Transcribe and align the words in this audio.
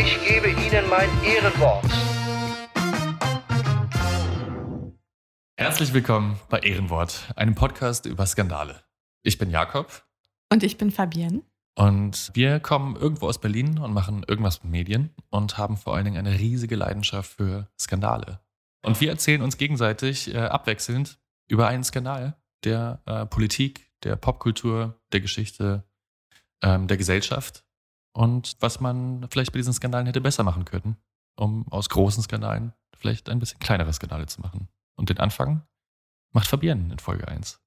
ich 0.00 0.24
gebe 0.24 0.48
Ihnen 0.48 0.88
mein 0.88 1.08
Ehrenwort. 1.24 1.84
Herzlich 5.56 5.92
willkommen 5.92 6.38
bei 6.48 6.60
Ehrenwort, 6.60 7.32
einem 7.34 7.56
Podcast 7.56 8.06
über 8.06 8.24
Skandale. 8.24 8.84
Ich 9.24 9.38
bin 9.38 9.50
Jakob 9.50 10.04
Und 10.52 10.62
ich 10.62 10.78
bin 10.78 10.92
Fabienne. 10.92 11.42
und 11.76 12.30
wir 12.34 12.60
kommen 12.60 12.94
irgendwo 12.94 13.26
aus 13.26 13.40
Berlin 13.40 13.78
und 13.78 13.92
machen 13.92 14.24
irgendwas 14.28 14.62
mit 14.62 14.70
Medien 14.70 15.10
und 15.30 15.58
haben 15.58 15.76
vor 15.76 15.96
allen 15.96 16.04
Dingen 16.04 16.24
eine 16.24 16.38
riesige 16.38 16.76
Leidenschaft 16.76 17.32
für 17.32 17.68
Skandale. 17.80 18.40
Und 18.84 19.00
wir 19.00 19.10
erzählen 19.10 19.42
uns 19.42 19.56
gegenseitig 19.56 20.32
äh, 20.32 20.38
abwechselnd 20.38 21.18
über 21.48 21.66
einen 21.66 21.82
Skandal 21.82 22.36
der 22.62 23.02
äh, 23.06 23.26
Politik, 23.26 23.90
der 24.04 24.14
Popkultur, 24.14 25.00
der 25.12 25.20
Geschichte, 25.20 25.82
ähm, 26.62 26.86
der 26.86 26.96
Gesellschaft 26.96 27.64
und 28.18 28.56
was 28.58 28.80
man 28.80 29.28
vielleicht 29.30 29.52
bei 29.52 29.60
diesen 29.60 29.72
Skandalen 29.72 30.06
hätte 30.06 30.20
besser 30.20 30.42
machen 30.42 30.64
können, 30.64 30.96
um 31.36 31.68
aus 31.70 31.88
großen 31.88 32.20
Skandalen 32.24 32.72
vielleicht 32.96 33.28
ein 33.28 33.38
bisschen 33.38 33.60
kleinere 33.60 33.92
Skandale 33.92 34.26
zu 34.26 34.40
machen. 34.40 34.68
Und 34.96 35.08
den 35.08 35.18
Anfang 35.18 35.62
macht 36.32 36.48
Fabienne 36.48 36.92
in 36.92 36.98
Folge 36.98 37.28
1. 37.28 37.60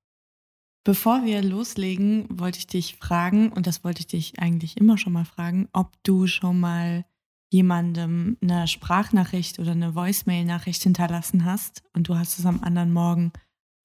Bevor 0.84 1.24
wir 1.24 1.42
loslegen, 1.42 2.28
wollte 2.30 2.60
ich 2.60 2.68
dich 2.68 2.98
fragen, 2.98 3.54
und 3.54 3.66
das 3.66 3.86
wollte 3.86 4.02
ich 4.02 4.08
dich 4.08 4.40
eigentlich 4.40 4.76
immer 4.76 4.98
schon 4.98 5.14
mal 5.14 5.24
fragen, 5.24 5.70
ob 5.72 5.92
du 6.04 6.28
schon 6.28 6.60
mal 6.60 7.06
jemandem 7.50 8.38
eine 8.42 8.68
Sprachnachricht 8.68 9.58
oder 9.58 9.72
eine 9.72 9.96
Voicemail-Nachricht 9.96 10.84
hinterlassen 10.84 11.46
hast 11.46 11.82
und 11.94 12.10
du 12.10 12.18
hast 12.18 12.40
es 12.40 12.46
am 12.46 12.62
anderen 12.62 12.92
Morgen 12.92 13.32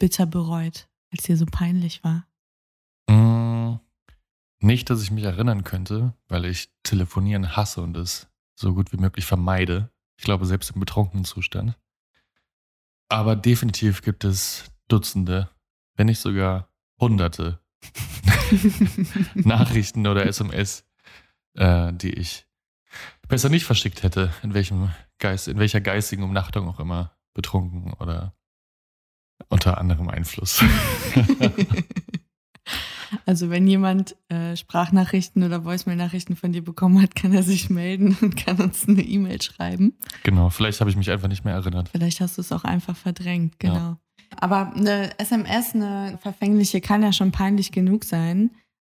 bitter 0.01 0.27
bereut, 0.27 0.89
als 1.13 1.23
dir 1.23 1.37
so 1.37 1.47
peinlich 1.47 2.03
war. 2.03 2.27
Nicht, 4.67 4.91
dass 4.91 5.01
ich 5.01 5.13
mich 5.13 5.23
erinnern 5.23 5.63
könnte, 5.63 6.13
weil 6.27 6.45
ich 6.45 6.71
telefonieren 6.83 7.55
hasse 7.55 7.83
und 7.83 7.97
es 7.97 8.27
so 8.57 8.75
gut 8.75 8.93
wie 8.93 8.97
möglich 8.97 9.25
vermeide. 9.25 9.93
Ich 10.17 10.25
glaube, 10.25 10.45
selbst 10.45 10.73
im 10.73 10.81
betrunkenen 10.81 11.25
Zustand. 11.25 11.79
Aber 13.09 13.37
definitiv 13.37 14.03
gibt 14.03 14.25
es 14.25 14.65
Dutzende, 14.89 15.49
wenn 15.95 16.07
nicht 16.07 16.19
sogar 16.19 16.69
Hunderte 16.99 17.61
Nachrichten 19.37 20.05
oder 20.05 20.27
SMS, 20.27 20.85
äh, 21.55 21.93
die 21.93 22.15
ich 22.15 22.49
besser 23.29 23.51
nicht 23.51 23.67
verschickt 23.67 24.03
hätte, 24.03 24.33
in 24.43 24.53
welchem 24.53 24.91
Geist, 25.21 25.47
in 25.47 25.61
welcher 25.61 25.81
geistigen 25.81 26.25
Umnachtung 26.25 26.69
auch 26.69 26.81
immer, 26.81 27.17
betrunken 27.35 27.93
oder 27.93 28.35
unter 29.49 29.79
anderem 29.79 30.09
Einfluss. 30.09 30.61
Also 33.25 33.51
wenn 33.51 33.67
jemand 33.67 34.17
äh, 34.29 34.57
Sprachnachrichten 34.57 35.43
oder 35.43 35.65
Voicemail-Nachrichten 35.65 36.37
von 36.37 36.53
dir 36.53 36.63
bekommen 36.63 37.01
hat, 37.03 37.15
kann 37.15 37.33
er 37.33 37.43
sich 37.43 37.71
melden 37.71 38.17
und 38.21 38.37
kann 38.37 38.61
uns 38.61 38.89
eine 38.89 39.03
E-Mail 39.03 39.41
schreiben. 39.43 39.97
genau, 40.23 40.51
vielleicht 40.51 40.81
habe 40.81 40.91
ich 40.91 40.97
mich 40.97 41.11
einfach 41.11 41.29
nicht 41.29 41.45
mehr 41.45 41.55
erinnert. 41.55 41.89
Vielleicht 41.91 42.21
hast 42.21 42.37
du 42.37 42.41
es 42.43 42.53
auch 42.53 42.65
einfach 42.65 42.97
verdrängt, 42.97 43.59
genau. 43.59 43.75
Ja. 43.75 43.99
Aber 44.39 44.73
eine 44.75 45.19
SMS, 45.19 45.75
eine 45.75 46.19
verfängliche, 46.21 46.81
kann 46.81 47.03
ja 47.03 47.13
schon 47.13 47.33
peinlich 47.33 47.73
genug 47.73 48.05
sein. 48.05 48.51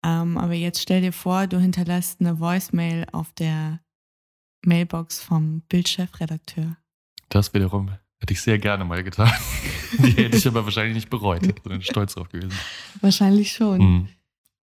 Ähm, 0.06 0.38
aber 0.38 0.54
jetzt 0.54 0.82
stell 0.82 1.02
dir 1.02 1.14
vor, 1.14 1.48
du 1.48 1.60
hinterlässt 1.60 2.22
eine 2.22 2.40
Voicemail 2.40 3.06
auf 3.12 3.32
der 3.34 3.80
Mailbox 4.66 5.22
vom 5.22 5.62
Bildchefredakteur. 5.70 6.78
Das 7.30 7.54
wiederum 7.54 7.92
hätte 8.20 8.34
ich 8.34 8.42
sehr 8.42 8.60
gerne 8.60 8.84
mal 8.86 9.04
getan. 9.04 9.32
Die 10.00 10.12
hätte 10.12 10.38
ich 10.38 10.48
aber 10.48 10.66
wahrscheinlich 10.66 10.96
nicht 10.96 11.10
bereut, 11.10 11.42
sondern 11.64 11.82
stolz 11.82 12.14
drauf 12.16 12.30
gewesen. 12.30 12.52
Wahrscheinlich 13.02 13.52
schon. 13.52 13.80
Mhm. 13.80 14.08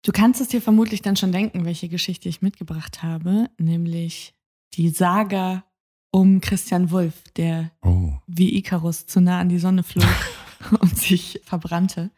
Du 0.04 0.12
kannst 0.12 0.42
es 0.42 0.48
dir 0.48 0.62
vermutlich 0.62 1.02
dann 1.04 1.16
schon 1.16 1.32
denken, 1.32 1.64
welche 1.66 1.88
Geschichte 1.90 2.28
ich 2.28 2.42
mitgebracht 2.42 3.04
habe, 3.04 3.50
nämlich 3.60 4.34
die 4.74 4.90
Saga 4.90 5.64
um 6.12 6.42
Christian 6.42 6.90
Wulff, 6.92 7.22
der 7.36 7.72
Oh. 7.84 8.14
wie 8.28 8.58
Icarus 8.58 9.06
zu 9.06 9.22
nah 9.22 9.40
an 9.40 9.50
die 9.50 9.60
Sonne 9.60 9.84
flog 9.84 10.06
und 10.80 10.98
sich 10.98 11.40
verbrannte. 11.46 12.10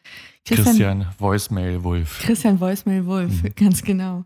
Christian 0.45 1.07
Voicemail 1.19 1.83
Wolf. 1.83 2.19
Christian 2.23 2.59
Voicemail 2.59 3.05
Wolf, 3.05 3.43
Mhm. 3.43 3.55
ganz 3.55 3.83
genau. 3.83 4.23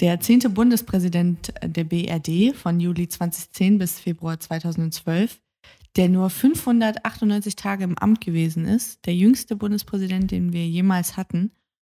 Der 0.00 0.20
zehnte 0.20 0.48
Bundespräsident 0.48 1.52
der 1.62 1.84
BRD 1.84 2.54
von 2.54 2.80
Juli 2.80 3.08
2010 3.08 3.76
bis 3.78 3.98
Februar 4.00 4.40
2012, 4.40 5.38
der 5.96 6.08
nur 6.08 6.30
598 6.30 7.56
Tage 7.56 7.84
im 7.84 7.98
Amt 7.98 8.20
gewesen 8.20 8.64
ist, 8.64 9.04
der 9.06 9.14
jüngste 9.14 9.56
Bundespräsident, 9.56 10.30
den 10.30 10.52
wir 10.52 10.66
jemals 10.66 11.16
hatten 11.16 11.52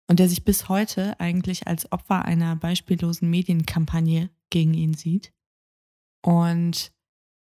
und 0.07 0.19
der 0.19 0.29
sich 0.29 0.43
bis 0.43 0.69
heute 0.69 1.19
eigentlich 1.19 1.67
als 1.67 1.91
Opfer 1.91 2.25
einer 2.25 2.55
beispiellosen 2.55 3.29
Medienkampagne 3.29 4.29
gegen 4.49 4.73
ihn 4.73 4.93
sieht. 4.93 5.31
Und 6.25 6.91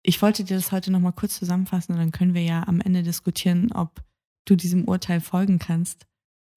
ich 0.03 0.21
wollte 0.21 0.45
dir 0.45 0.57
das 0.57 0.73
heute 0.73 0.91
nochmal 0.91 1.13
kurz 1.13 1.39
zusammenfassen 1.39 1.93
und 1.93 1.99
dann 1.99 2.13
können 2.13 2.35
wir 2.35 2.43
ja 2.43 2.67
am 2.67 2.81
Ende 2.81 3.03
diskutieren, 3.03 3.73
ob 3.73 4.05
du 4.45 4.57
diesem 4.57 4.87
Urteil 4.87 5.21
folgen 5.21 5.59
kannst 5.59 6.07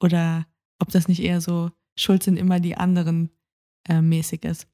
oder 0.01 0.45
ob 0.79 0.89
das 0.89 1.07
nicht 1.07 1.21
eher 1.21 1.41
so 1.41 1.71
Schuld 1.97 2.23
sind 2.23 2.37
immer 2.37 2.59
die 2.59 2.77
anderen 2.77 3.29
äh, 3.87 4.01
mäßig 4.01 4.43
ist. 4.43 4.67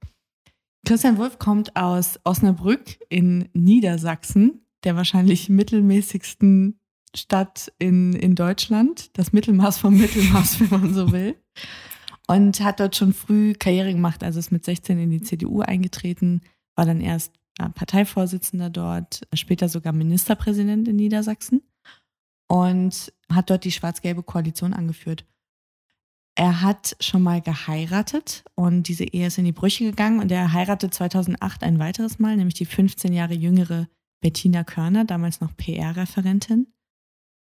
Christian 0.86 1.18
Wulff 1.18 1.40
kommt 1.40 1.76
aus 1.76 2.20
Osnabrück 2.26 3.00
in 3.10 3.48
Niedersachsen, 3.54 4.63
der 4.84 4.96
wahrscheinlich 4.96 5.50
mittelmäßigsten 5.50 6.80
Stadt 7.16 7.72
in, 7.80 8.14
in 8.14 8.36
Deutschland, 8.36 9.18
das 9.18 9.34
Mittelmaß 9.34 9.78
vom 9.78 9.98
Mittelmaß, 9.98 10.60
wenn 10.72 10.82
man 10.82 10.94
so 10.94 11.12
will. 11.12 11.36
Und 12.28 12.62
hat 12.62 12.80
dort 12.80 12.96
schon 12.96 13.14
früh 13.14 13.54
Karriere 13.54 13.92
gemacht, 13.92 14.24
also 14.24 14.40
ist 14.40 14.52
mit 14.52 14.64
16 14.64 14.98
in 14.98 15.10
die 15.10 15.22
CDU 15.22 15.62
eingetreten, 15.62 16.42
war 16.76 16.86
dann 16.86 17.02
erst 17.02 17.34
äh, 17.60 17.70
Parteivorsitzender 17.70 18.70
dort, 18.70 19.28
später 19.34 19.70
sogar 19.70 19.94
Ministerpräsident 19.94 20.88
in 20.88 20.96
Niedersachsen 20.96 21.62
und 22.48 23.14
hat 23.32 23.50
dort 23.50 23.66
die 23.66 23.72
schwarz-gelbe 23.72 24.24
Koalition 24.24 24.74
angeführt. 24.74 25.26
Er 26.36 26.62
hat 26.62 26.96
schon 27.00 27.22
mal 27.22 27.42
geheiratet 27.42 28.44
und 28.56 28.88
diese 28.88 29.04
Ehe 29.04 29.28
ist 29.28 29.38
in 29.38 29.46
die 29.46 29.52
Brüche 29.52 29.84
gegangen 29.84 30.20
und 30.20 30.32
er 30.32 30.54
heiratet 30.54 30.94
2008 30.94 31.62
ein 31.64 31.78
weiteres 31.78 32.18
Mal, 32.18 32.36
nämlich 32.38 32.56
die 32.56 32.66
15 32.66 33.14
Jahre 33.14 33.36
jüngere 33.36 33.88
Bettina 34.24 34.64
Körner, 34.64 35.06
damals 35.06 35.42
noch 35.42 35.56
PR-Referentin. 35.56 36.68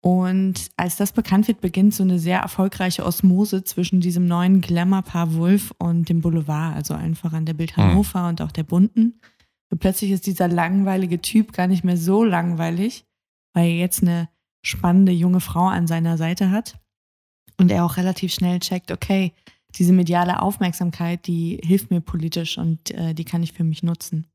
Und 0.02 0.70
als 0.76 0.94
das 0.96 1.10
bekannt 1.10 1.48
wird, 1.48 1.60
beginnt 1.60 1.94
so 1.94 2.04
eine 2.04 2.20
sehr 2.20 2.38
erfolgreiche 2.38 3.04
Osmose 3.04 3.64
zwischen 3.64 4.00
diesem 4.00 4.26
neuen 4.26 4.60
Glamour-Paar 4.60 5.34
Wolf 5.34 5.72
und 5.78 6.08
dem 6.08 6.20
Boulevard, 6.20 6.76
also 6.76 6.94
allen 6.94 7.16
voran 7.16 7.46
der 7.46 7.54
Bild 7.54 7.76
Hannover 7.76 8.28
und 8.28 8.40
auch 8.40 8.52
der 8.52 8.62
Bunten. 8.62 9.20
Und 9.70 9.80
plötzlich 9.80 10.12
ist 10.12 10.26
dieser 10.26 10.46
langweilige 10.46 11.20
Typ 11.20 11.52
gar 11.52 11.66
nicht 11.66 11.82
mehr 11.82 11.96
so 11.96 12.22
langweilig, 12.22 13.04
weil 13.52 13.70
er 13.70 13.76
jetzt 13.76 14.02
eine 14.02 14.28
spannende 14.62 15.12
junge 15.12 15.40
Frau 15.40 15.66
an 15.66 15.88
seiner 15.88 16.18
Seite 16.18 16.50
hat 16.50 16.78
und 17.56 17.72
er 17.72 17.84
auch 17.84 17.96
relativ 17.96 18.32
schnell 18.32 18.60
checkt, 18.60 18.92
okay, 18.92 19.32
diese 19.74 19.92
mediale 19.92 20.40
Aufmerksamkeit, 20.40 21.26
die 21.26 21.58
hilft 21.64 21.90
mir 21.90 22.00
politisch 22.00 22.58
und 22.58 22.90
äh, 22.92 23.14
die 23.14 23.24
kann 23.24 23.42
ich 23.42 23.52
für 23.52 23.64
mich 23.64 23.82
nutzen. 23.82 24.26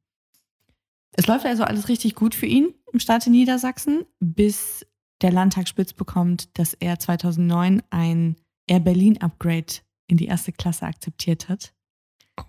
Es 1.14 1.28
läuft 1.28 1.46
also 1.46 1.64
alles 1.64 1.90
richtig 1.90 2.16
gut 2.16 2.36
für 2.36 2.46
ihn 2.46 2.74
im 2.94 3.00
Staate 3.00 3.30
Niedersachsen, 3.30 4.06
bis 4.20 4.86
der 5.22 5.32
Landtag 5.32 5.68
spitz 5.68 5.94
bekommt, 5.94 6.58
dass 6.58 6.74
er 6.74 7.00
2009 7.00 7.84
ein 7.90 8.36
Air 8.68 8.80
Berlin 8.80 9.22
Upgrade 9.22 9.82
in 10.08 10.18
die 10.18 10.26
erste 10.26 10.52
Klasse 10.52 10.86
akzeptiert 10.86 11.50
hat. 11.50 11.74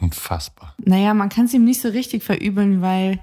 Unfassbar. 0.00 0.76
Naja, 0.84 1.14
man 1.14 1.28
kann 1.28 1.46
es 1.46 1.54
ihm 1.54 1.64
nicht 1.64 1.80
so 1.80 1.88
richtig 1.88 2.22
verübeln, 2.22 2.80
weil, 2.80 3.20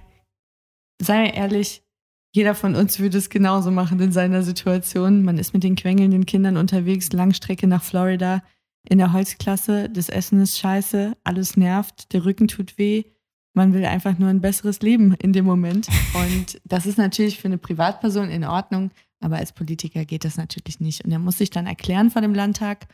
sei 1.01 1.27
ehrlich, 1.27 1.83
jeder 2.31 2.53
von 2.53 2.75
uns 2.75 2.99
würde 2.99 3.17
es 3.17 3.29
genauso 3.29 3.71
machen 3.71 3.99
in 3.99 4.11
seiner 4.11 4.43
Situation. 4.43 5.23
Man 5.23 5.37
ist 5.37 5.53
mit 5.53 5.63
den 5.63 5.75
quengelnden 5.75 6.25
Kindern 6.25 6.57
unterwegs, 6.57 7.11
Langstrecke 7.11 7.65
nach 7.65 7.83
Florida 7.83 8.43
in 8.87 8.99
der 8.99 9.13
Holzklasse. 9.13 9.89
Das 9.89 10.09
Essen 10.09 10.41
ist 10.41 10.59
scheiße, 10.59 11.17
alles 11.23 11.57
nervt, 11.57 12.13
der 12.13 12.25
Rücken 12.25 12.47
tut 12.47 12.77
weh. 12.77 13.05
Man 13.53 13.73
will 13.73 13.85
einfach 13.85 14.17
nur 14.17 14.29
ein 14.29 14.41
besseres 14.41 14.81
Leben 14.81 15.13
in 15.15 15.33
dem 15.33 15.45
Moment. 15.45 15.87
Und 16.13 16.61
das 16.65 16.85
ist 16.85 16.97
natürlich 16.97 17.39
für 17.39 17.47
eine 17.47 17.57
Privatperson 17.57 18.29
in 18.29 18.43
Ordnung, 18.45 18.91
aber 19.19 19.37
als 19.37 19.51
Politiker 19.51 20.05
geht 20.05 20.23
das 20.23 20.37
natürlich 20.37 20.79
nicht. 20.79 21.03
Und 21.03 21.11
er 21.11 21.19
muss 21.19 21.37
sich 21.37 21.49
dann 21.49 21.65
erklären 21.65 22.11
vor 22.11 22.21
dem 22.21 22.33
Landtag. 22.33 22.87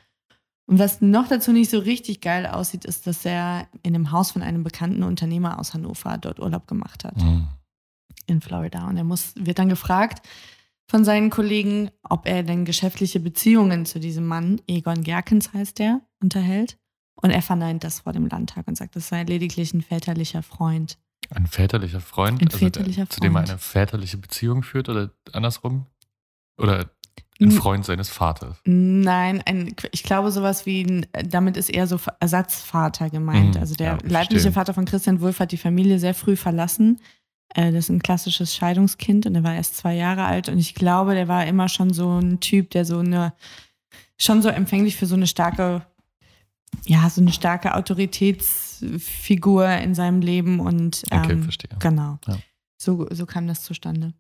Und 0.68 0.80
was 0.80 1.02
noch 1.02 1.28
dazu 1.28 1.52
nicht 1.52 1.70
so 1.70 1.78
richtig 1.78 2.22
geil 2.22 2.48
aussieht, 2.48 2.86
ist, 2.86 3.06
dass 3.06 3.26
er 3.26 3.68
in 3.84 3.94
einem 3.94 4.12
Haus 4.12 4.32
von 4.32 4.42
einem 4.42 4.64
bekannten 4.64 5.04
Unternehmer 5.04 5.60
aus 5.60 5.74
Hannover 5.74 6.18
dort 6.18 6.40
Urlaub 6.40 6.68
gemacht 6.68 7.04
hat. 7.04 7.18
Mhm. 7.18 7.48
in 8.28 8.42
Florida. 8.42 8.88
Und 8.88 8.98
er 8.98 9.04
muss, 9.04 9.34
wird 9.36 9.60
dann 9.60 9.70
gefragt 9.70 10.28
von 10.90 11.04
seinen 11.04 11.30
Kollegen, 11.30 11.92
ob 12.04 12.28
er 12.28 12.44
denn 12.44 12.66
geschäftliche 12.66 13.20
Beziehungen 13.20 13.86
zu 13.86 14.00
diesem 14.00 14.26
Mann, 14.26 14.62
Egon 14.68 15.04
Gerkens 15.04 15.54
heißt 15.54 15.80
der, 15.80 16.02
unterhält. 16.22 16.78
Und 17.22 17.32
er 17.32 17.42
verneint 17.42 17.84
das 17.84 18.02
vor 18.02 18.14
dem 18.14 18.28
Landtag 18.28 18.68
und 18.68 18.76
sagt, 18.78 18.96
das 18.96 19.08
sei 19.08 19.24
lediglich 19.24 19.74
ein 19.74 19.82
väterlicher 19.82 20.44
Freund. 20.44 20.98
Ein 21.32 21.48
väterlicher 21.48 22.02
Freund, 22.02 22.42
Ein 22.42 22.48
also 22.48 22.60
väterlicher 22.60 23.06
der, 23.06 23.10
zu 23.10 23.20
dem 23.20 23.36
er 23.36 23.40
Freund. 23.40 23.50
eine 23.52 23.58
väterliche 23.60 24.18
Beziehung 24.18 24.62
führt 24.64 24.90
oder 24.90 25.12
andersrum? 25.32 25.86
Oder 26.58 26.90
ein 27.42 27.52
Freund 27.52 27.84
seines 27.86 28.10
Vaters? 28.10 28.58
Nein, 28.66 29.42
ein, 29.46 29.76
ich 29.92 30.04
glaube 30.04 30.32
sowas 30.32 30.66
wie, 30.66 31.06
damit 31.28 31.58
ist 31.58 31.70
eher 31.70 31.88
so 31.88 32.00
Ersatzvater 32.20 33.10
gemeint. 33.10 33.56
Mhm, 33.56 33.62
Also 33.62 33.76
der 33.76 33.88
ja, 33.94 33.98
ich 34.04 34.12
leibliche 34.12 34.42
verstehe. 34.42 34.52
Vater 34.52 34.74
von 34.74 34.86
Christian 34.86 35.20
Wulff 35.22 35.40
hat 35.40 35.52
die 35.52 35.58
Familie 35.58 36.00
sehr 36.00 36.14
früh 36.14 36.36
verlassen. 36.36 37.02
Äh, 37.54 37.72
Das 37.72 37.86
ist 37.86 37.90
ein 37.90 38.02
klassisches 38.02 38.56
Scheidungskind 38.56 39.26
und 39.26 39.36
er 39.36 39.44
war 39.44 39.56
erst 39.56 39.78
zwei 39.78 39.96
Jahre 39.96 40.26
alt 40.26 40.48
und 40.50 40.60
ich 40.60 40.76
glaube, 40.76 41.14
der 41.16 41.28
war 41.28 41.46
immer 41.46 41.70
schon 41.70 41.92
so 41.94 42.20
ein 42.20 42.40
Typ, 42.40 42.70
der 42.72 42.86
so 42.86 43.00
eine, 43.00 43.34
schon 44.18 44.42
so 44.42 44.50
empfänglich 44.50 44.96
für 44.96 45.06
so 45.08 45.16
eine 45.16 45.28
starke, 45.28 45.86
ja, 46.86 47.10
so 47.10 47.22
eine 47.22 47.32
starke 47.32 47.76
Autoritätsfigur 47.76 49.68
in 49.70 49.96
seinem 49.96 50.22
Leben 50.22 50.60
und 50.60 51.04
Okay, 51.12 51.34
ähm, 51.34 51.44
verstehe. 51.44 51.70
Genau. 51.80 52.18
Ja. 52.28 52.38
So, 52.78 53.08
so 53.12 53.26
kam 53.26 53.48
das 53.48 53.64
zustande. 53.64 54.14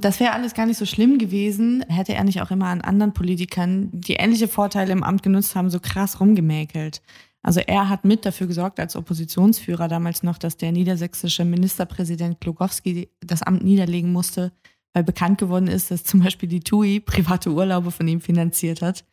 Das 0.00 0.20
wäre 0.20 0.32
alles 0.32 0.54
gar 0.54 0.66
nicht 0.66 0.78
so 0.78 0.86
schlimm 0.86 1.18
gewesen, 1.18 1.84
hätte 1.88 2.14
er 2.14 2.22
nicht 2.22 2.40
auch 2.40 2.52
immer 2.52 2.66
an 2.66 2.80
anderen 2.80 3.12
Politikern, 3.12 3.90
die 3.92 4.14
ähnliche 4.14 4.46
Vorteile 4.46 4.92
im 4.92 5.02
Amt 5.02 5.24
genutzt 5.24 5.56
haben, 5.56 5.70
so 5.70 5.80
krass 5.80 6.20
rumgemäkelt. 6.20 7.02
Also 7.42 7.60
er 7.60 7.88
hat 7.88 8.04
mit 8.04 8.24
dafür 8.24 8.46
gesorgt, 8.46 8.78
als 8.78 8.94
Oppositionsführer 8.94 9.88
damals 9.88 10.22
noch, 10.22 10.38
dass 10.38 10.56
der 10.56 10.70
niedersächsische 10.70 11.44
Ministerpräsident 11.44 12.40
Glogowski 12.40 13.10
das 13.20 13.42
Amt 13.42 13.64
niederlegen 13.64 14.12
musste, 14.12 14.52
weil 14.92 15.02
bekannt 15.02 15.38
geworden 15.38 15.66
ist, 15.66 15.90
dass 15.90 16.04
zum 16.04 16.20
Beispiel 16.20 16.48
die 16.48 16.60
TUI 16.60 17.00
private 17.00 17.50
Urlaube 17.50 17.90
von 17.90 18.06
ihm 18.06 18.20
finanziert 18.20 18.82
hat. 18.82 19.04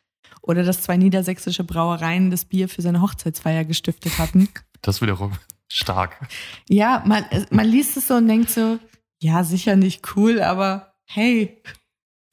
Oder 0.42 0.64
dass 0.64 0.82
zwei 0.82 0.98
niedersächsische 0.98 1.64
Brauereien 1.64 2.32
das 2.32 2.46
Bier 2.46 2.70
für 2.70 2.82
seine 2.82 3.02
Hochzeitsfeier 3.02 3.66
gestiftet 3.66 4.18
hatten. 4.18 4.50
Das 4.82 5.02
wiederum 5.02 5.32
stark. 5.72 6.28
Ja, 6.70 7.04
man, 7.06 7.26
man 7.50 7.68
liest 7.68 7.98
es 7.98 8.08
so 8.08 8.16
und 8.16 8.28
denkt 8.28 8.50
so, 8.50 8.80
ja, 9.20 9.44
sicher 9.44 9.76
nicht 9.76 10.16
cool, 10.16 10.42
aber 10.42 10.94
hey, 11.06 11.62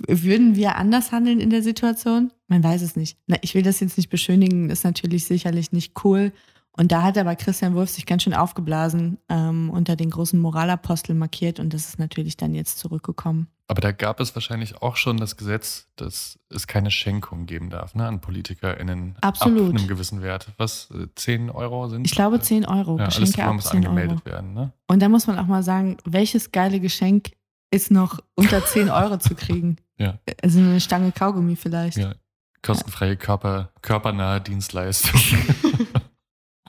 würden 0.07 0.57
wir 0.57 0.77
anders 0.77 1.13
handeln 1.13 1.41
in 1.41 1.51
der 1.51 1.63
Situation? 1.63 2.33
Man 2.49 2.63
weiß 2.63 2.83
es 2.83 2.97
nicht. 2.97 3.19
Na, 3.27 3.37
ich 3.41 3.55
will 3.55 3.63
das 3.63 3.81
jetzt 3.81 3.97
nicht 3.97 4.11
beschönigen, 4.11 4.69
ist 4.69 4.85
natürlich 4.85 5.25
sicherlich 5.25 5.73
nicht 5.73 6.05
cool. 6.05 6.33
Und 6.77 6.91
da 6.91 7.03
hat 7.03 7.19
aber 7.19 7.37
Christian 7.37 7.75
Wulff 7.75 7.91
sich 7.91 8.07
ganz 8.07 8.23
schön 8.23 8.33
aufgeblasen, 8.35 9.19
ähm, 9.29 9.69
unter 9.69 9.95
den 9.95 10.11
großen 10.11 10.41
Moralapostel 10.41 11.15
markiert 11.15 11.61
und 11.61 11.75
das 11.75 11.89
ist 11.89 11.99
natürlich 11.99 12.37
dann 12.39 12.55
jetzt 12.55 12.79
zurückgekommen. 12.79 13.49
Aber 13.69 13.81
da 13.81 13.93
gab 13.93 14.21
es 14.21 14.35
wahrscheinlich 14.35 14.83
auch 14.83 14.97
schon 14.97 15.17
das 15.19 15.37
Gesetz, 15.37 15.89
dass 15.97 16.39
es 16.51 16.67
keine 16.67 16.91
Schenkung 16.91 17.47
geben 17.47 17.71
darf 17.71 17.95
ne, 17.95 18.07
an 18.07 18.21
PolitikerInnen 18.21 19.17
Absolut. 19.21 19.71
ab 19.71 19.79
einem 19.79 19.89
gewissen 19.89 20.23
Wert. 20.23 20.49
Was, 20.57 20.91
äh, 20.91 21.07
10 21.15 21.51
Euro 21.51 21.89
sind? 21.89 22.07
Ich 22.07 22.13
glaube 22.13 22.41
10 22.41 22.67
Euro, 22.67 22.99
ja, 22.99 23.05
alles 23.05 23.17
Geschenke 23.17 23.33
klar, 23.35 23.49
ab 23.49 23.55
muss 23.55 23.65
10 23.65 23.81
Euro. 23.81 23.89
angemeldet 23.91 24.27
werden. 24.27 24.55
Ne? 24.55 24.73
Und 24.89 25.01
da 25.01 25.09
muss 25.09 25.27
man 25.27 25.39
auch 25.39 25.47
mal 25.47 25.63
sagen, 25.63 25.97
welches 26.05 26.53
geile 26.53 26.81
Geschenk 26.81 27.31
ist 27.71 27.91
noch 27.91 28.19
unter 28.35 28.65
10 28.65 28.91
Euro 28.91 29.19
zu 29.19 29.35
kriegen? 29.35 29.77
Ja. 29.99 30.19
Also 30.43 30.59
eine 30.59 30.81
Stange 30.81 31.13
Kaugummi 31.13 31.57
vielleicht. 31.57 31.99
Ja. 31.99 32.15
Kostenfreie 32.63 33.17
Körper, 33.17 33.73
körpernahe 33.81 34.41
Dienstleistung. 34.41 35.21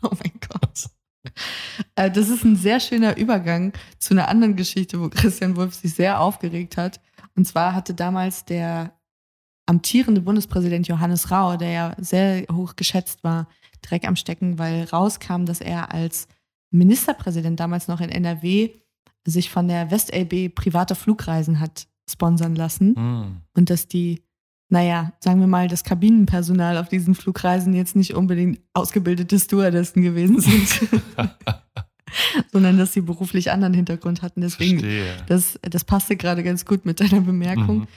Oh 0.11 0.11
mein 0.21 0.33
Gott. 0.49 0.89
Äh, 1.95 2.11
Das 2.11 2.29
ist 2.29 2.43
ein 2.43 2.55
sehr 2.55 2.79
schöner 2.79 3.17
Übergang 3.17 3.71
zu 3.99 4.13
einer 4.13 4.27
anderen 4.27 4.55
Geschichte, 4.55 4.99
wo 5.01 5.09
Christian 5.09 5.55
Wulff 5.55 5.73
sich 5.75 5.93
sehr 5.93 6.19
aufgeregt 6.19 6.77
hat. 6.77 6.99
Und 7.35 7.45
zwar 7.47 7.73
hatte 7.73 7.93
damals 7.93 8.45
der 8.45 8.93
amtierende 9.65 10.21
Bundespräsident 10.21 10.87
Johannes 10.87 11.31
Rau, 11.31 11.55
der 11.57 11.71
ja 11.71 11.95
sehr 11.97 12.45
hoch 12.51 12.75
geschätzt 12.75 13.23
war, 13.23 13.47
Dreck 13.81 14.05
am 14.07 14.15
Stecken, 14.15 14.59
weil 14.59 14.83
rauskam, 14.85 15.45
dass 15.45 15.61
er 15.61 15.93
als 15.93 16.27
Ministerpräsident 16.71 17.59
damals 17.59 17.87
noch 17.87 18.01
in 18.01 18.09
NRW 18.09 18.71
sich 19.25 19.49
von 19.49 19.67
der 19.67 19.89
WestLB 19.89 20.53
private 20.53 20.95
Flugreisen 20.95 21.59
hat 21.59 21.87
sponsern 22.09 22.55
lassen 22.55 22.95
Hm. 22.97 23.37
und 23.55 23.69
dass 23.69 23.87
die, 23.87 24.21
naja, 24.73 25.13
sagen 25.19 25.39
wir 25.39 25.45
mal, 25.45 25.67
das 25.67 25.83
Kabinenpersonal 25.83 26.79
auf 26.79 26.89
diesen 26.89 27.13
Flugreisen 27.13 27.75
jetzt 27.75 27.95
nicht 27.95 28.15
unbedingt 28.15 28.59
ausgebildete 28.73 29.37
Stewardessen 29.39 30.01
gewesen 30.01 30.39
sind, 30.41 30.89
sondern 32.51 32.79
dass 32.79 32.91
sie 32.91 33.01
beruflich 33.01 33.51
anderen 33.51 33.75
Hintergrund 33.75 34.23
hatten. 34.23 34.41
Deswegen, 34.41 34.79
Verstehe. 34.79 35.13
das, 35.27 35.59
das 35.61 35.83
passte 35.83 36.15
gerade 36.15 36.41
ganz 36.43 36.65
gut 36.65 36.85
mit 36.85 36.99
deiner 36.99 37.21
Bemerkung. 37.21 37.81
Mhm. 37.81 37.87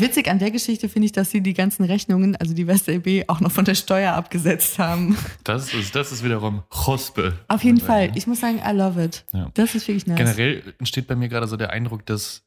Witzig 0.00 0.30
an 0.30 0.38
der 0.38 0.52
Geschichte 0.52 0.88
finde 0.88 1.06
ich, 1.06 1.12
dass 1.12 1.30
sie 1.30 1.40
die 1.42 1.54
ganzen 1.54 1.82
Rechnungen, 1.84 2.36
also 2.36 2.54
die 2.54 2.68
WestLB, 2.68 3.24
auch 3.28 3.40
noch 3.40 3.50
von 3.50 3.64
der 3.64 3.74
Steuer 3.74 4.14
abgesetzt 4.14 4.78
haben. 4.78 5.18
Das 5.42 5.74
ist, 5.74 5.92
das 5.96 6.12
ist 6.12 6.22
wiederum 6.22 6.62
Chuspe. 6.70 7.36
Auf 7.48 7.64
jeden 7.64 7.78
Ja. 7.78 7.84
Fall. 7.84 8.12
Ich 8.14 8.28
muss 8.28 8.38
sagen, 8.38 8.60
I 8.64 8.70
love 8.70 9.02
it. 9.02 9.24
Ja. 9.32 9.50
Das 9.54 9.74
ist 9.74 9.88
wirklich 9.88 10.06
nice. 10.06 10.18
Generell 10.18 10.62
entsteht 10.78 11.08
bei 11.08 11.16
mir 11.16 11.28
gerade 11.28 11.48
so 11.48 11.56
der 11.56 11.70
Eindruck, 11.70 12.06
dass 12.06 12.44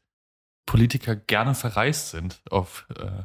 Politiker 0.66 1.18
gerne 1.18 1.54
verreist 1.56 2.12
sind 2.12 2.42
auf 2.50 2.88
äh, 2.98 3.24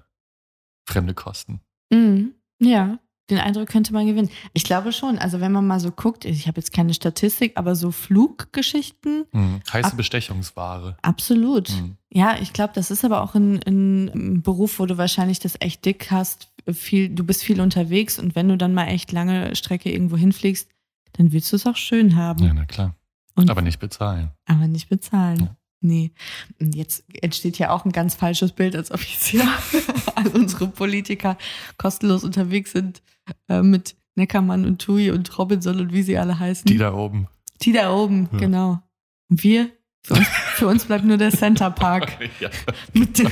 fremde 0.90 1.14
Kosten. 1.14 1.60
Mhm. 1.92 2.34
Ja, 2.60 2.98
den 3.30 3.38
Eindruck 3.38 3.68
könnte 3.68 3.92
man 3.92 4.06
gewinnen. 4.06 4.28
Ich 4.54 4.64
glaube 4.64 4.92
schon. 4.92 5.16
Also 5.18 5.40
wenn 5.40 5.52
man 5.52 5.66
mal 5.66 5.78
so 5.80 5.90
guckt, 5.92 6.24
ich 6.24 6.48
habe 6.48 6.58
jetzt 6.60 6.72
keine 6.72 6.92
Statistik, 6.94 7.52
aber 7.56 7.74
so 7.76 7.90
Fluggeschichten, 7.92 9.24
Hm. 9.32 9.60
Heiße 9.72 9.90
Ab- 9.90 9.96
Bestechungsware. 9.96 10.96
absolut. 11.02 11.68
Hm. 11.68 11.96
Ja, 12.12 12.36
ich 12.40 12.52
glaube, 12.52 12.72
das 12.74 12.90
ist 12.90 13.04
aber 13.04 13.22
auch 13.22 13.34
ein, 13.34 13.60
ein 13.66 14.42
Beruf, 14.42 14.78
wo 14.78 14.86
du 14.86 14.98
wahrscheinlich 14.98 15.38
das 15.38 15.54
echt 15.60 15.84
dick 15.84 16.10
hast. 16.10 16.48
Viel, 16.72 17.08
du 17.08 17.24
bist 17.24 17.42
viel 17.42 17.60
unterwegs 17.60 18.18
und 18.18 18.34
wenn 18.34 18.48
du 18.48 18.56
dann 18.58 18.74
mal 18.74 18.86
echt 18.88 19.12
lange 19.12 19.54
Strecke 19.56 19.90
irgendwo 19.92 20.16
hinfliegst, 20.16 20.68
dann 21.12 21.32
willst 21.32 21.52
du 21.52 21.56
es 21.56 21.66
auch 21.66 21.76
schön 21.76 22.16
haben. 22.16 22.44
Ja, 22.44 22.52
na 22.52 22.64
klar. 22.66 22.94
Und, 23.36 23.48
Aber 23.48 23.62
nicht 23.62 23.78
bezahlen. 23.78 24.32
aber 24.46 24.66
nicht 24.68 24.88
bezahlen. 24.88 25.38
Ja. 25.40 25.56
Nee. 25.82 26.12
Und 26.60 26.74
jetzt 26.74 27.04
entsteht 27.22 27.58
ja 27.58 27.70
auch 27.70 27.84
ein 27.86 27.92
ganz 27.92 28.14
falsches 28.14 28.52
Bild, 28.52 28.76
als 28.76 28.90
ob 28.90 29.00
jetzt 29.00 29.24
hier 29.26 29.48
alle 30.14 30.30
unsere 30.30 30.68
Politiker 30.68 31.38
kostenlos 31.78 32.22
unterwegs 32.24 32.72
sind 32.72 33.02
äh, 33.48 33.62
mit 33.62 33.96
Neckermann 34.14 34.66
und 34.66 34.82
Tui 34.82 35.10
und 35.10 35.38
Robinson 35.38 35.80
und 35.80 35.92
wie 35.92 36.02
sie 36.02 36.18
alle 36.18 36.38
heißen. 36.38 36.66
Die 36.66 36.76
da 36.76 36.92
oben. 36.92 37.28
Die 37.62 37.72
da 37.72 37.92
oben, 37.94 38.28
Ja. 38.32 38.38
genau. 38.38 38.82
Und 39.30 39.42
wir, 39.42 39.70
für 40.02 40.14
uns, 40.14 40.28
für 40.28 40.66
uns 40.66 40.84
bleibt 40.84 41.04
nur 41.04 41.16
der 41.16 41.30
Center 41.30 41.70
Park 41.70 42.18
ja. 42.40 42.50
mit, 42.92 43.18
dem- 43.18 43.30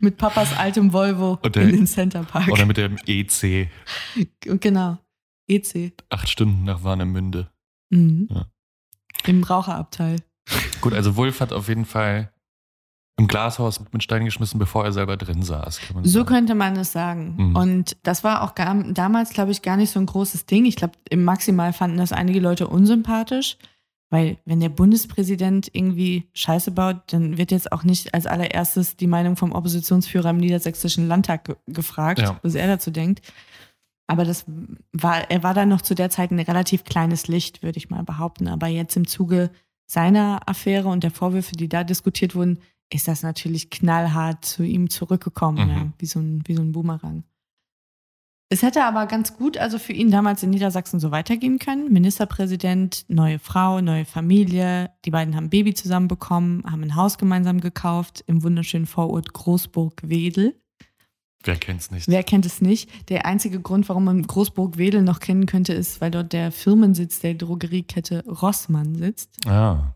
mit 0.00 0.16
Papas 0.18 0.56
altem 0.58 0.92
Volvo 0.92 1.36
der- 1.36 1.62
in 1.62 1.70
den 1.76 1.86
Center 1.86 2.24
Park. 2.24 2.48
Oder 2.48 2.66
mit 2.66 2.76
dem 2.76 2.96
EC. 3.06 3.68
genau. 4.40 4.98
EC. 5.48 5.92
Acht 6.10 6.28
Stunden 6.28 6.64
nach 6.64 6.82
Warnemünde. 6.82 7.48
Mhm. 7.90 8.28
Ja. 8.30 8.46
Im 9.26 9.42
Raucherabteil. 9.44 10.16
Gut, 10.80 10.92
also 10.94 11.16
Wolf 11.16 11.40
hat 11.40 11.52
auf 11.52 11.68
jeden 11.68 11.84
Fall 11.84 12.30
im 13.18 13.28
Glashaus 13.28 13.80
mit 13.92 14.02
Stein 14.02 14.26
geschmissen, 14.26 14.58
bevor 14.58 14.84
er 14.84 14.92
selber 14.92 15.16
drin 15.16 15.42
saß. 15.42 15.80
So 16.02 16.18
sagen. 16.20 16.26
könnte 16.26 16.54
man 16.54 16.76
es 16.76 16.92
sagen. 16.92 17.34
Mhm. 17.36 17.56
Und 17.56 17.96
das 18.02 18.22
war 18.24 18.42
auch 18.42 18.54
gar, 18.54 18.74
damals, 18.92 19.30
glaube 19.30 19.52
ich, 19.52 19.62
gar 19.62 19.76
nicht 19.78 19.90
so 19.90 19.98
ein 19.98 20.06
großes 20.06 20.44
Ding. 20.46 20.66
Ich 20.66 20.76
glaube, 20.76 20.94
im 21.08 21.24
Maximal 21.24 21.72
fanden 21.72 21.96
das 21.96 22.12
einige 22.12 22.40
Leute 22.40 22.68
unsympathisch, 22.68 23.56
weil 24.10 24.36
wenn 24.44 24.60
der 24.60 24.68
Bundespräsident 24.68 25.70
irgendwie 25.72 26.28
Scheiße 26.34 26.70
baut, 26.72 26.98
dann 27.06 27.38
wird 27.38 27.50
jetzt 27.52 27.72
auch 27.72 27.84
nicht 27.84 28.12
als 28.12 28.26
allererstes 28.26 28.96
die 28.96 29.06
Meinung 29.06 29.36
vom 29.36 29.52
Oppositionsführer 29.52 30.30
im 30.30 30.36
Niedersächsischen 30.36 31.08
Landtag 31.08 31.44
ge 31.46 31.56
gefragt, 31.66 32.20
Ja. 32.20 32.38
was 32.42 32.54
er 32.54 32.66
dazu 32.66 32.90
denkt. 32.90 33.22
Aber 34.08 34.24
das 34.24 34.44
war, 34.92 35.30
er 35.30 35.42
war 35.42 35.54
dann 35.54 35.70
noch 35.70 35.80
zu 35.80 35.94
der 35.94 36.10
Zeit 36.10 36.30
ein 36.30 36.38
relativ 36.38 36.84
kleines 36.84 37.26
Licht, 37.28 37.62
würde 37.62 37.78
ich 37.78 37.88
mal 37.90 38.04
behaupten. 38.04 38.46
Aber 38.46 38.66
jetzt 38.68 38.94
im 38.96 39.06
Zuge 39.08 39.50
seiner 39.86 40.40
Affäre 40.46 40.88
und 40.88 41.04
der 41.04 41.10
Vorwürfe, 41.10 41.56
die 41.56 41.68
da 41.68 41.84
diskutiert 41.84 42.34
wurden, 42.34 42.58
ist 42.92 43.08
das 43.08 43.22
natürlich 43.22 43.70
knallhart 43.70 44.44
zu 44.44 44.62
ihm 44.62 44.90
zurückgekommen, 44.90 45.64
Mhm. 45.68 45.70
ja, 45.74 45.92
wie 45.98 46.06
so 46.06 46.20
ein, 46.20 46.42
wie 46.46 46.54
so 46.54 46.62
ein 46.62 46.72
Boomerang. 46.72 47.24
Es 48.48 48.62
hätte 48.62 48.84
aber 48.84 49.06
ganz 49.06 49.36
gut 49.36 49.58
also 49.58 49.76
für 49.76 49.92
ihn 49.92 50.12
damals 50.12 50.44
in 50.44 50.50
Niedersachsen 50.50 51.00
so 51.00 51.10
weitergehen 51.10 51.58
können. 51.58 51.92
Ministerpräsident, 51.92 53.04
neue 53.08 53.40
Frau, 53.40 53.80
neue 53.80 54.04
Familie. 54.04 54.90
Die 55.04 55.10
beiden 55.10 55.34
haben 55.34 55.46
ein 55.46 55.50
Baby 55.50 55.74
zusammen 55.74 56.06
bekommen, 56.06 56.62
haben 56.64 56.84
ein 56.84 56.94
Haus 56.94 57.18
gemeinsam 57.18 57.60
gekauft 57.60 58.22
im 58.28 58.44
wunderschönen 58.44 58.86
Vorort 58.86 59.32
Großburg-Wedel. 59.32 60.54
Wer 61.46 61.56
kennt's 61.56 61.90
nicht? 61.90 62.08
Wer 62.08 62.22
kennt 62.22 62.44
es 62.46 62.60
nicht? 62.60 62.90
Der 63.08 63.24
einzige 63.26 63.60
Grund, 63.60 63.88
warum 63.88 64.04
man 64.04 64.22
Großburg-Wedel 64.26 65.02
noch 65.02 65.20
kennen 65.20 65.46
könnte, 65.46 65.72
ist, 65.72 66.00
weil 66.00 66.10
dort 66.10 66.32
der 66.32 66.50
Firmensitz 66.52 67.20
der 67.20 67.34
Drogeriekette 67.34 68.24
Rossmann 68.26 68.94
sitzt. 68.96 69.30
Ah. 69.46 69.92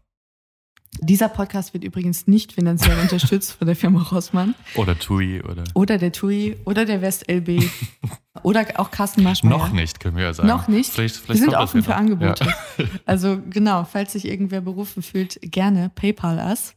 Dieser 1.01 1.29
Podcast 1.29 1.73
wird 1.73 1.85
übrigens 1.85 2.27
nicht 2.27 2.53
finanziell 2.53 2.99
unterstützt 3.03 3.53
von 3.53 3.67
der 3.67 3.77
Firma 3.77 4.03
Rossmann 4.03 4.55
Oder 4.75 4.99
TUI 4.99 5.41
oder. 5.43 5.65
oder 5.75 5.99
der 5.99 6.13
TUI 6.13 6.57
oder 6.65 6.85
der 6.85 7.01
WestLB 7.01 7.63
oder 8.43 8.67
auch 8.77 8.91
Carsten 8.91 9.23
Maschmeyer. 9.23 9.57
Noch 9.57 9.73
nicht, 9.73 10.01
können 10.01 10.17
wir 10.17 10.25
ja 10.25 10.35
sagen. 10.35 10.49
Noch 10.49 10.67
nicht. 10.69 10.91
Vielleicht, 10.91 11.15
Wir 11.17 11.23
vielleicht 11.23 11.41
sind 11.41 11.47
kommt 11.51 11.55
das 11.63 11.63
offen 11.63 11.83
für. 11.85 11.95
Angebote. 11.95 12.45
Ja. 12.45 12.85
Also 13.07 13.39
genau, 13.51 13.85
falls 13.85 14.13
sich 14.13 14.27
irgendwer 14.27 14.61
berufen 14.63 15.03
fühlt, 15.03 15.39
gerne 15.43 15.91
PayPal 15.95 16.39
us. 16.39 16.75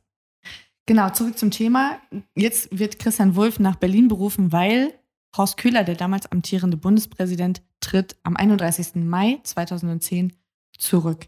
Genau, 0.85 1.09
zurück 1.11 1.37
zum 1.37 1.49
Thema. 1.49 1.99
Jetzt 2.35 2.77
wird 2.77 2.99
Christian 2.99 3.35
Wulff 3.35 3.59
nach 3.59 3.77
Berlin 3.77 4.09
berufen, 4.09 4.51
weil 4.51 4.93
Horst 5.35 5.57
Köhler, 5.57 5.83
der 5.83 5.95
damals 5.95 6.31
amtierende 6.31 6.77
Bundespräsident, 6.77 7.61
tritt 7.79 8.17
am 8.23 8.35
31. 8.35 8.95
Mai 8.95 9.39
2010 9.43 10.33
zurück. 10.77 11.27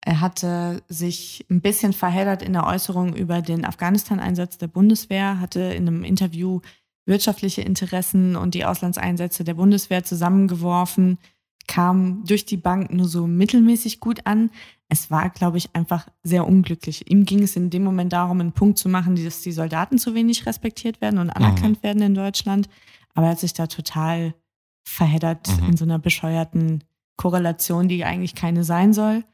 Er 0.00 0.20
hatte 0.20 0.82
sich 0.88 1.46
ein 1.50 1.60
bisschen 1.60 1.92
verheddert 1.92 2.42
in 2.42 2.52
der 2.52 2.66
Äußerung 2.66 3.14
über 3.14 3.40
den 3.40 3.64
Afghanistan-Einsatz 3.64 4.58
der 4.58 4.66
Bundeswehr, 4.68 5.38
hatte 5.40 5.60
in 5.60 5.86
einem 5.86 6.04
Interview 6.04 6.60
wirtschaftliche 7.06 7.62
Interessen 7.62 8.36
und 8.36 8.54
die 8.54 8.64
Auslandseinsätze 8.64 9.44
der 9.44 9.54
Bundeswehr 9.54 10.04
zusammengeworfen, 10.04 11.18
kam 11.72 12.22
durch 12.26 12.44
die 12.44 12.58
Bank 12.58 12.92
nur 12.92 13.08
so 13.08 13.26
mittelmäßig 13.26 13.98
gut 13.98 14.26
an. 14.26 14.50
Es 14.90 15.10
war, 15.10 15.30
glaube 15.30 15.56
ich, 15.56 15.74
einfach 15.74 16.06
sehr 16.22 16.46
unglücklich. 16.46 17.10
Ihm 17.10 17.24
ging 17.24 17.42
es 17.42 17.56
in 17.56 17.70
dem 17.70 17.82
Moment 17.82 18.12
darum, 18.12 18.40
einen 18.40 18.52
Punkt 18.52 18.76
zu 18.76 18.90
machen, 18.90 19.16
dass 19.24 19.40
die 19.40 19.52
Soldaten 19.52 19.96
zu 19.96 20.14
wenig 20.14 20.44
respektiert 20.44 21.00
werden 21.00 21.18
und 21.18 21.30
anerkannt 21.30 21.82
werden 21.82 22.02
in 22.02 22.14
Deutschland. 22.14 22.68
Aber 23.14 23.26
er 23.28 23.32
hat 23.32 23.40
sich 23.40 23.54
da 23.54 23.68
total 23.68 24.34
verheddert 24.86 25.48
Mhm. 25.48 25.70
in 25.70 25.76
so 25.78 25.86
einer 25.86 25.98
bescheuerten 25.98 26.84
Korrelation, 27.16 27.88
die 27.88 28.04
eigentlich 28.04 28.34
keine 28.34 28.64
sein 28.64 28.92
soll. 28.92 29.24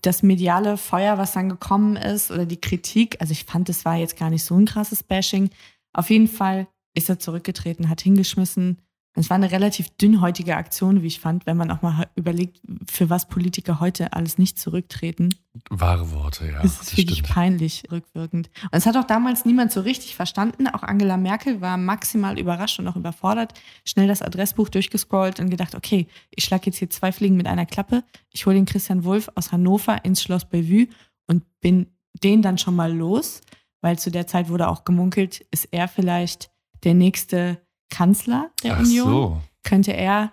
Das 0.00 0.24
mediale 0.24 0.76
Feuer, 0.76 1.16
was 1.16 1.32
dann 1.32 1.48
gekommen 1.48 1.94
ist, 1.94 2.32
oder 2.32 2.44
die 2.44 2.60
Kritik, 2.60 3.18
also 3.20 3.30
ich 3.30 3.44
fand, 3.44 3.68
es 3.68 3.84
war 3.84 3.94
jetzt 3.98 4.16
gar 4.18 4.30
nicht 4.30 4.42
so 4.44 4.56
ein 4.56 4.64
krasses 4.66 5.04
Bashing. 5.04 5.50
Auf 5.92 6.10
jeden 6.10 6.26
Fall 6.28 6.66
ist 6.94 7.08
er 7.08 7.20
zurückgetreten, 7.20 7.88
hat 7.88 8.00
hingeschmissen. 8.00 8.78
Es 9.14 9.28
war 9.28 9.34
eine 9.34 9.50
relativ 9.50 9.90
dünnhäutige 9.90 10.56
Aktion, 10.56 11.02
wie 11.02 11.06
ich 11.06 11.20
fand, 11.20 11.44
wenn 11.44 11.58
man 11.58 11.70
auch 11.70 11.82
mal 11.82 12.08
überlegt, 12.14 12.62
für 12.90 13.10
was 13.10 13.28
Politiker 13.28 13.78
heute 13.78 14.14
alles 14.14 14.38
nicht 14.38 14.58
zurücktreten. 14.58 15.34
Wahre 15.68 16.10
Worte, 16.12 16.46
ja. 16.46 16.60
Es 16.62 16.72
ist 16.72 16.80
das 16.80 16.96
wirklich 16.96 17.18
stimmt. 17.18 17.34
peinlich 17.34 17.82
rückwirkend. 17.92 18.48
Und 18.62 18.70
es 18.72 18.86
hat 18.86 18.96
auch 18.96 19.04
damals 19.04 19.44
niemand 19.44 19.70
so 19.70 19.80
richtig 19.80 20.16
verstanden. 20.16 20.66
Auch 20.66 20.82
Angela 20.82 21.18
Merkel 21.18 21.60
war 21.60 21.76
maximal 21.76 22.38
überrascht 22.38 22.78
und 22.78 22.88
auch 22.88 22.96
überfordert. 22.96 23.52
Schnell 23.84 24.08
das 24.08 24.22
Adressbuch 24.22 24.70
durchgescrollt 24.70 25.40
und 25.40 25.50
gedacht, 25.50 25.74
okay, 25.74 26.06
ich 26.30 26.44
schlage 26.44 26.66
jetzt 26.66 26.78
hier 26.78 26.88
zwei 26.88 27.12
Fliegen 27.12 27.36
mit 27.36 27.46
einer 27.46 27.66
Klappe. 27.66 28.04
Ich 28.30 28.46
hole 28.46 28.56
den 28.56 28.64
Christian 28.64 29.04
Wulff 29.04 29.30
aus 29.34 29.52
Hannover 29.52 30.02
ins 30.06 30.22
Schloss 30.22 30.46
Bellevue 30.46 30.88
und 31.26 31.44
bin 31.60 31.86
den 32.24 32.40
dann 32.40 32.56
schon 32.56 32.76
mal 32.76 32.92
los, 32.92 33.42
weil 33.82 33.98
zu 33.98 34.10
der 34.10 34.26
Zeit 34.26 34.48
wurde 34.48 34.68
auch 34.68 34.84
gemunkelt, 34.84 35.44
ist 35.50 35.68
er 35.70 35.88
vielleicht 35.88 36.50
der 36.84 36.94
nächste 36.94 37.60
Kanzler 37.92 38.50
der 38.64 38.76
Ach 38.76 38.80
Union 38.80 39.06
so. 39.06 39.40
könnte 39.62 39.92
er 39.92 40.32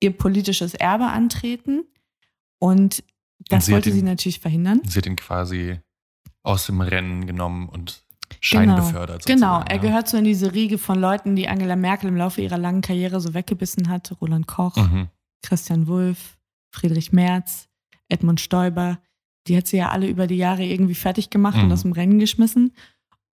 ihr 0.00 0.12
politisches 0.16 0.72
Erbe 0.74 1.06
antreten. 1.06 1.84
Und 2.58 3.02
das 3.48 3.66
sie 3.66 3.72
hat 3.72 3.76
wollte 3.78 3.90
ihn- 3.90 3.96
sie 3.96 4.02
natürlich 4.02 4.40
verhindern. 4.40 4.80
Sie 4.86 4.96
hat 4.98 5.06
ihn 5.06 5.16
quasi 5.16 5.80
aus 6.42 6.66
dem 6.66 6.80
Rennen 6.80 7.26
genommen 7.26 7.68
und 7.68 8.02
Schein 8.40 8.74
befördert. 8.74 9.24
Genau, 9.26 9.58
sozusagen, 9.58 9.66
er 9.70 9.76
ja. 9.76 9.82
gehört 9.82 10.08
so 10.08 10.16
in 10.16 10.24
diese 10.24 10.52
Riege 10.54 10.78
von 10.78 10.98
Leuten, 10.98 11.36
die 11.36 11.48
Angela 11.48 11.76
Merkel 11.76 12.08
im 12.08 12.16
Laufe 12.16 12.40
ihrer 12.40 12.58
langen 12.58 12.80
Karriere 12.82 13.20
so 13.20 13.34
weggebissen 13.34 13.88
hat. 13.88 14.14
Roland 14.20 14.46
Koch, 14.46 14.76
Mhm. 14.76 15.08
Christian 15.42 15.86
Wulff, 15.86 16.38
Friedrich 16.70 17.12
Merz, 17.12 17.68
Edmund 18.08 18.40
Stoiber. 18.40 18.98
Die 19.46 19.56
hat 19.56 19.66
sie 19.68 19.76
ja 19.76 19.90
alle 19.90 20.08
über 20.08 20.26
die 20.26 20.36
Jahre 20.36 20.64
irgendwie 20.64 20.94
fertig 20.94 21.30
gemacht 21.30 21.56
und 21.58 21.66
Mhm. 21.66 21.72
aus 21.72 21.82
dem 21.82 21.92
Rennen 21.92 22.18
geschmissen. 22.18 22.72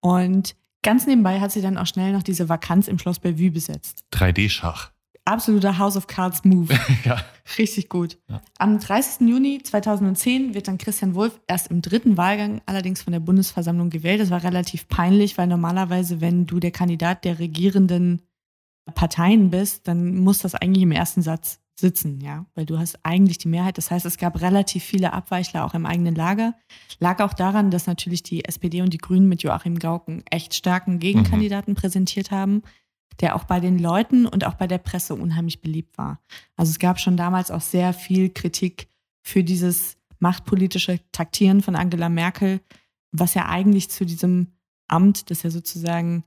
Und 0.00 0.54
ganz 0.84 1.06
nebenbei 1.08 1.40
hat 1.40 1.50
sie 1.50 1.62
dann 1.62 1.76
auch 1.76 1.86
schnell 1.86 2.12
noch 2.12 2.22
diese 2.22 2.48
Vakanz 2.48 2.86
im 2.86 3.00
Schloss 3.00 3.18
Bellevue 3.18 3.50
besetzt. 3.50 4.04
3D-Schach. 4.12 4.92
Absoluter 5.24 5.78
House 5.78 5.96
of 5.96 6.06
Cards 6.06 6.44
Move. 6.44 6.72
ja. 7.04 7.24
Richtig 7.58 7.88
gut. 7.88 8.18
Ja. 8.28 8.42
Am 8.58 8.78
30. 8.78 9.26
Juni 9.26 9.60
2010 9.62 10.54
wird 10.54 10.68
dann 10.68 10.78
Christian 10.78 11.14
Wulff 11.14 11.40
erst 11.46 11.70
im 11.70 11.82
dritten 11.82 12.16
Wahlgang 12.16 12.60
allerdings 12.66 13.02
von 13.02 13.12
der 13.12 13.20
Bundesversammlung 13.20 13.90
gewählt. 13.90 14.20
Das 14.20 14.30
war 14.30 14.44
relativ 14.44 14.86
peinlich, 14.86 15.38
weil 15.38 15.46
normalerweise, 15.46 16.20
wenn 16.20 16.46
du 16.46 16.60
der 16.60 16.70
Kandidat 16.70 17.24
der 17.24 17.38
regierenden 17.38 18.22
Parteien 18.94 19.48
bist, 19.50 19.88
dann 19.88 20.16
muss 20.18 20.38
das 20.38 20.54
eigentlich 20.54 20.82
im 20.82 20.92
ersten 20.92 21.22
Satz 21.22 21.63
sitzen, 21.78 22.20
ja, 22.20 22.46
weil 22.54 22.66
du 22.66 22.78
hast 22.78 23.04
eigentlich 23.04 23.38
die 23.38 23.48
Mehrheit. 23.48 23.78
Das 23.78 23.90
heißt, 23.90 24.06
es 24.06 24.16
gab 24.16 24.40
relativ 24.40 24.84
viele 24.84 25.12
Abweichler 25.12 25.64
auch 25.64 25.74
im 25.74 25.86
eigenen 25.86 26.14
Lager. 26.14 26.54
Lag 27.00 27.20
auch 27.20 27.34
daran, 27.34 27.70
dass 27.70 27.86
natürlich 27.86 28.22
die 28.22 28.44
SPD 28.44 28.80
und 28.82 28.92
die 28.92 28.98
Grünen 28.98 29.28
mit 29.28 29.42
Joachim 29.42 29.78
Gauken 29.78 30.22
echt 30.30 30.54
starken 30.54 30.98
Gegenkandidaten 30.98 31.74
präsentiert 31.74 32.30
haben, 32.30 32.62
der 33.20 33.36
auch 33.36 33.44
bei 33.44 33.60
den 33.60 33.78
Leuten 33.78 34.26
und 34.26 34.44
auch 34.44 34.54
bei 34.54 34.66
der 34.66 34.78
Presse 34.78 35.14
unheimlich 35.14 35.60
beliebt 35.60 35.98
war. 35.98 36.20
Also 36.56 36.70
es 36.70 36.78
gab 36.78 37.00
schon 37.00 37.16
damals 37.16 37.50
auch 37.50 37.60
sehr 37.60 37.92
viel 37.92 38.30
Kritik 38.30 38.88
für 39.22 39.42
dieses 39.42 39.96
machtpolitische 40.18 41.00
Taktieren 41.12 41.60
von 41.60 41.76
Angela 41.76 42.08
Merkel, 42.08 42.60
was 43.12 43.34
ja 43.34 43.46
eigentlich 43.48 43.90
zu 43.90 44.04
diesem 44.04 44.52
Amt, 44.88 45.30
das 45.30 45.42
ja 45.42 45.50
sozusagen 45.50 46.24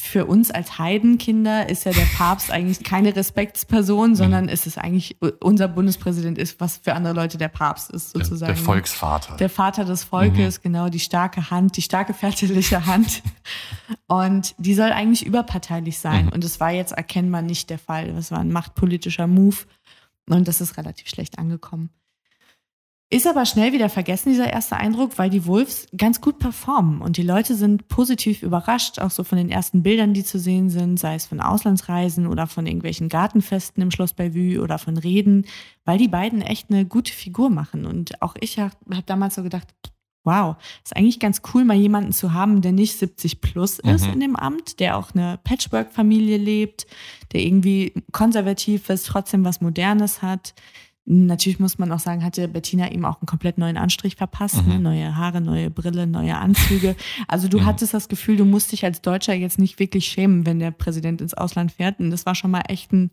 für 0.00 0.26
uns 0.26 0.52
als 0.52 0.78
Heidenkinder 0.78 1.68
ist 1.68 1.84
ja 1.84 1.92
der 1.92 2.06
Papst 2.16 2.52
eigentlich 2.52 2.84
keine 2.84 3.14
Respektsperson, 3.14 4.14
sondern 4.14 4.48
ist 4.48 4.66
es 4.66 4.78
eigentlich 4.78 5.16
unser 5.40 5.66
Bundespräsident 5.66 6.38
ist, 6.38 6.60
was 6.60 6.78
für 6.78 6.94
andere 6.94 7.14
Leute 7.14 7.36
der 7.36 7.48
Papst 7.48 7.90
ist 7.90 8.12
sozusagen. 8.12 8.54
der 8.54 8.62
Volksvater. 8.62 9.36
Der 9.36 9.50
Vater 9.50 9.84
des 9.84 10.04
Volkes, 10.04 10.62
genau, 10.62 10.88
die 10.88 11.00
starke 11.00 11.50
Hand, 11.50 11.76
die 11.76 11.82
starke 11.82 12.14
väterliche 12.14 12.86
Hand. 12.86 13.22
Und 14.06 14.54
die 14.58 14.74
soll 14.74 14.92
eigentlich 14.92 15.26
überparteilich 15.26 15.98
sein. 15.98 16.26
Mhm. 16.26 16.32
Und 16.32 16.44
es 16.44 16.60
war 16.60 16.70
jetzt 16.70 16.92
erkennbar 16.92 17.42
nicht 17.42 17.68
der 17.68 17.78
Fall. 17.78 18.12
Das 18.12 18.30
war 18.30 18.38
ein 18.38 18.52
machtpolitischer 18.52 19.26
Move. 19.26 19.56
Und 20.30 20.46
das 20.46 20.60
ist 20.60 20.76
relativ 20.76 21.08
schlecht 21.08 21.38
angekommen. 21.38 21.90
Ist 23.10 23.26
aber 23.26 23.46
schnell 23.46 23.72
wieder 23.72 23.88
vergessen, 23.88 24.32
dieser 24.32 24.52
erste 24.52 24.76
Eindruck, 24.76 25.16
weil 25.16 25.30
die 25.30 25.46
Wolves 25.46 25.86
ganz 25.96 26.20
gut 26.20 26.38
performen 26.38 27.00
und 27.00 27.16
die 27.16 27.22
Leute 27.22 27.54
sind 27.54 27.88
positiv 27.88 28.42
überrascht, 28.42 28.98
auch 28.98 29.10
so 29.10 29.24
von 29.24 29.38
den 29.38 29.48
ersten 29.48 29.82
Bildern, 29.82 30.12
die 30.12 30.24
zu 30.24 30.38
sehen 30.38 30.68
sind, 30.68 31.00
sei 31.00 31.14
es 31.14 31.24
von 31.24 31.40
Auslandsreisen 31.40 32.26
oder 32.26 32.46
von 32.46 32.66
irgendwelchen 32.66 33.08
Gartenfesten 33.08 33.82
im 33.82 33.90
Schloss 33.90 34.12
Bellevue 34.12 34.60
oder 34.62 34.76
von 34.78 34.98
Reden, 34.98 35.46
weil 35.86 35.96
die 35.96 36.08
beiden 36.08 36.42
echt 36.42 36.70
eine 36.70 36.84
gute 36.84 37.14
Figur 37.14 37.48
machen. 37.48 37.86
Und 37.86 38.20
auch 38.20 38.34
ich 38.40 38.58
habe 38.58 38.74
hab 38.90 39.06
damals 39.06 39.36
so 39.36 39.42
gedacht, 39.42 39.68
wow, 40.24 40.56
ist 40.84 40.94
eigentlich 40.94 41.18
ganz 41.18 41.40
cool, 41.54 41.64
mal 41.64 41.78
jemanden 41.78 42.12
zu 42.12 42.34
haben, 42.34 42.60
der 42.60 42.72
nicht 42.72 42.98
70 42.98 43.40
plus 43.40 43.78
ist 43.78 44.06
Mhm. 44.06 44.12
in 44.12 44.20
dem 44.20 44.36
Amt, 44.36 44.80
der 44.80 44.98
auch 44.98 45.14
eine 45.14 45.38
Patchwork-Familie 45.44 46.36
lebt, 46.36 46.86
der 47.32 47.40
irgendwie 47.40 47.94
konservativ 48.12 48.90
ist, 48.90 49.06
trotzdem 49.06 49.46
was 49.46 49.62
Modernes 49.62 50.20
hat. 50.20 50.52
Natürlich 51.10 51.58
muss 51.58 51.78
man 51.78 51.90
auch 51.90 52.00
sagen, 52.00 52.22
hatte 52.22 52.48
Bettina 52.48 52.88
ihm 52.90 53.06
auch 53.06 53.18
einen 53.20 53.26
komplett 53.26 53.56
neuen 53.56 53.78
Anstrich 53.78 54.16
verpasst. 54.16 54.62
Mhm. 54.62 54.68
Ne? 54.74 54.78
Neue 54.80 55.16
Haare, 55.16 55.40
neue 55.40 55.70
Brille, 55.70 56.06
neue 56.06 56.36
Anzüge. 56.36 56.96
Also 57.28 57.48
du 57.48 57.60
Mhm. 57.60 57.64
hattest 57.66 57.94
das 57.94 58.08
Gefühl, 58.10 58.36
du 58.36 58.44
musst 58.44 58.72
dich 58.72 58.84
als 58.84 59.00
Deutscher 59.00 59.32
jetzt 59.32 59.58
nicht 59.58 59.78
wirklich 59.78 60.04
schämen, 60.06 60.44
wenn 60.44 60.58
der 60.58 60.70
Präsident 60.70 61.22
ins 61.22 61.32
Ausland 61.32 61.72
fährt. 61.72 61.98
Und 61.98 62.10
das 62.10 62.26
war 62.26 62.34
schon 62.34 62.50
mal 62.50 62.60
echt 62.68 62.92
ein, 62.92 63.10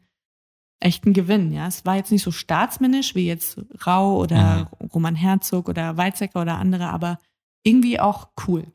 echt 0.81 1.05
ein 1.05 1.13
Gewinn. 1.13 1.53
Ja, 1.53 1.67
Es 1.67 1.85
war 1.85 1.95
jetzt 1.95 2.11
nicht 2.11 2.23
so 2.23 2.31
staatsmännisch 2.31 3.15
wie 3.15 3.27
jetzt 3.27 3.61
Rau 3.87 4.17
oder 4.17 4.69
Roman 4.93 5.15
Herzog 5.15 5.69
oder 5.69 5.95
Weizsäcker 5.95 6.41
oder 6.41 6.57
andere, 6.57 6.89
aber 6.89 7.17
irgendwie 7.63 8.01
auch 8.01 8.27
cool. 8.45 8.67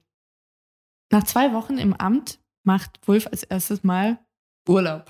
Nach 1.12 1.24
zwei 1.24 1.52
Wochen 1.52 1.76
im 1.76 1.92
Amt 1.92 2.38
macht 2.64 3.00
Wulff 3.06 3.26
als 3.26 3.42
erstes 3.42 3.84
Mal 3.84 4.18
Urlaub. 4.70 5.04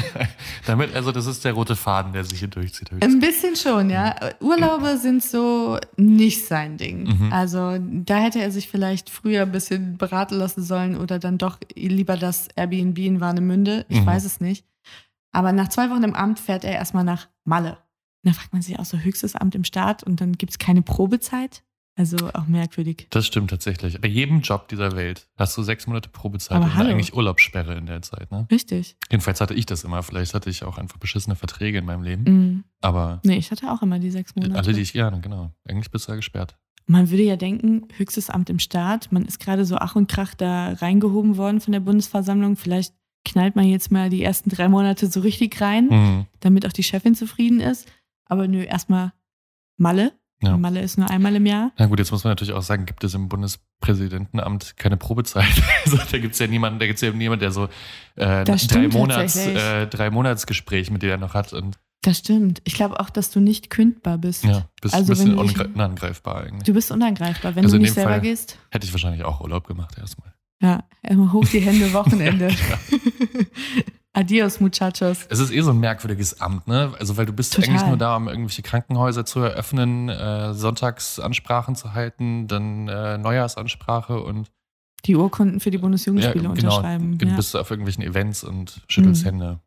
Damit, 0.66 0.94
also 0.94 1.12
das 1.12 1.26
ist 1.26 1.44
der 1.44 1.52
rote 1.52 1.76
Faden, 1.76 2.12
der 2.12 2.24
sich 2.24 2.38
hier 2.38 2.48
durchzieht. 2.48 2.90
Ein 3.02 3.18
bisschen 3.20 3.56
schon, 3.56 3.90
ja. 3.90 4.14
Urlaube 4.40 4.96
sind 4.98 5.22
so 5.22 5.78
nicht 5.96 6.46
sein 6.46 6.76
Ding. 6.76 7.04
Mhm. 7.04 7.32
Also 7.32 7.78
da 7.80 8.18
hätte 8.18 8.40
er 8.40 8.50
sich 8.50 8.68
vielleicht 8.68 9.10
früher 9.10 9.42
ein 9.42 9.52
bisschen 9.52 9.96
beraten 9.98 10.36
lassen 10.36 10.62
sollen 10.62 10.96
oder 10.96 11.18
dann 11.18 11.38
doch 11.38 11.58
lieber 11.74 12.16
das 12.16 12.48
Airbnb 12.56 12.98
in 12.98 13.20
Warnemünde. 13.20 13.84
Ich 13.88 14.00
Mhm. 14.00 14.06
weiß 14.06 14.24
es 14.24 14.40
nicht. 14.40 14.64
Aber 15.32 15.52
nach 15.52 15.68
zwei 15.68 15.90
Wochen 15.90 16.02
im 16.02 16.14
Amt 16.14 16.38
fährt 16.40 16.64
er 16.64 16.72
erstmal 16.72 17.04
nach 17.04 17.28
Malle. 17.44 17.78
Und 18.22 18.30
da 18.30 18.32
fragt 18.32 18.52
man 18.52 18.62
sich 18.62 18.78
auch 18.78 18.84
so 18.84 18.98
höchstes 18.98 19.34
Amt 19.36 19.54
im 19.54 19.64
Staat 19.64 20.02
und 20.02 20.20
dann 20.20 20.32
gibt 20.32 20.52
es 20.52 20.58
keine 20.58 20.82
Probezeit. 20.82 21.62
Also 22.00 22.16
auch 22.32 22.46
merkwürdig. 22.46 23.08
Das 23.10 23.26
stimmt 23.26 23.50
tatsächlich. 23.50 24.00
Bei 24.00 24.08
jedem 24.08 24.40
Job 24.40 24.68
dieser 24.68 24.96
Welt 24.96 25.28
hast 25.36 25.54
du 25.58 25.62
sechs 25.62 25.86
Monate 25.86 26.08
Probezeit 26.08 26.56
Aber 26.56 26.64
und 26.64 26.74
hallo. 26.74 26.88
eigentlich 26.90 27.12
Urlaubssperre 27.14 27.76
in 27.76 27.84
der 27.84 28.00
Zeit. 28.00 28.30
Ne? 28.32 28.46
Richtig. 28.50 28.96
Jedenfalls 29.10 29.38
hatte 29.42 29.52
ich 29.52 29.66
das 29.66 29.84
immer. 29.84 30.02
Vielleicht 30.02 30.32
hatte 30.32 30.48
ich 30.48 30.64
auch 30.64 30.78
einfach 30.78 30.96
beschissene 30.96 31.36
Verträge 31.36 31.76
in 31.76 31.84
meinem 31.84 32.02
Leben. 32.02 32.22
Mhm. 32.24 32.64
Aber 32.80 33.20
Nee, 33.22 33.36
ich 33.36 33.50
hatte 33.50 33.70
auch 33.70 33.82
immer 33.82 33.98
die 33.98 34.10
sechs 34.10 34.34
Monate. 34.34 34.54
alle, 34.54 34.72
die 34.72 34.80
ich 34.80 34.94
gerne, 34.94 35.20
genau. 35.20 35.50
Eigentlich 35.68 35.90
bist 35.90 36.08
du 36.08 36.12
da 36.12 36.16
gesperrt. 36.16 36.56
Man 36.86 37.10
würde 37.10 37.22
ja 37.22 37.36
denken, 37.36 37.86
höchstes 37.98 38.30
Amt 38.30 38.48
im 38.48 38.58
Staat, 38.60 39.12
man 39.12 39.26
ist 39.26 39.38
gerade 39.38 39.66
so 39.66 39.76
Ach 39.76 39.94
und 39.94 40.10
Krach 40.10 40.34
da 40.34 40.72
reingehoben 40.72 41.36
worden 41.36 41.60
von 41.60 41.72
der 41.72 41.80
Bundesversammlung. 41.80 42.56
Vielleicht 42.56 42.94
knallt 43.26 43.56
man 43.56 43.66
jetzt 43.66 43.92
mal 43.92 44.08
die 44.08 44.22
ersten 44.22 44.48
drei 44.48 44.68
Monate 44.70 45.06
so 45.06 45.20
richtig 45.20 45.60
rein, 45.60 45.88
Mhm. 45.88 46.26
damit 46.40 46.66
auch 46.66 46.72
die 46.72 46.82
Chefin 46.82 47.14
zufrieden 47.14 47.60
ist. 47.60 47.86
Aber 48.24 48.48
nö, 48.48 48.62
erstmal 48.62 49.12
Malle. 49.76 50.12
Ja. 50.42 50.56
Malle 50.56 50.80
ist 50.80 50.96
nur 50.98 51.10
einmal 51.10 51.34
im 51.36 51.44
Jahr. 51.46 51.70
Na 51.76 51.86
gut, 51.86 51.98
jetzt 51.98 52.10
muss 52.12 52.24
man 52.24 52.30
natürlich 52.32 52.54
auch 52.54 52.62
sagen, 52.62 52.86
gibt 52.86 53.04
es 53.04 53.12
im 53.14 53.28
Bundespräsidentenamt 53.28 54.76
keine 54.76 54.96
Probezeit. 54.96 55.44
Also 55.84 55.98
da 56.10 56.18
gibt 56.18 56.34
es 56.34 56.38
ja 56.38 56.46
niemanden, 56.46 56.78
da 56.78 56.86
gibt 56.86 56.96
es 56.96 57.00
ja 57.02 57.10
niemanden, 57.10 57.40
der 57.40 57.52
so 57.52 57.68
äh, 58.16 58.44
drei 58.44 58.88
Monats, 58.88 59.36
äh, 59.36 59.86
drei 59.86 60.10
Monatsgespräch 60.10 60.90
mit 60.90 61.02
dir 61.02 61.16
noch 61.18 61.34
hat 61.34 61.52
und 61.52 61.78
Das 62.02 62.18
stimmt. 62.18 62.60
Ich 62.64 62.74
glaube 62.74 63.00
auch, 63.00 63.10
dass 63.10 63.30
du 63.30 63.40
nicht 63.40 63.70
kündbar 63.70 64.16
bist. 64.18 64.44
ja, 64.44 64.66
bist 64.80 64.94
Also 64.94 65.12
ein 65.12 65.36
bisschen 65.36 65.38
unangreifbar 65.74 66.42
eigentlich. 66.44 66.64
Du 66.64 66.72
bist 66.74 66.90
unangreifbar, 66.90 67.56
wenn 67.56 67.64
Also 67.64 67.76
du 67.76 67.82
nicht 67.82 67.94
selber 67.94 68.10
Fall- 68.12 68.20
gehst. 68.20 68.58
Hätte 68.70 68.86
ich 68.86 68.92
wahrscheinlich 68.92 69.24
auch 69.24 69.40
Urlaub 69.40 69.66
gemacht 69.66 69.96
erstmal. 69.98 70.32
Ja, 70.62 70.84
immer 71.02 71.32
hoch 71.32 71.44
die 71.46 71.60
Hände, 71.60 71.92
Wochenende. 71.94 72.50
Adios, 74.12 74.58
muchachos. 74.60 75.26
Es 75.28 75.38
ist 75.38 75.52
eh 75.52 75.60
so 75.60 75.70
ein 75.70 75.78
merkwürdiges 75.78 76.40
Amt, 76.40 76.66
ne? 76.66 76.92
Also, 76.98 77.16
weil 77.16 77.26
du 77.26 77.32
bist 77.32 77.54
Total. 77.54 77.70
eigentlich 77.70 77.86
nur 77.86 77.96
da, 77.96 78.16
um 78.16 78.26
irgendwelche 78.28 78.62
Krankenhäuser 78.62 79.24
zu 79.24 79.38
eröffnen, 79.40 80.08
äh, 80.08 80.52
Sonntagsansprachen 80.52 81.76
zu 81.76 81.94
halten, 81.94 82.48
dann 82.48 82.88
äh, 82.88 83.18
Neujahrsansprache 83.18 84.20
und 84.20 84.50
Die 85.06 85.14
Urkunden 85.14 85.60
für 85.60 85.70
die 85.70 85.78
Bundesjugendspiele 85.78 86.40
genau, 86.52 86.76
unterschreiben. 86.76 87.18
Dann 87.18 87.28
Ja. 87.30 87.36
bist 87.36 87.54
du 87.54 87.58
auf 87.58 87.70
irgendwelchen 87.70 88.02
Events 88.02 88.42
und 88.42 88.82
schüttelst 88.88 89.22
Mhm. 89.22 89.28
Hände. 89.28 89.60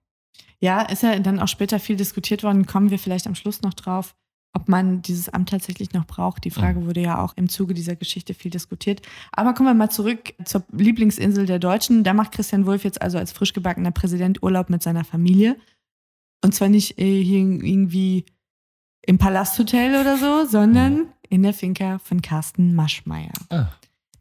ja, 0.60 0.82
ist 0.82 1.04
ja 1.04 1.18
dann 1.20 1.40
auch 1.40 1.48
später 1.48 1.80
viel 1.80 1.96
diskutiert 1.96 2.44
worden. 2.44 2.66
Kommen 2.66 2.90
wir 2.92 3.00
vielleicht 3.00 3.26
am 3.28 3.36
Schluss 3.36 3.62
noch 3.62 3.74
drauf, 3.74 4.14
ob 4.54 4.70
man 4.70 5.02
dieses 5.02 5.30
Amt 5.30 5.50
tatsächlich 5.50 5.94
noch 5.94 6.06
braucht. 6.06 6.44
Die 6.46 6.52
Frage 6.52 6.80
Mhm. 6.80 6.86
wurde 6.86 7.02
ja 7.02 7.20
auch 7.24 7.34
im 7.36 7.50
Zuge 7.50 7.74
dieser 7.74 7.96
Geschichte 7.96 8.34
viel 8.34 8.52
diskutiert. 8.52 9.02
Aber 9.32 9.54
kommen 9.54 9.68
wir 9.70 9.74
mal 9.74 9.90
zurück 9.90 10.34
zur 10.46 10.64
Lieblingsinsel 10.72 11.46
der 11.48 11.60
Deutschen. 11.60 12.04
Da 12.04 12.14
macht 12.14 12.32
Christian 12.34 12.66
Wulff 12.66 12.84
jetzt 12.84 13.02
also 13.02 13.18
als 13.18 13.32
frisch 13.32 13.54
gebackener 13.54 13.92
Präsident 13.92 14.44
Urlaub 14.44 14.70
mit 14.70 14.84
seiner 14.84 15.04
Familie. 15.04 15.58
Und 16.44 16.54
zwar 16.54 16.70
nicht 16.70 17.00
äh, 17.00 17.24
hier 17.24 17.40
irgendwie 17.40 18.26
im 19.06 19.18
Palasthotel 19.18 20.00
oder 20.00 20.18
so, 20.18 20.46
sondern 20.46 21.08
in 21.30 21.42
der 21.44 21.54
Finca 21.54 21.98
von 22.00 22.22
Carsten 22.22 22.76
Maschmeyer, 22.76 23.34
Ah. 23.50 23.68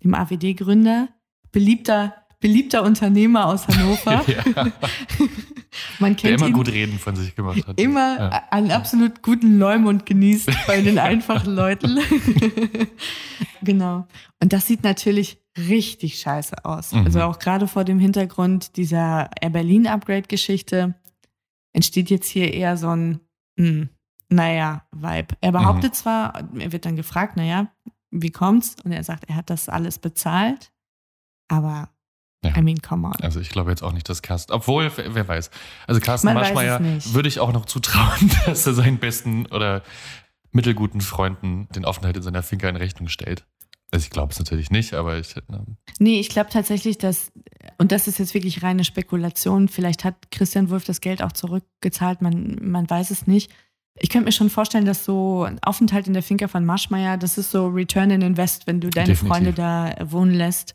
dem 0.02 0.14
AWD-Gründer, 0.14 1.08
beliebter, 1.52 2.14
beliebter 2.40 2.82
Unternehmer 2.84 3.46
aus 3.46 3.68
Hannover. 3.68 4.24
ja, 4.28 4.72
Man 5.98 6.16
der 6.16 6.30
kennt 6.30 6.40
immer 6.40 6.48
ihn 6.48 6.52
gut 6.52 6.68
reden 6.68 6.98
von 6.98 7.16
sich 7.16 7.34
gemacht 7.34 7.66
hat. 7.66 7.80
immer 7.80 8.16
Ja. 8.18 8.28
einen 8.50 8.70
absolut 8.70 9.22
guten 9.22 9.58
Leumund 9.58 10.06
genießt 10.06 10.50
bei 10.66 10.80
den 10.80 10.98
einfachen 10.98 11.54
Leuten. 11.54 11.98
genau. 13.62 14.06
Und 14.42 14.52
das 14.52 14.66
sieht 14.66 14.82
natürlich 14.82 15.38
richtig 15.56 16.18
scheiße 16.20 16.64
aus. 16.64 16.92
Mhm. 16.92 17.04
Also 17.04 17.22
auch 17.22 17.38
gerade 17.38 17.68
vor 17.68 17.84
dem 17.84 17.98
Hintergrund 17.98 18.76
dieser 18.76 19.30
Air 19.40 19.50
Berlin 19.50 19.86
Upgrade-Geschichte 19.86 20.94
entsteht 21.74 22.10
jetzt 22.10 22.28
hier 22.28 22.52
eher 22.52 22.76
so 22.76 22.88
ein, 22.88 23.20
hm, 23.58 23.88
naja, 24.28 24.86
Vibe. 24.92 25.36
Er 25.40 25.52
behauptet 25.52 25.94
zwar, 25.94 26.48
er 26.58 26.72
wird 26.72 26.84
dann 26.86 26.96
gefragt, 26.96 27.36
naja, 27.36 27.70
wie 28.10 28.30
kommt's? 28.30 28.76
Und 28.84 28.92
er 28.92 29.04
sagt, 29.04 29.28
er 29.28 29.36
hat 29.36 29.50
das 29.50 29.68
alles 29.68 29.98
bezahlt, 29.98 30.72
aber 31.48 31.88
Ja. 32.44 32.56
I 32.56 32.62
mean, 32.62 32.82
come 32.82 33.06
on. 33.06 33.14
Also 33.20 33.40
ich 33.40 33.50
glaube 33.50 33.70
jetzt 33.70 33.82
auch 33.82 33.92
nicht, 33.92 34.08
dass 34.08 34.20
Carsten, 34.20 34.52
obwohl, 34.52 34.90
wer 34.96 35.28
weiß. 35.28 35.50
Also 35.86 36.00
Carsten 36.00 36.34
Man 36.34 36.94
nicht. 36.94 37.14
würde 37.14 37.28
ich 37.28 37.38
auch 37.38 37.52
noch 37.52 37.66
zutrauen, 37.66 38.30
dass 38.46 38.66
er 38.66 38.74
seinen 38.74 38.98
besten 38.98 39.46
oder 39.46 39.82
mittelguten 40.50 41.00
Freunden 41.00 41.68
den 41.74 41.84
Aufenthalt 41.84 42.16
in 42.16 42.22
seiner 42.22 42.42
Finca 42.42 42.68
in 42.68 42.76
Rechnung 42.76 43.08
stellt. 43.08 43.46
Also 43.92 44.04
ich 44.04 44.10
glaube 44.10 44.32
es 44.32 44.38
natürlich 44.38 44.70
nicht, 44.70 44.94
aber 44.94 45.18
ich 45.18 45.36
hätte. 45.36 45.64
Nee, 45.98 46.18
ich 46.18 46.30
glaube 46.30 46.50
tatsächlich, 46.50 46.96
dass, 46.96 47.30
und 47.76 47.92
das 47.92 48.08
ist 48.08 48.18
jetzt 48.18 48.32
wirklich 48.32 48.62
reine 48.62 48.84
Spekulation, 48.84 49.68
vielleicht 49.68 50.04
hat 50.04 50.30
Christian 50.30 50.70
Wulff 50.70 50.84
das 50.84 51.02
Geld 51.02 51.22
auch 51.22 51.32
zurückgezahlt, 51.32 52.22
man, 52.22 52.58
man 52.62 52.88
weiß 52.88 53.10
es 53.10 53.26
nicht. 53.26 53.50
Ich 53.98 54.08
könnte 54.08 54.24
mir 54.24 54.32
schon 54.32 54.48
vorstellen, 54.48 54.86
dass 54.86 55.04
so 55.04 55.44
ein 55.44 55.62
Aufenthalt 55.62 56.06
in 56.06 56.14
der 56.14 56.22
Finca 56.22 56.48
von 56.48 56.64
Marschmeier, 56.64 57.18
das 57.18 57.36
ist 57.36 57.50
so 57.50 57.68
Return 57.68 58.10
in 58.10 58.22
Invest, 58.22 58.66
wenn 58.66 58.80
du 58.80 58.88
deine 58.88 59.08
Definitiv. 59.08 59.28
Freunde 59.28 59.52
da 59.52 59.94
wohnen 60.10 60.32
lässt. 60.32 60.74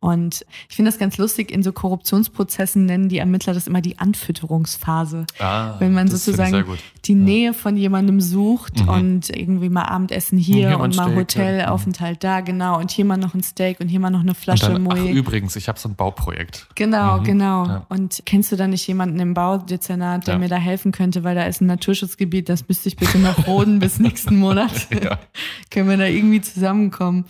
Und 0.00 0.46
ich 0.68 0.76
finde 0.76 0.90
das 0.90 0.98
ganz 0.98 1.18
lustig, 1.18 1.50
in 1.50 1.62
so 1.62 1.72
Korruptionsprozessen 1.72 2.86
nennen 2.86 3.10
die 3.10 3.18
Ermittler 3.18 3.52
das 3.52 3.66
immer 3.66 3.82
die 3.82 3.98
Anfütterungsphase. 3.98 5.26
Ah, 5.38 5.78
Wenn 5.78 5.92
man 5.92 6.08
sozusagen 6.08 6.50
sehr 6.50 6.62
gut. 6.64 6.78
Die 7.06 7.14
Nähe 7.14 7.54
von 7.54 7.76
jemandem 7.76 8.20
sucht 8.20 8.82
Mhm. 8.82 8.88
und 8.88 9.30
irgendwie 9.30 9.68
mal 9.68 9.84
Abendessen 9.84 10.36
hier 10.38 10.68
Hier 10.68 10.80
und 10.80 10.96
mal 10.96 11.04
Steak, 11.04 11.14
ja. 11.14 11.20
Hotelaufenthalt 11.20 12.22
da, 12.24 12.40
genau. 12.40 12.78
Und 12.78 12.90
hier 12.90 13.04
mal 13.04 13.16
noch 13.16 13.34
ein 13.34 13.42
Steak 13.42 13.80
und 13.80 13.88
hier 13.88 14.00
mal 14.00 14.10
noch 14.10 14.20
eine 14.20 14.30
Und 14.30 14.36
Flasche 14.36 14.72
ach, 14.74 14.78
Moet. 14.78 14.98
übrigens, 15.10 15.56
ich 15.56 15.68
habe 15.68 15.78
so 15.78 15.88
ein 15.88 15.94
Bauprojekt. 15.94 16.68
Genau, 16.74 17.18
Mhm. 17.20 17.24
genau. 17.24 17.66
Ja. 17.66 17.86
Und 17.88 18.22
kennst 18.26 18.52
du 18.52 18.56
da 18.56 18.66
nicht 18.66 18.86
jemanden 18.86 19.18
im 19.20 19.34
Baudezernat, 19.34 20.26
der 20.26 20.34
Ja. 20.34 20.38
mir 20.40 20.48
da 20.48 20.56
helfen 20.56 20.92
könnte, 20.92 21.24
weil 21.24 21.34
da 21.34 21.44
ist 21.44 21.60
ein 21.60 21.66
Naturschutzgebiet, 21.66 22.48
das 22.48 22.68
müsste 22.68 22.88
ich 22.88 22.96
bitte 22.96 23.18
noch 23.18 23.46
roden 23.46 23.78
bis 23.78 23.98
nächsten 23.98 24.36
Monat. 24.36 24.70
Können 25.70 25.88
wir 25.88 25.96
da 25.96 26.06
irgendwie 26.06 26.40
zusammenkommen? 26.40 27.24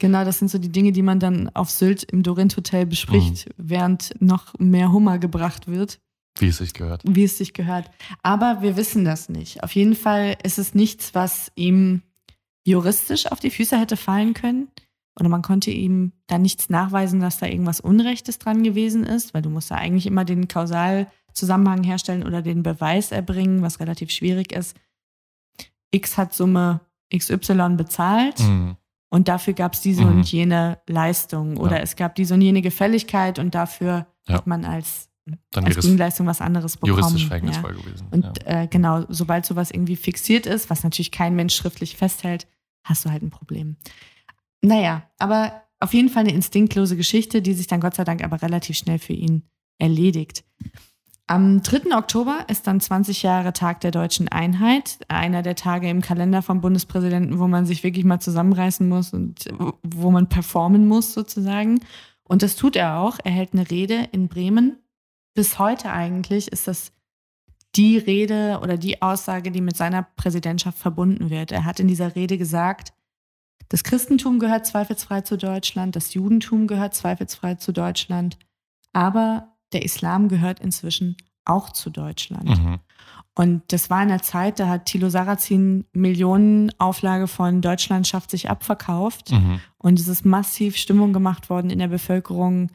Genau, 0.00 0.24
das 0.24 0.38
sind 0.38 0.50
so 0.50 0.58
die 0.58 0.70
Dinge, 0.72 0.92
die 0.92 1.02
man 1.02 1.20
dann 1.20 1.50
auf 1.54 1.70
Sylt 1.70 2.04
im 2.04 2.22
Dorint 2.22 2.56
Hotel 2.56 2.86
bespricht, 2.86 3.46
Mhm. 3.48 3.52
während 3.56 4.14
noch 4.20 4.54
mehr 4.58 4.92
Hummer 4.92 5.18
gebracht 5.18 5.68
wird, 5.68 5.98
Wie 6.38 6.48
es 6.48 6.58
sich 6.58 6.74
gehört. 6.74 7.02
wie 7.04 7.24
es 7.24 7.38
sich 7.38 7.52
gehört. 7.54 7.90
Aber 8.22 8.60
wir 8.62 8.76
wissen 8.76 9.04
das 9.04 9.28
nicht. 9.28 9.62
Auf 9.62 9.74
jeden 9.74 9.94
Fall 9.94 10.36
ist 10.42 10.58
es 10.58 10.74
nichts, 10.74 11.14
was 11.14 11.52
ihm 11.54 12.02
juristisch 12.64 13.30
auf 13.30 13.40
die 13.40 13.50
Füße 13.50 13.78
hätte 13.78 13.96
fallen 13.96 14.34
können. 14.34 14.68
Oder 15.20 15.28
man 15.28 15.42
konnte 15.42 15.70
ihm 15.70 16.12
da 16.26 16.38
nichts 16.38 16.70
nachweisen, 16.70 17.20
dass 17.20 17.38
da 17.38 17.46
irgendwas 17.46 17.78
Unrechtes 17.78 18.38
dran 18.40 18.64
gewesen 18.64 19.04
ist, 19.04 19.32
weil 19.32 19.42
du 19.42 19.50
musst 19.50 19.70
da 19.70 19.76
eigentlich 19.76 20.06
immer 20.06 20.24
den 20.24 20.48
Kausalzusammenhang 20.48 21.84
herstellen 21.84 22.24
oder 22.26 22.42
den 22.42 22.64
Beweis 22.64 23.12
erbringen, 23.12 23.62
was 23.62 23.78
relativ 23.78 24.10
schwierig 24.10 24.50
ist. 24.52 24.76
X 25.92 26.18
hat 26.18 26.34
Summe 26.34 26.80
XY 27.14 27.76
bezahlt 27.76 28.40
Mhm. 28.40 28.76
und 29.10 29.28
dafür 29.28 29.54
gab 29.54 29.74
es 29.74 29.82
diese 29.82 30.04
Mhm. 30.04 30.08
und 30.18 30.32
jene 30.32 30.78
Leistung. 30.88 31.58
Oder 31.58 31.76
Ja. 31.76 31.82
es 31.82 31.94
gab 31.94 32.16
diese 32.16 32.34
und 32.34 32.40
jene 32.40 32.62
Gefälligkeit 32.62 33.38
und 33.38 33.54
dafür 33.54 34.08
Ja. 34.26 34.34
hat 34.36 34.48
man 34.48 34.64
als, 34.64 35.10
Dann 35.52 35.64
als 35.64 35.78
Gegenleistung 35.78 36.26
was 36.26 36.40
anderes 36.40 36.76
bekommen. 36.76 36.98
juristisch 36.98 37.22
ja. 37.22 37.28
verhängnisvoll 37.28 37.74
gewesen. 37.74 38.08
Und 38.10 38.24
ja. 38.42 38.62
äh, 38.62 38.66
genau, 38.66 39.04
sobald 39.08 39.46
sowas 39.46 39.70
irgendwie 39.70 39.96
fixiert 39.96 40.46
ist, 40.46 40.68
was 40.68 40.84
natürlich 40.84 41.10
kein 41.10 41.34
Mensch 41.34 41.54
schriftlich 41.54 41.96
festhält, 41.96 42.46
hast 42.84 43.04
du 43.04 43.10
halt 43.10 43.22
ein 43.22 43.30
Problem. 43.30 43.76
Naja, 44.60 45.02
aber 45.18 45.62
auf 45.80 45.94
jeden 45.94 46.08
Fall 46.08 46.24
eine 46.24 46.32
instinktlose 46.32 46.96
Geschichte, 46.96 47.42
die 47.42 47.54
sich 47.54 47.66
dann 47.66 47.80
Gott 47.80 47.94
sei 47.94 48.04
Dank 48.04 48.22
aber 48.22 48.42
relativ 48.42 48.76
schnell 48.76 48.98
für 48.98 49.12
ihn 49.12 49.44
erledigt. 49.78 50.44
Am 51.26 51.62
3. 51.62 51.96
Oktober 51.96 52.44
ist 52.48 52.66
dann 52.66 52.80
20 52.80 53.22
Jahre 53.22 53.54
Tag 53.54 53.80
der 53.80 53.90
deutschen 53.90 54.28
Einheit, 54.28 54.98
einer 55.08 55.42
der 55.42 55.54
Tage 55.54 55.88
im 55.88 56.02
Kalender 56.02 56.42
vom 56.42 56.60
Bundespräsidenten, 56.60 57.38
wo 57.38 57.48
man 57.48 57.64
sich 57.64 57.82
wirklich 57.82 58.04
mal 58.04 58.20
zusammenreißen 58.20 58.86
muss 58.86 59.14
und 59.14 59.46
wo 59.82 60.10
man 60.10 60.28
performen 60.28 60.86
muss 60.86 61.14
sozusagen. 61.14 61.80
Und 62.24 62.42
das 62.42 62.56
tut 62.56 62.76
er 62.76 62.98
auch. 62.98 63.18
Er 63.24 63.32
hält 63.32 63.54
eine 63.54 63.70
Rede 63.70 64.08
in 64.12 64.28
Bremen. 64.28 64.78
Bis 65.34 65.58
heute 65.58 65.90
eigentlich 65.90 66.48
ist 66.48 66.68
das 66.68 66.92
die 67.74 67.98
Rede 67.98 68.60
oder 68.62 68.76
die 68.76 69.02
Aussage, 69.02 69.50
die 69.50 69.60
mit 69.60 69.76
seiner 69.76 70.02
Präsidentschaft 70.02 70.78
verbunden 70.78 71.30
wird. 71.30 71.50
Er 71.50 71.64
hat 71.64 71.80
in 71.80 71.88
dieser 71.88 72.14
Rede 72.14 72.38
gesagt, 72.38 72.92
das 73.68 73.82
Christentum 73.82 74.38
gehört 74.38 74.66
zweifelsfrei 74.66 75.22
zu 75.22 75.36
Deutschland, 75.36 75.96
das 75.96 76.14
Judentum 76.14 76.66
gehört 76.66 76.94
zweifelsfrei 76.94 77.56
zu 77.56 77.72
Deutschland, 77.72 78.38
aber 78.92 79.56
der 79.72 79.84
Islam 79.84 80.28
gehört 80.28 80.60
inzwischen 80.60 81.16
auch 81.44 81.70
zu 81.70 81.90
Deutschland. 81.90 82.48
Mhm. 82.48 82.78
Und 83.34 83.62
das 83.72 83.90
war 83.90 84.02
in 84.02 84.10
einer 84.10 84.22
Zeit, 84.22 84.60
da 84.60 84.68
hat 84.68 84.86
Thilo 84.86 85.08
Sarrazin 85.10 85.86
Millionenauflage 85.92 87.26
von 87.26 87.60
Deutschland 87.60 88.06
schafft 88.06 88.30
sich 88.30 88.48
abverkauft. 88.48 89.32
Mhm. 89.32 89.60
Und 89.76 89.98
es 89.98 90.06
ist 90.06 90.24
massiv 90.24 90.76
Stimmung 90.76 91.12
gemacht 91.12 91.50
worden 91.50 91.70
in 91.70 91.80
der 91.80 91.88
Bevölkerung 91.88 92.70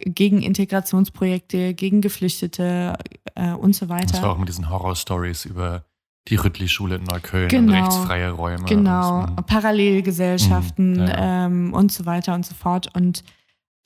gegen 0.00 0.42
Integrationsprojekte, 0.42 1.74
gegen 1.74 2.00
Geflüchtete 2.00 2.96
äh, 3.34 3.52
und 3.52 3.74
so 3.74 3.88
weiter. 3.88 4.06
Das 4.12 4.22
war 4.22 4.30
auch 4.32 4.38
mit 4.38 4.48
diesen 4.48 4.70
Horror-Stories 4.70 5.44
über 5.44 5.84
die 6.28 6.36
Rüttli-Schule 6.36 6.96
in 6.96 7.04
Neukölln 7.04 7.48
Genau. 7.48 7.72
und 7.72 7.78
rechtsfreie 7.82 8.30
Räume. 8.30 8.64
Genau, 8.64 9.24
Und, 9.24 9.46
Parallelgesellschaften 9.46 10.92
Mhm, 10.92 10.98
ja, 11.06 11.46
ähm, 11.46 11.74
und 11.74 11.90
so 11.92 12.06
weiter 12.06 12.34
und 12.34 12.46
so 12.46 12.54
fort. 12.54 12.94
Und 12.94 13.24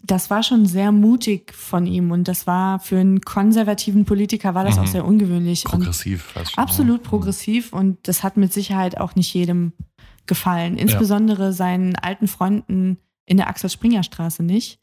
das 0.05 0.29
war 0.29 0.43
schon 0.43 0.67
sehr 0.67 0.93
mutig 0.93 1.55
von 1.55 1.87
ihm 1.87 2.11
und 2.11 2.29
das 2.29 2.47
war 2.47 2.79
für 2.79 2.99
einen 2.99 3.23
konservativen 3.23 4.05
Politiker 4.05 4.55
war 4.55 4.65
das 4.65 4.77
Mhm. 4.77 4.83
auch 4.83 4.87
sehr 4.87 5.05
ungewöhnlich. 5.07 5.65
Progressiv 5.65 6.23
fast 6.25 6.53
schon. 6.53 6.63
Absolut 6.63 7.03
ja. 7.05 7.09
progressiv 7.09 7.73
und 7.73 8.07
das 8.07 8.23
hat 8.23 8.37
mit 8.37 8.53
Sicherheit 8.53 8.99
auch 8.99 9.15
nicht 9.15 9.33
jedem 9.33 9.73
gefallen. 10.27 10.77
Insbesondere 10.77 11.53
seinen 11.53 11.97
alten 11.97 12.29
Freunden 12.29 12.99
in 13.25 13.37
der 13.39 13.49
Axel 13.49 13.71
Springer 13.71 14.03
Straße 14.03 14.43
nicht, 14.43 14.79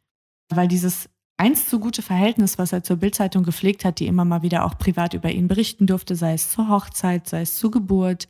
weil 0.55 0.67
dieses 0.67 1.09
einst 1.37 1.69
so 1.69 1.79
gute 1.79 2.01
Verhältnis, 2.01 2.57
was 2.57 2.71
er 2.73 2.83
zur 2.83 2.97
Bildzeitung 2.97 3.43
gepflegt 3.43 3.85
hat, 3.85 3.99
die 3.99 4.07
immer 4.07 4.23
mal 4.25 4.41
wieder 4.43 4.65
auch 4.65 4.77
privat 4.77 5.13
über 5.13 5.31
ihn 5.31 5.47
berichten 5.47 5.87
durfte, 5.87 6.15
sei 6.15 6.33
es 6.33 6.51
zur 6.51 6.69
Hochzeit, 6.69 7.27
sei 7.27 7.41
es 7.41 7.55
zur 7.57 7.71
Geburt, 7.71 8.27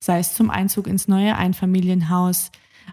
sei 0.00 0.18
es 0.20 0.34
zum 0.34 0.50
Einzug 0.50 0.86
ins 0.86 1.08
neue 1.08 1.34
Einfamilienhaus. 1.36 2.50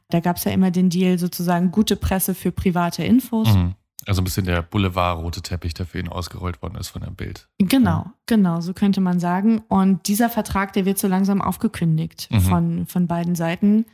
Da 0.09 0.19
gab 0.19 0.37
es 0.37 0.45
ja 0.45 0.51
immer 0.51 0.71
den 0.71 0.89
Deal, 0.89 1.19
sozusagen 1.19 1.71
gute 1.71 1.95
Presse 1.95 2.33
für 2.33 2.51
private 2.51 3.03
Infos. 3.03 3.53
Mhm. 3.53 3.75
Also 4.07 4.21
ein 4.21 4.23
bisschen 4.23 4.45
der 4.45 4.63
Boulevard-rote 4.63 5.43
Teppich, 5.43 5.75
der 5.75 5.85
für 5.85 5.99
ihn 5.99 6.07
ausgerollt 6.07 6.61
worden 6.63 6.75
ist 6.75 6.87
von 6.87 7.03
dem 7.03 7.13
Bild. 7.15 7.47
Genau, 7.59 8.07
genau, 8.25 8.59
so 8.61 8.73
könnte 8.73 8.99
man 8.99 9.19
sagen. 9.19 9.61
Und 9.67 10.07
dieser 10.07 10.29
Vertrag, 10.29 10.73
der 10.73 10.85
wird 10.85 10.97
so 10.97 11.07
langsam 11.07 11.39
aufgekündigt 11.41 12.27
Mhm. 12.31 12.39
von, 12.41 12.85
von 12.87 13.05
beiden 13.07 13.35
Seiten. 13.35 13.85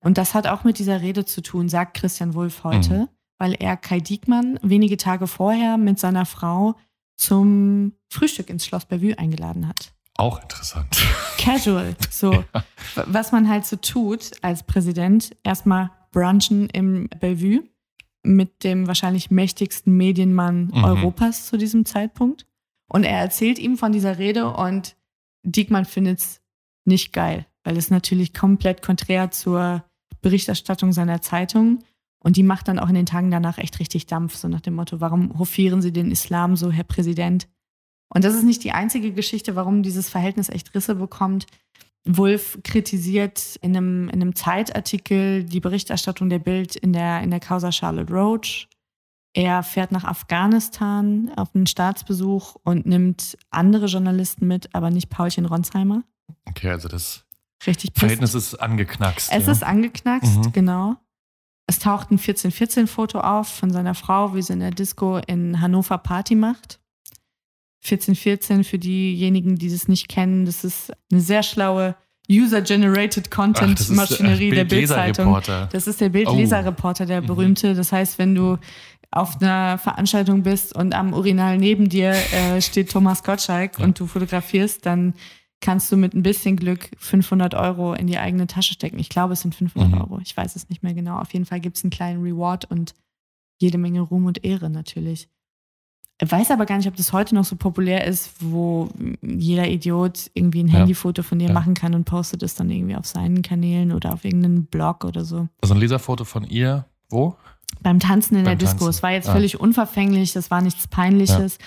Und 0.00 0.18
das 0.18 0.34
hat 0.34 0.46
auch 0.46 0.64
mit 0.64 0.78
dieser 0.78 1.00
Rede 1.00 1.24
zu 1.24 1.40
tun, 1.40 1.70
sagt 1.70 1.96
Christian 1.96 2.34
Wulff 2.34 2.62
heute, 2.62 2.94
Mhm. 2.98 3.08
Weil 3.38 3.54
er 3.54 3.76
Kai 3.76 4.00
Diekmann 4.00 4.58
wenige 4.62 4.96
Tage 4.96 5.26
vorher 5.26 5.76
mit 5.76 5.98
seiner 5.98 6.26
Frau 6.26 6.76
zum 7.16 7.92
Frühstück 8.10 8.50
ins 8.50 8.66
Schloss 8.66 8.86
Bellevue 8.86 9.18
eingeladen 9.18 9.68
hat. 9.68 9.92
Auch 10.16 10.40
interessant. 10.42 11.02
Casual, 11.38 11.96
so. 12.10 12.44
Was 12.94 13.32
man 13.32 13.48
halt 13.48 13.66
so 13.66 13.76
tut 13.76 14.30
als 14.42 14.62
Präsident, 14.62 15.36
erstmal 15.42 15.90
brunchen 16.12 16.68
im 16.70 17.08
Bellevue 17.20 17.64
mit 18.22 18.64
dem 18.64 18.86
wahrscheinlich 18.86 19.30
mächtigsten 19.30 19.96
Medienmann 19.96 20.70
Mhm. 20.72 20.84
Europas 20.84 21.46
zu 21.46 21.56
diesem 21.58 21.84
Zeitpunkt. 21.84 22.46
Und 22.88 23.04
er 23.04 23.18
erzählt 23.18 23.58
ihm 23.58 23.76
von 23.76 23.92
dieser 23.92 24.18
Rede 24.18 24.50
und 24.50 24.96
Diekmann 25.42 25.84
findet 25.84 26.20
es 26.20 26.40
nicht 26.84 27.12
geil, 27.12 27.46
weil 27.64 27.76
es 27.76 27.90
natürlich 27.90 28.32
komplett 28.32 28.82
konträr 28.82 29.30
zur 29.30 29.84
Berichterstattung 30.22 30.92
seiner 30.92 31.20
Zeitung 31.20 31.80
und 32.24 32.36
die 32.36 32.42
macht 32.42 32.68
dann 32.68 32.78
auch 32.78 32.88
in 32.88 32.94
den 32.94 33.06
Tagen 33.06 33.30
danach 33.30 33.58
echt 33.58 33.78
richtig 33.78 34.06
Dampf, 34.06 34.34
so 34.34 34.48
nach 34.48 34.60
dem 34.62 34.74
Motto, 34.74 35.00
warum 35.00 35.38
hofieren 35.38 35.82
Sie 35.82 35.92
den 35.92 36.10
Islam 36.10 36.56
so, 36.56 36.70
Herr 36.72 36.84
Präsident? 36.84 37.46
Und 38.08 38.24
das 38.24 38.34
ist 38.34 38.44
nicht 38.44 38.64
die 38.64 38.72
einzige 38.72 39.12
Geschichte, 39.12 39.56
warum 39.56 39.82
dieses 39.82 40.08
Verhältnis 40.08 40.48
echt 40.48 40.74
Risse 40.74 40.94
bekommt. 40.94 41.46
Wolf 42.06 42.58
kritisiert 42.64 43.56
in 43.62 43.76
einem, 43.76 44.08
in 44.08 44.20
einem 44.20 44.34
Zeitartikel 44.34 45.44
die 45.44 45.60
Berichterstattung 45.60 46.28
der 46.28 46.38
Bild 46.38 46.76
in 46.76 46.92
der, 46.92 47.22
in 47.22 47.30
der 47.30 47.40
Causa 47.40 47.72
Charlotte 47.72 48.12
Roach. 48.12 48.68
Er 49.34 49.62
fährt 49.62 49.90
nach 49.90 50.04
Afghanistan 50.04 51.30
auf 51.36 51.54
einen 51.54 51.66
Staatsbesuch 51.66 52.56
und 52.62 52.86
nimmt 52.86 53.36
andere 53.50 53.86
Journalisten 53.86 54.46
mit, 54.46 54.74
aber 54.74 54.90
nicht 54.90 55.08
Paulchen 55.10 55.46
Ronsheimer. 55.46 56.04
Okay, 56.48 56.70
also 56.70 56.88
das 56.88 57.24
Richtig. 57.66 57.92
Verhältnis 57.94 58.34
ist 58.34 58.54
angeknackst. 58.54 59.30
Es 59.32 59.46
ja. 59.46 59.52
ist 59.52 59.64
angeknackst, 59.64 60.36
Mhm. 60.36 60.52
genau. 60.52 60.96
Es 61.66 61.78
taucht 61.78 62.10
ein 62.10 62.18
1414-Foto 62.18 63.20
auf 63.20 63.48
von 63.48 63.70
seiner 63.70 63.94
Frau, 63.94 64.34
wie 64.34 64.42
sie 64.42 64.52
in 64.52 64.60
der 64.60 64.70
Disco 64.70 65.18
in 65.26 65.60
Hannover 65.60 65.98
Party 65.98 66.34
macht. 66.34 66.78
1414 67.84 68.64
für 68.64 68.78
diejenigen, 68.78 69.56
die 69.56 69.70
das 69.70 69.88
nicht 69.88 70.08
kennen, 70.08 70.46
das 70.46 70.64
ist 70.64 70.92
eine 71.12 71.20
sehr 71.20 71.42
schlaue 71.42 71.96
User-Generated 72.30 73.26
ist, 73.26 73.30
Content-Maschinerie 73.30 74.48
äh, 74.50 74.54
der 74.54 74.64
Bildzeitung. 74.64 75.38
Das 75.70 75.86
ist 75.86 76.00
der 76.00 76.08
Bildleserreporter, 76.08 77.04
der 77.04 77.20
Mhm. 77.20 77.26
berühmte. 77.26 77.74
Das 77.74 77.92
heißt, 77.92 78.18
wenn 78.18 78.34
du 78.34 78.56
auf 79.10 79.40
einer 79.40 79.76
Veranstaltung 79.78 80.42
bist 80.42 80.74
und 80.74 80.94
am 80.94 81.12
Urinal 81.12 81.58
neben 81.58 81.88
dir 81.90 82.12
äh, 82.32 82.60
steht 82.62 82.90
Thomas 82.90 83.22
Gottschalk 83.22 83.78
Ja. 83.78 83.84
und 83.84 84.00
du 84.00 84.06
fotografierst, 84.06 84.86
dann 84.86 85.12
kannst 85.64 85.90
du 85.90 85.96
mit 85.96 86.14
ein 86.14 86.22
bisschen 86.22 86.56
Glück 86.56 86.90
500 86.98 87.54
Euro 87.54 87.94
in 87.94 88.06
die 88.06 88.18
eigene 88.18 88.46
Tasche 88.46 88.74
stecken. 88.74 88.98
Ich 88.98 89.08
glaube, 89.08 89.32
es 89.32 89.40
sind 89.40 89.54
500 89.54 89.90
Mhm. 89.90 90.00
Euro. 90.00 90.20
Ich 90.22 90.36
weiß 90.36 90.54
es 90.54 90.68
nicht 90.68 90.82
mehr 90.82 90.94
genau. 90.94 91.18
Auf 91.18 91.32
jeden 91.32 91.46
Fall 91.46 91.58
gibt 91.58 91.76
es 91.78 91.82
einen 91.84 91.90
kleinen 91.90 92.22
Reward 92.22 92.70
und 92.70 92.94
jede 93.58 93.78
Menge 93.78 94.02
Ruhm 94.02 94.26
und 94.26 94.44
Ehre 94.44 94.68
natürlich. 94.70 95.28
Ich 96.20 96.30
weiß 96.30 96.52
aber 96.52 96.64
gar 96.66 96.76
nicht, 96.76 96.86
ob 96.86 96.94
das 96.96 97.12
heute 97.12 97.34
noch 97.34 97.44
so 97.44 97.56
populär 97.56 98.06
ist, 98.06 98.32
wo 98.40 98.88
jeder 99.22 99.66
Idiot 99.68 100.30
irgendwie 100.34 100.62
ein 100.62 100.68
Ja. 100.68 100.74
Handyfoto 100.80 101.22
von 101.24 101.38
dir 101.40 101.48
Ja. 101.48 101.54
machen 101.54 101.74
kann 101.74 101.94
und 101.94 102.04
postet 102.04 102.42
es 102.44 102.54
dann 102.54 102.70
irgendwie 102.70 102.94
auf 102.94 103.06
seinen 103.06 103.42
Kanälen 103.42 103.90
oder 103.90 104.12
auf 104.12 104.24
irgendeinen 104.24 104.66
Blog 104.66 105.04
oder 105.04 105.24
so. 105.24 105.48
Also 105.60 105.74
ein 105.74 105.80
Leserfoto 105.80 106.24
von 106.24 106.44
ihr, 106.44 106.84
wo? 107.10 107.34
Beim 107.82 107.98
Tanzen 107.98 108.36
in 108.36 108.44
Beim 108.44 108.56
der 108.58 108.68
Disco. 108.68 108.86
Es 108.88 109.02
war 109.02 109.10
jetzt 109.12 109.28
Ah. 109.28 109.32
völlig 109.32 109.58
unverfänglich, 109.58 110.32
das 110.32 110.50
war 110.52 110.62
nichts 110.62 110.86
Peinliches. 110.86 111.58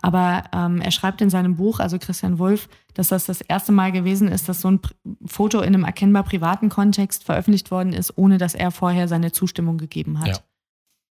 Aber 0.00 0.44
ähm, 0.52 0.80
er 0.80 0.90
schreibt 0.90 1.20
in 1.20 1.30
seinem 1.30 1.56
Buch, 1.56 1.80
also 1.80 1.98
Christian 1.98 2.38
Wulff, 2.38 2.68
dass 2.94 3.08
das 3.08 3.26
das 3.26 3.40
erste 3.40 3.72
Mal 3.72 3.92
gewesen 3.92 4.28
ist, 4.28 4.48
dass 4.48 4.60
so 4.60 4.70
ein 4.70 4.80
Foto 5.26 5.60
in 5.60 5.74
einem 5.74 5.84
erkennbar 5.84 6.22
privaten 6.22 6.68
Kontext 6.68 7.24
veröffentlicht 7.24 7.70
worden 7.70 7.92
ist, 7.92 8.16
ohne 8.16 8.38
dass 8.38 8.54
er 8.54 8.70
vorher 8.70 9.08
seine 9.08 9.32
Zustimmung 9.32 9.78
gegeben 9.78 10.20
hat. 10.20 10.28
Ja. 10.28 10.38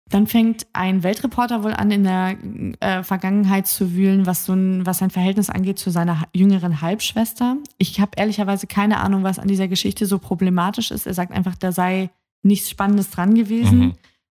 Dann 0.10 0.28
fängt 0.28 0.68
ein 0.74 1.02
Weltreporter 1.02 1.64
wohl 1.64 1.74
an, 1.74 1.90
in 1.90 2.04
der 2.04 2.38
äh, 2.80 3.02
Vergangenheit 3.02 3.66
zu 3.66 3.94
wühlen, 3.96 4.28
was 4.28 4.46
so 4.46 4.54
ein, 4.54 4.86
was 4.86 5.00
sein 5.00 5.10
Verhältnis 5.10 5.50
angeht 5.50 5.80
zu 5.80 5.90
seiner 5.90 6.24
jüngeren 6.32 6.82
Halbschwester. 6.82 7.58
Ich 7.80 8.00
habe 8.00 8.12
ehrlicherweise 8.16 8.68
keine 8.68 9.00
Ahnung, 9.00 9.24
was 9.24 9.40
an 9.40 9.48
dieser 9.48 9.68
Geschichte 9.68 10.06
so 10.06 10.20
problematisch 10.20 10.92
ist. 10.92 11.08
Er 11.08 11.16
sagt 11.16 11.32
einfach, 11.32 11.56
da 11.56 11.72
sei 11.72 12.12
nichts 12.44 12.70
Spannendes 12.70 13.10
dran 13.10 13.34
gewesen 13.34 13.80
Mhm. 13.80 13.94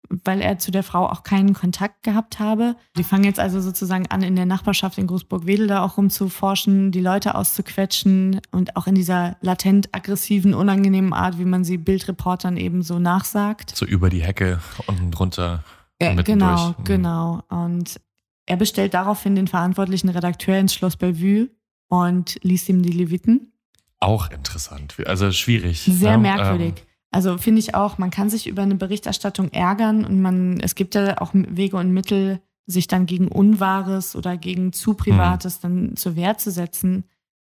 Weil 0.09 0.41
er 0.41 0.59
zu 0.59 0.71
der 0.71 0.83
Frau 0.83 1.07
auch 1.07 1.23
keinen 1.23 1.53
Kontakt 1.53 2.03
gehabt 2.03 2.39
habe. 2.39 2.77
Die 2.97 3.05
fangen 3.05 3.25
jetzt 3.25 3.41
also 3.41 3.61
sozusagen 3.61 4.07
an, 4.09 4.23
in 4.23 4.37
der 4.37 4.47
Nachbarschaft 4.47 4.99
in 4.99 5.07
Großburg-Wedel 5.07 5.67
da 5.67 5.85
auch 5.85 5.97
rumzuforschen, 5.97 6.93
die 6.93 7.01
Leute 7.01 7.35
auszuquetschen 7.35 8.41
und 8.51 8.77
auch 8.77 8.87
in 8.87 8.95
dieser 8.95 9.37
latent 9.41 9.95
aggressiven, 9.95 10.55
unangenehmen 10.55 11.13
Art, 11.13 11.39
wie 11.39 11.45
man 11.45 11.65
sie 11.65 11.77
Bildreportern 11.77 12.57
eben 12.57 12.83
so 12.83 12.99
nachsagt. 12.99 13.77
So 13.77 13.85
über 13.85 14.09
die 14.09 14.23
Hecke 14.23 14.61
unten 14.87 15.11
drunter. 15.11 15.65
Ja, 16.01 16.15
genau, 16.15 16.67
durch. 16.67 16.79
Mhm. 16.79 16.85
genau. 16.85 17.43
Und 17.49 18.01
er 18.47 18.57
bestellt 18.57 18.95
daraufhin 18.95 19.35
den 19.35 19.47
verantwortlichen 19.47 20.09
Redakteur 20.09 20.59
ins 20.59 20.75
Schloss 20.75 20.97
Bellevue 20.97 21.51
und 21.89 22.39
liest 22.43 22.69
ihm 22.69 22.83
die 22.83 22.93
Leviten. 22.93 23.53
Auch 24.01 24.31
interessant. 24.31 24.95
Also 25.07 25.33
schwierig. 25.33 25.83
Sehr 25.83 26.13
ja, 26.13 26.19
merkwürdig. 26.19 26.75
ähm, 26.79 26.88
Also 27.11 27.38
finde 27.38 27.61
ich 27.61 27.75
auch, 27.75 27.97
man 27.99 28.11
kann 28.11 28.29
sich 28.31 28.47
über 28.47 28.62
eine 28.62 28.75
Berichterstattung 28.75 29.51
ärgern 29.53 30.05
und 30.05 30.21
man, 30.21 30.61
es 30.61 30.75
gibt 30.75 30.94
ja 30.94 31.21
auch 31.21 31.31
Wege 31.33 31.77
und 31.77 31.92
Mittel, 31.92 32.40
sich 32.66 32.87
dann 32.87 33.07
gegen 33.07 33.29
Unwahres 33.29 34.14
oder 34.14 34.37
gegen 34.37 34.75
zu 34.75 34.92
Privates 34.92 35.61
dann 35.61 35.97
zur 35.97 36.16
Wehr 36.16 36.37
zu 36.37 36.51
setzen, 36.51 37.05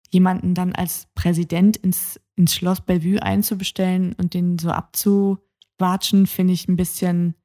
jemanden 0.10 0.56
dann 0.56 0.74
als 0.74 1.08
Präsident 1.14 1.78
ins, 1.78 2.20
ins 2.36 2.56
Schloss 2.56 2.82
Bellevue 2.82 3.22
einzubestellen 3.22 4.14
und 4.14 4.34
den 4.34 4.58
so 4.58 4.72
abzuwatschen, 4.72 6.26
finde 6.26 6.54
ich 6.54 6.68
ein 6.68 6.76
bisschen 6.76 7.36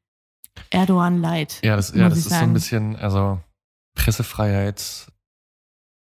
Erdogan 0.71 1.21
light. 1.21 1.61
Ja, 1.63 1.77
das, 1.77 1.93
ja, 1.95 2.09
das 2.09 2.17
ist 2.19 2.25
so 2.25 2.35
ein 2.35 2.41
sagen. 2.41 2.53
bisschen, 2.55 2.97
also 2.97 3.39
Pressefreiheit, 3.95 5.13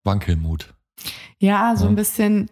Wankelmut. 0.05 0.75
Ja, 1.38 1.77
so 1.77 1.85
Ja. 1.85 1.90
ein 1.90 1.97
bisschen, 1.97 2.49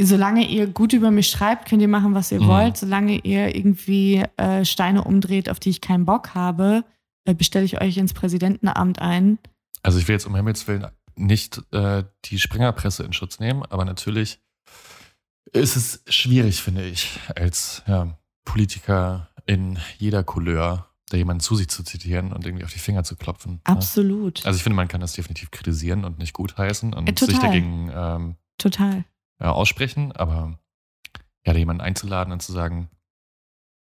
solange 0.00 0.46
ihr 0.48 0.66
gut 0.66 0.92
über 0.92 1.10
mich 1.10 1.28
schreibt, 1.28 1.68
könnt 1.68 1.82
ihr 1.82 1.88
machen, 1.88 2.14
was 2.14 2.30
ihr 2.32 2.40
Mhm. 2.42 2.46
wollt. 2.48 2.76
Solange 2.76 3.18
ihr 3.20 3.54
irgendwie 3.56 4.22
äh, 4.36 4.64
Steine 4.64 5.04
umdreht, 5.04 5.48
auf 5.48 5.58
die 5.60 5.70
ich 5.70 5.80
keinen 5.80 6.04
Bock 6.04 6.34
habe, 6.34 6.84
äh, 7.24 7.34
bestelle 7.34 7.64
ich 7.64 7.80
euch 7.80 7.96
ins 7.96 8.12
Präsidentenamt 8.14 9.00
ein. 9.00 9.38
Also 9.82 9.98
ich 9.98 10.06
will 10.08 10.14
jetzt 10.14 10.26
um 10.26 10.34
Himmels 10.36 10.66
Willen 10.68 10.86
nicht 11.14 11.62
äh, 11.72 12.04
die 12.26 12.38
Springerpresse 12.38 13.02
in 13.04 13.12
Schutz 13.14 13.38
nehmen, 13.40 13.62
aber 13.64 13.84
natürlich 13.86 14.38
ist 15.52 15.76
es 15.76 16.02
schwierig, 16.08 16.60
finde 16.60 16.84
ich, 16.84 17.18
als 17.34 17.82
ja, 17.86 18.18
Politiker 18.44 19.28
in 19.46 19.78
jeder 19.98 20.24
Couleur 20.24 20.88
da 21.08 21.16
jemanden 21.16 21.40
zu 21.40 21.54
sich 21.54 21.68
zu 21.68 21.84
zitieren 21.84 22.32
und 22.32 22.44
irgendwie 22.44 22.64
auf 22.64 22.72
die 22.72 22.80
Finger 22.80 23.04
zu 23.04 23.14
klopfen. 23.16 23.60
Ja. 23.66 23.74
Absolut. 23.74 24.44
Also 24.44 24.56
ich 24.56 24.62
finde, 24.64 24.74
man 24.76 24.88
kann 24.88 25.00
das 25.00 25.12
definitiv 25.12 25.52
kritisieren 25.52 26.04
und 26.04 26.18
nicht 26.18 26.32
gutheißen 26.32 26.92
und 26.92 27.08
Äh, 27.08 27.12
total. 27.12 27.34
sich 27.34 27.38
dagegen 27.42 27.90
ähm, 27.94 28.36
Total. 28.58 29.04
Ja, 29.40 29.52
aussprechen, 29.52 30.12
aber 30.12 30.58
ja, 31.46 31.52
da 31.52 31.58
jemanden 31.58 31.82
einzuladen 31.82 32.32
und 32.32 32.42
zu 32.42 32.52
sagen, 32.52 32.88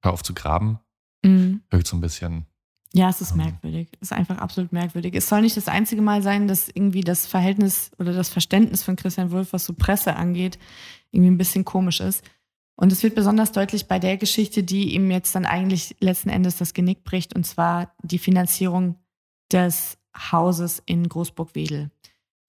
hör 0.03 0.13
auf 0.13 0.23
zu 0.23 0.35
graben, 0.35 0.79
Mhm. 1.25 1.63
wirkt 1.71 1.87
so 1.87 1.97
ein 1.97 2.01
bisschen. 2.01 2.47
Ja, 2.93 3.09
es 3.11 3.21
ist 3.21 3.33
Ähm. 3.33 3.37
merkwürdig. 3.39 3.89
Es 4.01 4.09
ist 4.11 4.13
einfach 4.13 4.39
absolut 4.39 4.73
merkwürdig. 4.73 5.15
Es 5.15 5.29
soll 5.29 5.43
nicht 5.43 5.57
das 5.57 5.69
einzige 5.69 6.03
Mal 6.03 6.23
sein, 6.23 6.49
dass 6.49 6.69
irgendwie 6.69 7.03
das 7.03 7.27
Verhältnis 7.27 7.91
oder 7.99 8.13
das 8.13 8.31
Verständnis 8.31 8.83
von 8.83 8.97
Christian 8.97 9.31
Wulff, 9.31 9.53
was 9.53 9.65
so 9.65 9.75
Presse 9.75 10.17
angeht, 10.17 10.59
irgendwie 11.13 11.31
ein 11.31 11.39
bisschen 11.39 11.65
komisch 11.65 12.01
ist. 12.01 12.25
Und 12.77 12.91
es 12.93 13.03
wird 13.03 13.15
besonders 13.15 13.53
deutlich 13.53 13.87
bei 13.87 13.99
der 13.99 14.17
Geschichte, 14.17 14.63
die 14.63 14.95
ihm 14.95 15.11
jetzt 15.11 15.35
dann 15.35 15.45
eigentlich 15.45 15.95
letzten 16.01 16.31
Endes 16.31 16.57
das 16.57 16.73
Genick 16.73 17.05
bricht, 17.05 17.37
und 17.37 17.45
zwar 17.45 17.95
die 18.03 18.19
Finanzierung 18.19 18.97
des 19.53 19.99
Hauses 20.33 20.83
in 20.87 21.07
Großburg-Wedel. 21.09 21.91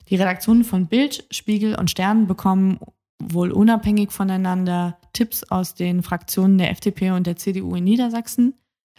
Die 0.10 0.16
Redaktionen 0.16 0.64
von 0.64 0.88
Bild, 0.88 1.26
Spiegel 1.32 1.76
und 1.76 1.90
Stern 1.90 2.28
bekommen 2.28 2.80
wohl 3.22 3.52
unabhängig 3.52 4.12
voneinander 4.12 4.98
Tipps 5.14 5.44
aus 5.44 5.76
den 5.76 6.04
Fraktionen 6.04 6.58
der 6.58 6.72
FDP 6.72 7.12
und 7.12 7.28
der 7.28 7.36
CDU 7.36 7.76
in 7.76 7.84
Niedersachsen. 7.84 8.56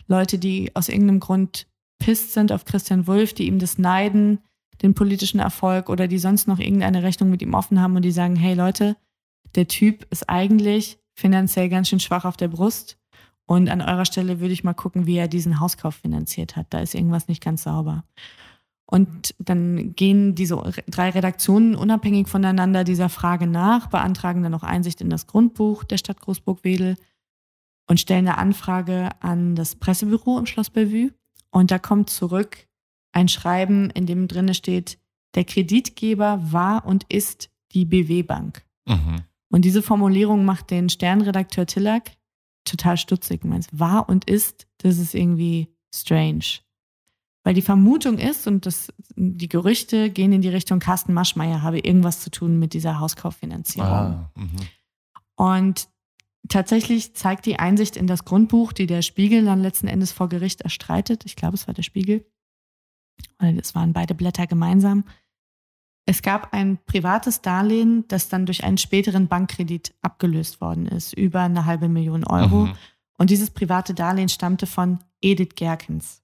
Leute, 0.07 0.38
die 0.38 0.75
aus 0.75 0.88
irgendeinem 0.88 1.21
Grund 1.21 1.67
pisst 1.99 2.33
sind 2.33 2.53
auf 2.53 2.65
Christian 2.65 3.07
Wulff, 3.07 3.33
die 3.35 3.47
ihm 3.47 3.59
das 3.59 3.79
neiden, 3.79 4.41
den 4.83 4.95
politischen 4.95 5.41
Erfolg 5.41 5.88
oder 5.88 6.09
die 6.09 6.19
sonst 6.19 6.49
noch 6.49 6.59
irgendeine 6.59 7.03
Rechnung 7.03 7.31
mit 7.31 7.43
ihm 7.43 7.55
offen 7.55 7.81
haben 7.81 7.97
und 7.97 8.03
die 8.03 8.12
sagen, 8.12 8.37
hey 8.37 8.55
Leute, 8.55 8.97
der 9.55 9.69
Typ 9.69 10.07
ist 10.11 10.29
eigentlich 10.29 10.99
finanziell 11.15 11.69
ganz 11.69 11.88
schön 11.88 12.01
schwach 12.01 12.25
auf 12.25 12.37
der 12.37 12.49
Brust 12.49 12.99
und 13.47 13.69
an 13.69 13.81
eurer 13.81 14.05
Stelle 14.05 14.41
würde 14.41 14.53
ich 14.55 14.65
mal 14.65 14.73
gucken, 14.73 15.07
wie 15.07 15.17
er 15.17 15.29
diesen 15.29 15.61
Hauskauf 15.61 15.97
finanziert 15.97 16.57
hat. 16.57 16.67
Da 16.71 16.81
ist 16.81 16.95
irgendwas 16.95 17.29
nicht 17.29 17.43
ganz 17.43 17.65
sauber. 17.65 18.05
Und 18.92 19.35
dann 19.38 19.96
gehen 19.96 20.35
diese 20.35 20.57
drei 20.87 21.09
Redaktionen 21.09 21.74
unabhängig 21.74 22.28
voneinander 22.28 22.85
dieser 22.85 23.09
Frage 23.09 23.46
nach, 23.46 23.87
beantragen 23.87 24.42
dann 24.42 24.52
auch 24.52 24.64
Einsicht 24.64 25.00
in 25.00 25.09
das 25.09 25.26
Grundbuch 25.26 25.83
der 25.85 25.96
Stadt 25.96 26.20
Großburg-Wedel 26.20 26.98
und 27.88 28.00
stellen 28.00 28.28
eine 28.28 28.37
Anfrage 28.37 29.09
an 29.20 29.55
das 29.55 29.76
Pressebüro 29.76 30.38
im 30.38 30.44
Schloss 30.44 30.68
Bellevue. 30.68 31.11
Und 31.50 31.70
da 31.70 31.78
kommt 31.78 32.11
zurück 32.11 32.68
ein 33.12 33.28
Schreiben, 33.28 33.88
in 33.88 34.05
dem 34.05 34.28
drinne 34.28 34.52
steht, 34.52 34.98
der 35.37 35.44
Kreditgeber 35.44 36.52
war 36.52 36.85
und 36.85 37.05
ist 37.09 37.48
die 37.72 37.87
BW 37.87 38.22
Bank. 38.24 38.62
Mhm. 38.87 39.22
Und 39.50 39.64
diese 39.64 39.81
Formulierung 39.81 40.44
macht 40.44 40.70
den 40.70 40.90
Sternredakteur 40.90 41.64
Tillack 41.64 42.12
total 42.64 42.98
stutzig. 42.98 43.42
Meinst, 43.44 43.70
war 43.72 44.11
und 44.11 44.28
ist, 44.28 44.66
das 44.76 44.98
ist 44.98 45.14
irgendwie 45.14 45.74
strange. 45.94 46.61
Weil 47.44 47.55
die 47.55 47.62
Vermutung 47.62 48.18
ist, 48.18 48.46
und 48.46 48.66
das, 48.66 48.92
die 49.16 49.48
Gerüchte 49.48 50.11
gehen 50.11 50.33
in 50.33 50.42
die 50.42 50.48
Richtung, 50.48 50.78
Carsten 50.78 51.12
Maschmeyer 51.12 51.62
habe 51.62 51.81
irgendwas 51.81 52.20
zu 52.20 52.31
tun 52.31 52.59
mit 52.59 52.72
dieser 52.72 53.00
Hauskauffinanzierung. 53.00 53.88
Ah, 53.88 54.31
mhm. 54.37 54.57
Und 55.35 55.88
tatsächlich 56.48 57.14
zeigt 57.14 57.46
die 57.46 57.59
Einsicht 57.59 57.96
in 57.96 58.07
das 58.07 58.24
Grundbuch, 58.24 58.72
die 58.72 58.87
der 58.87 59.02
Spiegel 59.02 59.44
dann 59.44 59.61
letzten 59.61 59.88
Endes 59.88 60.12
vor 60.12 60.28
Gericht 60.28 60.61
erstreitet, 60.61 61.24
ich 61.24 61.35
glaube, 61.35 61.55
es 61.55 61.66
war 61.66 61.74
der 61.74 61.83
Spiegel, 61.83 62.24
oder 63.40 63.52
es 63.57 63.74
waren 63.74 63.92
beide 63.92 64.14
Blätter 64.14 64.46
gemeinsam, 64.46 65.05
es 66.05 66.22
gab 66.22 66.52
ein 66.52 66.78
privates 66.85 67.42
Darlehen, 67.42 68.05
das 68.09 68.28
dann 68.28 68.46
durch 68.46 68.64
einen 68.64 68.78
späteren 68.78 69.28
Bankkredit 69.28 69.94
abgelöst 70.02 70.61
worden 70.61 70.87
ist, 70.87 71.12
über 71.12 71.42
eine 71.42 71.64
halbe 71.64 71.88
Million 71.88 72.24
Euro. 72.24 72.66
Mhm. 72.66 72.74
Und 73.18 73.31
dieses 73.31 73.50
private 73.50 73.94
Darlehen 73.94 74.28
stammte 74.28 74.66
von 74.66 74.98
Edith 75.20 75.55
Gerkens. 75.55 76.21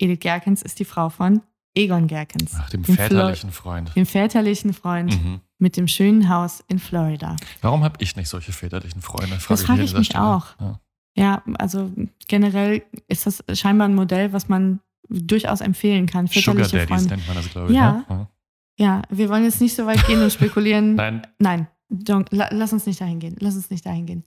Edith 0.00 0.20
Gerkens 0.20 0.62
ist 0.62 0.78
die 0.78 0.84
Frau 0.84 1.08
von 1.10 1.42
Egon 1.74 2.08
Gerkens, 2.08 2.54
Ach, 2.58 2.68
dem 2.70 2.82
väterlichen 2.84 3.52
Freund. 3.52 3.94
dem 3.94 4.06
väterlichen 4.06 4.72
Freund 4.72 5.12
Mhm. 5.22 5.40
mit 5.58 5.76
dem 5.76 5.86
schönen 5.86 6.28
Haus 6.28 6.64
in 6.68 6.78
Florida. 6.80 7.36
Warum 7.62 7.84
habe 7.84 7.96
ich 8.00 8.16
nicht 8.16 8.28
solche 8.28 8.52
väterlichen 8.52 9.02
Freunde? 9.02 9.36
Frage 9.38 9.62
frag 9.62 9.74
hier 9.76 9.82
an 9.82 9.84
ich 9.84 9.94
mich 9.96 10.06
Stelle. 10.08 10.24
auch. 10.24 10.46
Ja. 10.60 10.80
Ja, 11.16 11.42
also 11.58 11.90
generell 12.28 12.82
ist 13.08 13.26
das 13.26 13.42
scheinbar 13.54 13.88
ein 13.88 13.94
Modell, 13.94 14.32
was 14.32 14.48
man 14.48 14.80
durchaus 15.08 15.60
empfehlen 15.60 16.06
kann. 16.06 16.26
Sugar 16.28 16.64
Väterliche 16.64 16.76
Daddies 16.78 16.88
Freunde. 17.06 17.16
nennt 17.16 17.26
man 17.26 17.36
das, 17.36 17.50
glaube 17.50 17.70
ich. 17.72 17.76
Ja. 17.76 18.04
Ne? 18.08 18.28
Ja, 18.78 19.02
wir 19.10 19.28
wollen 19.28 19.44
jetzt 19.44 19.60
nicht 19.60 19.74
so 19.76 19.86
weit 19.86 20.04
gehen 20.06 20.22
und 20.22 20.32
spekulieren. 20.32 20.94
Nein, 20.96 21.26
Nein, 21.38 21.66
don't, 21.92 22.26
la, 22.30 22.48
lass 22.52 22.72
uns 22.72 22.86
nicht 22.86 23.00
dahin 23.00 23.18
gehen. 23.18 23.36
Lass 23.40 23.54
uns 23.56 23.70
nicht 23.70 23.84
dahin 23.84 24.06
gehen. 24.06 24.24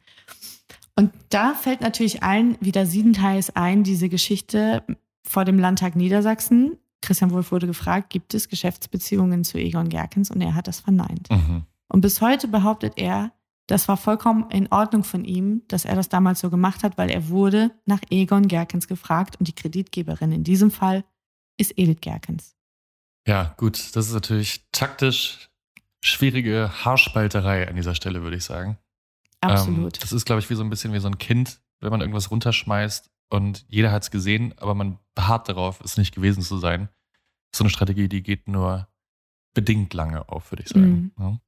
Und 0.96 1.12
da 1.30 1.54
fällt 1.56 1.82
natürlich 1.82 2.22
allen 2.22 2.58
wieder 2.62 2.86
siebenteils 2.86 3.56
ein, 3.56 3.84
diese 3.84 4.10
Geschichte 4.10 4.84
vor 5.24 5.46
dem 5.46 5.60
Landtag 5.60 5.96
Niedersachsen. 5.96 6.78
Christian 7.02 7.32
Wolf 7.32 7.52
wurde 7.52 7.68
gefragt, 7.68 8.10
gibt 8.10 8.34
es 8.34 8.48
Geschäftsbeziehungen 8.48 9.44
zu 9.44 9.58
Egon 9.58 9.90
Gerkens? 9.90 10.32
Und 10.32 10.42
er 10.42 10.56
hat 10.56 10.68
das 10.68 10.80
verneint. 10.80 11.30
mhm. 11.30 11.64
Und 11.90 12.02
bis 12.02 12.22
heute 12.22 12.48
behauptet 12.48 12.94
er, 12.96 13.34
das 13.68 13.88
war 13.88 13.98
vollkommen 13.98 14.50
in 14.50 14.72
Ordnung 14.72 15.04
von 15.04 15.24
ihm, 15.24 15.62
dass 15.68 15.86
er 15.86 15.96
das 15.96 16.10
damals 16.10 16.40
so 16.40 16.50
gemacht 16.50 16.84
hat, 16.84 16.98
weil 16.98 17.10
er 17.10 17.30
wurde 17.30 17.72
nach 17.86 18.02
Egon 18.10 18.48
Gerkens 18.48 18.88
gefragt 18.88 19.38
und 19.40 19.48
die 19.48 19.54
Kreditgeberin 19.54 20.32
in 20.32 20.44
diesem 20.44 20.72
Fall 20.72 21.04
ist 21.58 21.78
Edith 21.78 22.02
Gerkens. 22.02 22.56
ja, 23.28 23.54
gut. 23.58 23.96
Das 23.96 24.08
ist 24.08 24.14
natürlich 24.14 24.66
taktisch 24.72 25.50
schwierige 26.02 26.72
Haarspalterei 26.84 27.68
an 27.68 27.76
dieser 27.76 27.96
Stelle, 27.96 28.24
würde 28.24 28.38
ich 28.38 28.44
sagen. 28.44 28.78
Ähm, 29.42 29.52
Absolut. 29.52 30.04
das 30.04 30.12
ist, 30.12 30.26
glaube 30.26 30.42
ich, 30.42 30.50
wie 30.50 30.56
so 30.56 30.64
ein 30.64 30.70
bisschen 30.70 30.92
wie 30.94 31.00
so 31.00 31.08
ein 31.08 31.18
Kind, 31.18 31.62
wenn 31.80 31.92
man 31.92 32.02
irgendwas 32.02 32.32
runterschmeißt 32.32 33.12
und 33.34 33.65
jeder 33.67 33.91
hat 33.91 34.04
es 34.04 34.12
gesehen, 34.12 34.54
aber 34.60 34.76
man 34.76 35.00
beharrt 35.15 35.50
darauf, 35.50 35.82
es 35.82 35.98
nicht 35.98 36.13
gewesen 36.13 36.43
zu 36.43 36.60
sein. 36.60 36.89
So 37.52 37.63
eine 37.63 37.72
Strategie, 37.72 38.08
die 38.08 38.22
geht 38.22 38.48
nur 38.48 38.88
bedingt 39.56 39.96
lange 39.96 40.30
auf, 40.30 40.52
würde 40.52 40.62
ich 40.62 40.69
sagen. 40.69 41.12
Ja. 41.19 41.39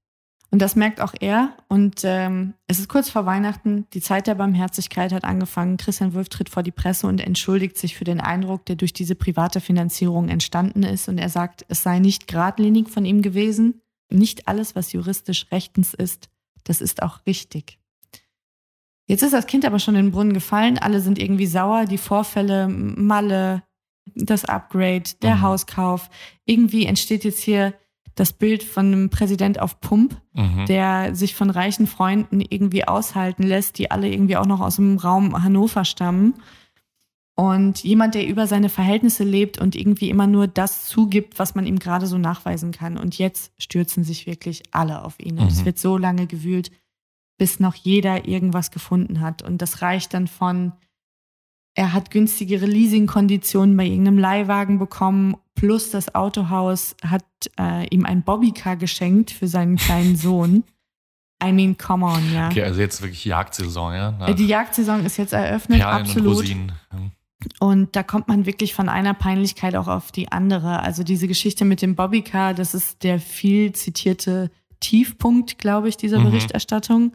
Und 0.49 0.61
das 0.63 0.75
merkt 0.75 0.99
auch 0.99 1.13
er. 1.19 1.55
Und 1.67 2.01
ähm, 2.03 2.55
es 2.65 2.79
ist 2.79 2.89
kurz 2.89 3.11
vor 3.11 3.27
Weihnachten. 3.27 3.87
Die 3.93 4.01
Zeit 4.01 4.25
der 4.25 4.33
Barmherzigkeit 4.33 5.13
hat 5.13 5.25
angefangen. 5.25 5.77
Christian 5.77 6.15
Wulff 6.15 6.29
tritt 6.29 6.49
vor 6.49 6.63
die 6.63 6.71
Presse 6.71 7.05
und 7.05 7.21
entschuldigt 7.21 7.77
sich 7.77 7.95
für 7.95 8.03
den 8.03 8.19
Eindruck, 8.19 8.65
der 8.65 8.77
durch 8.77 8.93
diese 8.93 9.13
private 9.13 9.61
Finanzierung 9.61 10.27
entstanden 10.29 10.81
ist. 10.81 11.07
Und 11.07 11.19
er 11.19 11.29
sagt, 11.29 11.65
es 11.67 11.83
sei 11.83 11.99
nicht 11.99 12.27
geradlinig 12.27 12.89
von 12.89 13.05
ihm 13.05 13.21
gewesen. 13.21 13.81
Nicht 14.09 14.47
alles, 14.47 14.75
was 14.75 14.91
juristisch 14.91 15.51
rechtens 15.51 15.93
ist, 15.93 16.29
das 16.63 16.81
ist 16.81 17.03
auch 17.03 17.27
richtig. 17.27 17.77
Jetzt 19.07 19.21
ist 19.23 19.33
das 19.33 19.45
Kind 19.47 19.65
aber 19.65 19.79
schon 19.79 19.95
in 19.95 20.05
den 20.07 20.11
Brunnen 20.11 20.33
gefallen. 20.33 20.77
Alle 20.77 20.99
sind 21.01 21.19
irgendwie 21.19 21.45
sauer. 21.45 21.85
Die 21.85 21.97
Vorfälle, 21.99 22.67
Malle, 22.67 23.63
das 24.15 24.45
Upgrade, 24.45 25.03
der 25.21 25.35
Mhm. 25.35 25.41
Hauskauf. 25.41 26.09
Irgendwie 26.45 26.85
entsteht 26.85 27.23
jetzt 27.23 27.39
hier 27.39 27.73
das 28.15 28.31
Bild 28.33 28.63
von 28.63 28.85
einem 28.87 29.09
Präsident 29.09 29.59
auf 29.59 29.79
Pump, 29.81 30.19
Mhm. 30.33 30.65
der 30.67 31.13
sich 31.15 31.35
von 31.35 31.49
reichen 31.49 31.85
Freunden 31.85 32.39
irgendwie 32.41 32.87
aushalten 32.87 33.43
lässt, 33.43 33.77
die 33.77 33.91
alle 33.91 34.09
irgendwie 34.09 34.37
auch 34.37 34.45
noch 34.45 34.61
aus 34.61 34.77
dem 34.77 34.97
Raum 34.97 35.43
Hannover 35.43 35.83
stammen. 35.85 36.35
Und 37.37 37.83
jemand, 37.83 38.15
der 38.15 38.25
über 38.25 38.47
seine 38.47 38.69
Verhältnisse 38.69 39.25
lebt 39.25 39.59
und 39.59 39.75
irgendwie 39.75 40.09
immer 40.09 40.25
nur 40.25 40.47
das 40.47 40.85
zugibt, 40.87 41.37
was 41.37 41.53
man 41.53 41.65
ihm 41.67 41.79
gerade 41.79 42.07
so 42.07 42.17
nachweisen 42.17 42.71
kann. 42.71 42.97
Und 42.97 43.17
jetzt 43.17 43.51
stürzen 43.57 44.05
sich 44.05 44.25
wirklich 44.25 44.63
alle 44.71 45.03
auf 45.03 45.19
ihn. 45.19 45.37
Und 45.37 45.47
es 45.51 45.59
Mhm. 45.61 45.65
wird 45.65 45.77
so 45.77 45.97
lange 45.97 46.27
gewühlt, 46.27 46.71
bis 47.37 47.59
noch 47.59 47.75
jeder 47.75 48.27
irgendwas 48.27 48.71
gefunden 48.71 49.21
hat. 49.21 49.41
Und 49.41 49.61
das 49.61 49.81
reicht 49.81 50.13
dann 50.13 50.27
von, 50.27 50.73
er 51.73 51.91
hat 51.93 52.11
günstigere 52.11 52.65
Leasingkonditionen 52.65 53.75
bei 53.75 53.85
irgendeinem 53.85 54.17
Leihwagen 54.17 54.79
bekommen, 54.79 55.35
plus 55.55 55.91
das 55.91 56.15
Autohaus 56.15 56.95
hat 57.03 57.25
äh, 57.59 57.85
ihm 57.89 58.05
ein 58.05 58.23
Bobbycar 58.23 58.77
geschenkt 58.77 59.31
für 59.31 59.47
seinen 59.47 59.75
kleinen 59.75 60.15
Sohn. 60.15 60.63
I 61.43 61.51
mean, 61.51 61.77
come 61.77 62.05
on, 62.05 62.33
ja. 62.33 62.47
Okay, 62.47 62.63
also 62.63 62.79
jetzt 62.79 63.01
wirklich 63.01 63.25
Jagdsaison, 63.25 63.93
ja? 63.93 64.11
Nach 64.11 64.33
Die 64.33 64.47
Jagdsaison 64.47 65.05
ist 65.05 65.17
jetzt 65.17 65.33
eröffnet, 65.33 65.79
Perlen 65.79 65.95
und 66.03 66.07
absolut. 66.07 66.37
Rosinen. 66.37 66.71
Ja. 66.93 66.99
Und 67.59 67.95
da 67.95 68.03
kommt 68.03 68.29
man 68.29 68.45
wirklich 68.45 68.73
von 68.73 68.87
einer 68.87 69.13
Peinlichkeit 69.13 69.75
auch 69.75 69.89
auf 69.89 70.11
die 70.13 70.31
andere. 70.31 70.79
Also 70.79 71.03
diese 71.03 71.27
Geschichte 71.27 71.65
mit 71.65 71.81
dem 71.81 71.95
Bobbycar, 71.95 72.53
das 72.53 72.73
ist 72.73 73.03
der 73.03 73.19
viel 73.19 73.73
zitierte 73.73 74.49
Tiefpunkt, 74.79 75.57
glaube 75.57 75.89
ich, 75.89 75.97
dieser 75.97 76.19
Mhm. 76.19 76.25
Berichterstattung. 76.25 77.11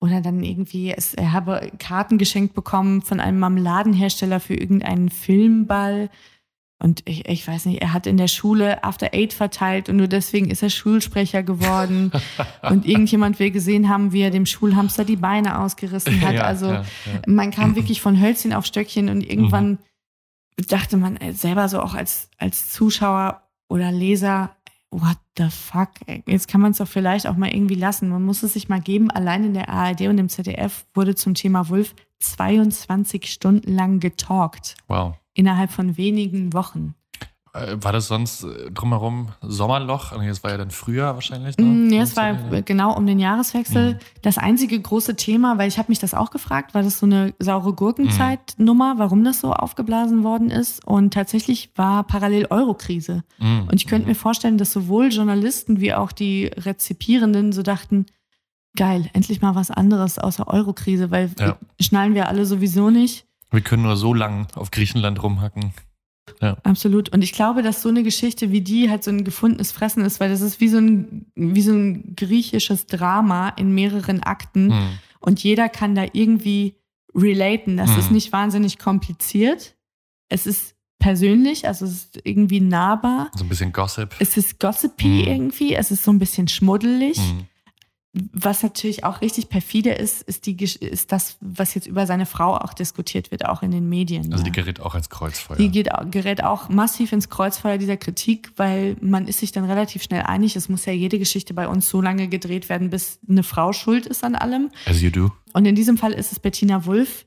Oder 0.00 0.22
dann 0.22 0.42
irgendwie, 0.42 0.92
es, 0.92 1.12
er 1.14 1.32
habe 1.32 1.70
Karten 1.78 2.16
geschenkt 2.16 2.54
bekommen 2.54 3.02
von 3.02 3.20
einem 3.20 3.38
Marmeladenhersteller 3.38 4.40
für 4.40 4.54
irgendeinen 4.54 5.10
Filmball. 5.10 6.08
Und 6.82 7.02
ich, 7.04 7.28
ich 7.28 7.46
weiß 7.46 7.66
nicht, 7.66 7.82
er 7.82 7.92
hat 7.92 8.06
in 8.06 8.16
der 8.16 8.28
Schule 8.28 8.82
After 8.82 9.10
Eight 9.12 9.34
verteilt 9.34 9.90
und 9.90 9.98
nur 9.98 10.08
deswegen 10.08 10.50
ist 10.50 10.62
er 10.62 10.70
Schulsprecher 10.70 11.42
geworden. 11.42 12.10
und 12.62 12.86
irgendjemand 12.86 13.38
will 13.38 13.50
gesehen 13.50 13.90
haben, 13.90 14.12
wie 14.12 14.22
er 14.22 14.30
dem 14.30 14.46
Schulhamster 14.46 15.04
die 15.04 15.16
Beine 15.16 15.58
ausgerissen 15.58 16.22
hat. 16.22 16.34
Ja, 16.34 16.42
also 16.44 16.66
ja, 16.66 16.80
ja. 16.80 17.22
man 17.26 17.50
kam 17.50 17.76
wirklich 17.76 18.00
von 18.00 18.18
Hölzchen 18.18 18.54
auf 18.54 18.64
Stöckchen 18.64 19.10
und 19.10 19.20
irgendwann 19.20 19.78
dachte 20.68 20.96
man 20.96 21.16
äh, 21.18 21.34
selber 21.34 21.68
so 21.68 21.80
auch 21.80 21.94
als, 21.94 22.30
als 22.38 22.72
Zuschauer 22.72 23.42
oder 23.68 23.92
Leser, 23.92 24.56
what 24.90 25.18
the 25.36 25.48
fuck, 25.50 25.90
jetzt 26.26 26.48
kann 26.48 26.60
man 26.60 26.72
es 26.72 26.78
doch 26.78 26.88
vielleicht 26.88 27.26
auch 27.26 27.36
mal 27.36 27.52
irgendwie 27.52 27.74
lassen. 27.74 28.08
Man 28.08 28.24
muss 28.24 28.42
es 28.42 28.54
sich 28.54 28.68
mal 28.68 28.80
geben. 28.80 29.10
Allein 29.10 29.44
in 29.44 29.54
der 29.54 29.68
ARD 29.68 30.02
und 30.02 30.18
im 30.18 30.28
ZDF 30.28 30.86
wurde 30.94 31.14
zum 31.14 31.34
Thema 31.34 31.68
Wolf 31.68 31.94
22 32.18 33.26
Stunden 33.26 33.72
lang 33.74 34.00
getalkt. 34.00 34.76
Wow. 34.88 35.14
Innerhalb 35.32 35.70
von 35.70 35.96
wenigen 35.96 36.52
Wochen. 36.52 36.94
Äh, 37.52 37.76
War 37.80 37.92
das 37.92 38.06
sonst 38.06 38.44
äh, 38.44 38.70
drumherum 38.70 39.28
Sommerloch? 39.42 40.16
Nee, 40.16 40.28
Das 40.28 40.44
war 40.44 40.52
ja 40.52 40.56
dann 40.58 40.70
früher 40.70 41.14
wahrscheinlich. 41.14 41.56
Ne? 41.58 41.64
Mm, 41.64 41.90
Ja, 41.92 42.02
es 42.02 42.16
war 42.16 42.34
genau 42.62 42.96
um 42.96 43.06
den 43.06 43.18
Jahreswechsel. 43.18 43.94
Mhm. 43.94 43.98
Das 44.22 44.38
einzige 44.38 44.80
große 44.80 45.16
Thema, 45.16 45.58
weil 45.58 45.66
ich 45.68 45.78
habe 45.78 45.90
mich 45.90 45.98
das 45.98 46.14
auch 46.14 46.30
gefragt, 46.30 46.74
war 46.74 46.82
das 46.82 46.98
so 47.00 47.06
eine 47.06 47.34
saure 47.40 47.72
Gurkenzeit-Nummer, 47.72 48.94
warum 48.98 49.24
das 49.24 49.40
so 49.40 49.52
aufgeblasen 49.52 50.22
worden 50.22 50.50
ist. 50.50 50.84
Und 50.86 51.12
tatsächlich 51.14 51.70
war 51.76 52.04
parallel 52.04 52.46
Eurokrise. 52.50 53.24
Mhm. 53.38 53.62
Und 53.70 53.74
ich 53.74 53.86
könnte 53.86 54.06
mir 54.08 54.14
vorstellen, 54.14 54.58
dass 54.58 54.72
sowohl 54.72 55.08
Journalisten 55.08 55.80
wie 55.80 55.94
auch 55.94 56.12
die 56.12 56.46
Rezipierenden 56.46 57.52
so 57.52 57.62
dachten, 57.62 58.06
geil, 58.76 59.10
endlich 59.12 59.40
mal 59.42 59.56
was 59.56 59.70
anderes 59.72 60.18
außer 60.18 60.46
Eurokrise, 60.46 61.10
weil 61.10 61.30
Ja. 61.40 61.56
schnallen 61.80 62.14
wir 62.14 62.28
alle 62.28 62.46
sowieso 62.46 62.90
nicht. 62.90 63.26
Wir 63.50 63.60
können 63.62 63.82
nur 63.82 63.96
so 63.96 64.14
lang 64.14 64.46
auf 64.54 64.70
Griechenland 64.70 65.20
rumhacken. 65.20 65.72
Absolut. 66.62 67.08
Und 67.12 67.22
ich 67.22 67.32
glaube, 67.32 67.62
dass 67.62 67.82
so 67.82 67.88
eine 67.88 68.02
Geschichte 68.02 68.50
wie 68.52 68.60
die 68.60 68.88
halt 68.88 69.04
so 69.04 69.10
ein 69.10 69.24
gefundenes 69.24 69.72
Fressen 69.72 70.04
ist, 70.04 70.20
weil 70.20 70.30
das 70.30 70.40
ist 70.40 70.60
wie 70.60 70.68
so 70.68 70.78
ein, 70.78 71.26
wie 71.34 71.60
so 71.62 71.72
ein 71.72 72.14
griechisches 72.16 72.86
Drama 72.86 73.48
in 73.50 73.74
mehreren 73.74 74.22
Akten. 74.22 74.68
Mhm. 74.68 74.88
Und 75.18 75.42
jeder 75.42 75.68
kann 75.68 75.94
da 75.94 76.06
irgendwie 76.12 76.76
relaten. 77.14 77.76
Das 77.76 77.90
Mhm. 77.90 77.98
ist 77.98 78.10
nicht 78.10 78.32
wahnsinnig 78.32 78.78
kompliziert. 78.78 79.74
Es 80.28 80.46
ist 80.46 80.76
persönlich, 80.98 81.66
also 81.66 81.84
es 81.84 81.92
ist 81.92 82.20
irgendwie 82.24 82.60
nahbar. 82.60 83.30
So 83.34 83.44
ein 83.44 83.48
bisschen 83.48 83.72
Gossip. 83.72 84.14
Es 84.20 84.36
ist 84.36 84.60
gossipy 84.60 85.08
Mhm. 85.08 85.18
irgendwie. 85.28 85.74
Es 85.74 85.90
ist 85.90 86.04
so 86.04 86.12
ein 86.12 86.18
bisschen 86.18 86.46
schmuddelig. 86.48 87.18
Was 88.12 88.64
natürlich 88.64 89.04
auch 89.04 89.20
richtig 89.20 89.48
perfide 89.48 89.90
ist, 89.92 90.22
ist, 90.22 90.46
die, 90.46 90.56
ist 90.56 91.12
das, 91.12 91.36
was 91.40 91.74
jetzt 91.74 91.86
über 91.86 92.06
seine 92.06 92.26
Frau 92.26 92.56
auch 92.56 92.74
diskutiert 92.74 93.30
wird, 93.30 93.46
auch 93.46 93.62
in 93.62 93.70
den 93.70 93.88
Medien. 93.88 94.32
Also 94.32 94.42
die 94.42 94.50
gerät 94.50 94.80
auch 94.80 94.96
als 94.96 95.10
Kreuzfeuer. 95.10 95.56
Die 95.56 95.70
geht, 95.70 95.88
gerät 96.10 96.42
auch 96.42 96.68
massiv 96.68 97.12
ins 97.12 97.28
Kreuzfeuer 97.28 97.78
dieser 97.78 97.96
Kritik, 97.96 98.50
weil 98.56 98.96
man 99.00 99.28
ist 99.28 99.38
sich 99.38 99.52
dann 99.52 99.64
relativ 99.64 100.02
schnell 100.02 100.22
einig. 100.22 100.56
Es 100.56 100.68
muss 100.68 100.86
ja 100.86 100.92
jede 100.92 101.20
Geschichte 101.20 101.54
bei 101.54 101.68
uns 101.68 101.88
so 101.88 102.00
lange 102.00 102.26
gedreht 102.26 102.68
werden, 102.68 102.90
bis 102.90 103.20
eine 103.28 103.44
Frau 103.44 103.72
schuld 103.72 104.06
ist 104.06 104.24
an 104.24 104.34
allem. 104.34 104.70
As 104.86 105.00
you 105.00 105.10
do. 105.10 105.30
Und 105.52 105.66
in 105.66 105.76
diesem 105.76 105.96
Fall 105.96 106.12
ist 106.12 106.32
es 106.32 106.40
Bettina 106.40 106.86
Wulff, 106.86 107.26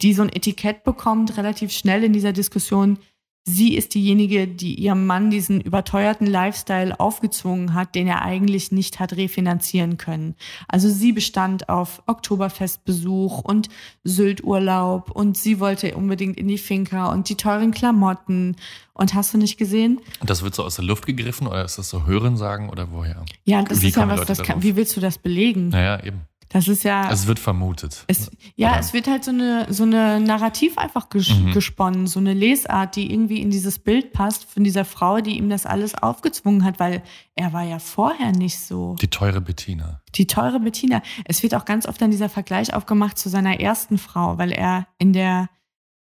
die 0.00 0.14
so 0.14 0.22
ein 0.22 0.30
Etikett 0.30 0.82
bekommt, 0.84 1.36
relativ 1.36 1.72
schnell 1.72 2.04
in 2.04 2.14
dieser 2.14 2.32
Diskussion. 2.32 2.98
Sie 3.44 3.74
ist 3.74 3.94
diejenige, 3.94 4.46
die 4.46 4.74
ihrem 4.74 5.06
Mann 5.06 5.30
diesen 5.30 5.60
überteuerten 5.60 6.26
Lifestyle 6.26 6.98
aufgezwungen 7.00 7.74
hat, 7.74 7.94
den 7.94 8.06
er 8.06 8.22
eigentlich 8.22 8.70
nicht 8.70 9.00
hat 9.00 9.16
refinanzieren 9.16 9.96
können. 9.96 10.36
Also 10.68 10.88
sie 10.88 11.12
bestand 11.12 11.68
auf 11.68 12.02
Oktoberfestbesuch 12.06 13.40
und 13.40 13.68
Sylturlaub 14.04 15.10
und 15.10 15.36
sie 15.36 15.58
wollte 15.58 15.96
unbedingt 15.96 16.38
in 16.38 16.48
die 16.48 16.58
Finca 16.58 17.10
und 17.10 17.28
die 17.28 17.36
teuren 17.36 17.72
Klamotten. 17.72 18.56
Und 18.94 19.14
hast 19.14 19.32
du 19.32 19.38
nicht 19.38 19.56
gesehen? 19.56 20.00
Und 20.20 20.30
das 20.30 20.42
wird 20.42 20.54
so 20.54 20.62
aus 20.64 20.76
der 20.76 20.84
Luft 20.84 21.06
gegriffen 21.06 21.46
oder 21.46 21.64
ist 21.64 21.78
das 21.78 21.88
so 21.88 22.06
Hörensagen 22.06 22.68
oder 22.68 22.92
woher? 22.92 23.24
Ja, 23.44 23.62
das 23.62 23.80
Wie 23.80 23.88
ist 23.88 23.96
ja 23.96 24.08
was, 24.08 24.26
das 24.26 24.42
kann, 24.42 24.62
wie 24.62 24.76
willst 24.76 24.96
du 24.96 25.00
das 25.00 25.18
belegen? 25.18 25.70
Naja, 25.70 26.04
eben. 26.04 26.20
Das 26.52 26.68
ist 26.68 26.84
ja. 26.84 27.10
Es 27.10 27.26
wird 27.26 27.38
vermutet. 27.38 28.04
Es, 28.08 28.30
ja, 28.56 28.70
Oder? 28.72 28.80
es 28.80 28.92
wird 28.92 29.06
halt 29.06 29.24
so 29.24 29.30
eine, 29.30 29.66
so 29.72 29.84
eine 29.84 30.20
Narrativ 30.20 30.76
einfach 30.78 31.08
ges 31.08 31.30
Mhm. 31.30 31.52
gesponnen, 31.52 32.06
so 32.06 32.20
eine 32.20 32.34
Lesart, 32.34 32.96
die 32.96 33.10
irgendwie 33.12 33.40
in 33.40 33.50
dieses 33.50 33.78
Bild 33.78 34.12
passt 34.12 34.44
von 34.44 34.62
dieser 34.64 34.84
Frau, 34.84 35.20
die 35.20 35.38
ihm 35.38 35.48
das 35.48 35.64
alles 35.66 35.94
aufgezwungen 35.94 36.64
hat, 36.64 36.78
weil 36.78 37.02
er 37.34 37.52
war 37.52 37.62
ja 37.62 37.78
vorher 37.78 38.32
nicht 38.32 38.58
so. 38.58 38.96
Die 39.00 39.08
teure 39.08 39.40
Bettina. 39.40 40.02
Die 40.14 40.26
teure 40.26 40.60
Bettina. 40.60 41.02
Es 41.24 41.42
wird 41.42 41.54
auch 41.54 41.64
ganz 41.64 41.86
oft 41.86 42.00
dann 42.02 42.10
dieser 42.10 42.28
Vergleich 42.28 42.74
aufgemacht 42.74 43.16
zu 43.18 43.28
seiner 43.28 43.58
ersten 43.60 43.96
Frau, 43.98 44.36
weil 44.38 44.52
er 44.52 44.86
in 44.98 45.12
der 45.12 45.48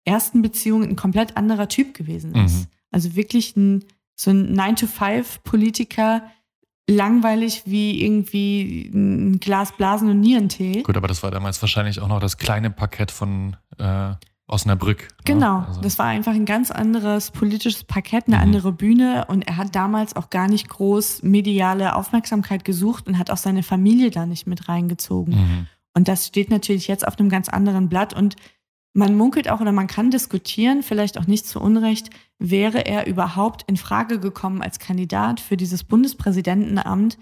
ersten 0.06 0.42
Beziehung 0.42 0.84
ein 0.84 0.96
komplett 0.96 1.36
anderer 1.38 1.68
Typ 1.68 1.94
gewesen 1.94 2.34
ist. 2.36 2.60
Mhm. 2.60 2.68
Also 2.92 3.16
wirklich 3.16 3.56
ein, 3.58 3.84
so 4.16 4.32
ein 4.32 4.56
9-to-5-Politiker, 4.58 6.24
langweilig 6.90 7.64
wie 7.66 8.04
irgendwie 8.04 8.90
ein 8.94 9.40
Glas 9.40 9.72
Blasen 9.76 10.10
und 10.10 10.20
Nierentee. 10.20 10.82
Gut, 10.84 10.98
aber 10.98 11.08
das 11.08 11.24
war 11.24 11.32
damals 11.32 11.62
wahrscheinlich 11.62 12.00
auch 12.02 12.08
noch 12.08 12.20
das 12.20 12.38
kleine 12.38 12.70
Parkett 12.72 13.12
von 13.12 13.56
äh, 13.78 14.12
Osnabrück. 14.48 15.02
ne? 15.04 15.08
Genau, 15.26 15.60
Also, 15.68 15.82
das 15.82 16.00
war 16.00 16.08
einfach 16.08 16.34
ein 16.34 16.46
ganz 16.46 16.72
anderes 16.72 17.30
politisches 17.32 17.84
Parkett, 17.84 18.26
eine 18.28 18.38
Mhm. 18.38 18.42
andere 18.42 18.72
Bühne 18.72 19.26
und 19.28 19.48
er 19.48 19.58
hat 19.58 19.76
damals 19.76 20.16
auch 20.16 20.30
gar 20.32 20.48
nicht 20.48 20.68
groß 20.70 21.22
mediale 21.24 21.96
Aufmerksamkeit 21.96 22.66
gesucht 22.66 23.08
und 23.08 23.20
hat 23.20 23.30
auch 23.30 23.38
seine 23.38 23.62
Familie 23.62 24.10
da 24.10 24.26
nicht 24.26 24.48
mit 24.48 24.68
reingezogen. 24.68 25.36
mhm. 25.36 25.68
Und 25.96 26.08
das 26.08 26.26
steht 26.28 26.50
natürlich 26.50 26.88
jetzt 26.88 27.08
auf 27.08 27.20
einem 27.20 27.30
ganz 27.30 27.50
anderen 27.50 27.90
Blatt 27.90 28.14
und 28.16 28.36
man 28.94 29.16
munkelt 29.16 29.50
auch 29.50 29.62
oder 29.62 29.72
man 29.72 29.88
kann 29.88 30.12
diskutieren, 30.12 30.82
vielleicht 30.84 31.18
auch 31.18 31.28
nicht 31.28 31.46
zu 31.48 31.60
Unrecht, 31.62 32.10
wäre 32.40 32.86
er 32.86 33.06
überhaupt 33.08 33.64
in 33.68 33.78
Frage 33.78 34.20
gekommen 34.20 34.62
als 34.62 34.80
Kandidat 34.80 35.40
für 35.40 35.58
dieses 35.58 35.84
Bundespräsidentenamt, 35.84 37.18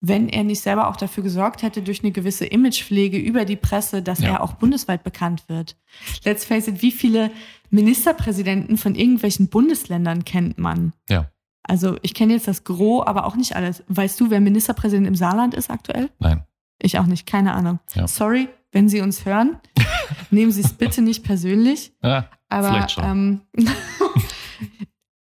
wenn 0.00 0.28
er 0.28 0.44
nicht 0.44 0.60
selber 0.60 0.88
auch 0.88 0.96
dafür 0.96 1.22
gesorgt 1.22 1.62
hätte, 1.62 1.82
durch 1.82 2.02
eine 2.02 2.12
gewisse 2.12 2.44
Imagepflege 2.46 3.18
über 3.18 3.44
die 3.44 3.56
Presse, 3.56 4.02
dass 4.02 4.18
Ja. 4.20 4.28
er 4.30 4.42
auch 4.42 4.54
bundesweit 4.54 5.02
bekannt 5.02 5.44
wird. 5.48 5.76
Let's 6.24 6.44
face 6.44 6.68
it, 6.68 6.82
wie 6.82 6.92
viele 6.92 7.30
Ministerpräsidenten 7.70 8.76
von 8.76 8.94
irgendwelchen 8.94 9.48
Bundesländern 9.48 10.24
kennt 10.24 10.58
man? 10.58 10.92
Ja. 11.08 11.30
Also 11.62 11.96
ich 12.02 12.14
kenne 12.14 12.34
jetzt 12.34 12.48
das 12.48 12.64
Gros, 12.64 13.06
aber 13.06 13.24
auch 13.26 13.36
nicht 13.36 13.56
alles. 13.56 13.82
Weißt 13.88 14.20
du, 14.20 14.30
wer 14.30 14.40
Ministerpräsident 14.40 15.06
im 15.06 15.14
Saarland 15.14 15.54
ist 15.54 15.70
aktuell? 15.70 16.10
Nein. 16.18 16.44
Ich 16.80 16.98
auch 16.98 17.06
nicht, 17.06 17.26
keine 17.26 17.54
Ahnung. 17.54 17.78
Ja. 17.94 18.06
Sorry, 18.06 18.48
wenn 18.72 18.88
Sie 18.88 19.00
uns 19.00 19.24
hören, 19.24 19.56
nehmen 20.30 20.52
Sie 20.52 20.60
es 20.62 20.72
bitte 20.72 21.02
nicht 21.02 21.24
persönlich. 21.24 21.92
Ja, 22.02 22.28
Aber 22.48 22.68
Vielleicht 22.68 22.90
schon. 22.92 23.04
ähm, 23.04 23.40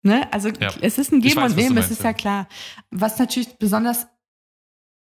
ne, 0.02 0.32
also 0.32 0.48
Ja. 0.48 0.70
es 0.80 0.98
ist 0.98 1.12
ein 1.12 1.20
Geben 1.20 1.36
weiß, 1.36 1.52
und 1.52 1.56
Nehmen, 1.58 1.76
es 1.78 1.90
ist 1.90 2.00
ja. 2.02 2.10
ja 2.10 2.12
klar. 2.12 2.48
Was 2.90 3.18
natürlich 3.18 3.56
besonders 3.58 4.06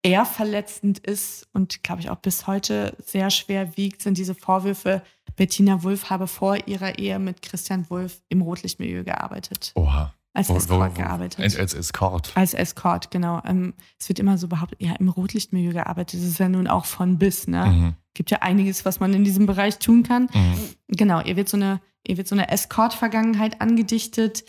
eher 0.04 0.26
verletzend 0.26 1.00
ist 1.00 1.48
und 1.54 1.82
glaube 1.84 2.02
ich 2.02 2.10
auch 2.10 2.18
bis 2.18 2.46
heute 2.48 2.96
sehr 3.06 3.30
schwer 3.30 3.78
wiegt, 3.78 4.02
sind 4.02 4.18
diese 4.18 4.36
Vorwürfe, 4.36 5.02
Bettina 5.36 5.82
Wulff 5.84 6.10
habe 6.10 6.28
vor 6.28 6.68
ihrer 6.68 7.00
Ehe 7.00 7.20
mit 7.20 7.42
Christian 7.42 7.90
Wulff 7.90 8.22
im 8.30 8.42
Rotlichtmilieu 8.42 9.04
gearbeitet. 9.04 9.72
Oha. 9.76 10.14
Als 10.36 10.50
Escort 10.50 10.96
gearbeitet. 10.96 11.40
Als, 11.40 11.56
als 11.56 11.76
Escort. 11.76 12.32
Als 12.36 12.56
Escort, 12.56 13.12
genau. 13.12 13.42
Ähm, 13.46 13.76
es 14.00 14.10
wird 14.10 14.18
immer 14.18 14.40
so 14.40 14.48
behauptet, 14.48 14.82
ja, 14.82 14.94
im 14.94 15.10
Rotlichtmilieu 15.10 15.74
gearbeitet. 15.74 16.20
Das 16.20 16.28
ist 16.28 16.40
ja 16.40 16.50
nun 16.50 16.68
auch 16.68 16.86
von 16.86 17.20
bis, 17.20 17.48
ne? 17.48 17.66
Mhm. 17.66 17.94
Gibt 18.16 18.32
ja 18.32 18.40
einiges, 18.40 18.84
was 18.84 19.00
man 19.00 19.14
in 19.14 19.24
diesem 19.24 19.46
Bereich 19.46 19.78
tun 19.78 20.02
kann. 20.02 20.24
Mhm. 20.34 20.58
Genau, 20.88 21.22
ihr 21.22 21.36
wird 21.36 21.50
so 21.50 21.58
eine, 21.58 21.82
ihr 22.08 22.18
wird 22.18 22.28
so 22.28 22.36
eine 22.36 22.50
Escort-Vergangenheit 22.50 23.62
angedichtet. 23.62 24.44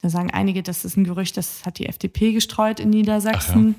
Da 0.00 0.10
sagen 0.10 0.32
einige, 0.32 0.64
das 0.64 0.84
ist 0.84 0.96
ein 0.96 1.04
Gerücht, 1.04 1.36
das 1.36 1.64
hat 1.64 1.78
die 1.78 1.86
FDP 1.86 2.32
gestreut 2.32 2.80
in 2.80 2.90
Niedersachsen. 2.90 3.76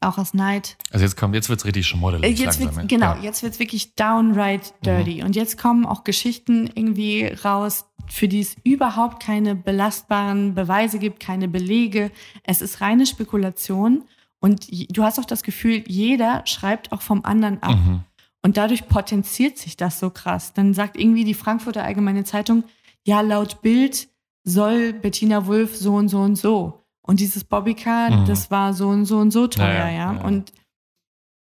Auch 0.00 0.18
aus 0.18 0.34
Neid. 0.34 0.76
Also 0.90 1.04
jetzt 1.04 1.16
kommt, 1.16 1.34
jetzt 1.34 1.48
wird's 1.48 1.64
richtig 1.64 1.82
Äh, 1.86 1.88
schmuddelig 1.88 2.38
Jetzt 2.38 2.60
langsam. 2.60 2.76
wird's, 2.76 2.88
genau, 2.88 3.14
Ja. 3.14 3.20
jetzt 3.22 3.42
wird's 3.42 3.58
wirklich 3.58 3.94
downright 3.94 4.74
dirty. 4.84 5.22
Und 5.22 5.36
jetzt 5.36 5.56
kommen 5.58 5.86
auch 5.86 6.04
Geschichten 6.04 6.68
irgendwie 6.74 7.26
raus, 7.26 7.84
für 8.08 8.28
die 8.28 8.40
es 8.40 8.56
überhaupt 8.64 9.22
keine 9.22 9.54
belastbaren 9.54 10.54
Beweise 10.54 10.98
gibt, 10.98 11.20
keine 11.20 11.48
Belege. 11.48 12.10
Es 12.42 12.60
ist 12.60 12.80
reine 12.80 13.06
Spekulation. 13.06 14.04
Und 14.40 14.66
du 14.94 15.02
hast 15.02 15.18
auch 15.18 15.24
das 15.24 15.42
Gefühl, 15.42 15.84
jeder 15.86 16.42
schreibt 16.46 16.92
auch 16.92 17.00
vom 17.02 17.24
anderen 17.24 17.62
ab. 17.62 17.76
Mhm. 17.76 18.00
Und 18.42 18.58
dadurch 18.58 18.88
potenziert 18.88 19.56
sich 19.56 19.76
das 19.78 19.98
so 19.98 20.10
krass. 20.10 20.52
Dann 20.52 20.74
sagt 20.74 20.98
irgendwie 20.98 21.24
die 21.24 21.32
Frankfurter 21.34 21.82
Allgemeine 21.82 22.24
Zeitung, 22.24 22.64
ja, 23.04 23.22
laut 23.22 23.62
Bild 23.62 24.08
soll 24.44 24.92
Bettina 24.92 25.46
Wulff 25.46 25.74
so 25.76 25.94
und 25.94 26.08
so 26.08 26.20
und 26.20 26.36
so. 26.36 26.83
Und 27.06 27.20
dieses 27.20 27.44
Bobbycar, 27.44 28.10
Mhm. 28.10 28.24
das 28.26 28.50
war 28.50 28.72
so 28.74 28.88
und 28.88 29.04
so 29.04 29.18
und 29.18 29.30
so 29.30 29.46
teuer, 29.46 29.66
Ja, 29.68 29.88
ja. 29.88 29.90
ja, 29.90 30.12
ja. 30.14 30.20
Und 30.24 30.52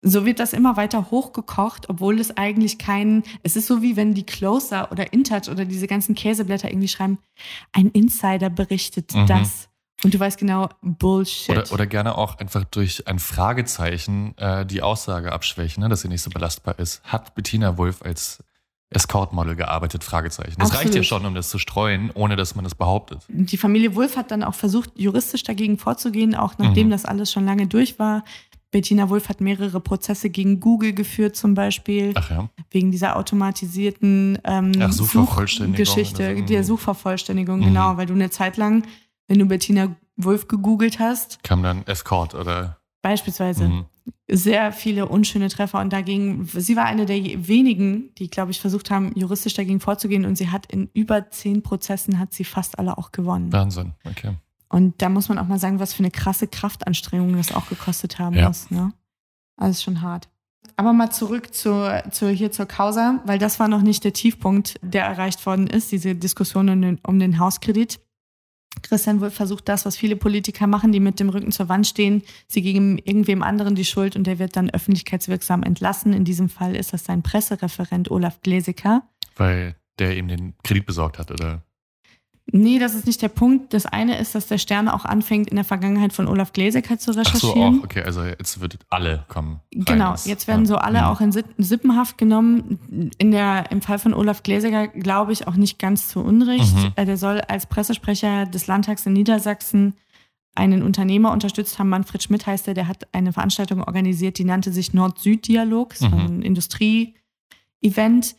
so 0.04 0.24
wird 0.24 0.40
das 0.40 0.52
immer 0.52 0.76
weiter 0.76 1.10
hochgekocht, 1.12 1.88
obwohl 1.88 2.18
es 2.18 2.36
eigentlich 2.36 2.78
keinen, 2.78 3.22
es 3.44 3.54
ist 3.54 3.66
so 3.68 3.82
wie 3.82 3.94
wenn 3.96 4.14
die 4.14 4.24
Closer 4.26 4.90
oder 4.90 5.12
InTouch 5.12 5.48
oder 5.48 5.64
diese 5.64 5.86
ganzen 5.86 6.14
Käseblätter 6.16 6.68
irgendwie 6.68 6.88
schreiben, 6.88 7.18
ein 7.72 7.88
Insider 7.90 8.50
berichtet 8.50 9.14
Mhm. 9.14 9.26
das. 9.26 9.68
Und 10.02 10.12
du 10.14 10.18
weißt 10.18 10.38
genau, 10.38 10.68
Bullshit. 10.80 11.50
Oder, 11.50 11.72
oder 11.72 11.86
gerne 11.86 12.18
auch 12.18 12.38
einfach 12.38 12.64
durch 12.64 13.06
ein 13.06 13.20
Fragezeichen 13.20 14.36
äh, 14.38 14.66
die 14.66 14.82
Aussage 14.82 15.30
abschwächen, 15.30 15.82
ne, 15.82 15.88
dass 15.88 16.00
sie 16.00 16.08
nicht 16.08 16.22
so 16.22 16.30
belastbar 16.30 16.78
ist. 16.80 17.04
Hat 17.04 17.36
Bettina 17.36 17.78
Wulff 17.78 18.02
als 18.02 18.42
Escort-Model 18.94 19.56
gearbeitet? 19.56 20.04
Fragezeichen. 20.04 20.54
Das 20.58 20.70
reicht 20.72 20.94
ja 20.94 21.00
Absolut. 21.00 21.06
schon, 21.06 21.26
um 21.26 21.34
das 21.34 21.48
zu 21.50 21.58
streuen, 21.58 22.10
ohne 22.14 22.36
dass 22.36 22.54
man 22.54 22.64
das 22.64 22.74
behauptet. 22.74 23.20
Die 23.28 23.56
Familie 23.56 23.94
Wulff 23.94 24.16
hat 24.16 24.30
dann 24.30 24.42
auch 24.42 24.54
versucht, 24.54 24.90
juristisch 24.94 25.42
dagegen 25.42 25.78
vorzugehen, 25.78 26.34
auch 26.34 26.58
nachdem 26.58 26.86
Mhm. 26.88 26.90
das 26.92 27.04
alles 27.04 27.32
schon 27.32 27.44
lange 27.44 27.66
durch 27.66 27.98
war. 27.98 28.24
Bettina 28.70 29.10
Wulff 29.10 29.28
hat 29.28 29.42
mehrere 29.42 29.80
Prozesse 29.80 30.30
gegen 30.30 30.58
Google 30.58 30.94
geführt, 30.94 31.36
zum 31.36 31.52
Beispiel, 31.54 32.12
Ach 32.14 32.30
ja. 32.30 32.48
wegen 32.70 32.90
dieser 32.90 33.16
automatisierten 33.16 34.38
ähm, 34.44 34.72
Ach, 34.80 34.92
Suchvervollständigung 34.92 35.84
so. 35.86 36.44
der 36.46 36.64
Suchvervollständigung, 36.64 37.60
Mhm. 37.60 37.64
genau, 37.64 37.96
weil 37.96 38.06
du 38.06 38.14
eine 38.14 38.30
Zeit 38.30 38.56
lang, 38.56 38.84
wenn 39.28 39.38
du 39.38 39.46
Bettina 39.46 39.94
Wulff 40.16 40.48
gegoogelt 40.48 40.98
hast, 40.98 41.42
Kam 41.42 41.62
dann 41.62 41.86
Escort 41.86 42.34
oder. 42.34 42.78
beispielsweise 43.02 43.68
Mhm. 43.68 43.84
Sehr 44.30 44.72
viele 44.72 45.08
unschöne 45.08 45.48
Treffer 45.48 45.80
und 45.80 45.92
dagegen, 45.92 46.46
sie 46.46 46.76
war 46.76 46.84
eine 46.84 47.06
der 47.06 47.16
wenigen, 47.48 48.14
die, 48.16 48.28
glaube 48.28 48.50
ich, 48.50 48.60
versucht 48.60 48.90
haben, 48.90 49.12
juristisch 49.14 49.54
dagegen 49.54 49.80
vorzugehen 49.80 50.24
und 50.24 50.36
sie 50.36 50.50
hat 50.50 50.66
in 50.66 50.88
über 50.94 51.30
zehn 51.30 51.62
Prozessen 51.62 52.18
hat 52.18 52.32
sie 52.32 52.44
fast 52.44 52.78
alle 52.78 52.96
auch 52.98 53.12
gewonnen. 53.12 53.52
Wahnsinn. 53.52 53.92
Okay. 54.04 54.36
Und 54.68 55.02
da 55.02 55.10
muss 55.10 55.28
man 55.28 55.38
auch 55.38 55.46
mal 55.46 55.58
sagen, 55.58 55.80
was 55.80 55.92
für 55.92 56.00
eine 56.00 56.10
krasse 56.10 56.46
Kraftanstrengung 56.46 57.36
das 57.36 57.52
auch 57.54 57.68
gekostet 57.68 58.18
haben 58.18 58.36
Ja. 58.36 58.48
muss. 58.48 58.70
Ne? 58.70 58.92
Alles 59.56 59.82
schon 59.82 60.00
hart. 60.00 60.30
Aber 60.76 60.92
mal 60.94 61.10
zurück 61.10 61.54
zur, 61.54 62.02
zur, 62.10 62.30
hier 62.30 62.50
zur 62.52 62.66
Causa, 62.66 63.20
weil 63.26 63.38
das 63.38 63.60
war 63.60 63.68
noch 63.68 63.82
nicht 63.82 64.04
der 64.04 64.14
Tiefpunkt, 64.14 64.76
der 64.80 65.04
erreicht 65.04 65.44
worden 65.44 65.66
ist, 65.66 65.92
diese 65.92 66.14
Diskussion 66.14 66.70
um 66.70 66.80
den, 66.80 67.00
um 67.06 67.18
den 67.18 67.38
Hauskredit. 67.38 68.00
Christian 68.82 69.20
Wulff 69.20 69.34
versucht 69.34 69.68
das, 69.68 69.84
was 69.84 69.96
viele 69.96 70.16
Politiker 70.16 70.66
machen, 70.66 70.92
die 70.92 71.00
mit 71.00 71.20
dem 71.20 71.28
Rücken 71.28 71.52
zur 71.52 71.68
Wand 71.68 71.86
stehen. 71.86 72.22
Sie 72.48 72.62
geben 72.62 72.98
irgendwem 72.98 73.42
anderen 73.42 73.74
die 73.74 73.84
Schuld 73.84 74.16
und 74.16 74.26
der 74.26 74.38
wird 74.38 74.56
dann 74.56 74.70
öffentlichkeitswirksam 74.70 75.62
entlassen. 75.62 76.12
In 76.12 76.24
diesem 76.24 76.48
Fall 76.48 76.74
ist 76.74 76.92
das 76.92 77.04
sein 77.04 77.22
Pressereferent 77.22 78.10
Olaf 78.10 78.40
Glesecker. 78.40 79.02
Weil 79.36 79.76
der 79.98 80.16
ihm 80.16 80.28
den 80.28 80.54
Kredit 80.64 80.86
besorgt 80.86 81.18
hat, 81.18 81.30
oder? 81.30 81.62
Nee, 82.54 82.78
das 82.78 82.94
ist 82.94 83.06
nicht 83.06 83.22
der 83.22 83.28
Punkt. 83.28 83.72
Das 83.72 83.86
eine 83.86 84.18
ist, 84.18 84.34
dass 84.34 84.46
der 84.46 84.58
Stern 84.58 84.88
auch 84.88 85.06
anfängt, 85.06 85.48
in 85.48 85.56
der 85.56 85.64
Vergangenheit 85.64 86.12
von 86.12 86.28
Olaf 86.28 86.52
Glesecker 86.52 86.98
zu 86.98 87.12
Ach 87.12 87.14
so, 87.14 87.20
recherchieren. 87.50 87.80
auch. 87.80 87.84
Okay, 87.84 88.02
also 88.02 88.22
jetzt 88.24 88.60
wird 88.60 88.78
alle 88.90 89.24
kommen. 89.28 89.60
rein 89.74 89.84
Genau, 89.86 90.14
jetzt 90.24 90.46
werden 90.46 90.66
so 90.66 90.76
alle 90.76 90.98
Mhm. 91.00 91.04
auch 91.06 91.20
in 91.22 91.32
Sippenhaft 91.32 92.18
genommen. 92.18 93.10
In 93.16 93.30
der, 93.30 93.70
Im 93.70 93.80
Fall 93.80 93.98
von 93.98 94.12
Olaf 94.12 94.42
Gläsiger 94.42 94.86
glaube 94.88 95.32
ich 95.32 95.48
auch 95.48 95.54
nicht 95.56 95.78
ganz 95.78 96.08
zu 96.08 96.20
Unrecht. 96.20 96.74
Mhm. 96.76 96.92
Äh, 96.96 97.06
Der 97.06 97.16
soll 97.16 97.40
als 97.40 97.64
Pressesprecher 97.66 98.44
des 98.44 98.66
Landtags 98.66 99.06
in 99.06 99.14
Niedersachsen 99.14 99.94
einen 100.54 100.82
Unternehmer 100.82 101.32
unterstützt 101.32 101.78
haben. 101.78 101.88
Manfred 101.88 102.22
Schmidt 102.22 102.46
heißt 102.46 102.68
er, 102.68 102.74
der 102.74 102.86
hat 102.86 103.08
eine 103.14 103.32
Veranstaltung 103.32 103.82
organisiert, 103.82 104.36
die 104.36 104.44
nannte 104.44 104.70
sich 104.70 104.92
Nord-Süd-Dialog. 104.92 105.94
Das 105.98 106.02
war 106.02 106.10
Mhm. 106.18 106.26
ein 106.40 106.42
Industrie-Event. 106.42 108.36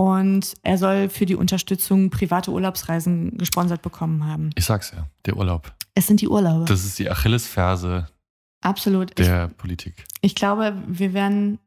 Und 0.00 0.54
er 0.62 0.78
soll 0.78 1.08
für 1.08 1.26
die 1.26 1.34
Unterstützung 1.34 2.10
private 2.10 2.52
Urlaubsreisen 2.52 3.36
gesponsert 3.36 3.82
bekommen 3.82 4.24
haben. 4.24 4.50
Ich 4.54 4.64
sag's 4.64 4.92
ja, 4.94 5.08
der 5.26 5.36
Urlaub. 5.36 5.74
Es 5.94 6.06
sind 6.06 6.20
die 6.20 6.28
Urlaube. 6.28 6.66
Das 6.66 6.84
ist 6.84 7.00
die 7.00 7.10
Achillesferse 7.10 8.06
Absolut. 8.60 9.10
Ich, 9.18 9.26
der 9.26 9.48
Politik. 9.48 10.04
ich 10.20 10.36
glaube, 10.36 10.80
wir 10.86 11.14
werden, 11.14 11.58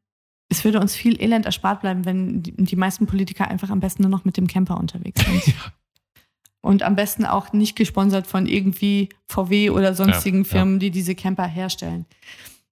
es 0.48 0.64
würde 0.64 0.80
uns 0.80 0.96
viel 0.96 1.22
Elend 1.22 1.46
erspart 1.46 1.82
bleiben, 1.82 2.06
wenn 2.06 2.42
die, 2.42 2.54
die 2.56 2.76
meisten 2.78 3.06
Politiker 3.06 3.50
einfach 3.50 3.70
am 3.70 3.82
besten 3.82 4.04
nur 4.04 4.12
noch 4.12 4.24
mit 4.24 4.38
dem 4.38 4.48
Camper 4.48 4.78
unterwegs 4.78 5.22
sind. 5.26 5.54
Und 6.62 6.84
am 6.84 6.96
besten 6.96 7.26
auch 7.26 7.52
nicht 7.54 7.76
gesponsert 7.76 8.28
von 8.28 8.46
irgendwie 8.46 9.10
VW 9.28 9.72
oder 9.72 9.94
sonstigen 9.94 10.44
Ja, 10.44 10.50
Firmen, 10.50 10.80
die 10.80 10.92
diese 10.92 11.16
Camper 11.16 11.48
herstellen. 11.48 12.06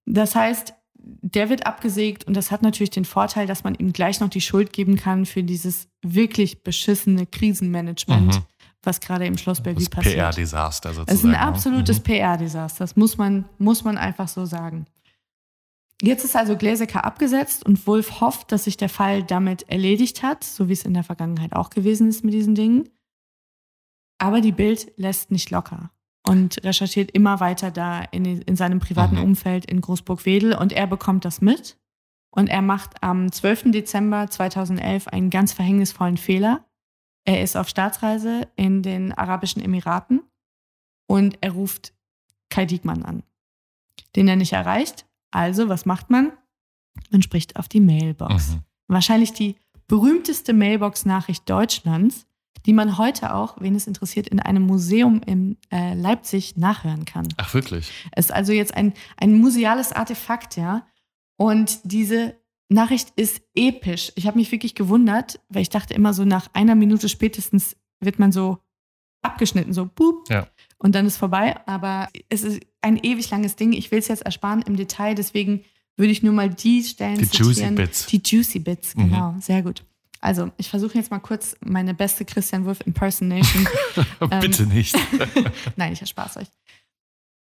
Das 0.06 0.34
heißt, 0.34 0.74
der 1.02 1.48
wird 1.48 1.66
abgesägt 1.66 2.24
und 2.24 2.34
das 2.36 2.50
hat 2.50 2.62
natürlich 2.62 2.90
den 2.90 3.04
Vorteil, 3.04 3.46
dass 3.46 3.64
man 3.64 3.74
ihm 3.74 3.92
gleich 3.92 4.20
noch 4.20 4.28
die 4.28 4.40
Schuld 4.40 4.72
geben 4.72 4.96
kann 4.96 5.26
für 5.26 5.42
dieses 5.42 5.88
wirklich 6.02 6.62
beschissene 6.62 7.26
Krisenmanagement, 7.26 8.34
Mhm. 8.36 8.42
was 8.82 9.00
gerade 9.00 9.26
im 9.26 9.38
Schloss 9.38 9.62
Bellevue 9.62 9.84
Das 9.84 9.90
passiert. 9.90 10.16
PR-Desaster 10.16 10.90
sozusagen. 10.90 11.10
Es 11.10 11.18
ist 11.20 11.24
ein 11.24 11.30
ne? 11.32 11.40
absolutes 11.40 11.98
Mhm. 11.98 12.02
PR-Desaster. 12.04 12.84
Das 12.84 12.96
muss 12.96 13.16
man, 13.18 13.46
muss 13.58 13.84
man 13.84 13.96
einfach 13.98 14.28
so 14.28 14.44
sagen. 14.46 14.86
Jetzt 16.02 16.24
ist 16.24 16.34
also 16.36 16.56
Gläsecker 16.56 17.04
abgesetzt 17.04 17.64
und 17.66 17.86
Wolf 17.86 18.20
hofft, 18.20 18.52
dass 18.52 18.64
sich 18.64 18.76
der 18.78 18.88
Fall 18.88 19.22
damit 19.22 19.68
erledigt 19.68 20.22
hat, 20.22 20.44
so 20.44 20.68
wie 20.68 20.72
es 20.72 20.84
in 20.84 20.94
der 20.94 21.04
Vergangenheit 21.04 21.54
auch 21.54 21.68
gewesen 21.70 22.08
ist 22.08 22.24
mit 22.24 22.32
diesen 22.32 22.54
Dingen. 22.54 22.88
Aber 24.18 24.40
die 24.40 24.52
Bild 24.52 24.92
lässt 24.96 25.30
nicht 25.30 25.50
locker 25.50 25.90
und 26.26 26.62
recherchiert 26.64 27.10
immer 27.12 27.40
weiter 27.40 27.70
da 27.70 28.02
in, 28.02 28.24
in 28.24 28.56
seinem 28.56 28.78
privaten 28.80 29.16
Mhm. 29.16 29.22
Umfeld 29.22 29.64
in 29.64 29.80
Großburg-Wedel 29.80 30.54
und 30.54 30.72
er 30.72 30.86
bekommt 30.86 31.24
das 31.24 31.40
mit. 31.40 31.78
Und 32.32 32.48
er 32.48 32.62
macht 32.62 33.02
am 33.02 33.32
12. 33.32 33.72
Dezember 33.72 34.28
2011 34.30 35.08
einen 35.08 35.30
ganz 35.30 35.52
verhängnisvollen 35.52 36.16
Fehler. 36.16 36.64
Er 37.24 37.42
ist 37.42 37.56
auf 37.56 37.68
Staatsreise 37.68 38.48
in 38.54 38.82
den 38.82 39.12
Arabischen 39.12 39.62
Emiraten 39.62 40.22
und 41.08 41.38
er 41.40 41.52
ruft 41.52 41.92
Kai 42.48 42.66
Diekmann 42.66 43.02
an, 43.04 43.22
den 44.14 44.28
er 44.28 44.36
nicht 44.36 44.52
erreicht. 44.52 45.06
Also, 45.32 45.68
was 45.68 45.86
macht 45.86 46.10
man? 46.10 46.32
Man 47.10 47.22
spricht 47.22 47.56
auf 47.56 47.68
die 47.68 47.80
Mailbox. 47.80 48.50
Mhm. 48.50 48.60
Wahrscheinlich 48.88 49.32
die 49.32 49.56
berühmteste 49.88 50.52
Mailbox-Nachricht 50.52 51.48
Deutschlands, 51.50 52.26
die 52.66 52.72
man 52.72 52.98
heute 52.98 53.34
auch, 53.34 53.56
wen 53.60 53.74
es 53.74 53.86
interessiert, 53.86 54.28
in 54.28 54.38
einem 54.40 54.62
Museum 54.64 55.22
in 55.24 55.56
äh, 55.70 55.94
Leipzig 55.94 56.56
nachhören 56.56 57.04
kann. 57.06 57.26
Ach, 57.38 57.54
wirklich? 57.54 57.90
Es 58.12 58.26
ist 58.26 58.32
also 58.32 58.52
jetzt 58.52 58.74
ein, 58.74 58.92
ein 59.16 59.38
museales 59.38 59.92
Artefakt, 59.92 60.56
ja. 60.56 60.86
Und 61.36 61.80
diese 61.84 62.36
Nachricht 62.68 63.12
ist 63.16 63.40
episch. 63.54 64.12
Ich 64.14 64.26
habe 64.26 64.38
mich 64.38 64.52
wirklich 64.52 64.74
gewundert, 64.74 65.40
weil 65.48 65.62
ich 65.62 65.70
dachte 65.70 65.94
immer 65.94 66.12
so, 66.12 66.24
nach 66.24 66.48
einer 66.52 66.74
Minute 66.74 67.08
spätestens 67.08 67.76
wird 68.00 68.18
man 68.18 68.30
so 68.30 68.58
abgeschnitten, 69.22 69.72
so 69.72 69.86
boop. 69.86 70.28
Ja. 70.30 70.46
Und 70.78 70.94
dann 70.94 71.06
ist 71.06 71.16
vorbei. 71.16 71.58
Aber 71.66 72.08
es 72.28 72.42
ist 72.42 72.60
ein 72.82 72.96
ewig 72.98 73.30
langes 73.30 73.56
Ding. 73.56 73.72
Ich 73.72 73.90
will 73.90 73.98
es 73.98 74.08
jetzt 74.08 74.22
ersparen 74.22 74.62
im 74.62 74.76
Detail, 74.76 75.14
deswegen 75.14 75.64
würde 75.96 76.12
ich 76.12 76.22
nur 76.22 76.32
mal 76.32 76.48
die 76.48 76.82
Stellen 76.84 77.18
Die 77.18 77.24
Juicy 77.24 77.54
zitieren. 77.54 77.74
Bits. 77.74 78.06
Die 78.06 78.22
Juicy 78.24 78.58
Bits, 78.60 78.94
Mhm. 78.96 79.02
genau. 79.10 79.34
Sehr 79.40 79.62
gut. 79.62 79.84
Also, 80.20 80.50
ich 80.58 80.68
versuche 80.68 80.98
jetzt 80.98 81.10
mal 81.10 81.18
kurz 81.18 81.56
meine 81.64 81.94
beste 81.94 82.24
Christian 82.24 82.66
Wolf 82.66 82.80
Impersonation 82.84 83.66
Bitte 84.40 84.66
nicht. 84.66 84.96
Nein, 85.76 85.94
ich 85.94 86.00
erspar's 86.00 86.36
euch. 86.36 86.48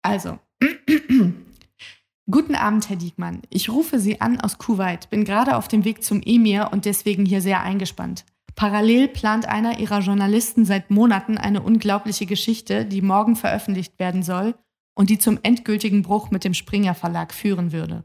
Also, 0.03 0.39
guten 2.31 2.55
Abend, 2.55 2.89
Herr 2.89 2.97
Diekmann. 2.97 3.43
Ich 3.49 3.71
rufe 3.71 3.99
Sie 3.99 4.21
an 4.21 4.41
aus 4.41 4.59
Kuwait, 4.59 5.09
bin 5.09 5.25
gerade 5.25 5.57
auf 5.57 5.69
dem 5.69 5.85
Weg 5.85 6.05
zum 6.05 6.21
Emir 6.23 6.69
und 6.73 6.85
deswegen 6.85 7.25
hier 7.25 7.41
sehr 7.41 7.63
eingespannt. 7.63 8.25
Parallel 8.55 9.09
plant 9.09 9.47
einer 9.47 9.79
Ihrer 9.79 10.01
Journalisten 10.01 10.65
seit 10.65 10.91
Monaten 10.91 11.39
eine 11.39 11.63
unglaubliche 11.63 12.27
Geschichte, 12.27 12.85
die 12.85 13.03
morgen 13.03 13.37
veröffentlicht 13.37 13.99
werden 13.99 14.23
soll 14.23 14.57
und 14.95 15.11
die 15.11 15.19
zum 15.19 15.39
endgültigen 15.43 16.03
Bruch 16.03 16.31
mit 16.31 16.45
dem 16.45 16.55
Springer 16.55 16.95
Verlag 16.95 17.33
führen 17.33 17.73
würde. 17.73 18.05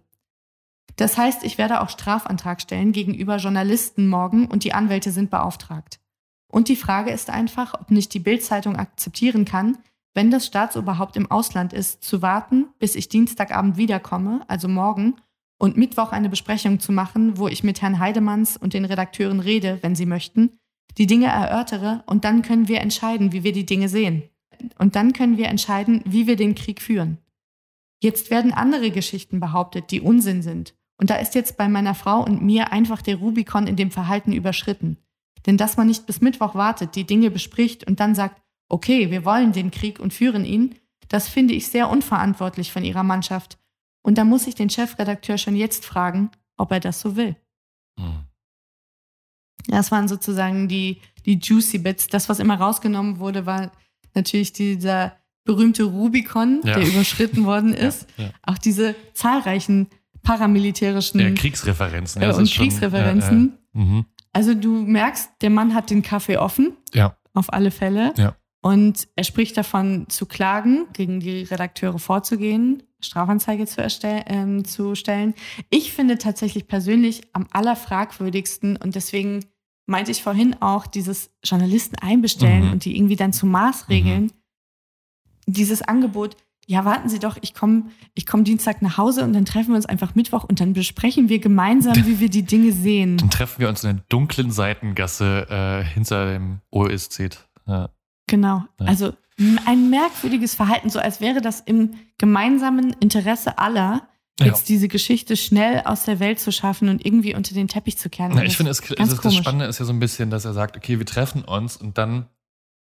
Das 0.96 1.18
heißt, 1.18 1.44
ich 1.44 1.58
werde 1.58 1.82
auch 1.82 1.90
Strafantrag 1.90 2.62
stellen 2.62 2.92
gegenüber 2.92 3.38
Journalisten 3.38 4.08
morgen 4.08 4.46
und 4.48 4.64
die 4.64 4.74
Anwälte 4.74 5.12
sind 5.12 5.32
beauftragt. 5.32 6.00
Und 6.48 6.68
die 6.68 6.76
Frage 6.76 7.12
ist 7.12 7.30
einfach, 7.30 7.74
ob 7.74 7.90
nicht 7.90 8.14
die 8.14 8.20
Bild-Zeitung 8.20 8.76
akzeptieren 8.76 9.46
kann, 9.46 9.80
wenn 10.14 10.30
das 10.30 10.46
Staatsoberhaupt 10.46 11.16
im 11.16 11.32
Ausland 11.32 11.74
ist, 11.74 12.04
zu 12.04 12.22
warten, 12.22 12.68
bis 12.78 12.96
ich 12.96 13.10
Dienstagabend 13.10 13.78
wiederkomme, 13.78 14.42
also 14.48 14.68
morgen, 14.68 15.16
und 15.58 15.78
Mittwoch 15.78 16.12
eine 16.12 16.30
Besprechung 16.30 16.80
zu 16.80 16.92
machen, 16.92 17.38
wo 17.38 17.48
ich 17.48 17.64
mit 17.64 17.82
Herrn 17.82 18.00
Heidemanns 18.00 18.58
und 18.58 18.74
den 18.74 18.86
Redakteuren 18.86 19.40
rede, 19.40 19.80
wenn 19.82 19.96
sie 19.96 20.06
möchten, 20.06 20.60
die 20.98 21.08
Dinge 21.08 21.28
erörtere 21.28 22.04
und 22.06 22.26
dann 22.26 22.42
können 22.42 22.68
wir 22.68 22.82
entscheiden, 22.82 23.32
wie 23.32 23.44
wir 23.44 23.54
die 23.54 23.66
Dinge 23.66 23.90
sehen. 23.90 24.24
Und 24.78 24.96
dann 24.96 25.14
können 25.14 25.38
wir 25.38 25.48
entscheiden, 25.48 26.02
wie 26.06 26.28
wir 26.28 26.36
den 26.36 26.54
Krieg 26.54 26.82
führen. 26.82 27.18
Jetzt 28.02 28.30
werden 28.30 28.54
andere 28.54 28.92
Geschichten 28.92 29.40
behauptet, 29.40 29.90
die 29.90 30.02
Unsinn 30.02 30.42
sind. 30.42 30.76
Und 30.98 31.10
da 31.10 31.16
ist 31.16 31.36
jetzt 31.36 31.58
bei 31.58 31.68
meiner 31.68 31.96
Frau 31.96 32.24
und 32.24 32.42
mir 32.42 32.72
einfach 32.72 33.02
der 33.02 33.18
Rubikon 33.18 33.68
in 33.68 33.76
dem 33.76 33.92
Verhalten 33.92 34.32
überschritten. 34.32 34.98
Denn 35.46 35.58
dass 35.58 35.76
man 35.78 35.88
nicht 35.88 36.06
bis 36.06 36.22
Mittwoch 36.22 36.56
wartet, 36.56 36.96
die 36.96 37.06
Dinge 37.06 37.30
bespricht 37.32 37.86
und 37.86 38.00
dann 38.00 38.16
sagt, 38.16 38.42
okay, 38.70 39.12
wir 39.12 39.26
wollen 39.26 39.52
den 39.52 39.72
Krieg 39.72 40.00
und 40.00 40.14
führen 40.14 40.46
ihn, 40.46 40.76
das 41.10 41.28
finde 41.28 41.54
ich 41.54 41.68
sehr 41.68 41.90
unverantwortlich 41.90 42.72
von 42.72 42.84
ihrer 42.84 43.04
Mannschaft. 43.04 43.58
Und 44.04 44.18
da 44.18 44.24
muss 44.24 44.48
ich 44.48 44.56
den 44.56 44.70
Chefredakteur 44.70 45.38
schon 45.38 45.56
jetzt 45.56 45.86
fragen, 45.86 46.32
ob 46.58 46.72
er 46.72 46.80
das 46.80 47.00
so 47.02 47.16
will. 47.16 47.36
Hm. 48.00 48.24
Das 49.68 49.92
waren 49.92 50.08
sozusagen 50.08 50.68
die, 50.68 51.00
die 51.26 51.40
Juicy 51.42 51.78
Bits. 51.80 52.08
Das, 52.08 52.30
was 52.30 52.40
immer 52.40 52.56
rausgenommen 52.56 53.20
wurde, 53.20 53.46
war 53.46 53.72
natürlich 54.14 54.54
dieser 54.54 55.16
berühmte 55.46 55.84
Rubikon, 55.84 56.62
Ja. 56.64 56.76
der 56.80 56.88
überschritten 56.88 57.46
worden 57.46 57.70
Ja, 57.78 57.88
ist. 57.88 58.08
ja. 58.18 58.30
Auch 58.44 58.58
diese 58.58 58.96
zahlreichen 59.14 59.88
paramilitärischen 60.24 61.20
Ja, 61.20 61.32
Kriegsreferenzen. 61.32 62.22
äh, 62.22 62.26
das 62.28 62.38
und 62.38 62.44
ist 62.44 62.54
schon- 62.54 62.64
Kriegsreferenzen. 62.68 63.54
Ja, 63.74 63.80
ja. 63.80 63.86
Mhm. 63.86 64.06
Also 64.32 64.54
du 64.56 64.72
merkst, 64.84 65.30
der 65.42 65.50
Mann 65.52 65.74
hat 65.76 65.90
den 65.90 66.02
Kaffee 66.02 66.38
offen, 66.38 66.74
ja. 66.94 67.16
auf 67.34 67.54
alle 67.54 67.70
Fälle. 67.72 68.14
Ja. 68.18 68.36
Und 68.62 69.08
er 69.16 69.26
spricht 69.26 69.58
davon 69.58 70.06
zu 70.10 70.26
klagen, 70.26 70.88
gegen 70.94 71.20
die 71.20 71.44
Redakteure 71.44 72.00
vorzugehen, 72.00 72.82
Strafanzeige 73.02 73.66
zu, 73.68 73.82
ähm, 74.06 74.64
zu 74.64 74.96
stellen. 74.96 75.34
Ich 75.70 75.92
finde 75.92 76.18
tatsächlich 76.18 76.68
persönlich 76.68 77.22
am 77.34 77.46
allerfragwürdigsten 77.52 78.78
und 78.78 78.96
deswegen 78.96 79.42
meinte 79.86 80.12
ich 80.12 80.24
vorhin 80.24 80.56
auch 80.62 80.88
dieses 80.88 81.30
Journalisten 81.44 81.98
einbestellen 81.98 82.68
Mhm. 82.68 82.72
und 82.72 82.86
die 82.86 82.96
irgendwie 82.96 83.18
dann 83.18 83.34
zu 83.34 83.46
Maßregeln. 83.46 84.32
Dieses 85.46 85.82
Angebot, 85.82 86.38
ja, 86.66 86.86
warten 86.86 87.10
Sie 87.10 87.20
doch, 87.20 87.38
ich 87.42 87.54
komme 87.54 87.84
ich 88.14 88.26
komm 88.26 88.44
Dienstag 88.44 88.82
nach 88.82 88.98
Hause 88.98 89.24
und 89.24 89.34
dann 89.34 89.46
treffen 89.46 89.70
wir 89.70 89.76
uns 89.76 89.86
einfach 89.86 90.16
Mittwoch 90.16 90.44
und 90.44 90.60
dann 90.62 90.74
besprechen 90.74 91.28
wir 91.30 91.40
gemeinsam, 91.40 91.96
wie 92.06 92.20
wir 92.20 92.30
die 92.30 92.44
Dinge 92.44 92.72
sehen. 92.72 93.18
Dann 93.18 93.30
treffen 93.30 93.60
wir 93.60 93.70
uns 93.70 93.84
in 93.84 93.98
der 93.98 94.06
dunklen 94.10 94.52
Seitengasse 94.52 95.48
äh, 95.50 95.84
hinter 95.84 96.32
dem 96.32 96.60
OSC. 96.72 97.30
Ja. 97.68 97.90
Genau. 98.28 98.64
Ja. 98.80 98.86
Also 98.86 99.14
ein 99.66 99.90
merkwürdiges 99.90 100.56
Verhalten, 100.56 100.90
so 100.90 101.00
als 101.00 101.20
wäre 101.20 101.42
das 101.42 101.60
im 101.60 101.96
gemeinsamen 102.18 102.94
Interesse 103.00 103.58
aller, 103.58 104.08
Ja. 104.40 104.46
jetzt 104.46 104.70
diese 104.70 104.88
Geschichte 104.88 105.36
schnell 105.36 105.82
aus 105.86 106.04
der 106.04 106.20
Welt 106.20 106.40
zu 106.40 106.52
schaffen 106.52 106.88
und 106.90 107.06
irgendwie 107.06 107.36
unter 107.36 107.54
den 107.54 107.68
Teppich 107.68 107.98
zu 107.98 108.10
kehren. 108.10 108.32
Na, 108.36 108.44
ich 108.44 108.56
finde, 108.56 108.72
es, 108.72 108.82
ganz 108.82 109.20
das. 109.20 109.36
Spannende 109.36 109.66
ist 109.66 109.80
ja 109.80 109.86
so 109.86 109.92
ein 109.94 110.00
bisschen, 110.00 110.30
dass 110.30 110.46
er 110.46 110.54
sagt, 110.54 110.78
okay, 110.78 110.98
wir 111.00 111.06
treffen 111.06 111.44
uns 111.44 111.78
und 111.78 111.98
dann, 111.98 112.28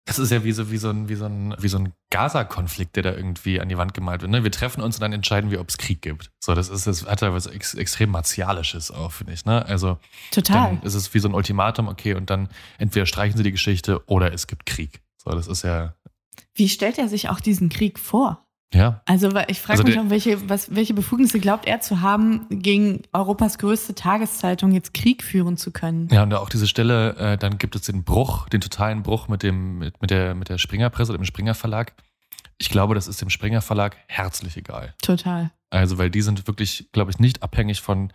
das 0.07 0.19
ist 0.19 0.31
ja 0.31 0.43
wie 0.43 0.53
so, 0.53 0.71
wie 0.71 0.77
so 0.77 0.89
ein, 0.89 1.09
wie 1.09 1.15
so 1.15 1.25
ein, 1.25 1.53
wie 1.59 1.67
so 1.67 1.77
ein 1.77 1.93
Gaza-Konflikt, 2.11 2.95
der 2.95 3.03
da 3.03 3.13
irgendwie 3.13 3.59
an 3.59 3.67
die 3.67 3.77
Wand 3.77 3.93
gemalt 3.93 4.21
wird. 4.21 4.31
Ne? 4.31 4.43
Wir 4.43 4.51
treffen 4.51 4.81
uns 4.81 4.95
und 4.95 5.01
dann 5.01 5.11
entscheiden 5.11 5.51
wir, 5.51 5.59
ob 5.59 5.67
es 5.67 5.77
Krieg 5.77 6.01
gibt. 6.01 6.31
So, 6.39 6.55
das 6.55 6.69
ist, 6.69 6.87
das 6.87 7.05
hat 7.05 7.21
ja 7.21 7.33
was 7.33 7.45
ex, 7.45 7.73
extrem 7.73 8.11
Martialisches 8.11 8.89
auch, 8.89 9.11
finde 9.11 9.33
ich. 9.33 9.43
Ne? 9.43 9.65
Also 9.65 9.99
Total. 10.31 10.77
dann 10.77 10.81
ist 10.81 10.93
es 10.93 11.13
wie 11.13 11.19
so 11.19 11.27
ein 11.27 11.33
Ultimatum, 11.33 11.89
okay, 11.89 12.13
und 12.13 12.29
dann 12.29 12.47
entweder 12.77 13.05
streichen 13.05 13.37
sie 13.37 13.43
die 13.43 13.51
Geschichte 13.51 14.01
oder 14.07 14.33
es 14.33 14.47
gibt 14.47 14.65
Krieg. 14.65 15.01
So, 15.17 15.31
das 15.31 15.47
ist 15.47 15.63
ja, 15.63 15.93
Wie 16.55 16.69
stellt 16.69 16.97
er 16.97 17.09
sich 17.09 17.27
auch 17.27 17.41
diesen 17.41 17.67
Krieg 17.67 17.99
vor? 17.99 18.46
Ja. 18.73 19.01
Also 19.05 19.29
ich 19.47 19.61
frage 19.61 19.79
Also 19.79 19.83
mich 19.83 19.99
auch, 19.99 20.09
welche, 20.09 20.49
was, 20.49 20.75
welche 20.75 20.93
Befugnisse 20.93 21.39
glaubt 21.39 21.65
er 21.67 21.79
zu 21.79 22.01
haben, 22.01 22.45
gegen 22.49 23.03
Europas 23.13 23.57
größte 23.57 23.95
Tageszeitung 23.95 24.71
jetzt 24.71 24.93
Krieg 24.93 25.23
führen 25.23 25.57
zu 25.57 25.71
können? 25.71 26.09
Ja, 26.11 26.23
und 26.23 26.33
auch 26.33 26.49
diese 26.49 26.67
Stelle, 26.67 27.15
äh, 27.15 27.37
dann 27.37 27.57
gibt 27.57 27.75
es 27.75 27.83
den 27.83 28.03
Bruch, 28.03 28.49
den 28.49 28.61
totalen 28.61 29.03
Bruch 29.03 29.27
mit 29.27 29.43
dem, 29.43 29.79
mit, 29.79 30.01
mit 30.01 30.09
der, 30.09 30.35
mit 30.35 30.49
der 30.49 30.57
Springer-Presse, 30.57 31.13
dem 31.13 31.25
Springer 31.25 31.55
Verlag. 31.55 31.93
Ich 32.57 32.69
glaube, 32.69 32.95
das 32.95 33.07
ist 33.07 33.21
dem 33.21 33.29
Springer 33.29 33.61
Verlag 33.61 33.97
herzlich 34.07 34.57
egal. 34.57 34.95
Total. 35.01 35.51
Also, 35.69 35.97
weil 35.97 36.09
die 36.09 36.21
sind 36.21 36.47
wirklich, 36.47 36.89
glaube 36.91 37.11
ich, 37.11 37.19
nicht 37.19 37.43
abhängig 37.43 37.81
von 37.81 38.11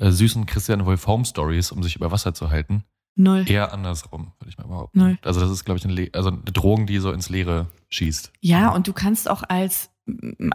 äh, 0.00 0.10
süßen 0.10 0.46
Christian 0.46 0.84
Wolf 0.86 1.06
Home 1.06 1.24
Stories, 1.24 1.70
um 1.70 1.82
sich 1.82 1.96
über 1.96 2.10
Wasser 2.10 2.34
zu 2.34 2.50
halten. 2.50 2.84
Null. 3.16 3.44
Eher 3.48 3.72
andersrum, 3.72 4.32
würde 4.40 4.50
ich 4.50 4.58
mal 4.58 4.66
behaupten. 4.66 4.98
Null. 4.98 5.18
Also, 5.22 5.40
das 5.40 5.50
ist, 5.50 5.64
glaube 5.64 5.78
ich, 5.78 5.84
eine, 5.86 6.08
also 6.12 6.30
eine 6.30 6.40
Drogen, 6.40 6.86
die 6.86 6.98
so 6.98 7.12
ins 7.12 7.28
Leere 7.28 7.68
schießt. 7.90 8.32
Ja, 8.40 8.70
und 8.70 8.88
du 8.88 8.92
kannst 8.92 9.30
auch 9.30 9.44
als, 9.48 9.90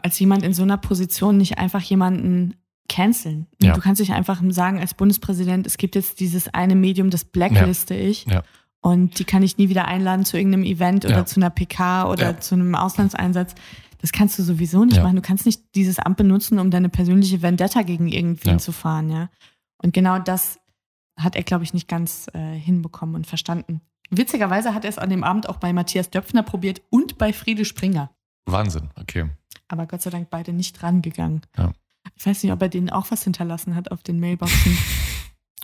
als 0.01 0.19
jemand 0.19 0.43
in 0.43 0.53
so 0.53 0.63
einer 0.63 0.77
Position 0.77 1.37
nicht 1.37 1.57
einfach 1.57 1.81
jemanden 1.81 2.55
canceln. 2.87 3.47
Ja. 3.61 3.73
Du 3.73 3.81
kannst 3.81 3.99
nicht 3.99 4.13
einfach 4.13 4.41
sagen 4.49 4.79
als 4.79 4.93
Bundespräsident, 4.93 5.67
es 5.67 5.77
gibt 5.77 5.95
jetzt 5.95 6.19
dieses 6.19 6.53
eine 6.53 6.75
Medium, 6.75 7.09
das 7.09 7.25
blackliste 7.25 7.93
ich. 7.95 8.25
Ja. 8.25 8.43
Und 8.81 9.19
die 9.19 9.25
kann 9.25 9.43
ich 9.43 9.57
nie 9.57 9.69
wieder 9.69 9.87
einladen 9.87 10.25
zu 10.25 10.37
irgendeinem 10.37 10.63
Event 10.63 11.05
oder 11.05 11.17
Ja. 11.17 11.25
zu 11.25 11.39
einer 11.39 11.49
PK 11.49 12.09
oder 12.09 12.31
Ja. 12.31 12.39
zu 12.39 12.55
einem 12.55 12.73
Auslandseinsatz. 12.75 13.53
Das 14.01 14.11
kannst 14.13 14.39
du 14.39 14.43
sowieso 14.43 14.85
nicht 14.85 14.97
Ja. 14.97 15.03
machen. 15.03 15.17
Du 15.17 15.21
kannst 15.21 15.45
nicht 15.45 15.75
dieses 15.75 15.99
Amt 15.99 16.17
benutzen, 16.17 16.57
um 16.59 16.71
deine 16.71 16.89
persönliche 16.89 17.41
Vendetta 17.41 17.81
gegen 17.81 18.07
irgendwen 18.07 18.53
Ja. 18.53 18.57
zu 18.57 18.71
fahren, 18.71 19.09
ja. 19.09 19.29
Und 19.77 19.93
genau 19.93 20.17
das 20.19 20.59
hat 21.17 21.35
er, 21.35 21.43
glaube 21.43 21.65
ich, 21.65 21.73
nicht 21.73 21.87
ganz 21.89 22.27
äh, 22.33 22.53
hinbekommen 22.55 23.15
und 23.15 23.27
verstanden. 23.27 23.81
Witzigerweise 24.09 24.73
hat 24.73 24.85
er 24.85 24.89
es 24.89 24.97
an 24.97 25.09
dem 25.09 25.23
Abend 25.23 25.49
auch 25.49 25.57
bei 25.57 25.73
Matthias 25.73 26.09
Döpfner 26.09 26.43
probiert 26.43 26.81
und 26.89 27.17
bei 27.17 27.33
Friede 27.33 27.65
Springer. 27.65 28.09
Wahnsinn, 28.45 28.89
okay. 28.99 29.29
Aber 29.67 29.85
Gott 29.85 30.01
sei 30.01 30.09
Dank 30.09 30.29
beide 30.29 30.53
nicht 30.53 30.81
rangegangen. 30.81 31.41
Ja. 31.57 31.71
Ich 32.15 32.25
weiß 32.25 32.43
nicht, 32.43 32.51
ob 32.51 32.61
er 32.61 32.69
denen 32.69 32.89
auch 32.89 33.11
was 33.11 33.23
hinterlassen 33.23 33.75
hat 33.75 33.91
auf 33.91 34.03
den 34.03 34.19
Mailboxen. 34.19 34.77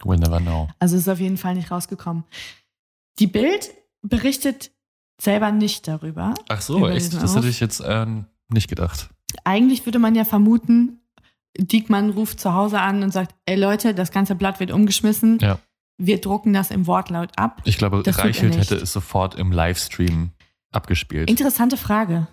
We'll 0.04 0.20
never 0.20 0.40
know. 0.40 0.68
Also 0.80 0.98
ist 0.98 1.08
auf 1.10 1.20
jeden 1.20 1.38
Fall 1.38 1.56
nicht 1.56 1.72
rausgekommen. 1.72 2.26
Die 3.20 3.28
Bild 3.28 3.72
berichtet 4.02 4.72
selber 5.20 5.52
nicht 5.52 5.88
darüber. 5.88 6.34
Ach 6.50 6.62
so, 6.62 6.88
echt? 6.88 7.14
Das 7.14 7.36
hätte 7.36 7.48
ich 7.48 7.60
jetzt 7.60 7.82
ähm, 7.86 8.26
nicht 8.50 8.68
gedacht. 8.68 9.10
Eigentlich 9.46 9.86
würde 9.86 10.00
man 10.00 10.14
ja 10.14 10.26
vermuten, 10.26 11.00
Diekmann 11.58 12.10
ruft 12.12 12.40
zu 12.40 12.54
Hause 12.54 12.80
an 12.82 13.04
und 13.04 13.12
sagt, 13.12 13.34
ey 13.46 13.56
Leute, 13.56 13.94
das 13.96 14.12
ganze 14.12 14.36
Blatt 14.36 14.60
wird 14.60 14.72
umgeschmissen. 14.72 15.40
Ja. 15.40 15.60
Wir 15.98 16.20
drucken 16.20 16.52
das 16.52 16.72
im 16.72 16.88
Wortlaut 16.88 17.32
ab. 17.38 17.62
Ich 17.64 17.78
glaube, 17.78 18.04
Das 18.04 18.20
Reichelt 18.20 18.58
hätte 18.58 18.76
es 18.76 18.92
sofort 18.92 19.36
im 19.36 19.54
Livestream 19.54 20.32
abgespielt. 20.72 21.30
Interessante 21.30 21.78
Frage. 21.78 22.28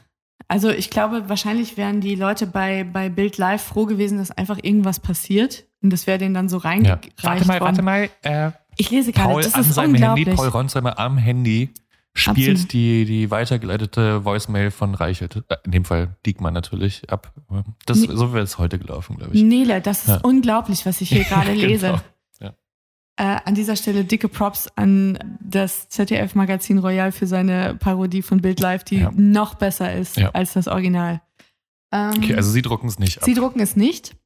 Also 0.49 0.71
ich 0.71 0.91
glaube, 0.91 1.29
wahrscheinlich 1.29 1.77
wären 1.77 2.01
die 2.01 2.15
Leute 2.15 2.47
bei, 2.47 2.85
bei 2.85 3.09
Bild 3.09 3.39
Live 3.39 3.63
froh 3.63 3.87
gewesen, 3.87 4.19
dass 4.19 4.31
einfach 4.31 4.59
irgendwas 4.63 5.01
passiert. 5.01 5.65
Und 5.83 5.93
das 5.93 6.07
wäre 6.07 6.19
denen 6.19 6.35
dann 6.35 6.49
so 6.49 6.59
ja. 6.59 6.63
reingereicht 6.69 7.13
Warte 7.23 7.47
mal, 7.47 7.61
worden. 7.61 7.63
warte 7.63 7.83
mal. 7.83 8.09
Äh, 8.23 8.51
Ich 8.77 8.91
lese 8.91 9.13
gerade, 9.13 9.29
Paul 9.31 9.43
das 9.43 9.57
ist 9.57 9.75
seinem 9.75 9.95
Handy, 9.95 10.23
unglaublich. 10.23 10.37
Paul 10.37 10.49
Ronsheimer 10.49 10.99
am 10.99 11.19
Handy 11.19 11.71
spielt 12.15 12.51
Absolut. 12.51 12.73
die, 12.75 13.05
die 13.07 13.31
weitergeleitete 13.31 14.25
Voicemail 14.25 14.71
von 14.71 14.95
Reichelt, 14.95 15.37
äh, 15.49 15.57
in 15.65 15.73
dem 15.73 15.85
Fall 15.85 16.17
Diekmann 16.27 16.53
natürlich, 16.55 17.11
ab. 17.11 17.33
Das, 17.87 18.01
so 18.01 18.33
wäre 18.35 18.45
es 18.45 18.59
heute 18.59 18.79
gelaufen, 18.79 19.17
glaube 19.17 19.35
ich. 19.35 19.43
Nele, 19.43 19.81
das 19.81 20.03
ist 20.03 20.09
Ja. 20.09 20.21
unglaublich, 20.23 20.85
was 20.85 21.01
ich 21.01 21.09
hier 21.09 21.25
gerade 21.29 21.53
lese. 21.53 21.87
Genau. 21.87 22.01
Äh, 23.17 23.37
an 23.45 23.55
dieser 23.55 23.77
Stelle 23.77 24.05
dicke 24.05 24.29
Props 24.29 24.69
an 24.75 25.39
das 25.41 25.89
ZDF-Magazin 25.91 26.79
Royal 26.79 27.13
für 27.13 27.27
seine 27.27 27.75
Parodie 27.77 28.23
von 28.23 28.41
Bild 28.41 28.59
Live, 28.61 28.85
die 28.85 28.97
Ja. 29.01 29.11
noch 29.15 29.55
besser 29.55 29.95
ist 29.95 30.17
Ja. 30.17 30.31
als 30.31 30.55
das 30.55 30.67
Original. 30.67 31.21
Ähm, 31.93 32.13
Okay, 32.17 32.35
also 32.35 32.51
sie 32.51 32.63
drucken 32.63 32.89
es 32.89 32.99
nicht 32.99 33.19
ab. 33.19 33.25
Sie 33.25 33.35
drucken 33.35 33.61
es 33.61 33.77
nicht. 33.77 34.17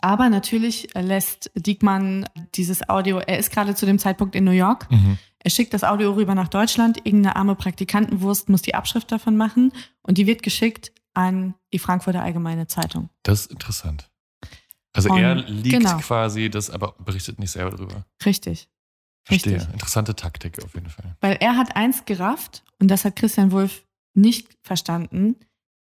Aber 0.00 0.28
natürlich 0.28 0.88
lässt 0.94 1.52
Diekmann 1.54 2.26
dieses 2.56 2.88
Audio, 2.88 3.18
er 3.18 3.38
ist 3.38 3.52
gerade 3.52 3.76
zu 3.76 3.86
dem 3.86 4.00
Zeitpunkt 4.00 4.34
in 4.34 4.42
New 4.42 4.50
York. 4.50 4.90
Mhm. 4.90 5.18
Er 5.38 5.50
schickt 5.50 5.72
das 5.72 5.84
Audio 5.84 6.12
rüber 6.12 6.34
nach 6.34 6.48
Deutschland. 6.48 6.98
Irgendeine 7.06 7.36
arme 7.36 7.54
Praktikantenwurst 7.54 8.48
muss 8.48 8.62
die 8.62 8.74
Abschrift 8.74 9.12
davon 9.12 9.36
machen. 9.36 9.72
Und 10.02 10.18
die 10.18 10.26
wird 10.26 10.42
geschickt 10.42 10.90
an 11.14 11.54
die 11.72 11.78
Frankfurter 11.78 12.22
Allgemeine 12.22 12.66
Zeitung. 12.66 13.10
Das 13.22 13.42
ist 13.42 13.52
interessant. 13.52 14.10
Also 15.06 15.16
er 15.16 15.34
liegt 15.36 15.76
genau. 15.78 15.96
quasi 15.98 16.50
das, 16.50 16.70
aber 16.70 16.94
berichtet 16.98 17.38
nicht 17.38 17.50
selber 17.50 17.76
drüber. 17.76 18.04
Richtig. 18.24 18.68
Verstehe. 19.24 19.54
Richtig. 19.56 19.72
Interessante 19.72 20.14
Taktik 20.16 20.62
auf 20.64 20.74
jeden 20.74 20.88
Fall. 20.90 21.16
Weil 21.20 21.36
er 21.40 21.56
hat 21.56 21.76
eins 21.76 22.04
gerafft 22.04 22.64
und 22.80 22.88
das 22.88 23.04
hat 23.04 23.16
Christian 23.16 23.52
Wulff 23.52 23.84
nicht 24.14 24.56
verstanden. 24.62 25.36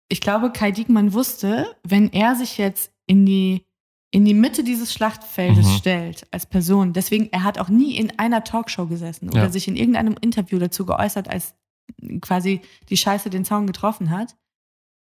Ich 0.10 0.22
glaube, 0.22 0.52
Kai 0.52 0.72
Diekmann 0.72 1.14
wusste, 1.14 1.76
wenn 1.84 2.12
er 2.12 2.36
sich 2.36 2.58
jetzt 2.58 2.92
in 3.08 3.26
die, 3.26 3.66
in 4.12 4.26
die 4.26 4.34
Mitte 4.34 4.64
dieses 4.64 4.92
Schlachtfeldes 4.94 5.68
Mhm. 5.68 5.78
stellt 5.78 6.28
als 6.32 6.46
Person, 6.48 6.94
deswegen, 6.94 7.30
er 7.32 7.44
hat 7.44 7.60
auch 7.60 7.70
nie 7.70 7.96
in 7.96 8.18
einer 8.20 8.44
Talkshow 8.44 8.88
gesessen 8.88 9.30
oder 9.30 9.44
Ja. 9.44 9.50
sich 9.50 9.68
in 9.68 9.76
irgendeinem 9.76 10.16
Interview 10.20 10.58
dazu 10.60 10.86
geäußert, 10.86 11.28
als 11.28 11.56
quasi 12.22 12.62
die 12.90 12.98
Scheiße 12.98 13.30
den 13.30 13.46
Zaun 13.46 13.68
getroffen 13.68 14.10
hat. 14.10 14.36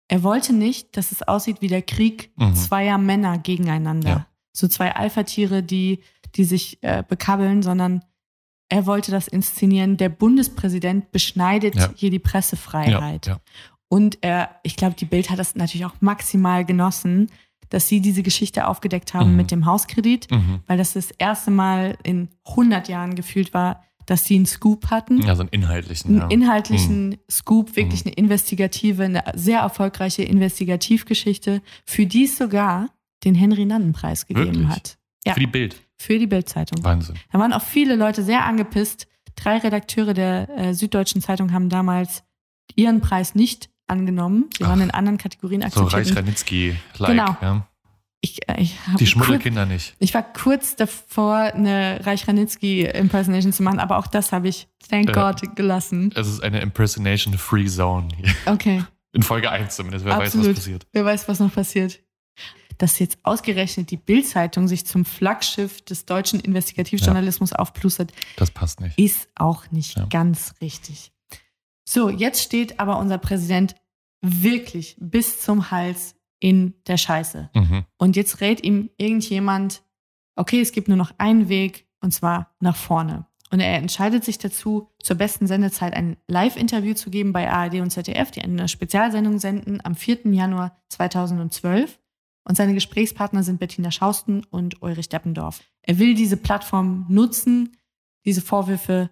Er 0.08 0.22
wollte 0.22 0.52
nicht, 0.52 0.96
dass 0.96 1.12
es 1.12 1.22
aussieht 1.22 1.60
wie 1.62 1.68
der 1.68 1.82
Krieg 1.82 2.32
Mhm. 2.36 2.54
zweier 2.54 2.98
Männer 2.98 3.38
gegeneinander. 3.38 4.08
Ja. 4.08 4.26
So 4.52 4.68
zwei 4.68 4.94
Alpha-Tiere, 4.94 5.62
die, 5.62 6.00
die 6.34 6.44
sich 6.44 6.78
äh, 6.82 7.02
bekabbeln, 7.06 7.62
sondern 7.62 8.04
er 8.68 8.86
wollte 8.86 9.10
das 9.10 9.28
inszenieren. 9.28 9.96
Der 9.96 10.08
Bundespräsident 10.08 11.10
beschneidet 11.12 11.74
Ja. 11.76 11.90
hier 11.94 12.10
die 12.10 12.18
Pressefreiheit. 12.18 13.26
ja. 13.26 13.40
Und 13.88 14.18
er, 14.22 14.58
ich 14.62 14.76
glaube, 14.76 14.94
die 14.96 15.04
Bild 15.04 15.28
hat 15.30 15.38
das 15.38 15.54
natürlich 15.54 15.84
auch 15.84 15.94
maximal 16.00 16.64
genossen, 16.64 17.30
dass 17.68 17.88
sie 17.88 18.00
diese 18.00 18.22
Geschichte 18.22 18.66
aufgedeckt 18.66 19.12
haben 19.14 19.30
Mhm. 19.32 19.36
mit 19.36 19.50
dem 19.50 19.66
Hauskredit, 19.66 20.30
Mhm. 20.30 20.60
weil 20.66 20.78
das 20.78 20.92
das 20.94 21.10
erste 21.12 21.50
Mal 21.50 21.96
in 22.02 22.28
100 22.46 22.88
Jahren 22.88 23.14
gefühlt 23.14 23.52
war, 23.54 23.82
dass 24.06 24.24
sie 24.24 24.34
einen 24.36 24.46
Scoop 24.46 24.90
hatten. 24.90 25.24
Also 25.28 25.42
einen 25.42 25.50
inhaltlichen. 25.50 26.10
Einen 26.10 26.20
ja. 26.20 26.28
inhaltlichen 26.28 27.16
Scoop, 27.30 27.76
wirklich 27.76 28.04
Mhm. 28.04 28.08
eine 28.08 28.14
investigative, 28.16 29.04
eine 29.04 29.22
sehr 29.34 29.60
erfolgreiche 29.60 30.22
Investigativgeschichte, 30.22 31.62
für 31.86 32.06
die 32.06 32.24
es 32.24 32.36
sogar 32.36 32.88
den 33.24 33.34
Henry-Nannen-Preis 33.34 34.26
gegeben 34.26 34.46
Wirklich? 34.54 34.68
hat. 34.68 34.98
Ja, 35.24 35.34
Für 35.34 35.40
die 35.40 35.46
Bild. 35.46 35.76
für 35.96 36.18
die 36.18 36.26
Bild-Zeitung. 36.26 36.82
Wahnsinn. 36.84 37.14
Da 37.32 37.38
waren 37.38 37.52
auch 37.52 37.62
viele 37.62 37.94
Leute 37.94 38.22
sehr 38.24 38.44
angepisst. 38.44 39.06
Drei 39.36 39.58
Redakteure 39.58 40.14
der 40.14 40.48
äh, 40.58 40.74
Süddeutschen 40.74 41.22
Zeitung 41.22 41.52
haben 41.52 41.68
damals 41.68 42.24
ihren 42.74 43.00
Preis 43.00 43.34
nicht 43.36 43.70
angenommen. 43.86 44.48
Sie 44.58 44.64
waren 44.64 44.80
Ach. 44.80 44.84
in 44.84 44.90
anderen 44.90 45.18
Kategorien 45.18 45.60
So 45.60 45.66
akzeptiert. 45.66 45.92
Reich 45.94 46.10
Und 46.10 46.16
Ranitzky-like. 46.16 47.10
Genau. 47.10 47.36
Ja. 47.40 47.66
Ich, 48.24 48.48
äh, 48.48 48.60
ich, 48.62 48.78
Die 48.86 48.92
kurz, 48.96 49.08
Schmuddelkinder 49.10 49.66
nicht. 49.66 49.94
ich 49.98 50.14
war 50.14 50.22
kurz 50.22 50.76
davor, 50.76 51.34
eine 51.36 52.00
Reich 52.06 52.26
Ranitzky-Impersonation 52.28 53.52
zu 53.52 53.62
machen, 53.62 53.78
aber 53.80 53.98
auch 53.98 54.06
das 54.06 54.32
habe 54.32 54.48
ich, 54.48 54.68
thank 54.88 55.14
Ja. 55.14 55.30
God, 55.32 55.54
gelassen. 55.56 56.10
Es 56.14 56.28
ist 56.28 56.42
eine 56.42 56.60
Impersonation-Free 56.60 57.66
Zone. 57.66 58.08
hier. 58.16 58.32
Okay. 58.46 58.84
In 59.12 59.22
Folge 59.22 59.50
1 59.50 59.76
zumindest. 59.76 60.04
Wer 60.06 60.16
weiß, 60.16 60.28
Absolut. 60.28 60.48
was 60.50 60.54
passiert. 60.56 60.86
Wer 60.92 61.04
weiß, 61.04 61.28
was 61.28 61.38
noch 61.40 61.52
passiert. 61.52 62.00
Dass 62.78 62.98
jetzt 62.98 63.18
ausgerechnet 63.24 63.90
die 63.90 63.98
Bild-Zeitung 63.98 64.66
sich 64.68 64.86
zum 64.86 65.04
Flaggschiff 65.04 65.82
des 65.82 66.06
deutschen 66.06 66.40
Investigativjournalismus 66.40 67.52
aufplustert, 67.52 68.12
Das 68.36 68.50
passt 68.50 68.80
nicht. 68.80 68.98
ist 68.98 69.28
auch 69.34 69.70
nicht 69.70 69.98
Ja. 69.98 70.06
ganz 70.06 70.54
richtig. 70.62 71.12
So, 71.86 72.08
jetzt 72.08 72.40
steht 72.42 72.80
aber 72.80 72.98
unser 72.98 73.18
Präsident 73.18 73.74
wirklich 74.22 74.96
bis 74.98 75.40
zum 75.40 75.70
Hals 75.70 76.14
in 76.42 76.74
der 76.88 76.96
Scheiße. 76.96 77.50
Mhm. 77.54 77.84
Und 77.98 78.16
jetzt 78.16 78.40
rät 78.40 78.64
ihm 78.64 78.90
irgendjemand, 78.96 79.82
okay, 80.34 80.60
es 80.60 80.72
gibt 80.72 80.88
nur 80.88 80.96
noch 80.96 81.12
einen 81.18 81.48
Weg, 81.48 81.86
und 82.00 82.12
zwar 82.12 82.56
nach 82.58 82.74
vorne. 82.74 83.26
Und 83.52 83.60
er 83.60 83.76
entscheidet 83.76 84.24
sich 84.24 84.38
dazu, 84.38 84.88
zur 85.00 85.16
besten 85.16 85.46
Sendezeit 85.46 85.94
ein 85.94 86.16
Live-Interview 86.26 86.94
zu 86.94 87.10
geben 87.10 87.32
bei 87.32 87.48
ARD 87.48 87.74
und 87.74 87.90
ZDF, 87.90 88.32
die 88.32 88.42
eine 88.42 88.66
Spezialsendung 88.66 89.38
senden 89.38 89.80
am 89.84 89.94
4. 89.94 90.32
Januar 90.32 90.82
2012. 90.88 92.00
Und 92.44 92.56
seine 92.56 92.74
Gesprächspartner 92.74 93.44
sind 93.44 93.60
Bettina 93.60 93.92
Schausten 93.92 94.44
und 94.50 94.82
Ulrich 94.82 95.10
Deppendorf. 95.10 95.60
Er 95.82 96.00
will 96.00 96.14
diese 96.14 96.36
Plattform 96.36 97.06
nutzen, 97.08 97.76
diese 98.24 98.40
Vorwürfe 98.40 99.10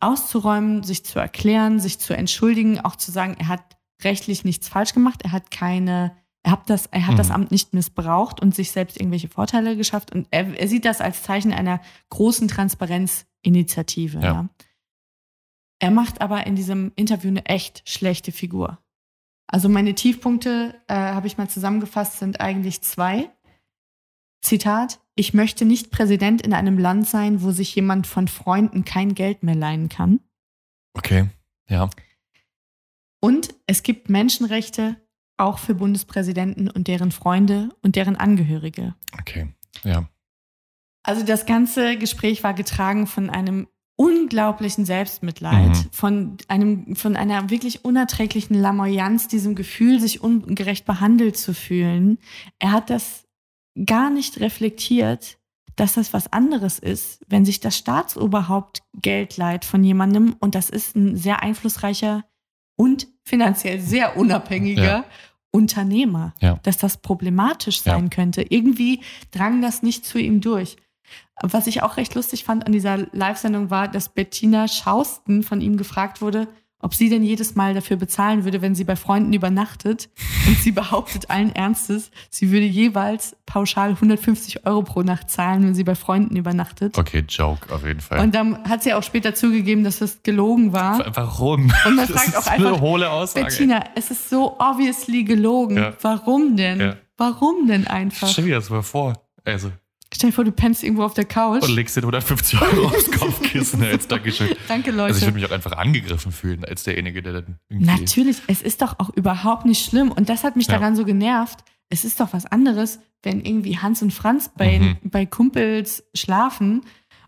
auszuräumen, 0.00 0.82
sich 0.82 1.04
zu 1.04 1.20
erklären, 1.20 1.78
sich 1.78 2.00
zu 2.00 2.16
entschuldigen, 2.16 2.80
auch 2.80 2.96
zu 2.96 3.12
sagen, 3.12 3.36
er 3.38 3.46
hat 3.46 3.76
rechtlich 4.02 4.44
nichts 4.44 4.68
falsch 4.68 4.94
gemacht, 4.94 5.22
er 5.22 5.30
hat 5.30 5.52
keine, 5.52 6.16
er 6.46 6.52
hat 6.52 6.70
das, 6.70 6.86
er 6.86 7.08
hat 7.08 7.18
das 7.18 7.28
Mhm. 7.28 7.34
Amt 7.34 7.50
nicht 7.50 7.74
missbraucht 7.74 8.40
und 8.40 8.54
sich 8.54 8.70
selbst 8.70 9.00
irgendwelche 9.00 9.26
Vorteile 9.28 9.76
geschafft. 9.76 10.12
Und 10.14 10.28
er, 10.30 10.56
er 10.56 10.68
sieht 10.68 10.84
das 10.84 11.00
als 11.00 11.24
Zeichen 11.24 11.52
einer 11.52 11.80
großen 12.10 12.46
Transparenzinitiative. 12.46 14.20
Ja. 14.20 14.24
Ja. 14.24 14.48
Er 15.80 15.90
macht 15.90 16.20
aber 16.20 16.46
in 16.46 16.54
diesem 16.54 16.92
Interview 16.94 17.30
eine 17.30 17.46
echt 17.46 17.82
schlechte 17.88 18.30
Figur. 18.30 18.78
Also 19.48 19.68
meine 19.68 19.96
Tiefpunkte, 19.96 20.80
äh, 20.86 20.94
habe 20.94 21.26
ich 21.26 21.36
mal 21.36 21.50
zusammengefasst, 21.50 22.20
sind 22.20 22.40
eigentlich 22.40 22.80
zwei. 22.80 23.28
Zitat, 24.40 25.00
ich 25.16 25.34
möchte 25.34 25.64
nicht 25.64 25.90
Präsident 25.90 26.42
in 26.42 26.54
einem 26.54 26.78
Land 26.78 27.08
sein, 27.08 27.42
wo 27.42 27.50
sich 27.50 27.74
jemand 27.74 28.06
von 28.06 28.28
Freunden 28.28 28.84
kein 28.84 29.16
Geld 29.16 29.42
mehr 29.42 29.56
leihen 29.56 29.88
kann. 29.88 30.20
Okay. 30.94 31.28
Ja. 31.68 31.90
Und 33.18 33.52
es 33.66 33.82
gibt 33.82 34.08
Menschenrechte 34.08 35.04
auch 35.36 35.58
für 35.58 35.74
Bundespräsidenten 35.74 36.70
und 36.70 36.88
deren 36.88 37.12
Freunde 37.12 37.68
und 37.82 37.96
deren 37.96 38.16
Angehörige. 38.16 38.94
Okay. 39.18 39.48
Ja. 39.84 40.08
Also 41.02 41.24
das 41.24 41.46
ganze 41.46 41.96
Gespräch 41.98 42.42
war 42.42 42.54
getragen 42.54 43.06
von 43.06 43.30
einem 43.30 43.68
unglaublichen 43.98 44.84
Selbstmitleid, 44.84 45.68
Mhm. 45.70 45.88
von 45.90 46.36
einem, 46.48 46.96
von 46.96 47.16
einer 47.16 47.48
wirklich 47.48 47.84
unerträglichen 47.84 48.54
Lamoyanz, 48.54 49.26
diesem 49.28 49.54
Gefühl, 49.54 50.00
sich 50.00 50.20
ungerecht 50.20 50.84
behandelt 50.84 51.36
zu 51.36 51.54
fühlen. 51.54 52.18
Er 52.58 52.72
hat 52.72 52.90
das 52.90 53.24
gar 53.86 54.10
nicht 54.10 54.40
reflektiert, 54.40 55.38
dass 55.76 55.94
das 55.94 56.12
was 56.12 56.32
anderes 56.32 56.78
ist, 56.78 57.22
wenn 57.28 57.44
sich 57.44 57.60
das 57.60 57.76
Staatsoberhaupt 57.76 58.82
Geld 59.00 59.36
leiht 59.36 59.64
von 59.64 59.84
jemandem 59.84 60.34
und 60.40 60.54
das 60.54 60.70
ist 60.70 60.96
ein 60.96 61.16
sehr 61.16 61.42
einflussreicher 61.42 62.24
und 62.76 63.08
finanziell 63.24 63.80
sehr 63.80 64.16
unabhängiger 64.16 64.82
Ja. 64.84 65.04
Unternehmer, 65.50 66.34
Ja. 66.40 66.58
dass 66.62 66.76
das 66.76 66.98
problematisch 66.98 67.78
Ja. 67.84 67.94
sein 67.94 68.10
könnte. 68.10 68.42
Irgendwie 68.42 69.00
drang 69.30 69.62
das 69.62 69.82
nicht 69.82 70.04
zu 70.04 70.18
ihm 70.18 70.40
durch. 70.40 70.76
Was 71.42 71.66
ich 71.66 71.82
auch 71.82 71.96
recht 71.96 72.14
lustig 72.14 72.44
fand 72.44 72.66
an 72.66 72.72
dieser 72.72 72.98
Live-Sendung 73.12 73.70
war, 73.70 73.88
dass 73.88 74.08
Bettina 74.10 74.68
Schausten 74.68 75.42
von 75.42 75.60
ihm 75.60 75.76
gefragt 75.76 76.20
wurde, 76.20 76.48
ob 76.80 76.94
sie 76.94 77.08
denn 77.08 77.22
jedes 77.22 77.54
Mal 77.54 77.74
dafür 77.74 77.96
bezahlen 77.96 78.44
würde, 78.44 78.62
wenn 78.62 78.74
sie 78.74 78.84
bei 78.84 78.96
Freunden 78.96 79.32
übernachtet. 79.32 80.08
Und 80.46 80.58
sie 80.58 80.72
behauptet 80.72 81.30
allen 81.30 81.54
Ernstes, 81.54 82.10
sie 82.30 82.50
würde 82.50 82.66
jeweils 82.66 83.36
pauschal 83.46 83.90
150 83.90 84.66
Euro 84.66 84.82
pro 84.82 85.02
Nacht 85.02 85.30
zahlen, 85.30 85.64
wenn 85.64 85.74
sie 85.74 85.84
bei 85.84 85.94
Freunden 85.94 86.36
übernachtet. 86.36 86.96
Okay, 86.98 87.24
Joke 87.28 87.74
auf 87.74 87.84
jeden 87.84 88.00
Fall. 88.00 88.20
Und 88.20 88.34
dann 88.34 88.62
hat 88.68 88.82
sie 88.82 88.94
auch 88.94 89.02
später 89.02 89.34
zugegeben, 89.34 89.84
dass 89.84 89.98
das 89.98 90.22
gelogen 90.22 90.72
war. 90.72 91.04
Warum? 91.14 91.72
Und 91.86 91.96
man 91.96 92.06
Das 92.06 92.10
fragt 92.10 92.28
ist 92.28 92.36
auch 92.36 92.46
eine 92.46 92.68
einfach, 92.68 92.80
hohle 92.80 93.10
Aussage. 93.10 93.46
Bettina, 93.46 93.84
es 93.94 94.10
ist 94.10 94.30
so 94.30 94.56
obviously 94.58 95.24
gelogen. 95.24 95.76
Ja. 95.76 95.94
Warum 96.02 96.56
denn? 96.56 96.80
Ja. 96.80 96.96
Warum 97.16 97.66
denn 97.66 97.86
einfach? 97.86 98.28
Stell 98.28 98.44
dir 98.44 98.56
das 98.56 98.70
mal 98.70 98.82
vor. 98.82 99.14
Also, 99.44 99.72
Stell 100.14 100.30
dir 100.30 100.34
vor, 100.34 100.44
du 100.44 100.52
pennst 100.52 100.82
irgendwo 100.84 101.02
auf 101.02 101.14
der 101.14 101.24
Couch. 101.24 101.62
und 101.62 101.74
legst 101.74 101.96
dir 101.96 102.00
150 102.02 102.60
Euro 102.60 102.86
aufs 102.86 103.10
Kopfkissen 103.10 103.82
als 103.82 104.06
Dankeschön. 104.06 104.48
Danke, 104.68 104.90
Leute. 104.92 105.04
Also 105.04 105.18
ich 105.18 105.24
würde 105.26 105.34
mich 105.40 105.44
auch 105.46 105.50
einfach 105.54 105.72
angegriffen 105.72 106.32
fühlen 106.32 106.64
als 106.64 106.84
derjenige, 106.84 107.22
der 107.22 107.32
dann 107.42 107.58
irgendwie. 107.68 107.90
Natürlich, 108.00 108.38
es 108.46 108.62
ist 108.62 108.82
doch 108.82 108.98
auch 108.98 109.10
überhaupt 109.10 109.66
nicht 109.66 109.84
schlimm. 109.84 110.12
Und 110.12 110.28
das 110.28 110.44
hat 110.44 110.56
mich 110.56 110.68
Ja. 110.68 110.74
daran 110.78 110.94
so 110.96 111.04
genervt. 111.04 111.60
Es 111.88 112.04
ist 112.04 112.20
doch 112.20 112.32
was 112.32 112.46
anderes, 112.46 113.00
wenn 113.22 113.44
irgendwie 113.44 113.78
Hans 113.78 114.00
und 114.02 114.12
Franz 114.12 114.50
bei, 114.56 114.78
Mhm. 114.78 114.96
bei 115.10 115.26
Kumpels 115.26 116.04
schlafen 116.14 116.82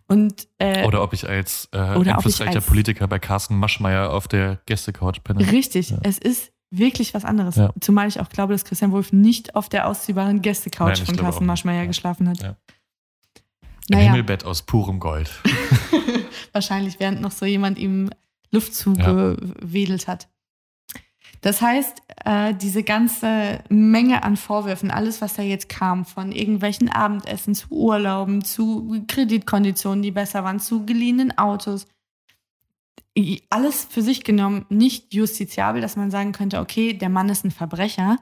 und 0.07 0.49
äh, 0.59 0.85
Oder 0.87 1.03
ob 1.03 1.12
ich 1.12 1.29
als 1.29 1.68
äh, 1.72 1.79
einflussreicher 1.79 2.61
Politiker 2.61 3.07
bei 3.09 3.18
Carsten 3.18 3.57
Maschmeyer 3.59 4.12
auf 4.12 4.26
der 4.29 4.61
Gästecouch 4.66 5.22
penne. 5.24 5.51
richtig, 5.53 5.91
Ja. 5.91 5.99
es 6.03 6.18
ist 6.18 6.53
wirklich 6.71 7.14
was 7.14 7.25
anderes. 7.25 7.57
Ja. 7.57 7.73
Zumal 7.81 8.09
ich 8.09 8.21
auch 8.21 8.29
glaube, 8.29 8.53
dass 8.53 8.64
Christian 8.64 8.93
Wolf 8.93 9.12
nicht 9.12 9.55
auf 9.55 9.69
der 9.69 9.87
ausziehbaren 9.89 10.43
Gästecouch 10.43 10.87
Nein, 10.89 11.07
von 11.07 11.16
Carsten. 11.16 11.47
Maschmeyer 11.47 11.83
Ja. 11.83 11.87
geschlafen 11.87 12.29
hat. 12.29 12.43
Ja. 12.43 12.49
Ein 12.51 12.57
Naja, 13.91 14.05
Himmelbett 14.07 14.45
aus 14.45 14.62
purem 14.62 15.01
Gold. 15.01 15.31
wahrscheinlich 16.53 17.01
während 17.01 17.21
noch 17.21 17.31
so 17.33 17.47
jemand 17.47 17.79
ihm 17.79 18.11
Luft 18.51 18.75
zugewedelt 18.75 20.09
hat. 20.09 20.29
Das 21.41 21.62
heißt, 21.62 22.03
äh, 22.25 22.55
diese 22.55 22.83
ganze 22.83 23.61
Menge 23.69 24.25
an 24.25 24.37
Vorwürfen, 24.37 24.91
alles, 24.91 25.21
was 25.21 25.35
da 25.35 25.43
jetzt 25.43 25.69
kam, 25.69 26.05
von 26.05 26.33
irgendwelchen 26.33 26.89
Abendessen 26.89 27.55
zu 27.55 27.69
Urlauben, 27.71 28.43
zu 28.45 29.05
Kreditkonditionen, 29.07 30.03
die 30.03 30.11
besser 30.11 30.43
waren, 30.43 30.59
zu 30.59 30.85
geliehenen 30.85 31.37
Autos, 31.39 31.87
alles 33.51 33.85
für 33.85 34.03
sich 34.03 34.23
genommen 34.25 34.65
nicht 34.69 35.13
justiziabel, 35.13 35.81
dass 35.81 35.97
man 35.97 36.11
sagen 36.11 36.33
könnte, 36.33 36.61
okay, 36.61 36.93
der 36.93 37.09
Mann 37.09 37.29
ist 37.29 37.45
ein 37.45 37.51
Verbrecher, 37.51 38.19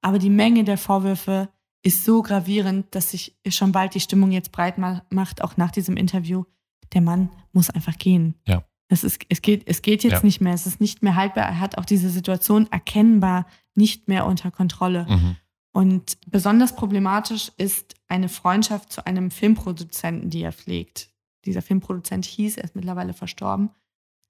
aber 0.00 0.18
die 0.18 0.30
Menge 0.30 0.64
der 0.64 0.78
Vorwürfe 0.78 1.48
ist 1.82 2.04
so 2.04 2.22
gravierend, 2.22 2.94
dass 2.94 3.12
sich 3.12 3.36
schon 3.48 3.72
bald 3.72 3.94
die 3.94 4.00
Stimmung 4.00 4.32
jetzt 4.32 4.52
breit 4.52 4.76
ma 4.76 5.02
macht, 5.10 5.42
auch 5.42 5.56
nach 5.56 5.70
diesem 5.70 5.96
Interview. 5.96 6.44
Der 6.92 7.00
Mann 7.00 7.30
muss 7.52 7.70
einfach 7.70 7.96
gehen. 7.96 8.34
Ja. 8.46 8.64
Es, 8.88 9.04
ist, 9.04 9.20
es, 9.28 9.40
geht, 9.40 9.62
es 9.66 9.82
geht 9.82 10.02
jetzt 10.02 10.12
Ja. 10.14 10.22
nicht 10.24 10.40
mehr, 10.40 10.52
es 10.52 10.66
ist 10.66 10.80
nicht 10.80 11.02
mehr 11.02 11.14
haltbar. 11.14 11.44
Er 11.44 11.60
hat 11.60 11.78
auch 11.78 11.84
diese 11.84 12.10
Situation 12.10 12.66
erkennbar 12.72 13.46
nicht 13.76 14.08
mehr 14.08 14.26
unter 14.26 14.50
Kontrolle. 14.50 15.06
Mhm. 15.08 15.36
Und 15.72 16.18
besonders 16.26 16.74
problematisch 16.74 17.52
ist 17.56 17.94
eine 18.08 18.28
Freundschaft 18.28 18.92
zu 18.92 19.06
einem 19.06 19.30
Filmproduzenten, 19.30 20.28
die 20.28 20.42
er 20.42 20.52
pflegt. 20.52 21.10
Dieser 21.44 21.62
Filmproduzent 21.62 22.24
hieß, 22.24 22.56
er 22.56 22.64
ist 22.64 22.74
mittlerweile 22.74 23.12
verstorben, 23.14 23.70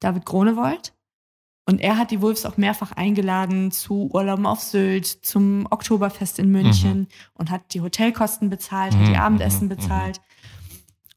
David 0.00 0.24
Gronewold. 0.26 0.92
Und 1.66 1.80
er 1.80 1.96
hat 1.98 2.10
die 2.10 2.20
Wolves 2.20 2.46
auch 2.46 2.56
mehrfach 2.56 2.92
eingeladen 2.92 3.70
zu 3.70 4.10
Urlauben 4.12 4.46
auf 4.46 4.60
Sylt, 4.60 5.06
zum 5.06 5.66
Oktoberfest 5.70 6.38
in 6.40 6.50
München 6.50 7.06
und 7.34 7.50
hat 7.50 7.74
die 7.74 7.80
Hotelkosten 7.80 8.50
bezahlt, 8.50 8.94
hat 8.96 9.06
die 9.06 9.10
Mhm, 9.12 9.16
Abendessen 9.20 9.66
mhm, 9.66 9.76
bezahlt. 9.76 10.20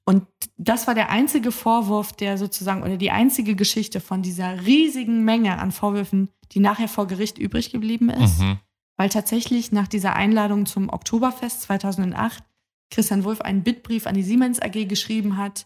Und 0.06 0.28
das 0.58 0.86
war 0.86 0.94
der 0.96 1.10
einzige 1.10 1.52
Vorwurf, 1.52 2.12
der 2.14 2.38
sozusagen, 2.38 2.84
oder 2.84 2.98
die 2.98 3.10
einzige 3.10 3.56
Geschichte 3.56 4.00
von 4.02 4.22
dieser 4.22 4.66
riesigen 4.66 5.24
Menge 5.24 5.58
an 5.60 5.72
Vorwürfen, 5.72 6.30
die 6.52 6.60
nachher 6.60 6.90
vor 6.90 7.08
Gericht 7.08 7.38
übrig 7.38 7.72
geblieben 7.72 8.10
ist 8.10 8.40
Mhm. 8.40 8.60
weil 8.98 9.10
tatsächlich 9.10 9.72
nach 9.72 9.88
dieser 9.88 10.16
Einladung 10.16 10.66
zum 10.68 10.90
Oktoberfest 10.90 11.64
2008 11.64 12.44
Christian 12.92 13.24
Wulff 13.24 13.42
einen 13.42 13.64
Bittbrief 13.64 14.06
an 14.06 14.14
die 14.14 14.22
Siemens 14.24 14.62
AG 14.62 14.86
geschrieben 14.88 15.38
hat 15.38 15.66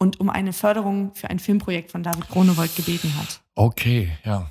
und 0.00 0.18
um 0.18 0.30
eine 0.30 0.52
Förderung 0.52 1.14
für 1.14 1.30
ein 1.30 1.38
Filmprojekt 1.38 1.92
von 1.92 2.02
David 2.02 2.28
Gronewold 2.28 2.74
gebeten 2.74 3.14
hat. 3.16 3.42
Okay, 3.54 4.10
ja. 4.24 4.48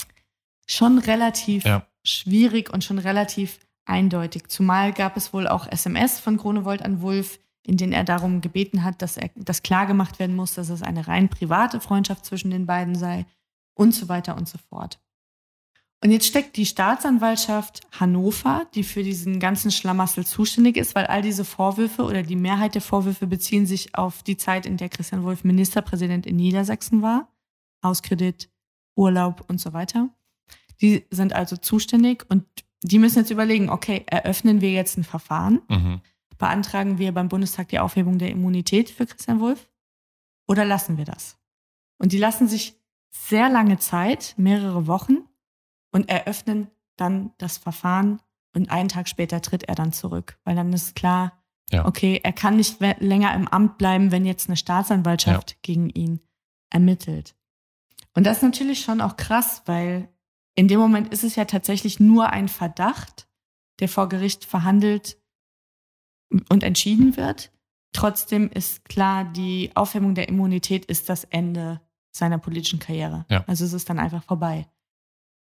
Schon 0.67 0.99
relativ 0.99 1.65
Ja. 1.65 1.85
schwierig 2.03 2.71
und 2.71 2.83
schon 2.83 2.99
relativ 2.99 3.59
eindeutig. 3.85 4.47
Zumal 4.47 4.93
gab 4.93 5.17
es 5.17 5.33
wohl 5.33 5.47
auch 5.47 5.67
SMS 5.67 6.19
von 6.19 6.37
Gronewold 6.37 6.83
an 6.83 7.01
Wulff, 7.01 7.39
in 7.65 7.77
denen 7.77 7.91
er 7.93 8.03
darum 8.03 8.41
gebeten 8.41 8.83
hat, 8.83 9.01
dass 9.01 9.17
er 9.17 9.31
dass 9.35 9.63
klar 9.63 9.87
gemacht 9.87 10.19
werden 10.19 10.35
muss, 10.35 10.53
dass 10.53 10.69
es 10.69 10.83
eine 10.83 11.07
rein 11.07 11.27
private 11.29 11.81
Freundschaft 11.81 12.25
zwischen 12.25 12.51
den 12.51 12.65
beiden 12.67 12.95
sei 12.95 13.25
und 13.73 13.93
so 13.93 14.07
weiter 14.07 14.37
und 14.37 14.47
so 14.47 14.59
fort. 14.69 14.99
Und 16.01 16.11
jetzt 16.11 16.27
steckt 16.27 16.55
die 16.55 16.65
Staatsanwaltschaft 16.65 17.81
Hannover, 17.99 18.65
die 18.73 18.83
für 18.83 19.03
diesen 19.03 19.39
ganzen 19.39 19.69
Schlamassel 19.69 20.25
zuständig 20.25 20.77
ist, 20.77 20.95
weil 20.95 21.07
all 21.07 21.21
diese 21.21 21.43
Vorwürfe 21.43 22.03
oder 22.03 22.23
die 22.23 22.37
Mehrheit 22.37 22.73
der 22.73 22.81
Vorwürfe 22.81 23.27
beziehen 23.27 23.65
sich 23.65 23.95
auf 23.95 24.23
die 24.23 24.37
Zeit, 24.37 24.65
in 24.65 24.77
der 24.77 24.87
Christian 24.87 25.23
Wolf 25.23 25.43
Ministerpräsident 25.43 26.25
in 26.25 26.37
Niedersachsen 26.37 27.01
war. 27.01 27.27
Hauskredit, 27.83 28.49
Urlaub 28.95 29.43
und 29.49 29.59
so 29.59 29.73
weiter. 29.73 30.09
Die 30.81 31.05
sind 31.11 31.33
also 31.33 31.57
zuständig 31.57 32.25
und 32.29 32.45
die 32.81 32.99
müssen 32.99 33.19
jetzt 33.19 33.31
überlegen, 33.31 33.69
okay, 33.69 34.03
eröffnen 34.07 34.61
wir 34.61 34.71
jetzt 34.71 34.97
ein 34.97 35.03
Verfahren? 35.03 35.61
Mhm. 35.67 36.01
Beantragen 36.37 36.97
wir 36.97 37.11
beim 37.11 37.27
Bundestag 37.27 37.67
die 37.67 37.79
Aufhebung 37.79 38.17
der 38.17 38.29
Immunität 38.29 38.89
für 38.89 39.05
Christian 39.05 39.41
Wolf? 39.41 39.67
Oder 40.47 40.63
lassen 40.63 40.97
wir 40.97 41.03
das? 41.03 41.37
Und 41.97 42.13
die 42.13 42.17
lassen 42.17 42.47
sich 42.47 42.79
sehr 43.09 43.49
lange 43.49 43.79
Zeit, 43.79 44.33
mehrere 44.37 44.87
Wochen, 44.87 45.17
und 45.91 46.09
eröffnen 46.09 46.67
dann 46.97 47.31
das 47.37 47.57
Verfahren 47.57 48.21
und 48.55 48.69
einen 48.71 48.89
Tag 48.89 49.07
später 49.07 49.41
tritt 49.41 49.63
er 49.63 49.75
dann 49.75 49.93
zurück, 49.93 50.37
weil 50.43 50.55
dann 50.55 50.73
ist 50.73 50.95
klar, 50.95 51.33
Ja. 51.71 51.85
okay, 51.85 52.19
er 52.23 52.33
kann 52.33 52.57
nicht 52.57 52.79
länger 52.99 53.33
im 53.35 53.47
Amt 53.47 53.77
bleiben, 53.77 54.11
wenn 54.11 54.25
jetzt 54.25 54.47
eine 54.49 54.57
Staatsanwaltschaft 54.57 55.61
gegen 55.61 55.89
ihn 55.89 56.19
ermittelt. 56.69 57.35
Und 58.15 58.25
das 58.25 58.37
ist 58.37 58.43
natürlich 58.43 58.81
schon 58.81 59.01
auch 59.01 59.17
krass, 59.17 59.61
weil 59.65 60.09
in 60.55 60.67
dem 60.67 60.79
Moment 60.79 61.13
ist 61.13 61.23
es 61.23 61.35
ja 61.35 61.45
tatsächlich 61.45 61.99
nur 61.99 62.31
ein 62.31 62.47
Verdacht, 62.49 63.27
der 63.79 63.87
vor 63.87 64.09
Gericht 64.09 64.45
verhandelt 64.45 65.17
und 66.49 66.63
entschieden 66.63 67.15
wird. 67.17 67.51
Trotzdem 67.93 68.49
ist 68.49 68.85
klar, 68.85 69.23
die 69.25 69.71
Aufhebung 69.75 70.15
der 70.15 70.27
Immunität 70.27 70.85
ist 70.85 71.07
das 71.09 71.23
Ende 71.23 71.81
seiner 72.11 72.37
politischen 72.37 72.79
Karriere. 72.79 73.25
Ja. 73.29 73.43
Also 73.47 73.63
es 73.65 73.73
ist 73.73 73.89
dann 73.89 73.99
einfach 73.99 74.23
vorbei. 74.23 74.67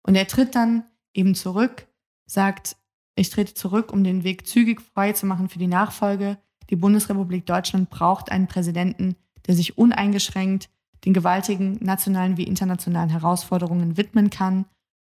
Und 0.06 0.14
er 0.14 0.28
tritt 0.28 0.54
dann 0.54 0.84
eben 1.12 1.34
zurück, 1.34 1.86
sagt, 2.26 2.76
ich 3.16 3.30
trete 3.30 3.54
zurück, 3.54 3.92
um 3.92 4.04
den 4.04 4.24
Weg 4.24 4.46
zügig 4.46 4.80
frei 4.80 5.12
zu 5.12 5.26
machen 5.26 5.48
für 5.48 5.58
die 5.58 5.66
Nachfolge. 5.66 6.38
Die 6.70 6.76
Bundesrepublik 6.76 7.46
Deutschland 7.46 7.90
braucht 7.90 8.30
einen 8.30 8.48
Präsidenten, 8.48 9.16
der 9.46 9.54
sich 9.54 9.78
uneingeschränkt 9.78 10.68
den 11.04 11.12
gewaltigen 11.12 11.78
nationalen 11.80 12.36
wie 12.36 12.44
internationalen 12.44 13.10
Herausforderungen 13.10 13.96
widmen 13.96 14.30
kann 14.30 14.64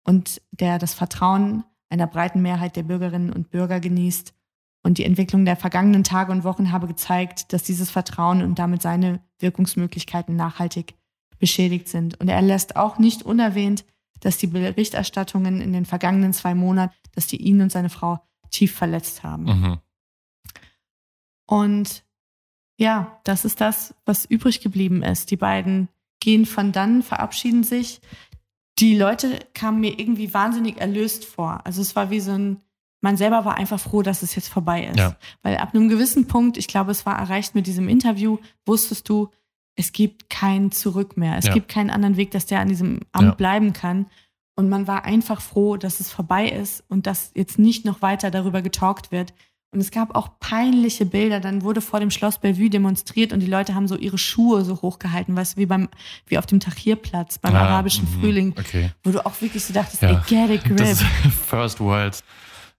und 0.03 0.41
der 0.51 0.79
das 0.79 0.93
Vertrauen 0.93 1.63
einer 1.89 2.07
breiten 2.07 2.41
Mehrheit 2.41 2.75
der 2.75 2.83
Bürgerinnen 2.83 3.31
und 3.31 3.49
Bürger 3.49 3.79
genießt. 3.79 4.33
Und 4.83 4.97
die 4.97 5.05
Entwicklung 5.05 5.45
der 5.45 5.55
vergangenen 5.55 6.03
Tage 6.03 6.31
und 6.31 6.43
Wochen 6.43 6.71
habe 6.71 6.87
gezeigt, 6.87 7.51
dass 7.51 7.63
dieses 7.63 7.89
Vertrauen 7.89 8.41
und 8.41 8.59
damit 8.59 8.81
seine 8.81 9.21
Wirkungsmöglichkeiten 9.39 10.35
nachhaltig 10.35 10.95
beschädigt 11.39 11.87
sind. 11.87 12.19
Und 12.19 12.29
er 12.29 12.41
lässt 12.41 12.75
auch 12.75 12.97
nicht 12.97 13.23
unerwähnt, 13.23 13.85
dass 14.19 14.37
die 14.37 14.47
Berichterstattungen 14.47 15.61
in 15.61 15.73
den 15.73 15.85
vergangenen 15.85 16.33
zwei 16.33 16.55
Monaten, 16.55 16.93
dass 17.13 17.27
die 17.27 17.37
ihn 17.37 17.61
und 17.61 17.71
seine 17.71 17.89
Frau 17.89 18.19
tief 18.49 18.75
verletzt 18.75 19.23
haben. 19.23 19.43
Mhm. 19.45 19.77
Und 21.45 22.03
ja, 22.77 23.19
das 23.23 23.45
ist 23.45 23.61
das, 23.61 23.95
was 24.05 24.25
übrig 24.25 24.61
geblieben 24.61 25.01
ist. 25.01 25.31
Die 25.31 25.37
beiden 25.37 25.89
gehen 26.19 26.45
von 26.45 26.71
dann, 26.71 27.01
verabschieden 27.03 27.63
sich. 27.63 28.01
Die 28.79 28.95
Leute 28.95 29.39
kamen 29.53 29.79
mir 29.79 29.99
irgendwie 29.99 30.33
wahnsinnig 30.33 30.79
erlöst 30.79 31.25
vor. 31.25 31.61
Also 31.65 31.81
es 31.81 31.95
war 31.95 32.11
wie 32.11 32.19
so 32.19 32.31
ein, 32.31 32.61
man 33.01 33.17
selber 33.17 33.45
war 33.45 33.55
einfach 33.55 33.79
froh, 33.79 34.03
dass 34.03 34.21
es 34.21 34.35
jetzt 34.35 34.49
vorbei 34.49 34.85
ist. 34.85 34.97
Ja. 34.97 35.15
Weil 35.41 35.57
ab 35.57 35.73
einem 35.73 35.89
gewissen 35.89 36.27
Punkt, 36.27 36.57
ich 36.57 36.67
glaube, 36.67 36.91
es 36.91 37.05
war 37.05 37.17
erreicht 37.17 37.55
mit 37.55 37.65
diesem 37.65 37.89
Interview, 37.89 38.37
wusstest 38.65 39.09
du, 39.09 39.29
es 39.77 39.93
gibt 39.93 40.29
kein 40.29 40.71
Zurück 40.71 41.15
mehr. 41.15 41.37
Es 41.37 41.45
Ja. 41.45 41.53
gibt 41.53 41.69
keinen 41.69 41.89
anderen 41.89 42.17
Weg, 42.17 42.31
dass 42.31 42.45
der 42.45 42.59
an 42.59 42.67
diesem 42.67 42.99
Amt 43.13 43.27
Ja. 43.29 43.33
bleiben 43.35 43.71
kann. 43.73 44.07
Und 44.55 44.69
man 44.69 44.87
war 44.87 45.05
einfach 45.05 45.39
froh, 45.39 45.77
dass 45.77 45.99
es 45.99 46.11
vorbei 46.11 46.49
ist 46.49 46.83
und 46.89 47.05
dass 47.07 47.31
jetzt 47.35 47.59
nicht 47.59 47.85
noch 47.85 48.01
weiter 48.01 48.31
darüber 48.31 48.61
getalkt 48.63 49.11
wird. 49.11 49.33
Und 49.71 49.79
es 49.81 49.91
gab 49.91 50.15
auch 50.15 50.39
peinliche 50.39 51.05
Bilder. 51.05 51.39
Dann 51.39 51.61
wurde 51.61 51.81
vor 51.81 51.99
dem 51.99 52.09
Schloss 52.09 52.39
Bellevue 52.39 52.69
demonstriert 52.71 53.33
und 53.33 53.41
die 53.41 53.45
Leute 53.47 53.75
haben 53.75 53.87
so 53.87 53.95
ihre 53.97 54.17
Schuhe 54.17 54.63
so 54.65 54.81
hochgehalten, 54.81 55.35
weißt 55.35 55.55
du, 55.57 55.61
wie 55.61 55.65
beim, 55.67 55.89
wie 56.25 56.37
auf 56.39 56.45
dem 56.47 56.59
Tahrirplatz 56.59 57.37
beim 57.37 57.53
Ah, 57.53 57.63
arabischen 57.67 58.05
mhm. 58.05 58.19
Frühling, 58.19 58.55
Okay. 58.57 58.91
wo 59.03 59.11
du 59.11 59.23
auch 59.25 59.39
wirklich 59.41 59.63
so 59.63 59.73
dachtest, 59.73 60.01
Ja. 60.01 60.09
ey, 60.09 60.17
get 60.27 60.49
a 60.65 60.67
grip. 60.67 60.97
First 61.47 61.79
World 61.79 62.23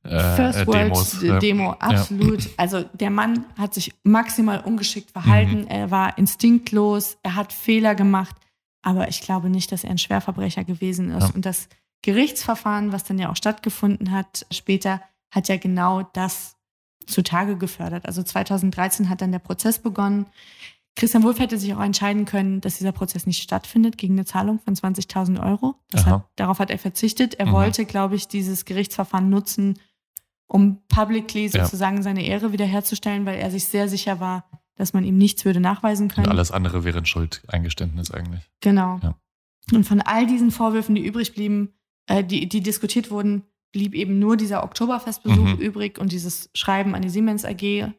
äh, 0.04 0.36
First 0.36 0.66
World 0.66 0.84
Demos. 0.90 1.22
Ja. 1.22 1.38
Demo, 1.38 1.70
absolut. 1.72 2.48
Also 2.56 2.84
der 2.94 3.10
Mann 3.10 3.44
hat 3.58 3.74
sich 3.74 3.92
maximal 4.04 4.60
ungeschickt 4.60 5.10
verhalten, 5.10 5.62
Mhm. 5.62 5.66
er 5.68 5.90
war 5.90 6.16
instinktlos, 6.18 7.18
er 7.22 7.34
hat 7.34 7.52
Fehler 7.52 7.94
gemacht. 7.94 8.34
aber 8.82 9.08
ich 9.08 9.20
glaube 9.20 9.50
nicht, 9.50 9.70
dass 9.72 9.82
er 9.84 9.90
ein 9.90 9.98
Schwerverbrecher 9.98 10.62
gewesen 10.64 11.10
ist. 11.10 11.28
Ja. 11.28 11.34
Und 11.34 11.44
das 11.44 11.68
Gerichtsverfahren, 12.02 12.92
was 12.92 13.04
dann 13.04 13.18
ja 13.18 13.28
auch 13.28 13.36
stattgefunden 13.36 14.12
hat, 14.12 14.46
später, 14.52 15.02
hat 15.30 15.48
ja 15.48 15.56
genau 15.56 16.02
das 16.14 16.56
zutage 17.06 17.56
gefördert. 17.58 18.06
Also 18.06 18.22
2013 18.22 19.08
hat 19.10 19.20
dann 19.20 19.32
der 19.32 19.40
Prozess 19.40 19.78
begonnen. 19.80 20.26
Christian 20.96 21.22
Wulff 21.22 21.38
hätte 21.38 21.58
sich 21.58 21.74
auch 21.74 21.80
entscheiden 21.82 22.24
können, 22.24 22.60
dass 22.60 22.78
dieser 22.78 22.92
Prozess 22.92 23.26
nicht 23.26 23.42
stattfindet 23.42 23.98
gegen 23.98 24.14
eine 24.14 24.24
Zahlung 24.24 24.58
von 24.60 24.74
20.000 24.74 25.38
Euro. 25.44 25.74
Hat, 25.94 26.24
darauf 26.36 26.58
hat 26.58 26.70
er 26.70 26.78
verzichtet. 26.78 27.34
Er 27.34 27.46
Mhm. 27.46 27.52
wollte, 27.52 27.84
glaube 27.84 28.14
ich, 28.14 28.26
dieses 28.28 28.64
Gerichtsverfahren 28.64 29.28
nutzen, 29.28 29.78
um 30.48 30.78
publicly 30.88 31.46
Ja. 31.46 31.64
sozusagen 31.64 32.02
seine 32.02 32.24
Ehre 32.24 32.52
wiederherzustellen, 32.52 33.24
weil 33.26 33.38
er 33.38 33.50
sich 33.50 33.66
sehr 33.66 33.88
sicher 33.88 34.18
war, 34.18 34.48
dass 34.76 34.92
man 34.92 35.04
ihm 35.04 35.16
nichts 35.18 35.44
würde 35.44 35.60
nachweisen 35.60 36.08
können. 36.08 36.26
Und 36.26 36.32
alles 36.32 36.50
andere 36.50 36.84
wäre 36.84 36.98
ein 36.98 37.06
Schuldeingeständnis 37.06 38.10
eigentlich. 38.10 38.48
Genau. 38.60 38.98
Ja. 39.02 39.14
Und 39.72 39.84
von 39.84 40.00
all 40.00 40.26
diesen 40.26 40.50
Vorwürfen, 40.50 40.94
die 40.94 41.04
übrig 41.04 41.34
blieben, 41.34 41.74
äh, 42.06 42.24
die, 42.24 42.48
die 42.48 42.62
diskutiert 42.62 43.10
wurden, 43.10 43.42
blieb 43.72 43.94
eben 43.94 44.18
nur 44.18 44.36
dieser 44.38 44.64
Oktoberfestbesuch 44.64 45.44
Mhm. 45.56 45.58
übrig 45.58 45.98
und 45.98 46.10
dieses 46.12 46.48
Schreiben 46.54 46.94
an 46.94 47.02
die 47.02 47.10
Siemens 47.10 47.44
AG 47.44 47.92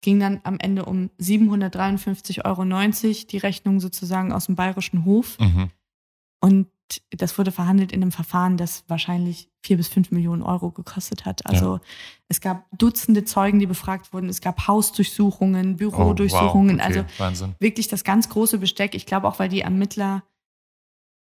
ging 0.00 0.18
dann 0.18 0.40
am 0.44 0.58
Ende 0.58 0.84
um 0.86 1.10
753,90 1.18 2.44
Euro, 2.44 3.26
die 3.30 3.38
Rechnung 3.38 3.78
sozusagen 3.80 4.32
aus 4.32 4.46
dem 4.46 4.56
bayerischen 4.56 5.04
Hof. 5.04 5.38
Mhm. 5.38 5.70
Und 6.40 6.66
das 7.10 7.38
wurde 7.38 7.52
verhandelt 7.52 7.92
in 7.92 8.02
einem 8.02 8.12
Verfahren, 8.12 8.56
das 8.56 8.84
wahrscheinlich 8.88 9.48
vier 9.62 9.76
bis 9.76 9.88
fünf 9.88 10.10
Millionen 10.10 10.42
Euro 10.42 10.70
gekostet 10.70 11.24
hat. 11.24 11.46
Also 11.46 11.80
es 12.28 12.40
gab 12.40 12.64
Dutzende 12.76 13.24
Zeugen, 13.24 13.58
die 13.58 13.66
befragt 13.66 14.12
wurden. 14.12 14.28
Es 14.28 14.40
gab 14.40 14.66
Hausdurchsuchungen, 14.68 15.74
Oh, 15.74 15.76
Bürodurchsuchungen. 15.76 16.78
wow, 16.78 16.86
okay, 16.86 16.98
Also 16.98 17.04
Wahnsinn. 17.18 17.54
wirklich 17.60 17.88
das 17.88 18.04
ganz 18.04 18.28
große 18.28 18.58
Besteck. 18.58 18.94
Ich 18.94 19.06
glaube 19.06 19.28
auch, 19.28 19.38
weil 19.38 19.48
die 19.48 19.60
Ermittler 19.60 20.22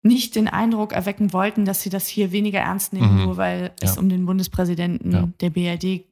nicht 0.03 0.35
den 0.35 0.47
Eindruck 0.47 0.93
erwecken 0.93 1.31
wollten, 1.33 1.65
dass 1.65 1.81
sie 1.81 1.89
das 1.89 2.07
hier 2.07 2.31
weniger 2.31 2.59
ernst 2.59 2.91
nehmen, 2.93 3.17
Mhm. 3.17 3.23
nur 3.23 3.37
weil 3.37 3.71
es 3.81 3.95
Ja. 3.95 4.01
um 4.01 4.09
den 4.09 4.25
Bundespräsidenten 4.25 5.11
Ja. 5.11 5.27
der 5.41 5.49
BRD 5.51 6.05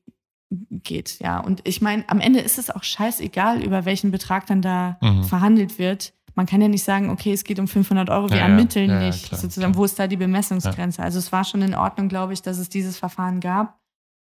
geht. 0.51 1.19
Ja, 1.19 1.39
und 1.39 1.61
ich 1.63 1.81
meine, 1.81 2.03
am 2.07 2.19
Ende 2.19 2.39
ist 2.39 2.57
es 2.59 2.69
auch 2.69 2.83
scheißegal, 2.83 3.63
über 3.63 3.85
welchen 3.85 4.11
Betrag 4.11 4.45
dann 4.47 4.61
da 4.61 4.97
Mhm. 5.01 5.23
verhandelt 5.23 5.79
wird. 5.79 6.13
Man 6.39 6.45
kann 6.45 6.61
ja 6.61 6.69
nicht 6.69 6.85
sagen, 6.85 7.09
okay, 7.09 7.33
es 7.33 7.43
geht 7.43 7.59
um 7.59 7.67
500 7.67 8.09
Euro, 8.09 8.29
wir 8.29 8.37
Ja, 8.37 8.43
ermitteln 8.47 8.89
Ja, 8.89 9.01
ja, 9.01 9.07
nicht. 9.07 9.25
klar, 9.27 9.41
sozusagen, 9.41 9.73
klar. 9.73 9.81
wo 9.81 9.83
ist 9.83 9.99
da 9.99 10.07
die 10.07 10.15
Bemessungsgrenze? 10.15 11.03
Also 11.03 11.19
es 11.19 11.33
war 11.33 11.43
schon 11.43 11.61
in 11.61 11.75
Ordnung, 11.75 12.07
glaube 12.07 12.31
ich, 12.31 12.41
dass 12.41 12.59
es 12.59 12.69
dieses 12.69 12.97
Verfahren 12.97 13.41
gab. 13.41 13.77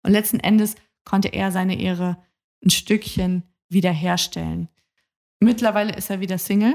Und 0.04 0.12
letzten 0.12 0.38
Endes 0.38 0.74
konnte 1.06 1.28
er 1.28 1.50
seine 1.50 1.80
Ehre 1.80 2.18
ein 2.62 2.68
Stückchen 2.68 3.44
wiederherstellen. 3.70 4.68
Mittlerweile 5.40 5.94
ist 5.94 6.10
er 6.10 6.20
wieder 6.20 6.36
Single. 6.36 6.74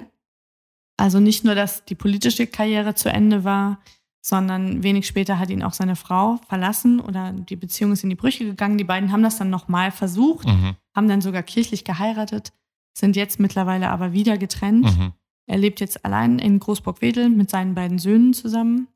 Also 0.98 1.20
nicht 1.20 1.44
nur, 1.46 1.54
dass 1.54 1.86
die 1.86 1.94
politische 1.96 2.48
Karriere 2.48 2.96
zu 2.96 3.10
Ende 3.10 3.44
war, 3.44 3.80
sondern 4.22 4.82
wenig 4.82 5.06
später 5.06 5.38
hat 5.38 5.52
ihn 5.52 5.62
auch 5.62 5.74
seine 5.74 5.96
Frau 5.96 6.38
verlassen 6.48 7.00
oder 7.00 7.34
die 7.34 7.56
Beziehung 7.56 7.92
ist 7.92 8.04
in 8.04 8.10
die 8.10 8.16
Brüche 8.16 8.46
gegangen. 8.46 8.80
Die 8.80 8.84
beiden 8.84 9.12
haben 9.12 9.22
das 9.22 9.38
dann 9.38 9.52
nochmal 9.52 9.92
versucht, 9.92 10.48
Mhm. 10.48 10.76
haben 10.96 11.08
dann 11.08 11.22
sogar 11.22 11.44
kirchlich 11.44 11.86
geheiratet, 11.86 12.52
sind 12.98 13.16
jetzt 13.16 13.40
mittlerweile 13.40 13.90
aber 13.92 14.12
wieder 14.12 14.40
getrennt. 14.40 14.86
Mhm. 14.98 15.14
Er 15.50 15.58
lebt 15.58 15.80
jetzt 15.80 16.06
allein 16.06 16.38
in 16.38 16.60
Großburg-Wedel 16.60 17.28
mit 17.28 17.50
seinen 17.50 17.74
beiden 17.74 17.98
Söhnen 17.98 18.36
zusammen 18.36 18.88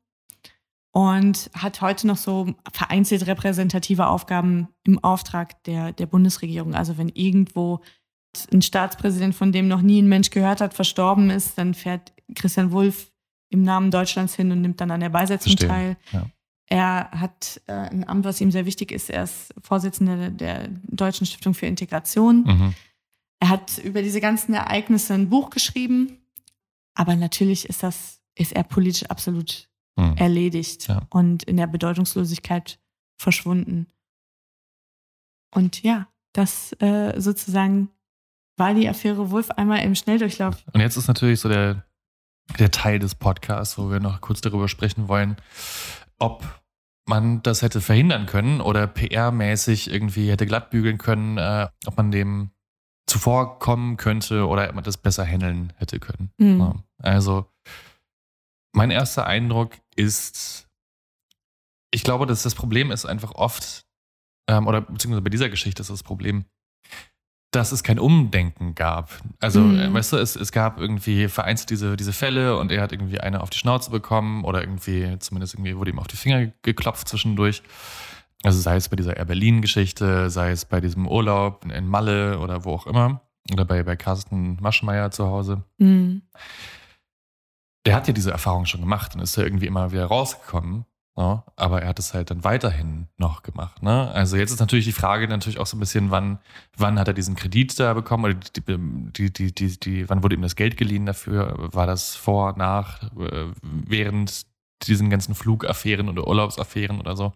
und 0.92 1.50
hat 1.52 1.80
heute 1.80 2.06
noch 2.06 2.16
so 2.16 2.54
vereinzelt 2.72 3.26
repräsentative 3.26 4.06
Aufgaben 4.06 4.68
im 4.84 5.02
Auftrag 5.02 5.60
der, 5.64 5.90
der 5.90 6.06
Bundesregierung. 6.06 6.76
Also 6.76 6.96
wenn 6.96 7.08
irgendwo 7.08 7.80
ein 8.52 8.62
Staatspräsident, 8.62 9.34
von 9.34 9.50
dem 9.50 9.66
noch 9.66 9.82
nie 9.82 10.00
ein 10.00 10.08
Mensch 10.08 10.30
gehört 10.30 10.60
hat, 10.60 10.74
verstorben 10.74 11.28
ist, 11.28 11.58
dann 11.58 11.74
fährt 11.74 12.12
Christian 12.36 12.70
Wulff 12.70 13.10
im 13.50 13.64
Namen 13.64 13.90
Deutschlands 13.90 14.36
hin 14.36 14.52
und 14.52 14.60
nimmt 14.60 14.80
dann 14.80 14.92
an 14.92 15.00
der 15.00 15.08
Beisetzung 15.08 15.56
Verstehe. 15.56 15.68
teil. 15.68 15.96
Ja. 16.12 16.26
Er 16.66 17.10
hat 17.10 17.60
äh, 17.66 17.72
ein 17.72 18.08
Amt, 18.08 18.24
was 18.24 18.40
ihm 18.40 18.52
sehr 18.52 18.64
wichtig 18.64 18.92
ist. 18.92 19.10
Er 19.10 19.24
ist 19.24 19.52
Vorsitzender 19.60 20.30
der 20.30 20.68
Deutschen 20.86 21.26
Stiftung 21.26 21.54
für 21.54 21.66
Integration. 21.66 22.44
Mhm. 22.44 22.74
Er 23.40 23.48
hat 23.48 23.78
über 23.78 24.02
diese 24.02 24.20
ganzen 24.20 24.54
Ereignisse 24.54 25.14
ein 25.14 25.28
Buch 25.28 25.50
geschrieben, 25.50 26.20
aber 26.94 27.16
natürlich 27.16 27.68
ist 27.68 27.82
das, 27.82 28.20
ist 28.34 28.52
er 28.52 28.64
politisch 28.64 29.04
absolut 29.10 29.68
Mhm. 29.96 30.16
erledigt 30.16 30.88
Ja. 30.88 31.06
und 31.10 31.44
in 31.44 31.56
der 31.56 31.68
Bedeutungslosigkeit 31.68 32.80
verschwunden. 33.16 33.86
Und 35.54 35.82
ja, 35.84 36.08
das 36.32 36.72
äh, 36.80 37.20
sozusagen 37.20 37.90
war 38.56 38.74
die 38.74 38.88
Affäre 38.88 39.30
Wolf 39.30 39.50
einmal 39.52 39.82
im 39.84 39.94
Schnelldurchlauf. 39.94 40.64
Und 40.72 40.80
jetzt 40.80 40.96
ist 40.96 41.06
natürlich 41.08 41.38
so 41.40 41.48
der, 41.48 41.84
der 42.58 42.70
Teil 42.72 42.98
des 42.98 43.14
Podcasts, 43.14 43.78
wo 43.78 43.90
wir 43.90 44.00
noch 44.00 44.20
kurz 44.20 44.40
darüber 44.40 44.68
sprechen 44.68 45.06
wollen, 45.08 45.36
ob 46.18 46.44
man 47.06 47.42
das 47.42 47.62
hätte 47.62 47.80
verhindern 47.80 48.26
können 48.26 48.60
oder 48.60 48.86
PR-mäßig 48.86 49.90
irgendwie 49.92 50.30
hätte 50.30 50.46
glattbügeln 50.46 50.98
können, 50.98 51.38
äh, 51.38 51.68
ob 51.86 51.96
man 51.96 52.10
dem 52.10 52.50
zuvorkommen 53.06 53.96
könnte 53.96 54.46
oder 54.46 54.72
man 54.72 54.84
das 54.84 54.96
besser 54.96 55.24
handeln 55.26 55.72
hätte 55.76 56.00
können. 56.00 56.30
Mhm. 56.38 56.60
Ja. 56.60 56.74
Also, 56.98 57.46
mein 58.72 58.90
erster 58.90 59.26
Eindruck 59.26 59.72
ist, 59.94 60.66
ich 61.90 62.02
glaube, 62.02 62.26
dass 62.26 62.42
das 62.42 62.54
Problem 62.54 62.90
ist 62.90 63.04
einfach 63.06 63.32
oft, 63.32 63.84
ähm, 64.48 64.66
oder 64.66 64.80
beziehungsweise 64.80 65.22
bei 65.22 65.30
dieser 65.30 65.48
Geschichte 65.48 65.82
ist 65.82 65.90
das 65.90 66.02
Problem, 66.02 66.44
dass 67.52 67.70
es 67.70 67.84
kein 67.84 68.00
Umdenken 68.00 68.74
gab. 68.74 69.20
Also, 69.38 69.60
Mhm. 69.60 69.78
äh, 69.78 69.92
weißt 69.94 70.14
du, 70.14 70.16
es, 70.16 70.34
es 70.34 70.50
gab 70.50 70.80
irgendwie 70.80 71.28
vereinzelt 71.28 71.70
diese, 71.70 71.96
diese 71.96 72.12
Fälle 72.12 72.56
und 72.58 72.72
er 72.72 72.82
hat 72.82 72.90
irgendwie 72.90 73.20
eine 73.20 73.40
auf 73.42 73.50
die 73.50 73.58
Schnauze 73.58 73.90
bekommen 73.92 74.42
oder 74.44 74.60
irgendwie, 74.60 75.16
zumindest 75.20 75.54
irgendwie 75.54 75.76
wurde 75.76 75.92
ihm 75.92 76.00
auf 76.00 76.08
die 76.08 76.16
Finger 76.16 76.50
geklopft 76.62 77.06
zwischendurch. 77.08 77.62
Also 78.44 78.60
sei 78.60 78.76
es 78.76 78.88
bei 78.88 78.96
dieser 78.96 79.16
Air 79.16 79.24
Berlin-Geschichte, 79.24 80.30
sei 80.30 80.50
es 80.50 80.64
bei 80.64 80.80
diesem 80.80 81.08
Urlaub 81.08 81.64
in, 81.64 81.88
Malle 81.88 82.38
oder 82.38 82.64
wo 82.64 82.74
auch 82.74 82.86
immer. 82.86 83.22
Oder 83.52 83.64
bei, 83.64 83.82
bei 83.82 83.96
Carsten 83.96 84.56
Maschmeyer 84.60 85.10
zu 85.10 85.26
Hause 85.26 85.64
Mhm. 85.78 86.22
der 87.86 87.94
hat 87.96 88.06
ja 88.06 88.14
diese 88.14 88.30
Erfahrung 88.30 88.64
schon 88.64 88.80
gemacht 88.80 89.14
und 89.14 89.20
ist 89.20 89.36
ja 89.36 89.42
irgendwie 89.42 89.66
immer 89.66 89.92
wieder 89.92 90.06
rausgekommen. 90.06 90.86
Ne? 91.16 91.42
Aber 91.56 91.82
er 91.82 91.88
hat 91.88 91.98
es 91.98 92.12
halt 92.14 92.30
dann 92.30 92.42
weiterhin 92.42 93.06
noch 93.18 93.42
gemacht. 93.42 93.82
Ne? 93.82 94.10
Also 94.12 94.36
jetzt 94.36 94.50
ist 94.50 94.60
natürlich 94.60 94.86
die 94.86 94.92
Frage 94.92 95.28
natürlich 95.28 95.60
auch 95.60 95.66
so 95.66 95.76
ein 95.76 95.80
bisschen, 95.80 96.10
wann, 96.10 96.38
wann 96.76 96.98
hat 96.98 97.06
er 97.08 97.14
diesen 97.14 97.36
Kredit 97.36 97.78
da 97.78 97.92
bekommen 97.94 98.24
oder 98.24 98.34
die, 98.34 98.62
die, 99.12 99.32
die, 99.32 99.54
die, 99.54 99.78
die, 99.78 100.08
wann 100.08 100.22
wurde 100.22 100.34
ihm 100.34 100.42
das 100.42 100.56
Geld 100.56 100.76
geliehen 100.76 101.06
dafür? 101.06 101.54
War 101.72 101.86
das 101.86 102.16
vor, 102.16 102.56
nach, 102.56 103.02
äh, 103.18 103.46
während 103.62 104.46
diesen 104.82 105.08
ganzen 105.08 105.34
Flugaffären 105.34 106.08
oder 106.08 106.26
Urlaubsaffären 106.26 106.98
oder 106.98 107.14
so? 107.16 107.32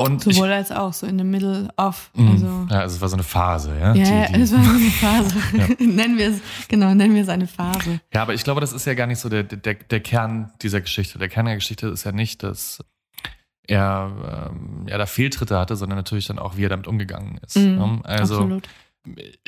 Und 0.00 0.24
ich, 0.28 0.36
Sowohl 0.36 0.52
als 0.52 0.70
auch, 0.70 0.92
so 0.92 1.06
in 1.08 1.18
the 1.18 1.24
middle 1.24 1.68
of. 1.76 2.10
mh, 2.14 2.30
Also, 2.30 2.46
ja, 2.70 2.78
also 2.82 2.94
es 2.96 3.00
war 3.00 3.08
so 3.08 3.16
eine 3.16 3.24
Phase, 3.24 3.76
ja. 3.76 3.94
ja, 3.94 4.26
die- 4.28 4.32
die- 4.34 4.40
es 4.42 4.52
war 4.52 4.62
so 4.62 4.70
eine 4.70 4.90
Phase. 4.90 5.36
Ja. 5.56 5.66
nennen 5.86 6.16
wir 6.16 6.28
es, 6.30 6.40
genau, 6.68 6.94
nennen 6.94 7.14
wir 7.16 7.22
es 7.22 7.28
eine 7.28 7.48
Phase. 7.48 8.00
Ja, 8.14 8.22
aber 8.22 8.32
ich 8.32 8.44
glaube, 8.44 8.60
das 8.60 8.72
ist 8.72 8.84
ja 8.86 8.94
gar 8.94 9.08
nicht 9.08 9.18
so 9.18 9.28
der, 9.28 9.42
der, 9.42 9.74
der 9.74 10.00
Kern 10.00 10.52
dieser 10.62 10.80
Geschichte. 10.80 11.18
Der 11.18 11.28
Kern 11.28 11.46
der 11.46 11.56
Geschichte 11.56 11.88
ist 11.88 12.04
ja 12.04 12.12
nicht, 12.12 12.44
dass 12.44 12.78
er 13.66 14.50
ähm, 14.52 14.86
ja, 14.88 14.98
da 14.98 15.06
Fehltritte 15.06 15.58
hatte, 15.58 15.74
sondern 15.76 15.98
natürlich 15.98 16.26
dann 16.26 16.38
auch, 16.38 16.56
wie 16.56 16.64
er 16.64 16.68
damit 16.70 16.86
umgegangen 16.86 17.38
ist. 17.44 17.56
Mhm, 17.56 17.74
ne? 17.74 18.00
Also 18.04 18.34
Absolut. 18.36 18.68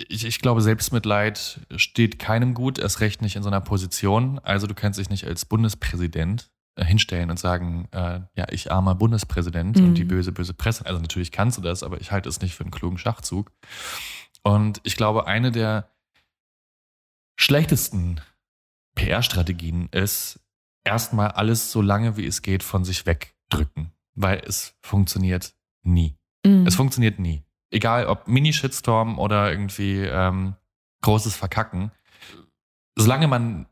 ich, 0.09 0.26
ich 0.26 0.40
glaube, 0.40 0.61
Selbstmitleid 0.62 1.61
steht 1.76 2.18
keinem 2.18 2.55
gut, 2.55 2.78
erst 2.78 3.01
recht 3.01 3.22
nicht 3.22 3.36
in 3.36 3.42
so 3.42 3.48
einer 3.48 3.61
Position. 3.61 4.40
Also 4.42 4.66
du 4.66 4.74
kannst 4.74 4.98
dich 4.98 5.11
nicht 5.11 5.26
als 5.26 5.44
Bundespräsident 5.44 6.51
hinstellen 6.79 7.31
und 7.31 7.39
sagen, 7.39 7.89
äh, 7.93 8.21
ja, 8.35 8.47
ich 8.51 8.71
armer 8.73 8.95
Bundespräsident 8.95 9.79
Mhm. 9.79 9.85
und 9.85 9.95
die 9.95 10.05
böse, 10.05 10.33
böse 10.33 10.55
Presse. 10.55 10.87
Also 10.87 11.01
natürlich 11.01 11.33
kannst 11.33 11.59
du 11.59 11.62
das, 11.62 11.83
aber 11.83 12.01
ich 12.01 12.12
halte 12.12 12.29
es 12.29 12.41
nicht 12.41 12.55
für 12.55 12.64
einen 12.64 12.71
klugen 12.71 12.99
Schachzug. 12.99 13.53
Und 14.43 14.81
ich 14.85 14.97
glaube, 14.97 15.27
eine 15.27 15.53
der 15.53 15.91
schlechtesten 17.37 18.21
PR-Strategien 18.95 19.89
ist, 19.93 20.41
erstmal 20.85 21.29
alles 21.29 21.73
so 21.73 21.83
lange 21.83 22.16
wie 22.16 22.27
es 22.27 22.43
geht 22.43 22.62
von 22.62 22.85
sich 22.85 23.07
wegdrücken, 23.07 23.93
weil 24.14 24.43
es 24.47 24.75
funktioniert 24.81 25.55
nie. 25.83 26.16
Mhm. 26.45 26.66
Es 26.66 26.75
funktioniert 26.75 27.18
nie. 27.18 27.45
Egal 27.71 28.07
ob 28.07 28.27
Mini-Shitstorm 28.27 29.18
oder 29.18 29.51
irgendwie 29.51 29.99
ähm, 29.99 30.57
großes 31.03 31.37
Verkacken. 31.37 31.93
Solange 32.97 33.29
man 33.29 33.66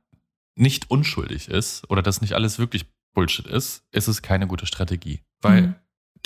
nicht 0.59 0.91
unschuldig 0.91 1.49
ist 1.49 1.89
oder 1.91 2.03
das 2.03 2.21
nicht 2.21 2.35
alles 2.35 2.59
wirklich 2.59 2.87
Bullshit 3.15 3.47
ist, 3.47 3.85
ist 3.93 4.09
es 4.09 4.23
keine 4.23 4.47
gute 4.47 4.67
Strategie. 4.67 5.21
Weil 5.41 5.63
Mhm. 5.63 5.75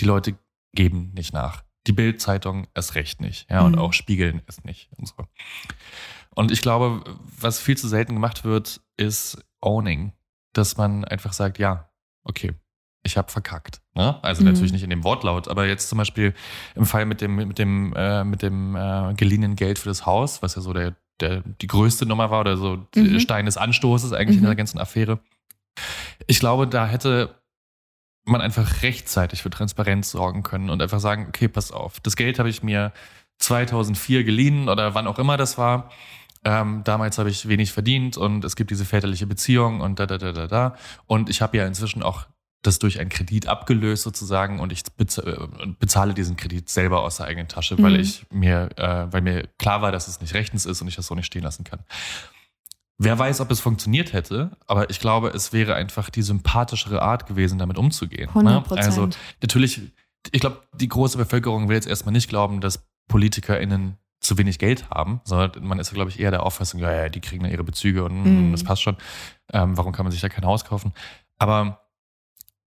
die 0.01 0.05
Leute 0.05 0.39
geben 0.74 1.12
nicht 1.14 1.33
nach. 1.33 1.62
Die 1.87 1.93
Bild-Zeitung 1.93 2.66
erst 2.74 2.95
recht 2.95 3.20
nicht. 3.20 3.49
Ja, 3.51 3.62
und 3.64 3.72
Mhm. 3.72 3.78
auch 3.78 3.93
spiegeln 3.93 4.43
es 4.47 4.64
nicht 4.64 4.91
und 4.97 5.07
so. 5.09 5.26
Und 6.35 6.51
ich 6.51 6.62
glaube, 6.62 7.03
was 7.39 7.59
viel 7.61 7.76
zu 7.76 7.89
selten 7.89 8.14
gemacht 8.14 8.45
wird, 8.45 8.80
ist 8.97 9.39
Owning. 9.61 10.12
Dass 10.55 10.76
man 10.76 11.05
einfach 11.05 11.33
sagt, 11.33 11.59
ja, 11.59 11.91
okay, 12.24 12.53
ich 13.03 13.16
habe 13.16 13.30
verkackt. 13.33 13.80
Ne? 13.95 14.22
Also 14.22 14.43
Mhm. 14.43 14.49
natürlich 14.49 14.72
nicht 14.72 14.83
in 14.85 14.91
dem 14.91 15.03
Wortlaut, 15.05 15.49
aber 15.49 15.66
jetzt 15.66 15.89
zum 15.89 15.99
Beispiel 15.99 16.35
im 16.74 16.87
Fall 16.87 17.05
mit 17.07 17.20
dem, 17.20 17.37
mit 17.37 17.59
dem, 17.59 17.93
äh, 17.97 18.22
mit 18.24 18.43
dem 18.43 18.76
äh, 18.76 19.14
geliehenen 19.14 19.57
Geld 19.57 19.78
für 19.78 19.89
das 19.89 20.07
Haus, 20.07 20.43
was 20.43 20.55
ja 20.55 20.62
so 20.62 20.72
der 20.72 20.95
der 21.20 21.42
die 21.60 21.66
größte 21.66 22.06
Nummer 22.06 22.30
war 22.30 22.40
oder 22.40 22.56
so 22.56 22.86
Mhm. 22.96 23.20
Stein 23.20 23.46
des 23.46 23.56
Anstoßes 23.56 24.12
eigentlich 24.12 24.36
in 24.38 24.42
Mhm. 24.42 24.46
der 24.46 24.56
ganzen 24.56 24.78
Affäre. 24.78 25.20
Ich 26.26 26.40
glaube, 26.40 26.66
da 26.66 26.86
hätte 26.86 27.34
man 28.24 28.40
einfach 28.40 28.82
rechtzeitig 28.82 29.42
für 29.42 29.50
Transparenz 29.50 30.10
sorgen 30.10 30.42
können 30.42 30.70
und 30.70 30.80
einfach 30.80 31.00
sagen, 31.00 31.26
okay, 31.28 31.48
pass 31.48 31.72
auf, 31.72 31.98
das 32.00 32.14
Geld 32.16 32.38
habe 32.38 32.48
ich 32.48 32.62
mir 32.62 32.92
2004 33.38 34.22
geliehen 34.24 34.68
oder 34.68 34.94
wann 34.94 35.06
auch 35.06 35.18
immer 35.18 35.36
das 35.36 35.58
war. 35.58 35.90
Ähm, 36.44 36.82
damals 36.84 37.18
habe 37.18 37.30
ich 37.30 37.48
wenig 37.48 37.72
verdient 37.72 38.16
und 38.16 38.44
es 38.44 38.56
gibt 38.56 38.70
diese 38.70 38.84
väterliche 38.84 39.26
Beziehung 39.26 39.80
und 39.80 39.98
da, 39.98 40.06
da, 40.06 40.18
da, 40.18 40.32
da, 40.32 40.46
da. 40.46 40.76
Und 41.06 41.30
ich 41.30 41.40
habe 41.40 41.56
ja 41.56 41.66
inzwischen 41.66 42.02
auch 42.02 42.26
das 42.62 42.78
durch 42.78 43.00
einen 43.00 43.10
Kredit 43.10 43.48
abgelöst 43.48 44.04
sozusagen 44.04 44.60
und 44.60 44.72
ich 44.72 44.82
äh, 44.98 45.46
bezahle 45.80 46.14
diesen 46.14 46.36
Kredit 46.36 46.68
selber 46.70 47.02
aus 47.02 47.16
der 47.16 47.26
eigenen 47.26 47.48
Tasche, 47.48 47.76
weil 47.82 47.94
Mhm. 47.94 48.00
ich 48.00 48.24
mir, 48.30 48.70
äh, 48.76 49.12
weil 49.12 49.20
mir 49.20 49.48
klar 49.58 49.82
war, 49.82 49.90
dass 49.92 50.06
es 50.08 50.20
nicht 50.20 50.34
rechtens 50.34 50.64
ist 50.64 50.80
und 50.80 50.88
ich 50.88 50.94
das 50.96 51.06
so 51.08 51.14
nicht 51.16 51.26
stehen 51.26 51.42
lassen 51.42 51.64
kann. 51.64 51.80
Wer 52.98 53.18
weiß, 53.18 53.40
ob 53.40 53.50
es 53.50 53.58
funktioniert 53.58 54.12
hätte, 54.12 54.56
aber 54.68 54.88
ich 54.90 55.00
glaube, 55.00 55.30
es 55.30 55.52
wäre 55.52 55.74
einfach 55.74 56.08
die 56.08 56.22
sympathischere 56.22 57.02
Art 57.02 57.26
gewesen, 57.26 57.58
damit 57.58 57.78
umzugehen. 57.78 58.30
ne? 58.34 58.62
100 58.62 58.78
Also 58.78 59.08
natürlich, 59.40 59.80
ich 60.30 60.40
glaube, 60.40 60.62
die 60.74 60.88
große 60.88 61.18
Bevölkerung 61.18 61.68
will 61.68 61.74
jetzt 61.74 61.88
erstmal 61.88 62.12
nicht 62.12 62.28
glauben, 62.28 62.60
dass 62.60 62.86
PolitikerInnen 63.08 63.96
zu 64.20 64.38
wenig 64.38 64.60
Geld 64.60 64.88
haben, 64.88 65.20
sondern 65.24 65.64
man 65.64 65.80
ist, 65.80 65.92
glaube 65.92 66.10
ich, 66.10 66.20
eher 66.20 66.30
der 66.30 66.44
Auffassung, 66.44 66.78
ja, 66.78 66.92
ja, 66.92 67.08
die 67.08 67.20
kriegen 67.20 67.44
ja 67.44 67.50
ihre 67.50 67.64
Bezüge 67.64 68.04
und 68.04 68.22
Mhm. 68.46 68.52
das 68.52 68.62
passt 68.62 68.82
schon. 68.82 68.96
Ähm, 69.52 69.76
warum 69.76 69.92
kann 69.92 70.04
man 70.04 70.12
sich 70.12 70.20
da 70.20 70.28
kein 70.28 70.44
Haus 70.44 70.64
kaufen? 70.64 70.92
Aber 71.38 71.82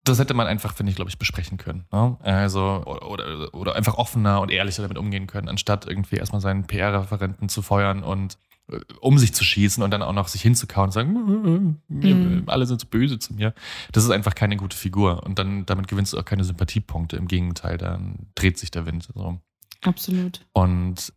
das 0.04 0.20
hätte 0.20 0.34
man 0.34 0.48
einfach, 0.48 0.74
finde 0.74 0.90
ich, 0.90 0.96
glaube 0.96 1.10
ich, 1.10 1.18
besprechen 1.18 1.58
können. 1.58 1.86
Ne? 1.92 2.18
Also, 2.22 2.84
oder, 2.86 3.54
oder, 3.54 3.76
einfach 3.76 3.96
offener 3.96 4.42
und 4.42 4.52
ehrlicher 4.52 4.82
damit 4.82 4.98
umgehen 4.98 5.28
können, 5.28 5.48
anstatt 5.48 5.86
irgendwie 5.88 6.18
erstmal 6.18 6.42
seinen 6.42 6.66
PR-Referenten 6.66 7.48
zu 7.48 7.62
feuern 7.62 8.04
und 8.04 8.38
äh, 8.68 8.80
um 9.00 9.18
sich 9.18 9.34
zu 9.34 9.44
schießen 9.46 9.82
und 9.82 9.92
dann 9.92 10.02
auch 10.02 10.14
noch 10.14 10.28
sich 10.28 10.42
hinzukauen 10.42 10.88
und 10.88 10.92
sagen, 10.92 11.80
mir, 11.88 12.16
Mhm. 12.16 12.44
alle 12.48 12.66
sind 12.66 12.82
so 12.82 12.88
böse 12.88 13.18
zu 13.18 13.34
mir. 13.34 13.54
Das 13.94 14.04
ist 14.04 14.10
einfach 14.10 14.36
keine 14.36 14.58
gute 14.58 14.76
Figur. 14.76 15.24
Und 15.24 15.40
dann 15.40 15.66
damit 15.66 15.88
gewinnst 15.88 16.14
du 16.14 16.20
auch 16.20 16.26
keine 16.26 16.44
Sympathiepunkte. 16.44 17.16
Im 17.16 17.28
Gegenteil, 17.28 17.78
dann 17.78 18.28
dreht 18.36 18.58
sich 18.58 18.72
der 18.72 18.86
Wind. 18.86 19.10
So. 19.14 19.40
Absolut. 19.84 20.46
Und 20.54 21.14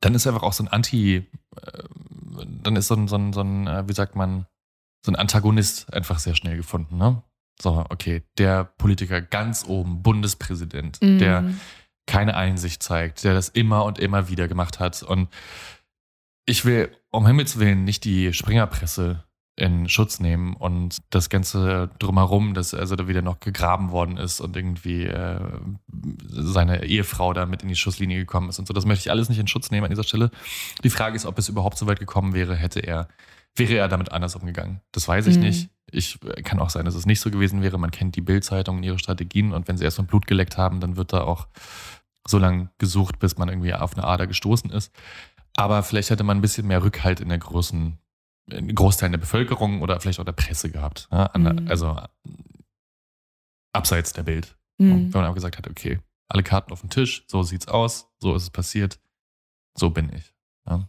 dann 0.00 0.14
ist 0.14 0.26
einfach 0.26 0.42
auch 0.42 0.52
so 0.52 0.64
ein 0.64 0.68
Anti, 0.68 1.16
äh, 1.16 1.82
dann 2.62 2.76
ist 2.76 2.88
so 2.88 2.94
ein, 2.94 3.08
so 3.08 3.16
ein, 3.16 3.32
so 3.34 3.40
ein, 3.40 3.66
äh, 3.66 3.88
wie 3.88 3.94
sagt 3.94 4.16
man, 4.16 4.46
so 5.04 5.12
ein 5.12 5.16
Antagonist 5.16 5.92
einfach 5.92 6.18
sehr 6.18 6.34
schnell 6.34 6.56
gefunden. 6.56 6.96
Ne? 6.96 7.22
So, 7.60 7.84
okay, 7.88 8.22
der 8.38 8.64
Politiker 8.64 9.20
ganz 9.22 9.64
oben, 9.66 10.02
Bundespräsident, 10.02 11.00
Mhm. 11.02 11.18
der 11.18 11.44
keine 12.06 12.36
Einsicht 12.36 12.82
zeigt, 12.82 13.24
der 13.24 13.32
das 13.34 13.48
immer 13.48 13.84
und 13.84 13.98
immer 13.98 14.28
wieder 14.28 14.48
gemacht 14.48 14.80
hat. 14.80 15.02
Und 15.02 15.28
ich 16.46 16.64
will 16.64 16.90
um 17.10 17.26
Himmels 17.26 17.58
Willen 17.58 17.84
nicht 17.84 18.04
die 18.04 18.32
Springerpresse 18.32 19.24
in 19.56 19.88
Schutz 19.88 20.18
nehmen 20.18 20.54
und 20.56 20.98
das 21.10 21.30
Ganze 21.30 21.88
drumherum, 22.00 22.54
dass 22.54 22.74
also 22.74 22.96
da 22.96 23.06
wieder 23.06 23.22
noch 23.22 23.38
gegraben 23.38 23.92
worden 23.92 24.16
ist 24.16 24.40
und 24.40 24.56
irgendwie 24.56 25.04
äh, 25.04 25.38
seine 26.28 26.84
Ehefrau 26.84 27.32
da 27.32 27.46
mit 27.46 27.62
in 27.62 27.68
die 27.68 27.76
Schusslinie 27.76 28.18
gekommen 28.18 28.48
ist 28.48 28.58
und 28.58 28.66
so. 28.66 28.74
Das 28.74 28.84
möchte 28.84 29.02
ich 29.06 29.10
alles 29.12 29.28
nicht 29.28 29.38
in 29.38 29.46
Schutz 29.46 29.70
nehmen 29.70 29.84
an 29.84 29.90
dieser 29.90 30.02
Stelle. 30.02 30.30
Die 30.82 30.90
Frage 30.90 31.14
ist, 31.14 31.24
ob 31.24 31.38
es 31.38 31.48
überhaupt 31.48 31.78
so 31.78 31.86
weit 31.86 32.00
gekommen 32.00 32.34
wäre, 32.34 32.56
hätte 32.56 32.80
er, 32.80 33.06
wäre 33.54 33.74
er 33.74 33.88
damit 33.88 34.10
anders 34.10 34.34
umgegangen. 34.34 34.80
Das 34.90 35.06
weiß 35.06 35.28
ich 35.28 35.36
Mhm. 35.36 35.42
nicht. 35.42 35.70
Ich 35.94 36.18
äh, 36.24 36.42
kann 36.42 36.60
auch 36.60 36.70
sein, 36.70 36.84
dass 36.84 36.94
es 36.94 37.06
nicht 37.06 37.20
so 37.20 37.30
gewesen 37.30 37.62
wäre. 37.62 37.78
Man 37.78 37.90
kennt 37.90 38.16
die 38.16 38.20
Bild-Zeitung 38.20 38.78
und 38.78 38.82
ihre 38.82 38.98
Strategien 38.98 39.52
und 39.52 39.68
wenn 39.68 39.76
sie 39.76 39.84
erst 39.84 39.98
mal 39.98 40.04
Blut 40.04 40.26
geleckt 40.26 40.56
haben, 40.56 40.80
dann 40.80 40.96
wird 40.96 41.12
da 41.12 41.22
auch 41.22 41.48
so 42.26 42.38
lange 42.38 42.70
gesucht, 42.78 43.18
bis 43.18 43.36
man 43.38 43.48
irgendwie 43.48 43.74
auf 43.74 43.96
eine 43.96 44.06
Ader 44.06 44.26
gestoßen 44.26 44.70
ist. 44.70 44.92
Aber 45.56 45.82
vielleicht 45.82 46.10
hätte 46.10 46.24
man 46.24 46.38
ein 46.38 46.40
bisschen 46.40 46.66
mehr 46.66 46.82
Rückhalt 46.82 47.20
in 47.20 47.28
der 47.28 47.38
großen, 47.38 47.98
in 48.50 48.74
Großteil 48.74 49.10
der 49.10 49.18
Bevölkerung 49.18 49.82
oder 49.82 50.00
vielleicht 50.00 50.20
auch 50.20 50.24
der 50.24 50.32
Presse 50.32 50.70
gehabt. 50.70 51.08
Ja, 51.12 51.30
Mhm. 51.34 51.68
Also 51.68 51.96
abseits 53.72 54.12
der 54.12 54.22
Bild. 54.22 54.56
Mhm. 54.78 55.12
Wenn 55.12 55.20
man 55.20 55.30
auch 55.30 55.34
gesagt 55.34 55.58
hat, 55.58 55.68
okay, 55.68 56.00
alle 56.28 56.42
Karten 56.42 56.72
auf 56.72 56.80
den 56.80 56.90
Tisch, 56.90 57.24
so 57.28 57.42
sieht's 57.42 57.68
aus, 57.68 58.08
so 58.18 58.34
ist 58.34 58.44
es 58.44 58.50
passiert, 58.50 58.98
so 59.74 59.90
bin 59.90 60.10
ich. 60.12 60.34
Ja. 60.66 60.88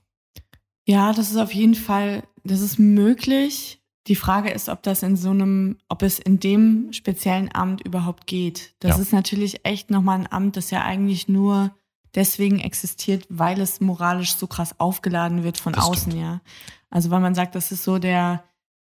Ja, 0.87 1.13
das 1.13 1.31
ist 1.31 1.37
auf 1.37 1.53
jeden 1.53 1.75
Fall, 1.75 2.23
das 2.43 2.61
ist 2.61 2.77
möglich. 2.79 3.81
Die 4.07 4.15
Frage 4.15 4.51
ist, 4.51 4.69
ob 4.69 4.83
das 4.83 5.01
in 5.03 5.15
so 5.15 5.31
einem, 5.31 5.77
ob 5.89 6.03
es 6.03 6.19
in 6.19 6.39
dem 6.39 6.93
speziellen 6.93 7.49
Amt 7.53 7.81
überhaupt 7.85 8.27
geht. 8.27 8.75
Das 8.79 8.97
Ja. 8.97 9.01
ist 9.01 9.13
natürlich 9.13 9.65
echt 9.65 9.89
nochmal 9.89 10.19
ein 10.19 10.31
Amt, 10.31 10.57
das 10.57 10.69
ja 10.71 10.83
eigentlich 10.83 11.27
nur 11.27 11.75
deswegen 12.13 12.59
existiert, 12.59 13.25
weil 13.29 13.59
es 13.59 13.81
moralisch 13.81 14.35
so 14.35 14.47
krass 14.47 14.79
aufgeladen 14.79 15.43
wird 15.43 15.57
von 15.57 15.73
Das 15.73 15.85
außen, 15.85 16.11
stimmt. 16.11 16.23
ja. 16.23 16.41
Also 16.89 17.09
weil 17.09 17.19
man 17.19 17.35
sagt, 17.35 17.55
das 17.55 17.71
ist 17.71 17.83
so 17.83 17.97
der, 17.99 18.43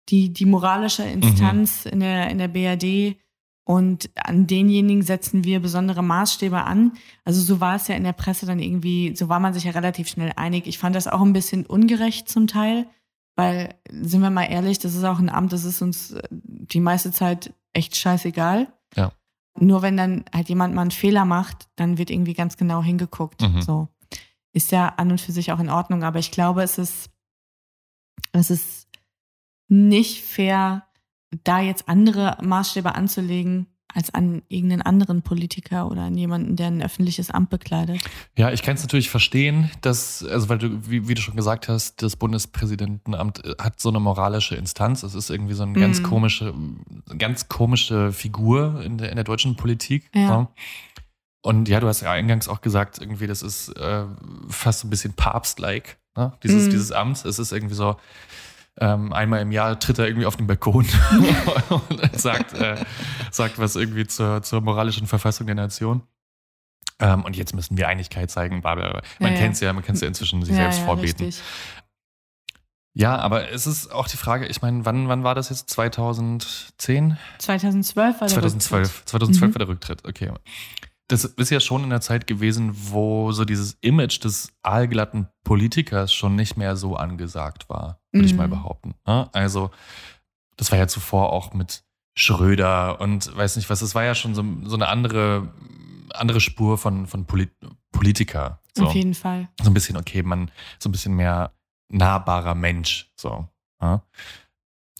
die, 0.07 0.31
die 0.33 0.45
moralische 0.45 1.03
Mhm. 1.03 1.21
Instanz 1.21 1.85
in 1.85 1.99
der, 1.99 2.29
in 2.29 2.37
der 2.37 2.47
BRD 2.47 3.17
und 3.65 4.09
an 4.15 4.47
denjenigen 4.47 5.03
setzen 5.03 5.43
wir 5.43 5.59
besondere 5.59 6.01
Maßstäbe 6.01 6.63
an. 6.63 6.93
Also 7.23 7.41
so 7.41 7.59
war 7.59 7.75
es 7.75 7.87
ja 7.87 7.95
in 7.95 8.03
der 8.03 8.13
Presse 8.13 8.47
dann 8.47 8.57
irgendwie, 8.59 9.13
so 9.15 9.29
war 9.29 9.39
man 9.39 9.53
sich 9.53 9.65
ja 9.65 9.71
relativ 9.71 10.07
schnell 10.07 10.31
einig. 10.37 10.65
Ich 10.65 10.79
fand 10.79 10.95
das 10.95 11.07
auch 11.07 11.21
ein 11.21 11.33
bisschen 11.33 11.67
ungerecht 11.67 12.27
zum 12.29 12.47
Teil, 12.47 12.87
weil, 13.39 13.75
sind 13.89 14.21
wir 14.21 14.29
mal 14.29 14.51
ehrlich, 14.51 14.79
das 14.79 14.95
ist 14.95 15.05
auch 15.05 15.19
ein 15.19 15.29
Amt, 15.29 15.53
das 15.53 15.63
ist 15.63 15.81
uns 15.81 16.11
äh, 16.11 16.21
die 16.29 16.81
meiste 16.81 17.11
Zeit 17.11 17.53
echt 17.71 17.95
scheißegal. 17.95 18.67
Ja. 18.95 19.13
Nur 19.57 19.81
wenn 19.81 19.95
dann 19.95 20.25
halt 20.33 20.49
jemand 20.49 20.75
mal 20.75 20.81
einen 20.81 20.91
Fehler 20.91 21.23
macht, 21.23 21.69
dann 21.77 21.97
wird 21.97 22.09
irgendwie 22.09 22.33
ganz 22.33 22.57
genau 22.57 22.83
hingeguckt. 22.83 23.41
Mhm. 23.41 23.61
So. 23.61 23.87
Ist 24.51 24.71
ja 24.71 24.89
an 24.89 25.11
und 25.11 25.21
für 25.21 25.31
sich 25.31 25.53
auch 25.53 25.59
in 25.59 25.69
Ordnung, 25.69 26.03
aber 26.03 26.19
ich 26.19 26.31
glaube, 26.31 26.63
es 26.63 26.77
ist, 26.77 27.09
es 28.33 28.49
ist 28.49 28.87
nicht 29.69 30.23
fair, 30.23 30.87
da 31.43 31.61
jetzt 31.61 31.87
andere 31.87 32.37
Maßstäbe 32.41 32.93
anzulegen 32.93 33.67
als 33.93 34.13
an 34.13 34.43
irgendeinen 34.49 34.81
anderen 34.83 35.21
Politiker 35.23 35.89
oder 35.89 36.03
an 36.03 36.15
jemanden, 36.15 36.55
der 36.55 36.67
ein 36.67 36.81
öffentliches 36.81 37.31
Amt 37.31 37.49
bekleidet. 37.49 37.99
Ja, 38.37 38.51
ich 38.51 38.61
kann 38.61 38.75
es 38.75 38.81
natürlich 38.83 39.09
verstehen, 39.09 39.71
dass, 39.81 40.23
also 40.23 40.47
weil 40.49 40.59
du, 40.59 40.87
wie, 40.89 41.07
wie 41.07 41.15
du 41.15 41.21
schon 41.21 41.35
gesagt 41.35 41.67
hast, 41.67 42.01
das 42.03 42.15
Bundespräsidentenamt 42.15 43.43
äh, 43.45 43.55
hat 43.59 43.79
so 43.79 43.89
eine 43.89 43.99
moralische 43.99 44.55
Instanz. 44.55 45.03
Es 45.03 45.15
ist 45.15 45.29
irgendwie 45.29 45.53
so 45.55 45.63
eine 45.63 45.73
ganz 45.73 45.99
Mhm. 45.99 46.03
komische, 46.03 46.53
ganz 47.17 47.47
komische 47.49 48.11
Figur 48.11 48.81
in 48.83 48.97
der, 48.97 49.09
in 49.09 49.15
der 49.15 49.23
deutschen 49.23 49.55
Politik. 49.55 50.09
Ja. 50.13 50.27
So. 50.27 50.47
Und 51.41 51.69
ja, 51.69 51.79
du 51.79 51.87
hast 51.87 52.01
ja 52.01 52.11
eingangs 52.11 52.47
auch 52.47 52.61
gesagt, 52.61 52.99
irgendwie, 52.99 53.25
das 53.25 53.41
ist 53.41 53.69
äh, 53.69 54.03
fast 54.49 54.81
so 54.81 54.87
ein 54.87 54.89
bisschen 54.89 55.13
Papst-like, 55.13 55.97
ne? 56.17 56.33
dieses, 56.43 56.65
Mhm. 56.65 56.69
dieses 56.71 56.91
Amt. 56.91 57.23
Es 57.25 57.39
ist 57.39 57.51
irgendwie 57.53 57.75
so, 57.75 57.95
ähm, 58.79 59.11
einmal 59.13 59.41
im 59.41 59.51
Jahr 59.51 59.79
tritt 59.79 59.99
er 59.99 60.07
irgendwie 60.07 60.25
auf 60.25 60.37
den 60.37 60.47
Balkon 60.47 60.85
und 61.89 62.19
sagt, 62.19 62.53
äh, 62.53 62.77
sagt 63.31 63.59
was 63.59 63.75
irgendwie 63.75 64.07
zur, 64.07 64.41
zur 64.43 64.61
moralischen 64.61 65.05
Verfassung 65.07 65.45
der 65.47 65.55
Nation. 65.55 66.01
Ähm, 67.01 67.23
und 67.23 67.35
jetzt 67.37 67.53
müssen 67.55 67.77
wir 67.77 67.87
Einigkeit 67.87 68.29
zeigen, 68.31 68.61
bla 68.61 68.75
bla 68.75 68.89
bla. 68.89 69.01
Man 69.19 69.29
Ja, 69.31 69.35
ja. 69.35 69.41
kennt 69.43 69.55
es 69.55 69.59
ja, 69.61 69.71
man 69.73 69.83
kann 69.83 69.95
es 69.95 70.01
ja 70.01 70.07
inzwischen 70.07 70.41
sich 70.43 70.55
Ja, 70.55 70.63
selbst 70.63 70.79
ja, 70.79 70.85
vorbeten. 70.85 71.25
richtig. 71.25 71.43
Ja, 72.95 73.17
aber 73.17 73.49
es 73.51 73.67
ist 73.67 73.91
auch 73.93 74.07
die 74.07 74.17
Frage, 74.17 74.47
ich 74.47 74.61
meine, 74.61 74.83
wann, 74.83 75.07
wann 75.07 75.23
war 75.23 75.35
das 75.35 75.49
jetzt? 75.49 75.69
2010? 75.69 77.17
2012 77.37 78.19
war 78.19 78.27
der 78.27 78.27
2012. 78.39 78.81
Rücktritt. 78.87 79.09
2012 79.09 79.49
Mhm. 79.49 79.53
war 79.55 79.59
der 79.59 79.67
Rücktritt, 79.67 80.05
okay. 80.07 80.31
Das 81.09 81.25
ist 81.25 81.49
ja 81.49 81.59
schon 81.59 81.83
in 81.83 81.89
der 81.89 82.01
Zeit 82.01 82.25
gewesen, 82.27 82.71
wo 82.91 83.31
so 83.33 83.43
dieses 83.43 83.77
Image 83.81 84.23
des 84.23 84.53
aalglatten 84.63 85.27
Politikers 85.43 86.13
schon 86.13 86.35
nicht 86.35 86.55
mehr 86.55 86.75
so 86.77 86.95
angesagt 86.95 87.67
war, 87.67 87.99
würde 88.13 88.25
ich 88.27 88.31
Mhm. 88.33 88.37
mal 88.37 88.47
behaupten. 88.47 88.93
Ja, 89.05 89.29
Also, 89.33 89.71
das 90.55 90.71
war 90.71 90.77
ja 90.77 90.87
zuvor 90.87 91.33
auch 91.33 91.53
mit 91.53 91.83
Schröder 92.15 93.01
und 93.01 93.35
weiß 93.35 93.55
nicht 93.55 93.69
was, 93.69 93.81
es 93.81 93.95
war 93.95 94.03
ja 94.03 94.13
schon 94.15 94.35
so, 94.35 94.43
so 94.65 94.75
eine 94.75 94.87
andere, 94.87 95.51
andere 96.13 96.39
Spur 96.41 96.77
von, 96.77 97.07
von 97.07 97.25
Polit 97.25 97.51
Politiker. 97.91 98.59
So 98.77 98.85
Auf 98.85 98.93
jeden 98.93 99.13
Fall. 99.15 99.49
so 99.61 99.69
ein 99.69 99.73
bisschen, 99.73 99.97
okay, 99.97 100.21
man, 100.23 100.51
so 100.79 100.89
ein 100.89 100.91
bisschen 100.91 101.15
mehr 101.15 101.53
nahbarer 101.89 102.55
Mensch. 102.55 103.11
So. 103.15 103.47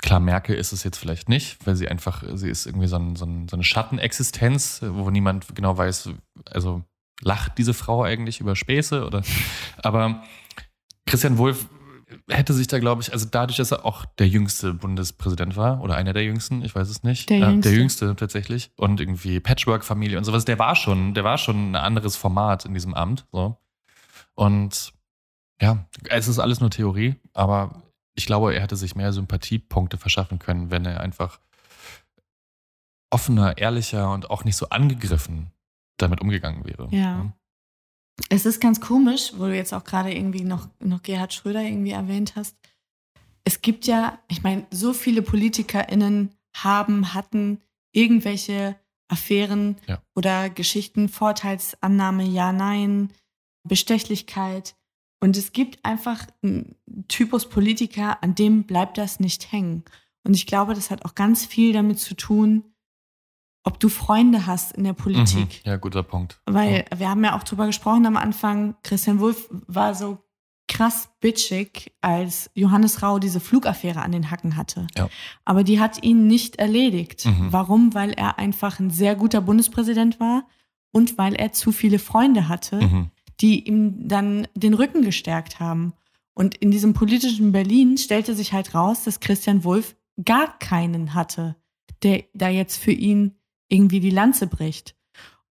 Klar, 0.01 0.19
Merkel 0.19 0.55
ist 0.55 0.71
es 0.71 0.83
jetzt 0.83 0.97
vielleicht 0.97 1.27
nicht, 1.29 1.57
weil 1.65 1.75
sie 1.75 1.87
einfach, 1.89 2.23
sie 2.33 2.49
ist 2.49 2.65
irgendwie 2.65 2.87
so, 2.87 2.95
ein, 2.95 3.15
so, 3.15 3.25
ein, 3.25 3.47
so 3.49 3.55
eine 3.57 3.63
Schattenexistenz, 3.63 4.81
wo 4.83 5.09
niemand 5.09 5.53
genau 5.55 5.77
weiß, 5.77 6.09
also 6.49 6.83
lacht 7.21 7.57
diese 7.57 7.73
Frau 7.73 8.03
eigentlich 8.03 8.39
über 8.39 8.55
Späße 8.55 9.05
oder. 9.05 9.21
Aber 9.83 10.23
Christian 11.05 11.37
Wulff 11.37 11.67
hätte 12.29 12.53
sich 12.53 12.67
da, 12.67 12.79
glaube 12.79 13.01
ich, 13.01 13.11
also 13.13 13.27
dadurch, 13.29 13.57
dass 13.57 13.71
er 13.71 13.85
auch 13.85 14.05
der 14.05 14.27
jüngste 14.27 14.73
Bundespräsident 14.73 15.55
war 15.57 15.81
oder 15.81 15.95
einer 15.95 16.13
der 16.13 16.23
jüngsten, 16.23 16.63
ich 16.63 16.73
weiß 16.73 16.89
es 16.89 17.03
nicht. 17.03 17.29
Der 17.29 17.37
Äh, 17.37 17.49
jüngste. 17.51 17.69
der 17.69 17.77
jüngste 17.77 18.15
tatsächlich. 18.15 18.71
Und 18.77 18.99
irgendwie 18.99 19.39
Patchwork-Familie 19.39 20.17
und 20.17 20.23
sowas, 20.23 20.45
der 20.45 20.57
war 20.59 20.75
schon, 20.75 21.13
der 21.13 21.23
war 21.23 21.37
schon 21.37 21.71
ein 21.71 21.75
anderes 21.75 22.15
Format 22.15 22.65
in 22.65 22.73
diesem 22.73 22.93
Amt. 22.93 23.27
So. 23.31 23.57
Und 24.33 24.93
ja, 25.61 25.85
es 26.07 26.27
ist 26.29 26.39
alles 26.39 26.61
nur 26.61 26.69
Theorie, 26.69 27.15
aber 27.33 27.83
ich 28.19 28.25
glaube, 28.25 28.53
er 28.53 28.61
hätte 28.61 28.75
sich 28.75 28.95
mehr 28.97 29.13
Sympathiepunkte 29.13 29.97
verschaffen 29.97 30.39
können, 30.39 30.71
wenn 30.71 30.85
er 30.85 30.99
einfach 30.99 31.39
offener, 33.11 33.57
ehrlicher 33.57 34.11
und 34.11 34.29
auch 34.29 34.43
nicht 34.43 34.57
so 34.57 34.67
angegriffen 34.69 35.51
damit 35.97 36.19
umgegangen 36.19 36.65
wäre. 36.65 36.89
Ja. 36.91 37.31
Es 38.29 38.45
ist 38.45 38.59
ganz 38.59 38.81
komisch, 38.81 39.31
wo 39.37 39.45
du 39.45 39.55
jetzt 39.55 39.73
auch 39.73 39.85
gerade 39.85 40.13
irgendwie 40.13 40.43
noch, 40.43 40.67
noch 40.79 41.01
Gerhard 41.01 41.33
Schröder 41.33 41.61
irgendwie 41.61 41.91
erwähnt 41.91 42.35
hast. 42.35 42.57
Es 43.45 43.61
gibt 43.61 43.87
ja, 43.87 44.19
ich 44.27 44.43
meine, 44.43 44.67
so 44.69 44.91
viele 44.91 45.21
PolitikerInnen 45.21 46.35
haben, 46.55 47.13
hatten 47.13 47.61
irgendwelche 47.93 48.75
Affären 49.07 49.77
Ja. 49.87 50.01
oder 50.13 50.49
Geschichten, 50.49 51.07
Vorteilsannahme, 51.07 52.23
ja, 52.25 52.51
nein, 52.51 53.11
Bestechlichkeit. 53.63 54.75
Und 55.21 55.35
es 55.35 55.51
gibt 55.51 55.83
einfach 55.83 56.25
einen 56.43 56.75
Typus 57.07 57.49
Politiker, 57.49 58.23
an 58.23 58.35
dem 58.35 58.63
bleibt 58.63 58.97
das 58.97 59.19
nicht 59.19 59.51
hängen. 59.51 59.83
Und 60.23 60.33
ich 60.33 60.45
glaube, 60.45 60.73
das 60.73 60.91
hat 60.91 61.05
auch 61.05 61.15
ganz 61.15 61.45
viel 61.45 61.73
damit 61.73 61.99
zu 61.99 62.15
tun, 62.15 62.63
ob 63.63 63.79
du 63.79 63.89
Freunde 63.89 64.45
hast 64.45 64.71
in 64.77 64.85
der 64.85 64.93
Politik. 64.93 65.61
Mhm. 65.65 65.69
Ja, 65.69 65.75
guter 65.77 66.03
Punkt. 66.03 66.41
Weil 66.45 66.85
wir 66.95 67.09
haben 67.09 67.23
ja 67.23 67.37
auch 67.37 67.43
drüber 67.43 67.65
gesprochen 67.67 68.05
am 68.05 68.17
Anfang, 68.17 68.75
Christian 68.83 69.19
Wulff 69.19 69.49
war 69.67 69.93
so 69.95 70.19
krass 70.69 71.09
bitchig, 71.19 71.91
als 71.99 72.49
Johannes 72.53 73.01
Rau 73.01 73.19
diese 73.19 73.39
Flugaffäre 73.39 74.01
an 74.01 74.11
den 74.11 74.31
Hacken 74.31 74.55
hatte. 74.55 74.87
Ja. 74.95 75.09
Aber 75.43 75.63
die 75.63 75.79
hat 75.79 76.03
ihn 76.03 76.27
nicht 76.27 76.57
erledigt. 76.57 77.25
Mhm. 77.25 77.51
Warum? 77.51 77.93
Weil 77.93 78.11
er 78.11 78.37
einfach 78.39 78.79
ein 78.79 78.91
sehr 78.91 79.15
guter 79.15 79.41
Bundespräsident 79.41 80.19
war 80.19 80.47
und 80.91 81.17
weil 81.17 81.35
er 81.35 81.51
zu 81.51 81.71
viele 81.71 81.99
Freunde 81.99 82.47
hatte, 82.47 82.77
Mhm. 82.81 83.11
Die 83.41 83.67
ihm 83.67 84.07
dann 84.07 84.47
den 84.55 84.73
Rücken 84.73 85.01
gestärkt 85.01 85.59
haben. 85.59 85.93
Und 86.33 86.55
in 86.55 86.71
diesem 86.71 86.93
politischen 86.93 87.51
Berlin 87.51 87.97
stellte 87.97 88.33
sich 88.35 88.53
halt 88.53 88.73
raus, 88.73 89.03
dass 89.03 89.19
Christian 89.19 89.63
Wulff 89.63 89.95
gar 90.23 90.57
keinen 90.59 91.13
hatte, 91.13 91.55
der 92.03 92.23
da 92.33 92.49
jetzt 92.49 92.77
für 92.77 92.91
ihn 92.91 93.35
irgendwie 93.69 93.99
die 93.99 94.09
Lanze 94.09 94.47
bricht. 94.47 94.95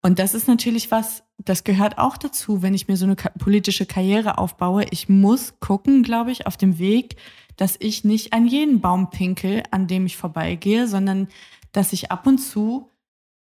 Und 0.02 0.18
das 0.18 0.34
ist 0.34 0.48
natürlich 0.48 0.90
was, 0.90 1.24
das 1.38 1.64
gehört 1.64 1.98
auch 1.98 2.16
dazu, 2.16 2.62
wenn 2.62 2.74
ich 2.74 2.88
mir 2.88 2.96
so 2.96 3.04
eine 3.04 3.16
politische 3.16 3.86
Karriere 3.86 4.38
aufbaue. 4.38 4.84
Ich 4.90 5.08
muss 5.08 5.58
gucken, 5.60 6.02
glaube 6.02 6.30
ich, 6.30 6.46
auf 6.46 6.56
dem 6.56 6.78
Weg, 6.78 7.16
dass 7.56 7.76
ich 7.80 8.04
nicht 8.04 8.32
an 8.32 8.46
jeden 8.46 8.80
Baum 8.80 9.10
pinkel, 9.10 9.62
an 9.70 9.86
dem 9.86 10.06
ich 10.06 10.16
vorbeigehe, 10.16 10.86
sondern 10.86 11.28
dass 11.72 11.92
ich 11.92 12.10
ab 12.10 12.26
und 12.26 12.38
zu 12.38 12.90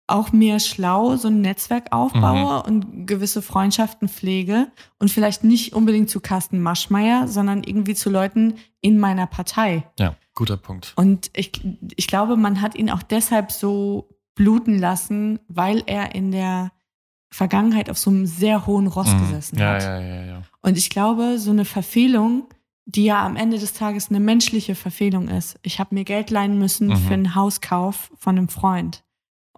auch 0.08 0.32
mir 0.32 0.58
schlau 0.60 1.16
so 1.16 1.28
ein 1.28 1.40
Netzwerk 1.40 1.86
aufbaue 1.92 2.62
und 2.64 3.06
gewisse 3.06 3.40
Freundschaften 3.40 4.08
pflege 4.08 4.66
und 4.98 5.10
vielleicht 5.10 5.44
nicht 5.44 5.74
unbedingt 5.74 6.10
zu 6.10 6.20
Carsten 6.20 6.60
Maschmeyer, 6.60 7.28
sondern 7.28 7.62
irgendwie 7.64 7.94
zu 7.94 8.10
Leuten 8.10 8.54
in 8.80 8.98
meiner 8.98 9.26
Partei. 9.26 9.84
Ja, 9.98 10.16
guter 10.34 10.56
Punkt. 10.56 10.92
Und 10.96 11.30
ich, 11.34 11.52
ich 11.96 12.06
glaube, 12.08 12.36
man 12.36 12.60
hat 12.60 12.74
ihn 12.74 12.90
auch 12.90 13.02
deshalb 13.02 13.52
so 13.52 14.08
bluten 14.34 14.78
lassen, 14.78 15.38
weil 15.48 15.82
er 15.86 16.14
in 16.14 16.30
der 16.32 16.72
Vergangenheit 17.30 17.88
auf 17.88 17.96
so 17.98 18.10
einem 18.10 18.26
sehr 18.26 18.66
hohen 18.66 18.88
Ross 18.88 19.08
Mhm. 19.12 19.20
gesessen 19.20 19.58
ja, 19.58 19.74
hat. 19.74 19.82
ja, 19.82 20.00
ja, 20.00 20.24
ja. 20.24 20.42
Und 20.60 20.76
ich 20.76 20.90
glaube, 20.90 21.38
so 21.38 21.50
eine 21.50 21.64
Verfehlung, 21.64 22.44
die 22.84 23.04
ja 23.04 23.24
am 23.24 23.36
Ende 23.36 23.58
des 23.58 23.72
Tages 23.72 24.10
eine 24.10 24.20
menschliche 24.20 24.74
Verfehlung 24.74 25.28
ist. 25.28 25.56
Ich 25.62 25.78
habe 25.78 25.94
mir 25.94 26.04
Geld 26.04 26.30
leihen 26.30 26.58
müssen 26.58 26.88
Mhm. 26.88 26.96
für 26.96 27.14
einen 27.14 27.34
Hauskauf 27.34 28.10
von 28.18 28.36
einem 28.36 28.48
Freund. 28.48 29.04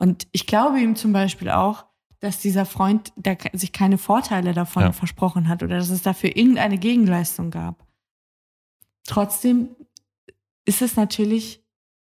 Und 0.04 0.26
ich 0.32 0.46
glaube 0.46 0.80
ihm 0.80 0.96
zum 0.96 1.14
Beispiel 1.14 1.48
auch, 1.48 1.86
dass 2.20 2.38
dieser 2.38 2.66
Freund 2.66 3.10
der 3.16 3.38
sich 3.54 3.72
keine 3.72 3.96
Vorteile 3.96 4.52
davon 4.52 4.82
Ja. 4.82 4.92
versprochen 4.92 5.48
hat 5.48 5.62
oder 5.62 5.78
dass 5.78 5.88
es 5.88 6.02
dafür 6.02 6.36
irgendeine 6.36 6.76
Gegenleistung 6.76 7.50
gab. 7.50 7.86
Trotzdem 9.06 9.68
ist 10.66 10.82
es 10.82 10.96
natürlich, 10.96 11.62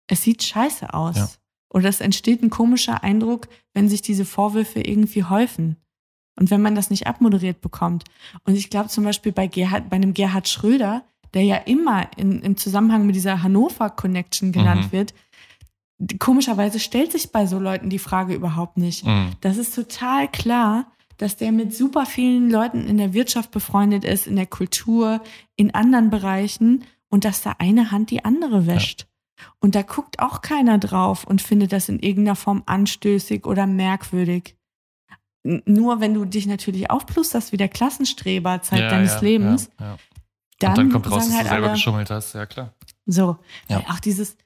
es 0.08 0.22
sieht 0.22 0.44
scheiße 0.44 0.94
aus. 0.94 1.16
Ja. 1.18 1.30
Oder 1.72 1.90
es 1.90 2.00
entsteht 2.00 2.44
ein 2.44 2.52
komischer 2.52 3.04
Eindruck, 3.04 3.48
wenn 3.74 3.90
sich 3.90 4.04
diese 4.04 4.26
Vorwürfe 4.26 4.82
irgendwie 4.82 5.24
häufen. 5.24 5.78
Und 6.40 6.52
wenn 6.52 6.62
man 6.62 6.76
das 6.76 6.92
nicht 6.92 7.08
abmoderiert 7.08 7.60
bekommt. 7.60 8.04
Und 8.44 8.54
ich 8.56 8.70
glaube 8.70 8.90
zum 8.90 9.04
Beispiel 9.04 9.32
bei, 9.32 9.48
Gerhard, 9.48 9.90
bei 9.90 9.96
einem 9.96 10.14
Gerhard 10.14 10.48
Schröder, 10.48 11.04
der 11.34 11.44
ja 11.44 11.56
immer 11.58 12.08
in, 12.18 12.42
im 12.44 12.56
Zusammenhang 12.56 13.06
mit 13.08 13.16
dieser 13.16 13.42
Hannover-Connection 13.44 14.52
genannt 14.52 14.86
Mhm. 14.86 14.92
wird, 14.92 15.14
komischerweise 16.20 16.80
stellt 16.80 17.12
sich 17.12 17.32
bei 17.32 17.46
so 17.46 17.60
Leuten 17.60 17.90
die 17.90 18.00
Frage 18.00 18.34
überhaupt 18.34 18.78
nicht. 18.78 19.06
Mhm. 19.06 19.32
Das 19.42 19.58
ist 19.58 19.76
total 19.76 20.30
klar, 20.30 20.88
dass 21.18 21.36
der 21.36 21.52
mit 21.52 21.76
super 21.76 22.06
vielen 22.06 22.50
Leuten 22.50 22.88
in 22.88 22.98
der 22.98 23.14
Wirtschaft 23.14 23.52
befreundet 23.52 24.06
ist, 24.06 24.26
in 24.26 24.38
der 24.38 24.46
Kultur, 24.46 25.22
in 25.58 25.74
anderen 25.74 26.10
Bereichen 26.10 26.86
und 27.10 27.26
dass 27.26 27.42
da 27.42 27.56
eine 27.60 27.92
Hand 27.92 28.12
die 28.12 28.24
andere 28.24 28.66
wäscht. 28.66 29.08
Und 29.60 29.76
da 29.76 29.82
guckt 29.82 30.20
auch 30.20 30.42
keiner 30.42 30.78
drauf 30.78 31.26
und 31.26 31.42
findet 31.42 31.74
das 31.74 31.90
in 31.90 32.00
irgendeiner 32.00 32.36
Form 32.36 32.64
anstößig 32.66 33.46
oder 33.46 33.68
merkwürdig. 33.68 34.56
Nur 35.44 36.02
wenn 36.02 36.14
du 36.14 36.26
dich 36.26 36.46
natürlich 36.46 36.90
aufplusterst 36.90 37.52
wie 37.52 37.58
der 37.58 37.70
Klassenstreber 37.70 38.62
Zeit 38.62 38.82
ja, 38.82 38.90
deines 38.90 39.16
ja, 39.16 39.22
Lebens, 39.22 39.70
Ja, 39.80 39.86
ja. 39.86 39.98
dann, 40.60 40.70
Und 40.72 40.78
dann 40.78 40.92
kommt 40.92 41.12
raus, 41.12 41.26
dass 41.28 41.36
halt 41.36 41.46
du 41.46 41.50
selber 41.50 41.66
alle, 41.68 41.74
geschummelt 41.76 42.10
hast, 42.10 42.34
ja 42.34 42.46
klar. 42.46 42.74
so, 43.06 43.38
Ja. 43.70 43.80
Auch 43.90 44.00
dieses 44.00 44.38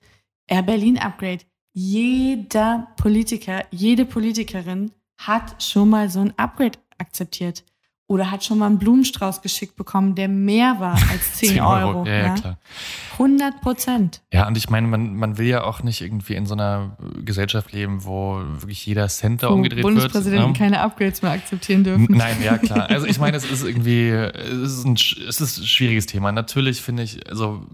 Air 0.48 0.64
Berlin 0.64 0.98
Upgrade. 0.98 1.46
Jeder 1.74 2.88
Politiker, 2.98 3.64
jede 3.72 4.06
Politikerin 4.06 4.92
hat 5.18 5.62
schon 5.64 5.90
mal 5.90 6.10
so 6.10 6.20
ein 6.20 6.38
Upgrade 6.38 6.80
akzeptiert. 6.98 7.64
Oder 8.14 8.30
hat 8.30 8.44
schon 8.44 8.60
mal 8.60 8.68
einen 8.68 8.78
Blumenstrauß 8.78 9.42
geschickt 9.42 9.76
bekommen, 9.76 10.14
der 10.14 10.28
mehr 10.28 10.80
war 10.80 10.94
als 11.10 11.34
10, 11.38 11.60
Euro. 11.60 12.06
Ja, 12.06 12.14
ja, 12.14 12.36
klar. 12.36 12.58
100 13.14 13.60
Prozent. 13.62 14.22
Ja, 14.32 14.48
und 14.48 14.56
ich 14.56 14.70
meine, 14.70 14.86
man, 14.86 15.16
man 15.16 15.40
will 15.40 15.48
ja 15.48 15.64
auch 15.64 15.82
nicht 15.82 16.00
irgendwie 16.02 16.36
in 16.36 16.46
so 16.46 16.54
einer 16.54 16.96
Gesellschaft 17.26 17.72
leben, 17.72 18.06
wo 18.06 18.40
wirklich 18.60 18.86
jeder 18.86 19.08
Cent 19.08 19.42
da 19.42 19.48
umgedreht 19.48 19.82
Bundespräsidenten 19.82 20.50
wird. 20.50 20.54
ne? 20.54 20.58
keine 20.60 20.82
Upgrades 20.82 21.24
mehr 21.24 21.32
akzeptieren 21.32 21.84
dürfen. 21.84 22.06
Nein, 22.08 22.38
ja 22.44 22.60
klar. 22.60 22.88
Also 22.88 23.08
ich 23.08 23.18
meine, 23.18 23.36
es 23.36 23.50
ist 23.50 23.64
irgendwie, 23.68 24.10
es 24.10 24.78
ist 24.78 24.86
ein, 24.86 24.94
es 24.94 25.42
ist 25.42 25.58
ein 25.58 25.66
schwieriges 25.66 26.06
Thema. 26.06 26.32
Natürlich 26.32 26.84
finde 26.84 27.02
ich, 27.02 27.28
also 27.28 27.66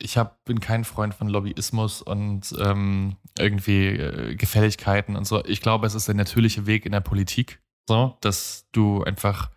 ich 0.00 0.16
hab, 0.16 0.42
bin 0.46 0.60
kein 0.60 0.84
Freund 0.84 1.12
von 1.12 1.28
Lobbyismus 1.28 2.00
und 2.00 2.54
ähm, 2.58 3.16
irgendwie 3.38 3.88
äh, 3.88 4.34
Gefälligkeiten 4.34 5.14
und 5.14 5.26
so. 5.26 5.44
Ich 5.44 5.60
glaube, 5.60 5.86
es 5.86 5.94
ist 5.94 6.08
der 6.08 6.14
natürliche 6.14 6.64
Weg 6.64 6.86
in 6.86 6.92
der 6.92 7.00
Politik, 7.00 7.60
so, 7.86 8.16
dass 8.22 8.66
du 8.72 9.02
einfach 9.04 9.50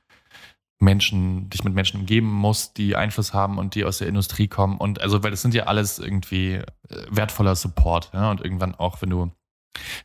Menschen, 0.79 1.49
dich 1.49 1.63
mit 1.63 1.73
Menschen 1.73 2.01
umgeben 2.01 2.27
musst, 2.31 2.77
die 2.77 2.95
Einfluss 2.95 3.33
haben 3.33 3.57
und 3.57 3.73
die 3.75 3.83
aus 3.83 3.97
der 3.97 4.07
Industrie 4.07 4.47
kommen. 4.47 4.77
Und 4.77 5.01
also, 5.01 5.23
weil 5.23 5.31
das 5.31 5.41
sind 5.41 5.53
ja 5.53 5.63
alles 5.63 5.97
irgendwie 5.99 6.53
äh, 6.53 6.63
wertvoller 7.09 7.55
Support. 7.55 8.11
Ja? 8.13 8.29
Und 8.29 8.41
irgendwann 8.41 8.75
auch, 8.75 9.01
wenn 9.01 9.09
du 9.09 9.31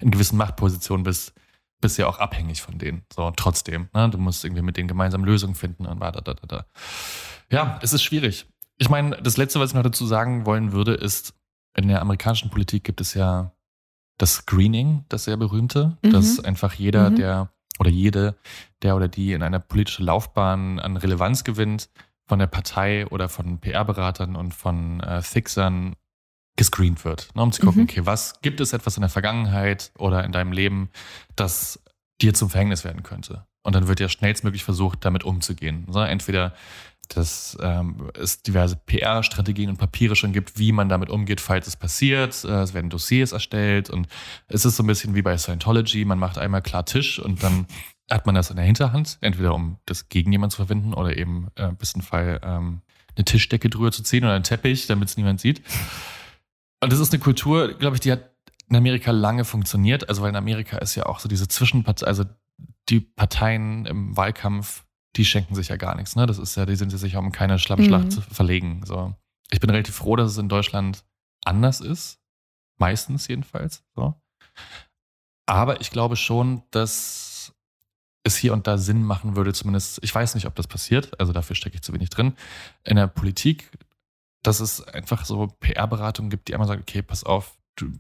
in 0.01 0.11
gewissen 0.11 0.37
Machtpositionen 0.39 1.05
bist, 1.05 1.35
bist 1.81 1.99
du 1.99 2.03
ja 2.03 2.09
auch 2.09 2.19
abhängig 2.19 2.63
von 2.63 2.79
denen. 2.79 3.03
So, 3.13 3.31
trotzdem. 3.37 3.89
Ne? 3.93 4.09
Du 4.09 4.19
musst 4.19 4.45
irgendwie 4.45 4.63
mit 4.63 4.77
denen 4.77 4.89
gemeinsam 4.89 5.25
Lösungen 5.25 5.55
finden 5.55 5.85
und 5.85 6.01
weiter. 6.01 6.23
Da, 6.23 6.35
da, 6.35 6.47
da. 6.47 6.67
Ja, 7.51 7.79
es 7.83 7.93
ist 7.93 8.03
schwierig. 8.03 8.47
Ich 8.79 8.89
meine, 8.89 9.21
das 9.21 9.37
Letzte, 9.37 9.61
was 9.61 9.71
ich 9.71 9.75
noch 9.75 9.83
dazu 9.83 10.07
sagen 10.07 10.47
wollen 10.47 10.73
würde, 10.73 10.95
ist, 10.95 11.35
in 11.77 11.89
der 11.89 12.01
amerikanischen 12.01 12.51
Politik 12.51 12.85
gibt 12.85 13.01
es 13.01 13.15
ja 13.15 13.53
das 14.19 14.35
Screening, 14.37 15.05
das 15.09 15.25
sehr 15.25 15.37
berühmte, 15.37 15.99
Mhm. 16.03 16.11
dass 16.13 16.41
einfach 16.41 16.75
jeder, 16.75 17.11
Mhm. 17.11 17.17
der 17.17 17.53
oder 17.83 17.91
jede, 17.91 18.37
der 18.83 18.95
oder 18.95 19.09
die 19.09 19.33
in 19.33 19.43
einer 19.43 19.59
politischen 19.59 20.07
Laufbahn 20.07 20.79
an 20.79 20.97
Relevanz 20.97 21.43
gewinnt, 21.43 21.91
von 22.29 22.39
der 22.39 22.47
Partei 22.47 23.07
oder 23.09 23.29
von 23.29 23.59
PR-Beratern 23.59 24.37
und 24.37 24.55
von 24.55 25.01
äh, 25.01 25.21
Fixern 25.21 25.97
gescreent 26.57 27.05
wird, 27.05 27.35
ne, 27.35 27.43
um 27.43 27.51
zu 27.51 27.61
gucken, 27.63 27.83
Mhm. 27.83 27.89
okay, 27.89 28.07
was 28.07 28.41
gibt 28.41 28.61
es 28.61 28.73
etwas 28.73 28.97
in 28.97 29.01
der 29.01 29.11
Vergangenheit 29.11 29.91
oder 29.99 30.23
in 30.25 30.31
deinem 30.31 30.53
Leben, 30.53 30.91
das 31.35 31.83
dir 32.21 32.33
zum 32.35 32.51
Verhängnis 32.51 32.85
werden 32.85 33.03
könnte. 33.03 33.47
Und 33.65 33.75
dann 33.75 33.89
wird 33.89 33.99
ja 33.99 34.09
schnellstmöglich 34.09 34.63
versucht, 34.63 35.05
damit 35.05 35.25
umzugehen. 35.25 35.87
So, 35.89 36.01
entweder 36.01 36.55
dass 37.17 37.57
ähm, 37.61 38.11
es 38.15 38.43
diverse 38.43 38.77
PR-Strategien 38.77 39.71
und 39.71 39.77
Papiere 39.77 40.17
schon 40.17 40.33
gibt, 40.33 40.59
wie 40.59 40.73
man 40.73 40.89
damit 40.89 41.11
umgeht, 41.11 41.41
falls 41.41 41.67
es 41.67 41.77
passiert. 41.77 42.45
Äh, 42.45 42.63
es 42.63 42.75
werden 42.75 42.91
Dossiers 42.91 43.33
erstellt 43.33 43.91
und 43.91 44.09
es 44.49 44.65
ist 44.65 44.77
so 44.77 44.83
ein 44.83 44.87
bisschen 44.87 45.15
wie 45.15 45.23
bei 45.23 45.37
Scientology. 45.37 46.05
Man 46.05 46.19
macht 46.19 46.39
einmal 46.39 46.63
klar 46.63 46.85
Tisch 46.85 47.19
und 47.19 47.43
dann 47.43 47.67
hat 48.11 48.27
man 48.27 48.35
das 48.35 48.51
in 48.51 48.57
der 48.57 48.65
Hinterhand, 48.65 49.19
entweder 49.21 49.55
um 49.55 49.79
das 49.87 50.09
gegen 50.09 50.33
jemanden 50.33 50.53
zu 50.53 50.57
verwenden 50.57 50.95
oder 50.95 51.17
eben 51.17 51.49
äh, 51.57 51.69
im 51.69 51.77
besten 51.77 52.03
Fall 52.03 52.41
ähm, 52.43 52.83
eine 53.17 53.25
Tischdecke 53.25 53.71
drüber 53.71 53.93
zu 53.93 54.03
ziehen 54.03 54.25
oder 54.25 54.35
einen 54.35 54.45
Teppich, 54.45 54.87
damit 54.87 55.09
es 55.09 55.17
niemand 55.17 55.41
sieht. 55.41 55.63
Und 56.81 56.93
das 56.93 56.99
ist 56.99 57.13
eine 57.13 57.21
Kultur, 57.21 57.75
glaube 57.75 57.97
ich, 57.97 58.01
die 58.01 58.13
hat 58.13 58.31
in 58.69 58.77
Amerika 58.77 59.11
lange 59.11 59.45
funktioniert. 59.45 60.09
Also 60.09 60.23
weil 60.23 60.31
in 60.31 60.37
Amerika 60.37 60.79
ist 60.79 60.95
ja 60.95 61.07
auch 61.07 61.21
so 61.21 61.29
diese 61.29 61.49
Zwischenpartei, 61.49 62.07
also 62.07 62.25
die 62.89 63.01
Parteien 63.01 63.87
im 63.87 64.17
Wahlkampf, 64.17 64.85
die 65.17 65.25
schenken 65.25 65.55
sich 65.55 65.69
ja 65.69 65.77
gar 65.77 65.95
nichts. 65.95 66.17
Ne? 66.17 66.27
Das 66.27 66.39
ist 66.39 66.57
ja, 66.57 66.67
die 66.67 66.77
sind 66.77 66.91
sich 66.91 67.17
um 67.17 67.33
keine 67.33 67.59
Schlammschlacht 67.59 68.05
Mhm. 68.07 68.11
zu 68.11 68.21
verlegen. 68.23 68.83
So. 68.85 69.15
Ich 69.51 69.61
bin 69.61 69.71
relativ 69.71 69.95
froh, 69.95 70.17
dass 70.17 70.31
es 70.31 70.39
in 70.39 70.49
Deutschland 70.49 71.05
anders 71.45 71.81
ist. 71.81 72.19
Meistens 72.79 73.29
jedenfalls. 73.29 73.85
So. 73.95 74.15
Aber 75.47 75.81
ich 75.81 75.91
glaube 75.91 76.17
schon, 76.17 76.63
dass 76.71 77.53
es 78.25 78.37
hier 78.37 78.53
und 78.53 78.67
da 78.67 78.79
Sinn 78.79 79.03
machen 79.03 79.37
würde, 79.37 79.53
zumindest, 79.53 79.99
ich 80.03 80.15
weiß 80.15 80.35
nicht, 80.37 80.47
ob 80.47 80.55
das 80.55 80.69
passiert, 80.69 81.19
also 81.21 81.33
dafür 81.33 81.57
stecke 81.57 81.75
ich 81.77 81.83
zu 81.83 81.93
wenig 81.93 82.09
drin, 82.11 82.35
in 82.85 82.97
der 82.97 83.09
Politik, 83.09 83.71
dass 84.43 84.61
es 84.61 84.83
einfach 84.83 85.25
so 85.25 85.49
PR-Beratungen 85.61 86.31
gibt, 86.31 86.49
die 86.49 86.55
einmal 86.55 86.69
sagen, 86.69 86.83
okay, 86.83 87.03
pass 87.03 87.25
auf, 87.25 87.59
du 87.77 87.93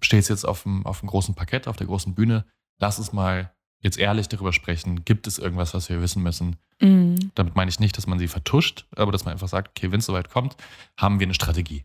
stehst 0.00 0.30
jetzt 0.30 0.44
auf 0.44 0.62
dem, 0.62 0.84
auf 0.86 1.00
dem 1.00 1.08
großen 1.08 1.34
Parkett, 1.34 1.68
auf 1.68 1.76
der 1.76 1.86
großen 1.86 2.14
Bühne, 2.14 2.46
lass 2.78 2.98
es 2.98 3.12
mal 3.12 3.52
jetzt 3.86 3.98
ehrlich 3.98 4.28
darüber 4.28 4.52
sprechen, 4.52 5.04
gibt 5.04 5.26
es 5.26 5.38
irgendwas, 5.38 5.72
was 5.74 5.88
wir 5.88 6.02
wissen 6.02 6.22
müssen. 6.22 6.56
Mhm. 6.80 7.30
Damit 7.34 7.56
meine 7.56 7.70
ich 7.70 7.80
nicht, 7.80 7.96
dass 7.96 8.06
man 8.06 8.18
sie 8.18 8.28
vertuscht, 8.28 8.84
aber 8.94 9.12
dass 9.12 9.24
man 9.24 9.32
einfach 9.32 9.48
sagt, 9.48 9.70
okay, 9.70 9.90
wenn 9.90 10.00
es 10.00 10.06
soweit 10.06 10.28
kommt, 10.30 10.56
haben 10.98 11.18
wir 11.20 11.26
eine 11.26 11.34
Strategie. 11.34 11.84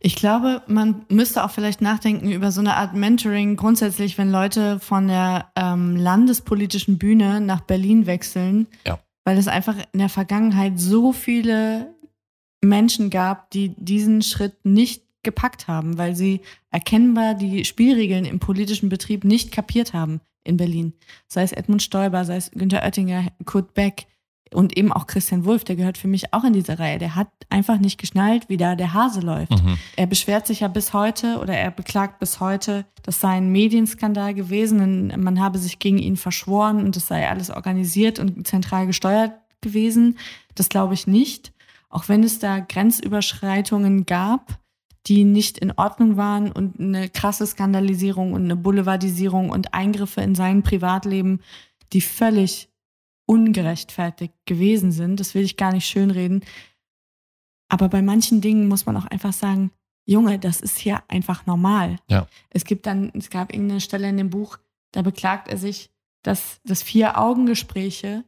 Ich 0.00 0.16
glaube, 0.16 0.60
man 0.66 1.06
müsste 1.08 1.42
auch 1.42 1.50
vielleicht 1.50 1.80
nachdenken 1.80 2.30
über 2.30 2.52
so 2.52 2.60
eine 2.60 2.76
Art 2.76 2.92
Mentoring 2.92 3.56
grundsätzlich, 3.56 4.18
wenn 4.18 4.30
Leute 4.30 4.78
von 4.80 5.08
der 5.08 5.50
ähm, 5.56 5.96
landespolitischen 5.96 6.98
Bühne 6.98 7.40
nach 7.40 7.62
Berlin 7.62 8.04
wechseln, 8.04 8.66
Ja. 8.86 8.98
weil 9.24 9.38
es 9.38 9.48
einfach 9.48 9.76
in 9.92 9.98
der 10.00 10.10
Vergangenheit 10.10 10.78
so 10.78 11.14
viele 11.14 11.94
Menschen 12.62 13.08
gab, 13.08 13.50
die 13.50 13.70
diesen 13.78 14.20
Schritt 14.20 14.62
nicht 14.64 15.05
gepackt 15.26 15.68
haben, 15.68 15.98
weil 15.98 16.16
sie 16.16 16.40
erkennbar 16.70 17.34
die 17.34 17.66
Spielregeln 17.66 18.24
im 18.24 18.38
politischen 18.38 18.88
Betrieb 18.88 19.24
nicht 19.24 19.52
kapiert 19.52 19.92
haben 19.92 20.22
in 20.44 20.56
Berlin. 20.56 20.94
Sei 21.28 21.42
es 21.42 21.52
Edmund 21.52 21.82
Stoiber, 21.82 22.24
sei 22.24 22.36
es 22.36 22.50
Günter 22.52 22.82
Oettinger, 22.82 23.26
Kurt 23.44 23.74
Beck 23.74 24.06
und 24.54 24.76
eben 24.76 24.92
auch 24.92 25.06
Christian 25.06 25.44
Wulff, 25.44 25.64
der 25.64 25.76
gehört 25.76 25.98
für 25.98 26.08
mich 26.08 26.32
auch 26.32 26.44
in 26.44 26.52
diese 26.52 26.78
Reihe. 26.78 26.98
Der 26.98 27.16
hat 27.16 27.28
einfach 27.50 27.78
nicht 27.78 27.98
geschnallt, 27.98 28.48
wie 28.48 28.56
da 28.56 28.76
der 28.76 28.94
Hase 28.94 29.20
läuft. 29.20 29.50
Mhm. 29.50 29.76
Er 29.96 30.06
beschwert 30.06 30.46
sich 30.46 30.60
ja 30.60 30.68
bis 30.68 30.92
heute 30.92 31.40
oder 31.40 31.54
er 31.54 31.70
beklagt 31.70 32.20
bis 32.20 32.40
heute, 32.40 32.86
das 33.02 33.20
sei 33.20 33.36
ein 33.36 33.50
Medienskandal 33.50 34.34
gewesen 34.34 34.80
und 34.80 35.22
man 35.22 35.40
habe 35.40 35.58
sich 35.58 35.78
gegen 35.78 35.98
ihn 35.98 36.16
verschworen 36.16 36.84
und 36.84 36.96
es 36.96 37.08
sei 37.08 37.28
alles 37.28 37.50
organisiert 37.50 38.18
und 38.18 38.46
zentral 38.46 38.86
gesteuert 38.86 39.32
gewesen. 39.60 40.16
Das 40.54 40.68
glaube 40.68 40.94
ich 40.94 41.06
nicht. 41.06 41.52
Auch 41.88 42.08
wenn 42.08 42.22
es 42.22 42.38
da 42.38 42.60
Grenzüberschreitungen 42.60 44.06
gab, 44.06 44.58
die 45.06 45.24
nicht 45.24 45.58
in 45.58 45.72
Ordnung 45.72 46.16
waren 46.16 46.50
und 46.50 46.80
eine 46.80 47.08
krasse 47.08 47.46
Skandalisierung 47.46 48.32
und 48.32 48.44
eine 48.44 48.56
Boulevardisierung 48.56 49.50
und 49.50 49.72
Eingriffe 49.72 50.20
in 50.20 50.34
sein 50.34 50.62
Privatleben, 50.62 51.40
die 51.92 52.00
völlig 52.00 52.68
ungerechtfertigt 53.26 54.34
gewesen 54.46 54.92
sind. 54.92 55.20
Das 55.20 55.34
will 55.34 55.44
ich 55.44 55.56
gar 55.56 55.72
nicht 55.72 55.86
schönreden. 55.86 56.44
Aber 57.68 57.88
bei 57.88 58.02
manchen 58.02 58.40
Dingen 58.40 58.68
muss 58.68 58.86
man 58.86 58.96
auch 58.96 59.06
einfach 59.06 59.32
sagen, 59.32 59.70
Junge, 60.04 60.38
das 60.38 60.60
ist 60.60 60.78
hier 60.78 61.02
einfach 61.08 61.46
normal. 61.46 61.96
Ja. 62.08 62.28
Es 62.50 62.64
gibt 62.64 62.86
dann, 62.86 63.10
es 63.14 63.28
gab 63.28 63.52
irgendeine 63.52 63.80
Stelle 63.80 64.08
in 64.08 64.16
dem 64.16 64.30
Buch, 64.30 64.58
da 64.92 65.02
beklagt 65.02 65.48
er 65.48 65.58
sich, 65.58 65.90
dass 66.22 66.60
das 66.64 66.82
Vier-Augen-Gespräche 66.82 68.24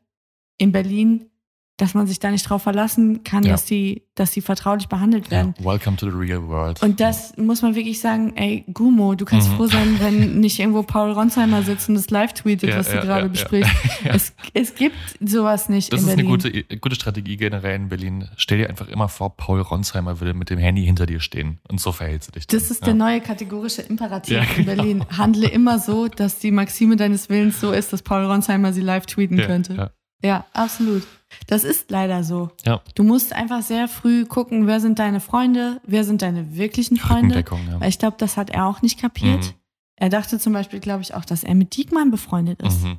in 0.59 0.73
Berlin, 0.73 1.31
dass 1.79 1.95
man 1.95 2.07
sich 2.09 2.19
da 2.19 2.31
nicht 2.31 2.43
drauf 2.43 2.63
verlassen 2.65 3.23
kann, 3.25 3.45
Ja. 3.45 3.53
dass 3.53 3.65
die, 3.65 4.03
dass 4.17 4.33
die 4.33 4.41
vertraulich 4.41 4.89
behandelt 4.89 5.27
Ja. 5.27 5.31
werden. 5.31 5.55
Welcome 5.61 5.97
to 5.97 6.11
the 6.11 6.17
real 6.17 6.47
world. 6.49 6.83
Und 6.83 6.99
das 7.01 7.37
muss 7.37 7.63
man 7.63 7.77
wirklich 7.77 8.01
sagen, 8.01 8.33
ey, 8.37 8.65
Gumo, 8.75 9.15
du 9.15 9.25
kannst 9.25 9.49
Mhm. 9.49 9.57
froh 9.57 9.67
sein, 9.69 9.97
wenn 10.01 10.41
nicht 10.41 10.59
irgendwo 10.59 10.83
Paul 10.83 11.13
Ronsheimer 11.13 11.63
sitzt 11.63 11.89
und 11.89 11.95
das 11.95 12.11
live 12.11 12.33
tweetet, 12.35 12.71
Ja, 12.71 12.79
was 12.79 12.89
du 12.89 12.97
ja, 12.97 13.01
gerade 13.03 13.23
ja, 13.23 13.29
besprichst. 13.29 13.71
ja. 14.05 14.13
Es, 14.13 14.35
es 14.55 14.75
gibt 14.75 14.97
sowas 15.25 15.69
nicht 15.69 15.93
Das 15.93 16.01
ist 16.03 16.09
eine 16.09 16.17
Berlin. 16.25 16.31
gute, 16.67 16.77
gute 16.79 16.95
Strategie 16.97 17.37
generell 17.37 17.77
in 17.77 17.89
Berlin. 17.89 18.29
Stell 18.37 18.59
dir 18.59 18.69
einfach 18.69 18.89
immer 18.89 19.09
vor, 19.09 19.37
Paul 19.37 19.61
Ronsheimer 19.61 20.19
würde 20.19 20.35
mit 20.35 20.51
dem 20.51 20.59
Handy 20.59 20.85
hinter 20.85 21.07
dir 21.07 21.21
stehen. 21.21 21.59
Und 21.69 21.81
so 21.81 21.93
verhältst 21.93 22.29
du 22.29 22.33
dich. 22.33 22.49
dann. 22.49 22.59
Das 22.59 22.73
ist 22.73 22.81
ja. 22.81 22.87
der 22.87 22.95
neue 22.95 23.21
kategorische 23.21 23.83
Imperativ 23.83 24.35
Ja, 24.35 24.43
in 24.57 24.65
Berlin. 24.65 25.05
Handle 25.17 25.49
immer 25.49 25.79
so, 25.79 26.09
dass 26.09 26.41
die 26.41 26.51
Maxime 26.51 26.97
deines 26.97 27.29
Willens 27.29 27.61
so 27.61 27.71
ist, 27.71 27.93
dass 27.93 28.03
Paul 28.03 28.25
Ronsheimer 28.25 28.73
sie 28.73 28.81
live 28.81 29.07
tweeten 29.07 29.39
ja, 29.39 29.47
könnte. 29.47 29.75
Ja. 29.75 29.91
Ja, 30.21 30.47
absolut. 30.53 31.05
Das 31.47 31.65
ist 31.65 31.91
leider 31.91 32.25
so. 32.25 32.51
Ja. 32.65 32.81
Du 32.95 33.03
musst 33.03 33.33
einfach 33.33 33.63
sehr 33.63 33.89
früh 33.89 34.25
gucken, 34.27 34.67
wer 34.67 34.81
sind 34.81 34.99
deine 34.99 35.21
Freunde, 35.21 35.81
wer 35.85 36.05
sind 36.05 36.23
deine 36.23 36.57
wirklichen 36.57 36.97
Freunde. 36.97 37.41
Ja. 37.49 37.81
Weil 37.81 37.89
ich 37.89 37.99
glaube, 37.99 38.17
das 38.19 38.37
hat 38.37 38.51
er 38.51 38.67
auch 38.67 38.83
nicht 38.83 38.99
kapiert. 39.01 39.45
Mhm. 39.45 39.53
Er 39.97 40.09
dachte 40.09 40.39
zum 40.39 40.53
Beispiel, 40.53 40.81
glaube 40.81 41.03
ich, 41.03 41.15
auch, 41.15 41.25
dass 41.25 41.45
er 41.45 41.55
mit 41.55 41.77
Diekmann 41.77 42.11
befreundet 42.11 42.63
ist. 42.63 42.83
Mhm. 42.85 42.99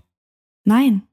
Nein. 0.65 1.03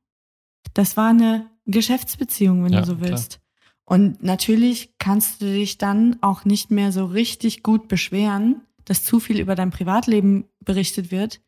Das 0.75 0.97
war 0.97 1.11
eine 1.11 1.47
Geschäftsbeziehung, 1.65 2.65
wenn 2.65 2.73
Ja, 2.73 2.81
du 2.81 2.87
so 2.87 2.97
klar. 2.97 3.11
willst. 3.11 3.41
Und 3.85 4.23
natürlich 4.23 4.95
kannst 4.99 5.41
du 5.41 5.47
dich 5.47 5.79
dann 5.79 6.17
auch 6.21 6.45
nicht 6.45 6.71
mehr 6.71 6.91
so 6.91 7.05
richtig 7.07 7.63
gut 7.63 7.87
beschweren, 7.89 8.63
dass 8.85 9.05
zu 9.05 9.21
viel 9.21 9.39
über 9.41 9.55
dein 9.55 9.71
Privatleben 9.71 10.45
berichtet 10.65 11.11
wird, 11.13 11.41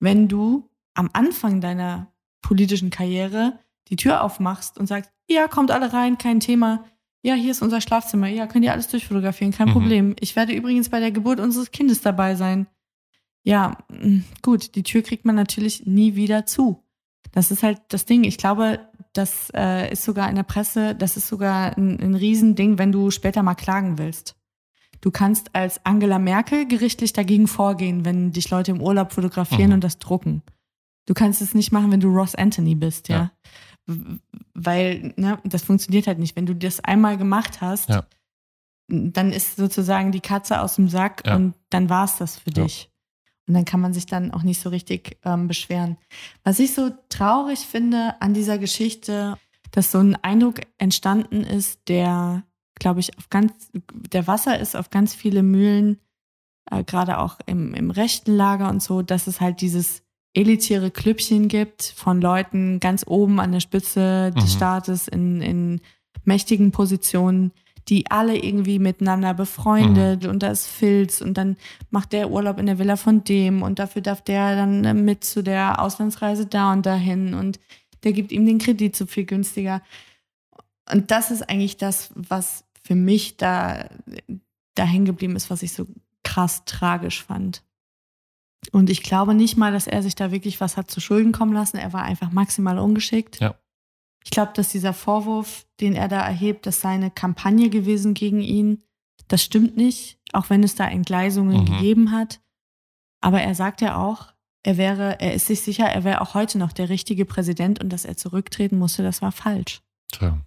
wenn 0.00 0.26
du 0.28 0.68
am 0.94 1.08
Anfang 1.12 1.60
deiner 1.60 2.08
politischen 2.42 2.90
Karriere 2.90 3.58
die 3.88 3.96
Tür 3.96 4.22
aufmachst 4.22 4.78
und 4.78 4.86
sagst, 4.86 5.10
ja, 5.28 5.48
kommt 5.48 5.70
alle 5.70 5.92
rein, 5.92 6.18
kein 6.18 6.40
Thema. 6.40 6.84
Ja, 7.22 7.34
hier 7.34 7.50
ist 7.50 7.62
unser 7.62 7.80
Schlafzimmer. 7.80 8.26
Ja, 8.28 8.46
könnt 8.46 8.64
ihr 8.64 8.72
alles 8.72 8.88
durchfotografieren, 8.88 9.52
kein 9.52 9.68
Mhm. 9.68 9.72
Problem. 9.72 10.16
Ich 10.20 10.36
werde 10.36 10.52
übrigens 10.52 10.88
bei 10.90 11.00
der 11.00 11.10
Geburt 11.10 11.40
unseres 11.40 11.70
Kindes 11.70 12.00
dabei 12.02 12.34
sein. 12.34 12.66
Ja, 13.42 13.78
mh, 13.88 14.22
gut, 14.42 14.74
die 14.74 14.82
Tür 14.82 15.02
kriegt 15.02 15.24
man 15.24 15.34
natürlich 15.34 15.86
nie 15.86 16.14
wieder 16.16 16.46
zu. 16.46 16.82
Das 17.32 17.50
ist 17.50 17.62
halt 17.62 17.80
das 17.88 18.04
Ding. 18.04 18.24
Ich 18.24 18.38
glaube, 18.38 18.80
das 19.12 19.50
äh, 19.54 19.90
ist 19.92 20.04
sogar 20.04 20.28
in 20.28 20.36
der 20.36 20.42
Presse, 20.44 20.94
das 20.94 21.16
ist 21.16 21.28
sogar 21.28 21.76
ein, 21.76 21.98
ein 22.00 22.14
Riesending, 22.14 22.78
wenn 22.78 22.92
du 22.92 23.10
später 23.10 23.42
mal 23.42 23.54
klagen 23.54 23.98
willst. 23.98 24.36
Du 25.00 25.10
kannst 25.10 25.54
als 25.54 25.84
Angela 25.84 26.18
Merkel 26.18 26.66
gerichtlich 26.66 27.12
dagegen 27.12 27.46
vorgehen, 27.46 28.04
wenn 28.04 28.32
dich 28.32 28.50
Leute 28.50 28.70
im 28.70 28.80
Urlaub 28.80 29.12
fotografieren 29.12 29.68
Mhm. 29.68 29.74
und 29.74 29.84
das 29.84 29.98
drucken. 29.98 30.42
Du 31.06 31.12
kannst 31.12 31.42
es 31.42 31.54
nicht 31.54 31.72
machen, 31.72 31.90
wenn 31.92 32.00
du 32.00 32.08
Ross 32.08 32.34
Anthony 32.34 32.74
bist, 32.74 33.08
ja. 33.08 33.16
Ja. 33.16 33.30
Weil, 34.54 35.12
ne, 35.16 35.38
das 35.44 35.62
funktioniert 35.62 36.06
halt 36.06 36.18
nicht. 36.18 36.36
Wenn 36.36 36.46
du 36.46 36.54
das 36.54 36.80
einmal 36.80 37.16
gemacht 37.18 37.60
hast, 37.60 37.88
Ja. 37.88 38.06
dann 38.88 39.32
ist 39.32 39.56
sozusagen 39.56 40.12
die 40.12 40.20
Katze 40.20 40.60
aus 40.60 40.76
dem 40.76 40.88
Sack 40.88 41.22
Ja. 41.26 41.36
und 41.36 41.54
dann 41.70 41.88
war 41.88 42.04
es 42.04 42.16
das 42.16 42.38
für 42.38 42.50
Ja. 42.50 42.64
dich. 42.64 42.90
Und 43.46 43.54
dann 43.54 43.64
kann 43.66 43.80
man 43.80 43.92
sich 43.92 44.06
dann 44.06 44.30
auch 44.30 44.42
nicht 44.42 44.60
so 44.60 44.70
richtig 44.70 45.18
ähm, 45.24 45.48
beschweren. 45.48 45.98
Was 46.44 46.58
ich 46.58 46.72
so 46.74 46.90
traurig 47.10 47.60
finde 47.60 48.14
an 48.20 48.32
dieser 48.32 48.56
Geschichte, 48.58 49.36
dass 49.70 49.90
so 49.90 49.98
ein 49.98 50.16
Eindruck 50.16 50.60
entstanden 50.78 51.42
ist, 51.44 51.80
der, 51.88 52.42
glaube 52.76 53.00
ich, 53.00 53.18
auf 53.18 53.28
ganz, 53.28 53.52
der 53.92 54.26
Wasser 54.26 54.58
ist 54.58 54.76
auf 54.76 54.88
ganz 54.88 55.14
viele 55.14 55.42
Mühlen, 55.42 55.98
äh, 56.70 56.84
gerade 56.84 57.18
auch 57.18 57.38
im, 57.44 57.74
im 57.74 57.90
rechten 57.90 58.34
Lager 58.34 58.70
und 58.70 58.82
so, 58.82 59.02
dass 59.02 59.26
es 59.26 59.42
halt 59.42 59.60
dieses 59.60 60.03
elitäre 60.34 60.90
Klüppchen 60.90 61.48
gibt 61.48 61.82
von 61.82 62.20
Leuten 62.20 62.80
ganz 62.80 63.04
oben 63.06 63.40
an 63.40 63.52
der 63.52 63.60
Spitze 63.60 64.32
des 64.32 64.54
Mhm. 64.54 64.56
Staates 64.56 65.08
in, 65.08 65.40
in 65.40 65.80
mächtigen 66.24 66.72
Positionen, 66.72 67.52
die 67.88 68.10
alle 68.10 68.36
irgendwie 68.36 68.78
miteinander 68.78 69.34
befreundet 69.34 70.24
und 70.26 70.42
da 70.42 70.50
ist 70.50 70.66
Filz 70.66 71.20
und 71.20 71.34
dann 71.36 71.56
macht 71.90 72.12
der 72.12 72.30
Urlaub 72.30 72.58
in 72.58 72.66
der 72.66 72.78
Villa 72.78 72.96
von 72.96 73.24
dem 73.24 73.62
und 73.62 73.78
dafür 73.78 74.02
darf 74.02 74.22
der 74.22 74.56
dann 74.56 74.84
äh, 74.84 74.94
mit 74.94 75.22
zu 75.24 75.42
der 75.42 75.80
Auslandsreise 75.80 76.46
da 76.46 76.72
und 76.72 76.86
dahin 76.86 77.34
und 77.34 77.60
der 78.02 78.12
gibt 78.12 78.32
ihm 78.32 78.46
den 78.46 78.58
Kredit 78.58 78.96
so 78.96 79.06
viel 79.06 79.24
günstiger. 79.24 79.82
Und 80.92 81.10
das 81.10 81.30
ist 81.30 81.42
eigentlich 81.48 81.76
das, 81.76 82.10
was 82.14 82.64
für 82.82 82.94
mich 82.94 83.36
da, 83.36 83.88
da 84.74 84.84
hängen 84.84 85.06
geblieben 85.06 85.36
ist, 85.36 85.48
was 85.50 85.62
ich 85.62 85.72
so 85.72 85.86
krass 86.22 86.64
tragisch 86.66 87.22
fand. 87.22 87.62
Und 88.72 88.90
ich 88.90 89.02
glaube 89.02 89.34
nicht 89.34 89.56
mal, 89.56 89.72
dass 89.72 89.86
er 89.86 90.02
sich 90.02 90.14
da 90.14 90.30
wirklich 90.30 90.60
was 90.60 90.76
hat 90.76 90.90
zu 90.90 91.00
Schulden 91.00 91.32
kommen 91.32 91.52
lassen. 91.52 91.76
Er 91.76 91.92
war 91.92 92.02
einfach 92.02 92.30
maximal 92.32 92.78
ungeschickt. 92.78 93.40
Ja. 93.40 93.54
Ich 94.24 94.30
glaube, 94.30 94.52
dass 94.54 94.70
dieser 94.70 94.92
Vorwurf, 94.94 95.66
den 95.80 95.94
er 95.94 96.08
da 96.08 96.20
erhebt, 96.20 96.66
dass 96.66 96.80
seine 96.80 97.10
Kampagne 97.10 97.68
gewesen 97.68 98.14
gegen 98.14 98.40
ihn, 98.40 98.82
das 99.28 99.42
stimmt 99.42 99.76
nicht, 99.76 100.18
auch 100.32 100.50
wenn 100.50 100.62
es 100.62 100.74
da 100.74 100.86
Entgleisungen 100.88 101.60
Mhm. 101.60 101.66
gegeben 101.66 102.10
hat. 102.10 102.40
Aber 103.20 103.40
er 103.42 103.54
sagt 103.54 103.80
ja 103.80 103.96
auch, 103.96 104.32
er 104.62 104.76
wäre, 104.78 105.20
er 105.20 105.34
ist 105.34 105.46
sich 105.46 105.60
sicher, 105.60 105.84
er 105.86 106.04
wäre 106.04 106.20
auch 106.22 106.34
heute 106.34 106.58
noch 106.58 106.72
der 106.72 106.88
richtige 106.88 107.26
Präsident 107.26 107.82
und 107.82 107.90
dass 107.90 108.04
er 108.06 108.16
zurücktreten 108.16 108.78
musste, 108.78 109.02
das 109.02 109.20
war 109.20 109.32
falsch. 109.32 109.82
Tja. 110.12 110.38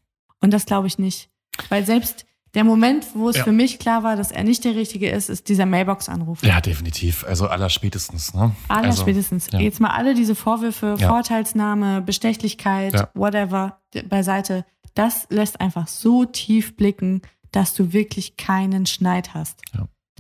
Und 0.41 0.51
das 0.51 0.65
glaube 0.65 0.87
ich 0.87 0.97
nicht. 0.97 1.29
Weil 1.69 1.85
selbst 1.85 2.25
der 2.57 2.63
Moment, 2.65 3.05
wo 3.13 3.29
es 3.29 3.37
Ja. 3.37 3.43
für 3.43 3.51
mich 3.51 3.77
klar 3.79 4.01
war, 4.03 4.15
dass 4.15 4.31
er 4.31 4.43
nicht 4.43 4.65
der 4.65 4.75
Richtige 4.75 5.09
ist, 5.09 5.29
ist 5.29 5.47
dieser 5.47 5.65
Mailbox-Anruf. 5.67 6.43
ja, 6.43 6.59
definitiv. 6.59 7.23
Also 7.25 7.47
aller 7.47 7.69
spätestens. 7.69 8.33
Ne? 8.33 8.51
Aller 8.67 8.87
also, 8.87 9.03
spätestens. 9.03 9.47
ja. 9.53 9.59
Jetzt 9.59 9.79
mal 9.79 9.91
alle 9.91 10.15
diese 10.15 10.33
Vorwürfe, 10.35 10.95
Ja. 10.99 11.07
Vorteilsnahme, 11.07 12.01
Bestechlichkeit, 12.01 13.09
whatever, 13.13 13.79
beiseite. 14.09 14.65
Das 14.95 15.27
lässt 15.29 15.61
einfach 15.61 15.87
so 15.87 16.25
tief 16.25 16.75
blicken, 16.75 17.21
dass 17.51 17.73
du 17.75 17.93
wirklich 17.93 18.35
keinen 18.37 18.85
Schneid 18.87 19.33
hast. 19.35 19.61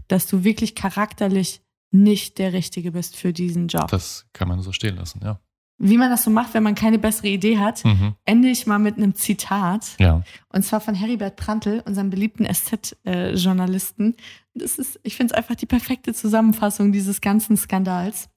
Dass 0.07 0.27
du 0.27 0.43
wirklich 0.43 0.75
charakterlich 0.75 1.61
nicht 1.91 2.37
der 2.37 2.53
Richtige 2.53 2.91
bist 2.91 3.15
für 3.15 3.33
diesen 3.33 3.67
Job. 3.67 3.87
Das 3.89 4.27
kann 4.33 4.47
man 4.47 4.61
so 4.61 4.71
stehen 4.71 4.95
lassen, 4.97 5.21
ja. 5.23 5.39
Wie 5.79 5.97
man 5.97 6.09
das 6.09 6.23
so 6.23 6.31
macht, 6.31 6.53
wenn 6.55 6.63
man 6.63 6.73
keine 6.73 6.97
bessere 6.97 7.27
Idee 7.27 7.59
hat, 7.59 7.85
Mhm. 7.85 8.15
ende 8.25 8.47
ich 8.49 8.65
mal 8.65 8.79
mit 8.79 8.97
einem 8.97 9.13
Zitat. 9.13 9.95
Ja. 9.99 10.23
Und 10.49 10.63
zwar 10.63 10.81
von 10.81 10.95
Heribert 10.95 11.35
Prantl, 11.35 11.83
unserem 11.85 12.09
beliebten 12.09 12.45
SZ-Journalisten. 12.45 14.15
Das 14.53 14.77
ist, 14.79 14.99
ich 15.03 15.15
finde 15.15 15.33
es 15.33 15.37
einfach 15.37 15.55
die 15.55 15.65
perfekte 15.65 16.13
Zusammenfassung 16.13 16.91
dieses 16.91 17.21
ganzen 17.21 17.57
Skandals. 17.57 18.29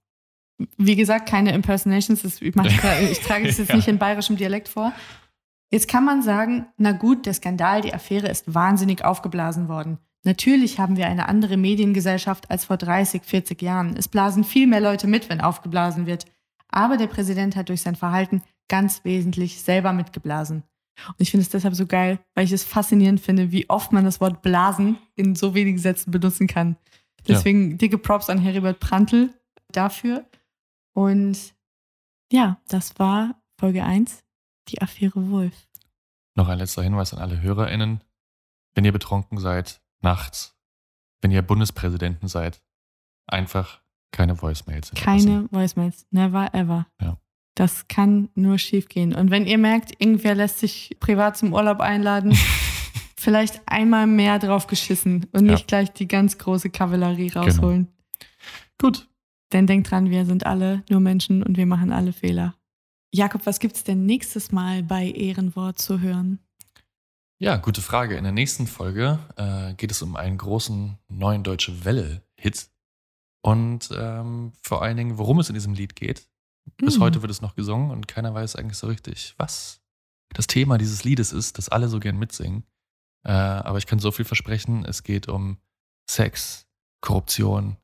Wie 0.76 0.96
gesagt, 0.96 1.28
keine 1.28 1.52
Impersonations. 1.52 2.22
das- 2.22 2.42
Ich, 2.42 2.54
mach, 2.54 2.66
ich 2.66 3.20
trage 3.20 3.46
das 3.46 3.56
jetzt 3.58 3.70
Ja. 3.70 3.76
nicht 3.76 3.88
in 3.88 3.98
bayerischem 3.98 4.36
Dialekt 4.36 4.68
vor. 4.68 4.92
Jetzt 5.72 5.88
kann 5.88 6.04
man 6.04 6.22
sagen, 6.22 6.66
na 6.76 6.92
gut, 6.92 7.26
der 7.26 7.32
Skandal, 7.34 7.80
die 7.80 7.94
Affäre 7.94 8.28
ist 8.28 8.52
wahnsinnig 8.52 9.04
aufgeblasen 9.04 9.68
worden. 9.68 9.98
Natürlich 10.24 10.78
haben 10.78 10.96
wir 10.98 11.06
eine 11.06 11.28
andere 11.28 11.56
Mediengesellschaft 11.56 12.50
als 12.50 12.66
vor 12.66 12.76
30, 12.76 13.22
40 13.24 13.62
Jahren. 13.62 13.96
Es 13.96 14.08
blasen 14.08 14.44
viel 14.44 14.66
mehr 14.66 14.80
Leute 14.80 15.06
mit, 15.06 15.30
wenn 15.30 15.40
aufgeblasen 15.40 16.04
wird. 16.06 16.26
Aber 16.70 16.96
der 16.96 17.06
Präsident 17.06 17.56
hat 17.56 17.68
durch 17.68 17.82
sein 17.82 17.96
Verhalten 17.96 18.42
ganz 18.68 19.04
wesentlich 19.04 19.62
selber 19.62 19.92
mitgeblasen. 19.92 20.62
Und 21.08 21.16
ich 21.18 21.30
finde 21.30 21.42
es 21.42 21.50
deshalb 21.50 21.74
so 21.74 21.86
geil, 21.86 22.20
weil 22.34 22.44
ich 22.44 22.52
es 22.52 22.64
faszinierend 22.64 23.20
finde, 23.20 23.52
wie 23.52 23.68
oft 23.68 23.92
man 23.92 24.04
das 24.04 24.20
Wort 24.20 24.42
blasen 24.42 24.98
in 25.16 25.34
so 25.34 25.54
wenigen 25.54 25.78
Sätzen 25.78 26.10
benutzen 26.10 26.46
kann. 26.46 26.76
Deswegen 27.26 27.78
dicke 27.78 27.98
Props 27.98 28.30
an 28.30 28.38
Heribert 28.38 28.80
Prantl 28.80 29.30
dafür. 29.72 30.24
Und 30.94 31.54
ja, 32.32 32.60
das 32.68 32.98
war 32.98 33.40
Folge 33.58 33.84
1, 33.84 34.22
die 34.68 34.80
Affäre 34.80 35.30
Wolf. 35.30 35.68
Noch 36.34 36.48
ein 36.48 36.58
letzter 36.58 36.82
Hinweis 36.82 37.12
an 37.12 37.20
alle 37.20 37.40
HörerInnen. 37.40 38.02
Wenn 38.74 38.84
ihr 38.84 38.92
betrunken 38.92 39.38
seid, 39.38 39.82
nachts, 40.00 40.56
wenn 41.20 41.30
ihr 41.30 41.42
Bundespräsidenten 41.42 42.28
seid, 42.28 42.62
einfach 43.26 43.82
keine 44.12 44.40
Voicemails. 44.40 44.90
Keine 44.94 45.46
Voicemails. 45.50 46.06
Never 46.10 46.52
ever. 46.54 46.86
Ja. 47.00 47.18
Das 47.54 47.88
kann 47.88 48.28
nur 48.34 48.58
schief 48.58 48.88
gehen. 48.88 49.14
Und 49.14 49.30
wenn 49.30 49.46
ihr 49.46 49.58
merkt, 49.58 49.92
irgendwer 50.00 50.34
lässt 50.34 50.58
sich 50.60 50.96
privat 51.00 51.36
zum 51.36 51.52
Urlaub 51.52 51.80
einladen, 51.80 52.32
vielleicht 53.18 53.60
einmal 53.66 54.06
mehr 54.06 54.38
drauf 54.38 54.66
geschissen 54.66 55.26
und 55.32 55.46
Ja. 55.46 55.52
nicht 55.52 55.66
gleich 55.68 55.92
die 55.92 56.08
ganz 56.08 56.38
große 56.38 56.70
Kavallerie 56.70 57.32
rausholen. 57.32 57.88
Gut. 58.78 59.08
Denn 59.52 59.66
denkt 59.66 59.90
dran, 59.90 60.10
wir 60.10 60.24
sind 60.26 60.46
alle 60.46 60.84
nur 60.88 61.00
Menschen 61.00 61.42
und 61.42 61.56
wir 61.56 61.66
machen 61.66 61.92
alle 61.92 62.12
Fehler. 62.12 62.54
Jakob, 63.12 63.44
was 63.44 63.58
gibt's 63.58 63.82
denn 63.82 64.06
nächstes 64.06 64.52
Mal 64.52 64.84
bei 64.84 65.10
Ehrenwort 65.10 65.78
zu 65.80 66.00
hören? 66.00 66.38
Ja, 67.38 67.56
gute 67.56 67.80
Frage. 67.82 68.16
In 68.16 68.22
der 68.22 68.32
nächsten 68.32 68.66
Folge 68.68 69.18
äh, 69.36 69.74
geht 69.74 69.90
es 69.90 70.02
um 70.02 70.14
einen 70.14 70.38
großen 70.38 70.96
neuen 71.08 71.42
Deutsche 71.42 71.84
Welle-Hit. 71.84 72.68
Und 73.42 73.90
ähm, 73.96 74.52
vor 74.62 74.82
allen 74.82 74.96
Dingen, 74.96 75.18
worum 75.18 75.40
es 75.40 75.48
in 75.48 75.54
diesem 75.54 75.74
Lied 75.74 75.96
geht. 75.96 76.26
Bis 76.76 76.98
Mhm. 76.98 77.02
heute 77.02 77.22
wird 77.22 77.30
es 77.30 77.40
noch 77.40 77.54
gesungen 77.54 77.90
und 77.90 78.06
keiner 78.06 78.34
weiß 78.34 78.56
eigentlich 78.56 78.76
so 78.78 78.86
richtig, 78.86 79.34
was 79.38 79.80
das 80.34 80.46
Thema 80.46 80.78
dieses 80.78 81.04
Liedes 81.04 81.32
ist, 81.32 81.58
das 81.58 81.68
alle 81.68 81.88
so 81.88 81.98
gern 82.00 82.18
mitsingen. 82.18 82.64
Äh, 83.24 83.32
aber 83.32 83.78
ich 83.78 83.86
kann 83.86 83.98
so 83.98 84.12
viel 84.12 84.24
versprechen, 84.24 84.84
es 84.84 85.02
geht 85.02 85.26
um 85.28 85.58
Sex, 86.08 86.66
Korruption, 87.00 87.76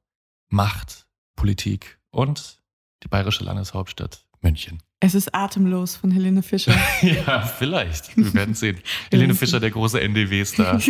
Macht, 0.50 1.06
Politik 1.36 1.98
und 2.10 2.62
die 3.02 3.08
bayerische 3.08 3.44
Landeshauptstadt 3.44 4.26
München. 4.40 4.82
Es 5.00 5.14
ist 5.14 5.34
atemlos 5.34 5.96
von 5.96 6.10
Helene 6.10 6.42
Fischer. 6.42 6.74
ja, 7.02 7.40
vielleicht. 7.42 8.16
Wir 8.16 8.32
werden 8.34 8.54
sehen. 8.54 8.80
Helene 9.10 9.34
Fischer, 9.34 9.60
der 9.60 9.70
große 9.70 10.00
NDW-Star. 10.00 10.80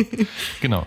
genau. 0.60 0.86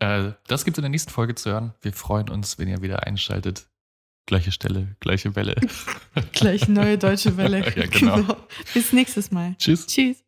Äh, 0.00 0.32
das 0.46 0.64
gibt 0.64 0.76
es 0.76 0.78
in 0.78 0.82
der 0.82 0.90
nächsten 0.90 1.10
Folge 1.10 1.34
zu 1.34 1.50
hören. 1.50 1.74
Wir 1.82 1.92
freuen 1.92 2.28
uns, 2.28 2.58
wenn 2.58 2.68
ihr 2.68 2.82
wieder 2.82 3.06
einschaltet. 3.06 3.68
Gleiche 4.26 4.52
Stelle, 4.52 4.94
gleiche 5.00 5.34
Welle. 5.36 5.56
Gleich 6.32 6.68
neue 6.68 6.98
deutsche 6.98 7.36
Welle. 7.36 7.64
Ja, 7.76 7.86
genau. 7.86 8.36
Bis 8.74 8.92
nächstes 8.92 9.30
Mal. 9.30 9.54
Tschüss. 9.58 9.86
Tschüss. 9.86 10.22